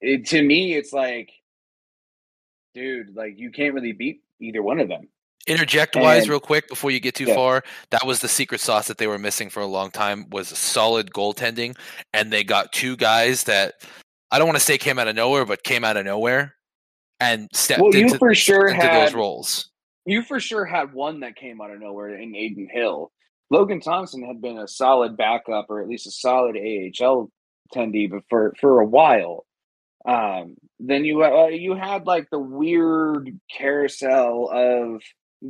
it, 0.00 0.26
to 0.26 0.42
me, 0.42 0.74
it's 0.74 0.92
like, 0.92 1.30
dude, 2.74 3.16
like 3.16 3.38
you 3.38 3.50
can't 3.50 3.74
really 3.74 3.92
beat 3.92 4.20
either 4.40 4.62
one 4.62 4.80
of 4.80 4.88
them. 4.88 5.08
Interject 5.46 5.96
wise, 5.96 6.28
real 6.28 6.40
quick 6.40 6.68
before 6.68 6.90
you 6.90 7.00
get 7.00 7.14
too 7.14 7.24
yeah. 7.24 7.34
far, 7.34 7.64
that 7.88 8.06
was 8.06 8.20
the 8.20 8.28
secret 8.28 8.60
sauce 8.60 8.86
that 8.86 8.98
they 8.98 9.06
were 9.06 9.18
missing 9.18 9.48
for 9.48 9.60
a 9.60 9.66
long 9.66 9.90
time 9.90 10.26
was 10.30 10.48
solid 10.48 11.10
goaltending, 11.10 11.74
and 12.12 12.30
they 12.30 12.44
got 12.44 12.70
two 12.72 12.96
guys 12.96 13.44
that 13.44 13.76
I 14.30 14.38
don't 14.38 14.46
want 14.46 14.58
to 14.58 14.64
say 14.64 14.76
came 14.76 14.98
out 14.98 15.08
of 15.08 15.16
nowhere, 15.16 15.46
but 15.46 15.62
came 15.62 15.84
out 15.84 15.96
of 15.96 16.04
nowhere 16.04 16.54
and 17.18 17.48
stepped 17.54 17.80
well, 17.80 17.92
into, 17.92 18.18
for 18.18 18.34
sure 18.34 18.68
into 18.68 18.82
had, 18.82 19.06
those 19.06 19.14
roles. 19.14 19.70
You 20.04 20.22
for 20.22 20.38
sure 20.38 20.66
had 20.66 20.92
one 20.92 21.20
that 21.20 21.34
came 21.34 21.62
out 21.62 21.70
of 21.70 21.80
nowhere 21.80 22.14
in 22.14 22.34
Adin 22.34 22.68
Hill. 22.70 23.10
Logan 23.50 23.80
Thompson 23.80 24.22
had 24.22 24.40
been 24.40 24.58
a 24.58 24.68
solid 24.68 25.16
backup, 25.16 25.66
or 25.70 25.80
at 25.80 25.88
least 25.88 26.06
a 26.06 26.10
solid 26.10 26.56
AHL 26.56 27.30
attendee, 27.74 28.10
but 28.10 28.22
for 28.28 28.54
for 28.60 28.80
a 28.80 28.86
while. 28.86 29.46
Um, 30.06 30.56
then 30.78 31.04
you 31.04 31.24
uh, 31.24 31.46
you 31.46 31.74
had 31.74 32.06
like 32.06 32.28
the 32.30 32.38
weird 32.38 33.38
carousel 33.50 34.50
of 34.52 35.02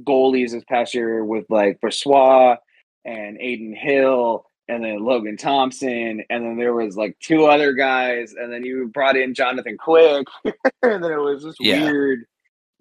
goalies 0.05 0.53
this 0.53 0.65
past 0.69 0.95
year 0.95 1.25
with 1.25 1.47
like 1.49 1.81
Brossoit 1.81 2.59
and 3.05 3.37
Adin 3.37 3.75
Hill 3.75 4.45
and 4.69 4.85
then 4.85 5.03
Logan 5.03 5.37
Thompson, 5.37 6.23
and 6.29 6.45
then 6.45 6.59
there 6.59 6.75
was 6.75 6.97
like 6.97 7.19
two 7.21 7.47
other 7.47 7.73
guys, 7.73 8.35
and 8.39 8.53
then 8.53 8.65
you 8.65 8.89
brought 8.89 9.17
in 9.17 9.33
Jonathan 9.33 9.79
Quick, 9.79 10.27
and 10.45 11.03
then 11.03 11.11
it 11.11 11.17
was 11.17 11.43
just 11.43 11.57
yeah. 11.59 11.85
weird. 11.85 12.25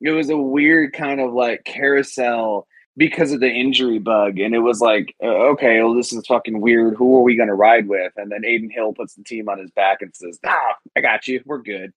It 0.01 0.11
was 0.11 0.29
a 0.29 0.37
weird 0.37 0.93
kind 0.93 1.21
of 1.21 1.33
like 1.33 1.63
carousel 1.63 2.66
because 2.97 3.31
of 3.31 3.39
the 3.39 3.49
injury 3.49 3.99
bug, 3.99 4.39
and 4.39 4.53
it 4.55 4.59
was 4.59 4.81
like, 4.81 5.15
uh, 5.23 5.27
okay, 5.27 5.81
well, 5.81 5.93
this 5.93 6.11
is 6.11 6.25
fucking 6.27 6.59
weird. 6.59 6.95
Who 6.95 7.17
are 7.17 7.23
we 7.23 7.37
going 7.37 7.47
to 7.47 7.55
ride 7.55 7.87
with? 7.87 8.11
And 8.17 8.31
then 8.31 8.43
Adin 8.43 8.71
Hill 8.71 8.93
puts 8.93 9.13
the 9.13 9.23
team 9.23 9.47
on 9.47 9.59
his 9.59 9.71
back 9.71 10.01
and 10.01 10.15
says, 10.15 10.39
"Nah, 10.43 10.73
I 10.95 11.01
got 11.01 11.27
you. 11.27 11.41
We're 11.45 11.61
good." 11.61 11.93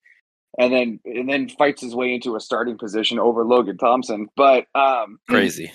and 0.58 0.72
then 0.72 1.00
and 1.04 1.28
then 1.28 1.48
fights 1.48 1.82
his 1.82 1.94
way 1.94 2.14
into 2.14 2.36
a 2.36 2.40
starting 2.40 2.78
position 2.78 3.18
over 3.18 3.44
Logan 3.44 3.78
Thompson. 3.78 4.28
But 4.36 4.66
um 4.74 5.18
crazy. 5.28 5.72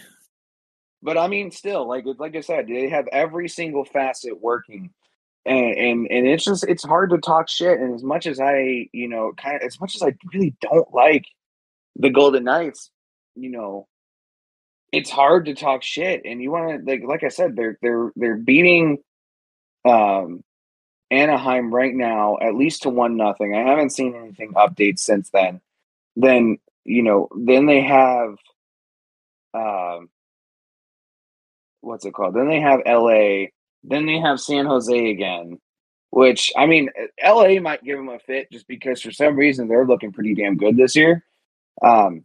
But 1.02 1.18
I 1.18 1.28
mean, 1.28 1.52
still, 1.52 1.88
like 1.88 2.06
like 2.18 2.36
I 2.36 2.42
said, 2.42 2.68
they 2.68 2.90
have 2.90 3.08
every 3.12 3.48
single 3.48 3.86
facet 3.86 4.42
working, 4.42 4.92
and 5.46 5.78
and 5.78 6.08
and 6.10 6.28
it's 6.28 6.44
just 6.44 6.66
it's 6.68 6.84
hard 6.84 7.12
to 7.12 7.20
talk 7.20 7.48
shit. 7.48 7.80
And 7.80 7.94
as 7.94 8.04
much 8.04 8.26
as 8.26 8.40
I, 8.40 8.90
you 8.92 9.08
know, 9.08 9.34
kind 9.38 9.56
of 9.56 9.62
as 9.62 9.80
much 9.80 9.96
as 9.96 10.02
I 10.02 10.16
really 10.34 10.56
don't 10.62 10.92
like 10.94 11.26
the 11.96 12.10
Golden 12.10 12.44
Knights, 12.44 12.90
you 13.36 13.52
know, 13.52 13.88
it's 14.96 15.10
hard 15.10 15.46
to 15.46 15.54
talk 15.54 15.84
shit. 15.84 16.22
And 16.24 16.42
you 16.42 16.52
want 16.52 16.86
to 16.86 16.92
like 16.92 17.04
like 17.04 17.24
I 17.24 17.28
said, 17.28 17.56
they're 17.56 17.78
they're 17.82 18.12
they're 18.16 18.38
beating 18.38 19.00
um 19.84 20.42
Anaheim 21.12 21.74
right 21.74 21.94
now, 21.94 22.38
at 22.42 22.56
least 22.56 22.84
to 22.84 22.90
one 22.90 23.18
nothing. 23.18 23.54
I 23.54 23.70
haven't 23.70 23.92
seen 23.92 24.16
anything 24.16 24.54
update 24.54 24.98
since 25.00 25.30
then. 25.32 25.60
Then 26.16 26.60
you 26.86 27.04
know, 27.04 27.28
then 27.36 27.66
they 27.66 27.82
have, 27.82 28.36
um, 29.54 30.10
what's 31.82 32.06
it 32.06 32.14
called? 32.14 32.36
Then 32.36 32.48
they 32.48 32.62
have 32.62 32.82
L.A. 32.86 33.52
Then 33.84 34.06
they 34.06 34.20
have 34.20 34.40
San 34.40 34.66
Jose 34.66 35.10
again. 35.10 35.60
Which 36.12 36.54
I 36.56 36.68
mean, 36.68 36.90
L.A. 37.20 37.60
might 37.60 37.84
give 37.84 37.98
them 37.98 38.08
a 38.08 38.20
fit 38.20 38.50
just 38.50 38.68
because 38.68 39.02
for 39.02 39.12
some 39.12 39.36
reason 39.36 39.68
they're 39.68 39.86
looking 39.86 40.14
pretty 40.14 40.36
damn 40.36 40.56
good 40.56 40.78
this 40.78 40.96
year. 40.96 41.26
Um, 41.82 42.24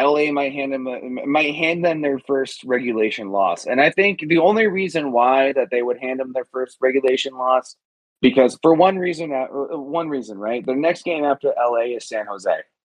LA 0.00 0.32
might 0.32 0.52
hand 0.52 0.72
them 0.72 0.88
might 1.26 1.54
hand 1.54 1.84
them 1.84 2.02
their 2.02 2.18
first 2.18 2.64
regulation 2.64 3.30
loss, 3.30 3.66
and 3.66 3.80
I 3.80 3.90
think 3.90 4.20
the 4.20 4.38
only 4.38 4.66
reason 4.66 5.12
why 5.12 5.52
that 5.52 5.68
they 5.70 5.82
would 5.82 5.98
hand 5.98 6.20
them 6.20 6.32
their 6.32 6.46
first 6.46 6.78
regulation 6.80 7.36
loss 7.36 7.76
because 8.24 8.58
for 8.62 8.72
one 8.72 8.96
reason, 8.96 9.32
uh, 9.32 9.46
uh, 9.52 9.78
one 9.78 10.08
reason, 10.08 10.38
right? 10.38 10.64
The 10.64 10.74
next 10.74 11.04
game 11.04 11.24
after 11.24 11.52
LA 11.58 11.94
is 11.96 12.08
San 12.08 12.24
Jose, 12.26 12.50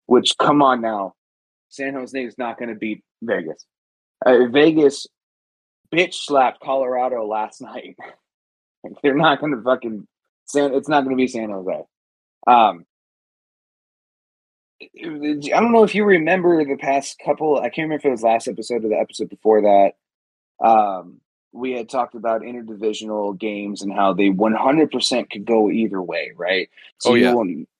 which 0.05 0.37
come 0.37 0.61
on 0.61 0.81
now, 0.81 1.15
San 1.67 1.95
Jose 1.95 2.23
is 2.23 2.37
not 2.37 2.59
going 2.59 2.69
to 2.69 2.75
beat 2.75 3.03
Vegas. 3.23 3.65
Uh, 4.23 4.45
Vegas 4.51 5.07
bitch 5.91 6.13
slapped 6.13 6.59
Colorado 6.59 7.25
last 7.25 7.59
night. 7.61 7.97
They're 9.01 9.15
not 9.15 9.39
going 9.39 9.55
to 9.55 9.63
fucking 9.63 10.07
San. 10.45 10.75
It's 10.75 10.87
not 10.87 11.03
going 11.03 11.15
to 11.15 11.19
be 11.19 11.27
San 11.27 11.49
Jose. 11.49 11.81
Um, 12.45 12.85
I 14.95 15.59
don't 15.59 15.71
know 15.71 15.83
if 15.83 15.95
you 15.95 16.05
remember 16.05 16.63
the 16.63 16.77
past 16.77 17.19
couple. 17.23 17.57
I 17.57 17.69
can't 17.69 17.85
remember 17.85 17.95
if 17.95 18.05
it 18.05 18.11
was 18.11 18.23
last 18.23 18.47
episode 18.47 18.85
or 18.85 18.89
the 18.89 18.99
episode 18.99 19.29
before 19.29 19.61
that. 19.61 19.93
Um, 20.65 21.21
we 21.51 21.71
had 21.71 21.89
talked 21.89 22.15
about 22.15 22.41
interdivisional 22.41 23.37
games 23.37 23.81
and 23.81 23.93
how 23.93 24.13
they 24.13 24.29
100% 24.29 25.29
could 25.29 25.45
go 25.45 25.71
either 25.71 26.01
way, 26.01 26.33
right? 26.35 26.69
So 26.99 27.11
oh, 27.11 27.15
yeah. 27.15 27.33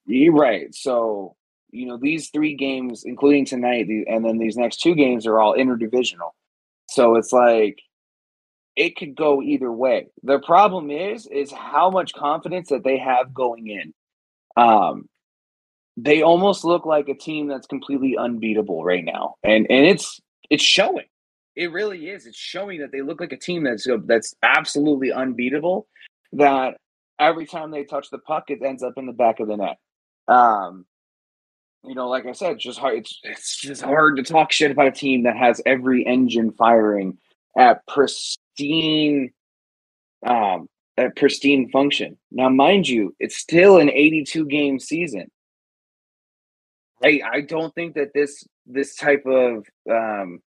You 0.06 0.32
are 0.34 0.40
right. 0.40 0.74
So, 0.74 1.36
you 1.72 1.86
know, 1.88 1.98
these 1.98 2.30
three 2.30 2.56
games, 2.56 3.04
including 3.04 3.46
tonight, 3.46 3.88
and 3.88 4.24
then 4.24 4.38
these 4.38 4.56
next 4.56 4.82
two 4.82 4.96
games 4.96 5.28
are 5.28 5.40
all 5.40 5.56
interdivisional. 5.56 6.32
So 6.88 7.16
it's 7.16 7.34
like 7.34 7.82
it 8.76 8.96
could 8.96 9.16
go 9.16 9.42
either 9.42 9.72
way. 9.72 10.08
The 10.24 10.40
problem 10.40 10.92
is, 10.92 11.28
is 11.28 11.52
how 11.52 11.90
much 11.90 12.14
confidence 12.14 12.70
that 12.70 12.84
they 12.84 12.98
have 12.98 13.34
going 13.34 13.68
in. 13.68 13.94
Um, 14.56 15.10
they 15.98 16.22
almost 16.22 16.66
look 16.66 16.86
like 16.86 17.08
a 17.08 17.16
team 17.16 17.48
that's 17.48 17.68
completely 17.68 18.18
unbeatable 18.18 18.84
right 18.84 19.04
now, 19.04 19.36
and 19.44 19.66
and 19.70 19.86
it's 19.86 20.20
it's 20.50 20.64
showing. 20.64 21.06
It 21.56 21.72
really 21.72 22.10
is. 22.10 22.26
It's 22.26 22.38
showing 22.38 22.82
that 22.82 22.92
they 22.92 23.02
look 23.02 23.22
like 23.22 23.32
a 23.32 23.38
team 23.38 23.64
that's 23.64 23.88
that's 24.06 24.36
absolutely 24.44 25.12
unbeatable. 25.12 25.88
That 26.34 26.78
every 27.20 27.46
time 27.46 27.72
they 27.72 27.86
touch 27.86 28.10
the 28.10 28.18
puck, 28.18 28.50
it 28.50 28.62
ends 28.62 28.84
up 28.84 28.94
in 28.98 29.06
the 29.06 29.14
back 29.14 29.40
of 29.40 29.48
the 29.48 29.56
net. 29.56 29.78
Um, 30.28 30.86
you 31.84 31.96
know, 31.96 32.10
like 32.10 32.26
I 32.26 32.34
said, 32.34 32.60
just 32.60 32.80
hard. 32.80 32.98
It's 32.98 33.20
it's 33.24 33.62
just 33.62 33.82
hard 33.82 34.18
to 34.18 34.24
talk 34.24 34.52
shit 34.52 34.72
about 34.72 34.88
a 34.88 34.92
team 34.92 35.24
that 35.24 35.38
has 35.38 35.62
every 35.66 36.06
engine 36.06 36.52
firing 36.52 37.18
at 37.58 37.86
pristine, 37.88 39.32
um, 40.26 40.68
at 40.98 41.16
pristine 41.16 41.70
function. 41.72 42.18
Now, 42.32 42.50
mind 42.50 42.88
you, 42.88 43.16
it's 43.20 43.38
still 43.38 43.78
an 43.78 43.90
82 43.90 44.46
game 44.48 44.80
season. 44.80 45.30
I 47.06 47.22
I 47.32 47.42
don't 47.42 47.74
think 47.76 47.96
that 47.96 48.14
this 48.14 48.44
this 48.66 48.96
type 48.96 49.26
of 49.26 49.66
um, 49.90 50.42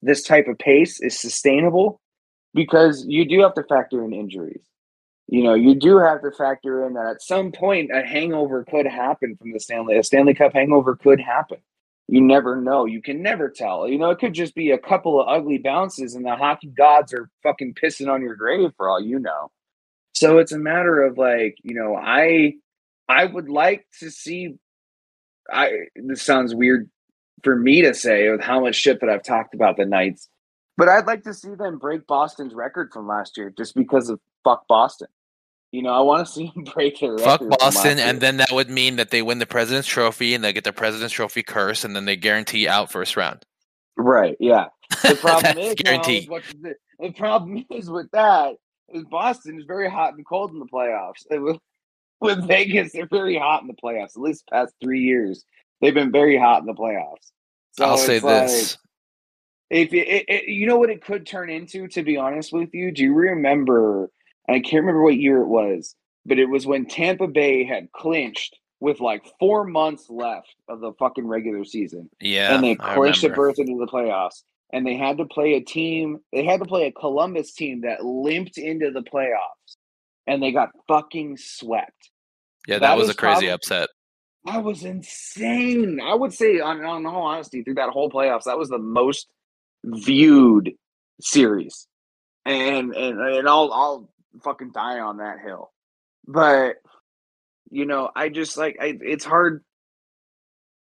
this 0.00 0.22
type 0.22 0.46
of 0.48 0.58
pace 0.58 1.00
is 1.00 1.18
sustainable 1.18 2.00
because 2.54 3.04
you 3.06 3.24
do 3.24 3.40
have 3.42 3.54
to 3.54 3.64
factor 3.64 4.04
in 4.04 4.12
injuries. 4.12 4.62
You 5.28 5.44
know, 5.44 5.54
you 5.54 5.74
do 5.74 5.98
have 5.98 6.20
to 6.22 6.30
factor 6.32 6.86
in 6.86 6.94
that 6.94 7.06
at 7.06 7.22
some 7.22 7.52
point 7.52 7.90
a 7.92 8.04
hangover 8.04 8.64
could 8.64 8.86
happen 8.86 9.36
from 9.36 9.52
the 9.52 9.60
Stanley. 9.60 9.96
A 9.96 10.02
Stanley 10.02 10.34
Cup 10.34 10.52
hangover 10.52 10.96
could 10.96 11.20
happen. 11.20 11.58
You 12.08 12.20
never 12.20 12.60
know. 12.60 12.84
You 12.84 13.00
can 13.00 13.22
never 13.22 13.48
tell. 13.48 13.88
You 13.88 13.98
know, 13.98 14.10
it 14.10 14.18
could 14.18 14.34
just 14.34 14.54
be 14.54 14.72
a 14.72 14.78
couple 14.78 15.20
of 15.20 15.28
ugly 15.28 15.58
bounces 15.58 16.14
and 16.14 16.26
the 16.26 16.36
hockey 16.36 16.66
gods 16.68 17.14
are 17.14 17.30
fucking 17.42 17.74
pissing 17.74 18.12
on 18.12 18.20
your 18.20 18.34
grave 18.34 18.70
for 18.76 18.90
all 18.90 19.00
you 19.00 19.18
know. 19.18 19.50
So 20.14 20.38
it's 20.38 20.52
a 20.52 20.58
matter 20.58 21.02
of 21.02 21.16
like, 21.16 21.56
you 21.62 21.74
know, 21.74 21.96
I 21.96 22.54
I 23.08 23.24
would 23.24 23.48
like 23.48 23.86
to 24.00 24.10
see 24.10 24.56
I 25.50 25.86
this 25.96 26.22
sounds 26.22 26.54
weird 26.54 26.90
for 27.42 27.56
me 27.56 27.82
to 27.82 27.94
say 27.94 28.30
with 28.30 28.40
how 28.40 28.60
much 28.60 28.76
shit 28.76 29.00
that 29.00 29.08
I've 29.10 29.24
talked 29.24 29.54
about 29.54 29.76
the 29.76 29.84
Knights, 29.84 30.28
but 30.76 30.88
I'd 30.88 31.06
like 31.06 31.24
to 31.24 31.34
see 31.34 31.54
them 31.54 31.78
break 31.78 32.06
Boston's 32.06 32.54
record 32.54 32.92
from 32.92 33.06
last 33.06 33.36
year 33.36 33.52
just 33.56 33.74
because 33.74 34.08
of 34.08 34.20
fuck 34.44 34.66
Boston. 34.68 35.08
You 35.72 35.82
know, 35.82 35.92
I 35.92 36.00
want 36.00 36.26
to 36.26 36.32
see 36.32 36.52
them 36.54 36.64
break 36.74 37.00
their 37.00 37.18
fuck 37.18 37.42
Boston, 37.58 37.98
and 37.98 38.20
then 38.20 38.36
that 38.38 38.52
would 38.52 38.70
mean 38.70 38.96
that 38.96 39.10
they 39.10 39.22
win 39.22 39.38
the 39.38 39.46
President's 39.46 39.88
Trophy 39.88 40.34
and 40.34 40.44
they 40.44 40.52
get 40.52 40.64
the 40.64 40.72
President's 40.72 41.14
Trophy 41.14 41.42
curse, 41.42 41.84
and 41.84 41.96
then 41.96 42.04
they 42.04 42.16
guarantee 42.16 42.68
out 42.68 42.90
first 42.90 43.16
round. 43.16 43.44
Right? 43.96 44.36
Yeah. 44.38 44.66
The 45.02 45.16
problem 45.16 45.56
is 45.56 45.74
guaranteed. 45.74 46.28
the, 46.28 46.74
the 47.00 47.12
problem 47.12 47.64
is 47.70 47.90
with 47.90 48.10
that 48.12 48.56
is 48.90 49.04
Boston 49.04 49.58
is 49.58 49.64
very 49.64 49.90
hot 49.90 50.14
and 50.14 50.26
cold 50.26 50.52
in 50.52 50.58
the 50.58 50.66
playoffs. 50.66 51.24
With, 52.22 52.46
Vegas, 52.46 52.92
they're 52.92 53.06
very 53.06 53.36
hot 53.36 53.62
in 53.62 53.68
the 53.68 53.74
playoffs. 53.74 54.16
At 54.16 54.22
least 54.22 54.44
the 54.46 54.56
past 54.56 54.74
three 54.82 55.00
years, 55.00 55.44
they've 55.80 55.94
been 55.94 56.12
very 56.12 56.38
hot 56.38 56.60
in 56.60 56.66
the 56.66 56.74
playoffs. 56.74 57.30
So 57.72 57.84
I'll 57.84 57.98
say 57.98 58.20
like, 58.20 58.46
this: 58.46 58.78
if 59.70 59.92
it, 59.92 60.08
it, 60.08 60.24
it, 60.28 60.48
you 60.48 60.66
know 60.66 60.78
what 60.78 60.90
it 60.90 61.04
could 61.04 61.26
turn 61.26 61.50
into, 61.50 61.88
to 61.88 62.02
be 62.02 62.16
honest 62.16 62.52
with 62.52 62.70
you, 62.72 62.92
do 62.92 63.02
you 63.02 63.14
remember? 63.14 64.10
I 64.48 64.60
can't 64.60 64.82
remember 64.82 65.02
what 65.02 65.16
year 65.16 65.38
it 65.38 65.48
was, 65.48 65.94
but 66.26 66.38
it 66.38 66.46
was 66.46 66.66
when 66.66 66.86
Tampa 66.86 67.28
Bay 67.28 67.64
had 67.64 67.90
clinched 67.92 68.58
with 68.80 69.00
like 69.00 69.24
four 69.38 69.64
months 69.64 70.10
left 70.10 70.54
of 70.68 70.80
the 70.80 70.92
fucking 70.98 71.26
regular 71.26 71.64
season. 71.64 72.10
Yeah, 72.20 72.54
and 72.54 72.64
they 72.64 72.74
clinched 72.74 73.24
a 73.24 73.30
berth 73.30 73.58
into 73.58 73.78
the 73.78 73.86
playoffs 73.86 74.42
and 74.72 74.86
they 74.86 74.96
had 74.96 75.18
to 75.18 75.26
play 75.26 75.54
a 75.54 75.60
team. 75.60 76.18
They 76.32 76.44
had 76.44 76.60
to 76.60 76.66
play 76.66 76.86
a 76.86 76.92
Columbus 76.92 77.52
team 77.52 77.82
that 77.82 78.04
limped 78.04 78.58
into 78.58 78.90
the 78.90 79.02
playoffs, 79.02 79.76
and 80.26 80.42
they 80.42 80.52
got 80.52 80.70
fucking 80.88 81.36
swept. 81.36 82.10
Yeah, 82.66 82.76
that, 82.76 82.88
that 82.88 82.96
was 82.96 83.08
a 83.08 83.14
crazy 83.14 83.32
probably, 83.32 83.50
upset. 83.50 83.88
That 84.44 84.64
was 84.64 84.84
insane. 84.84 86.00
I 86.00 86.14
would 86.14 86.32
say, 86.32 86.60
on, 86.60 86.84
on 86.84 87.06
all 87.06 87.22
honesty, 87.22 87.62
through 87.62 87.74
that 87.74 87.90
whole 87.90 88.10
playoffs, 88.10 88.44
that 88.44 88.58
was 88.58 88.68
the 88.68 88.78
most 88.78 89.28
viewed 89.84 90.72
series, 91.20 91.86
and 92.44 92.94
and 92.94 93.20
and 93.20 93.48
I'll 93.48 93.72
I'll 93.72 94.10
fucking 94.42 94.72
die 94.72 95.00
on 95.00 95.18
that 95.18 95.40
hill. 95.40 95.72
But 96.26 96.76
you 97.70 97.86
know, 97.86 98.10
I 98.14 98.28
just 98.28 98.56
like 98.56 98.76
I, 98.80 98.98
it's 99.00 99.24
hard 99.24 99.64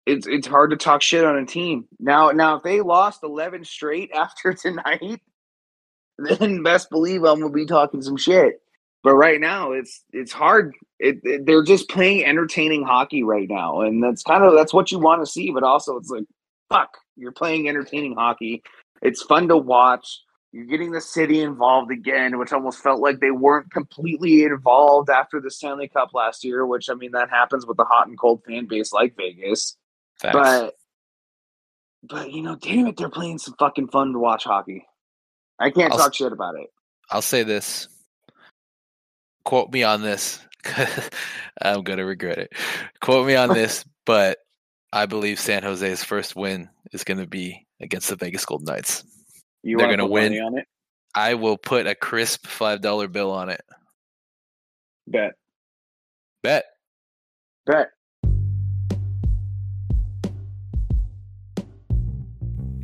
it's 0.04 0.26
it's 0.26 0.46
hard 0.46 0.70
to 0.70 0.76
talk 0.76 1.02
shit 1.02 1.24
on 1.24 1.36
a 1.36 1.46
team. 1.46 1.86
Now 1.98 2.30
now 2.30 2.56
if 2.56 2.62
they 2.62 2.80
lost 2.80 3.22
11 3.22 3.64
straight 3.64 4.10
after 4.14 4.54
tonight, 4.54 5.20
then 6.18 6.62
best 6.62 6.90
believe 6.90 7.24
I'm 7.24 7.40
gonna 7.40 7.52
be 7.52 7.66
talking 7.66 8.02
some 8.02 8.16
shit. 8.16 8.60
But 9.06 9.14
right 9.14 9.40
now 9.40 9.70
it's 9.70 10.02
it's 10.12 10.32
hard. 10.32 10.74
It, 10.98 11.20
it, 11.22 11.46
they're 11.46 11.62
just 11.62 11.88
playing 11.88 12.24
entertaining 12.24 12.82
hockey 12.82 13.22
right 13.22 13.48
now, 13.48 13.82
and 13.82 14.02
that's 14.02 14.24
kind 14.24 14.42
of 14.42 14.54
that's 14.54 14.74
what 14.74 14.90
you 14.90 14.98
want 14.98 15.22
to 15.22 15.30
see. 15.30 15.52
But 15.52 15.62
also 15.62 15.96
it's 15.96 16.10
like 16.10 16.24
fuck, 16.68 16.98
you're 17.14 17.30
playing 17.30 17.68
entertaining 17.68 18.16
hockey. 18.16 18.64
It's 19.02 19.22
fun 19.22 19.46
to 19.46 19.56
watch. 19.56 20.22
You're 20.50 20.64
getting 20.64 20.90
the 20.90 21.00
city 21.00 21.40
involved 21.40 21.92
again, 21.92 22.36
which 22.36 22.52
almost 22.52 22.82
felt 22.82 22.98
like 22.98 23.20
they 23.20 23.30
weren't 23.30 23.70
completely 23.70 24.42
involved 24.42 25.08
after 25.08 25.40
the 25.40 25.52
Stanley 25.52 25.86
Cup 25.86 26.10
last 26.12 26.42
year. 26.42 26.66
Which 26.66 26.90
I 26.90 26.94
mean, 26.94 27.12
that 27.12 27.30
happens 27.30 27.64
with 27.64 27.78
a 27.78 27.84
hot 27.84 28.08
and 28.08 28.18
cold 28.18 28.42
fan 28.44 28.66
base 28.66 28.92
like 28.92 29.16
Vegas. 29.16 29.76
Facts. 30.18 30.34
But 30.34 30.74
but 32.02 32.32
you 32.32 32.42
know, 32.42 32.56
damn 32.56 32.88
it, 32.88 32.96
they're 32.96 33.08
playing 33.08 33.38
some 33.38 33.54
fucking 33.56 33.86
fun 33.86 34.14
to 34.14 34.18
watch 34.18 34.42
hockey. 34.42 34.84
I 35.60 35.70
can't 35.70 35.92
I'll, 35.92 35.98
talk 36.00 36.12
shit 36.12 36.32
about 36.32 36.56
it. 36.56 36.72
I'll 37.08 37.22
say 37.22 37.44
this. 37.44 37.86
Quote 39.46 39.72
me 39.72 39.84
on 39.84 40.02
this. 40.02 40.40
I'm 41.62 41.84
gonna 41.84 42.04
regret 42.04 42.38
it. 42.38 42.52
Quote 43.00 43.28
me 43.28 43.36
on 43.36 43.48
this, 43.50 43.84
but 44.04 44.38
I 44.92 45.06
believe 45.06 45.38
San 45.38 45.62
Jose's 45.62 46.02
first 46.02 46.34
win 46.34 46.68
is 46.92 47.04
gonna 47.04 47.28
be 47.28 47.64
against 47.80 48.08
the 48.08 48.16
Vegas 48.16 48.44
Golden 48.44 48.64
Knights. 48.64 49.04
You 49.62 49.78
They're 49.78 49.88
gonna 49.88 50.04
win. 50.04 50.32
on 50.42 50.58
it? 50.58 50.66
I 51.14 51.34
will 51.34 51.56
put 51.56 51.86
a 51.86 51.94
crisp 51.94 52.48
five 52.48 52.80
dollar 52.80 53.06
bill 53.06 53.30
on 53.30 53.48
it. 53.48 53.60
Bet. 55.06 55.34
Bet. 56.42 56.64
Bet. 57.66 57.90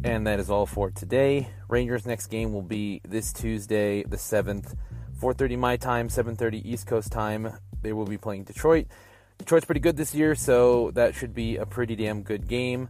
And 0.05 0.29
that 0.29 0.39
is 0.39 0.49
all 0.49 0.67
for 0.67 0.93
today. 0.93 1.49
Rangers' 1.69 2.07
next 2.07 2.29
game 2.29 2.53
will 2.53 2.63
be 2.63 3.01
this 3.09 3.33
Tuesday, 3.33 4.03
the 4.03 4.17
7th, 4.17 4.75
4:30 5.23 5.57
my 5.57 5.77
time, 5.77 6.09
7:30 6.09 6.61
East 6.65 6.89
Coast 6.89 7.13
time. 7.13 7.53
They 7.81 7.93
will 7.93 8.07
be 8.07 8.19
playing 8.19 8.43
Detroit. 8.43 8.89
Detroit's 9.39 9.65
pretty 9.65 9.81
good 9.81 9.97
this 9.97 10.13
year, 10.17 10.35
so 10.35 10.91
that 10.95 11.15
should 11.15 11.33
be 11.33 11.59
a 11.59 11.65
pretty 11.65 11.95
damn 11.95 12.23
good 12.23 12.49
game. 12.49 12.89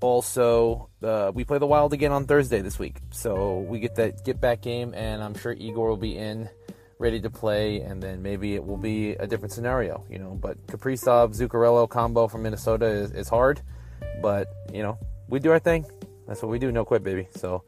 Also, 0.00 0.88
uh, 1.02 1.30
we 1.34 1.44
play 1.44 1.58
the 1.58 1.66
Wild 1.66 1.92
again 1.92 2.10
on 2.10 2.24
Thursday 2.24 2.62
this 2.62 2.78
week, 2.78 2.96
so 3.10 3.58
we 3.58 3.80
get 3.80 3.96
that 3.96 4.24
get 4.24 4.40
back 4.40 4.62
game, 4.62 4.94
and 4.94 5.22
I'm 5.22 5.34
sure 5.34 5.52
Igor 5.52 5.90
will 5.90 5.98
be 5.98 6.16
in, 6.16 6.48
ready 6.98 7.20
to 7.20 7.28
play, 7.28 7.80
and 7.80 8.02
then 8.02 8.22
maybe 8.22 8.54
it 8.54 8.64
will 8.64 8.78
be 8.78 9.10
a 9.16 9.26
different 9.26 9.52
scenario, 9.52 10.04
you 10.08 10.18
know. 10.18 10.38
But 10.40 10.66
Kaprizov 10.66 11.36
Zuccarello 11.36 11.86
combo 11.86 12.28
from 12.28 12.44
Minnesota 12.44 12.86
is, 12.86 13.10
is 13.10 13.28
hard, 13.28 13.60
but 14.22 14.48
you 14.72 14.82
know 14.82 14.96
we 15.28 15.38
do 15.38 15.50
our 15.50 15.58
thing. 15.58 15.84
That's 16.26 16.40
what 16.40 16.50
we 16.50 16.58
do, 16.58 16.72
no 16.72 16.86
quit, 16.86 17.02
baby. 17.02 17.28
So 17.36 17.62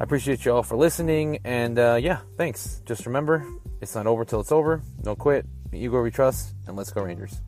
I 0.00 0.04
appreciate 0.04 0.44
you 0.44 0.52
all 0.52 0.62
for 0.62 0.76
listening. 0.76 1.40
And 1.44 1.78
uh, 1.78 1.98
yeah, 2.00 2.20
thanks. 2.36 2.82
Just 2.86 3.06
remember, 3.06 3.44
it's 3.80 3.94
not 3.94 4.06
over 4.06 4.24
till 4.24 4.40
it's 4.40 4.52
over. 4.52 4.82
No 5.04 5.16
quit. 5.16 5.46
Igor 5.72 6.02
we 6.02 6.10
trust. 6.10 6.54
And 6.66 6.76
let's 6.76 6.90
go, 6.90 7.02
Rangers. 7.02 7.40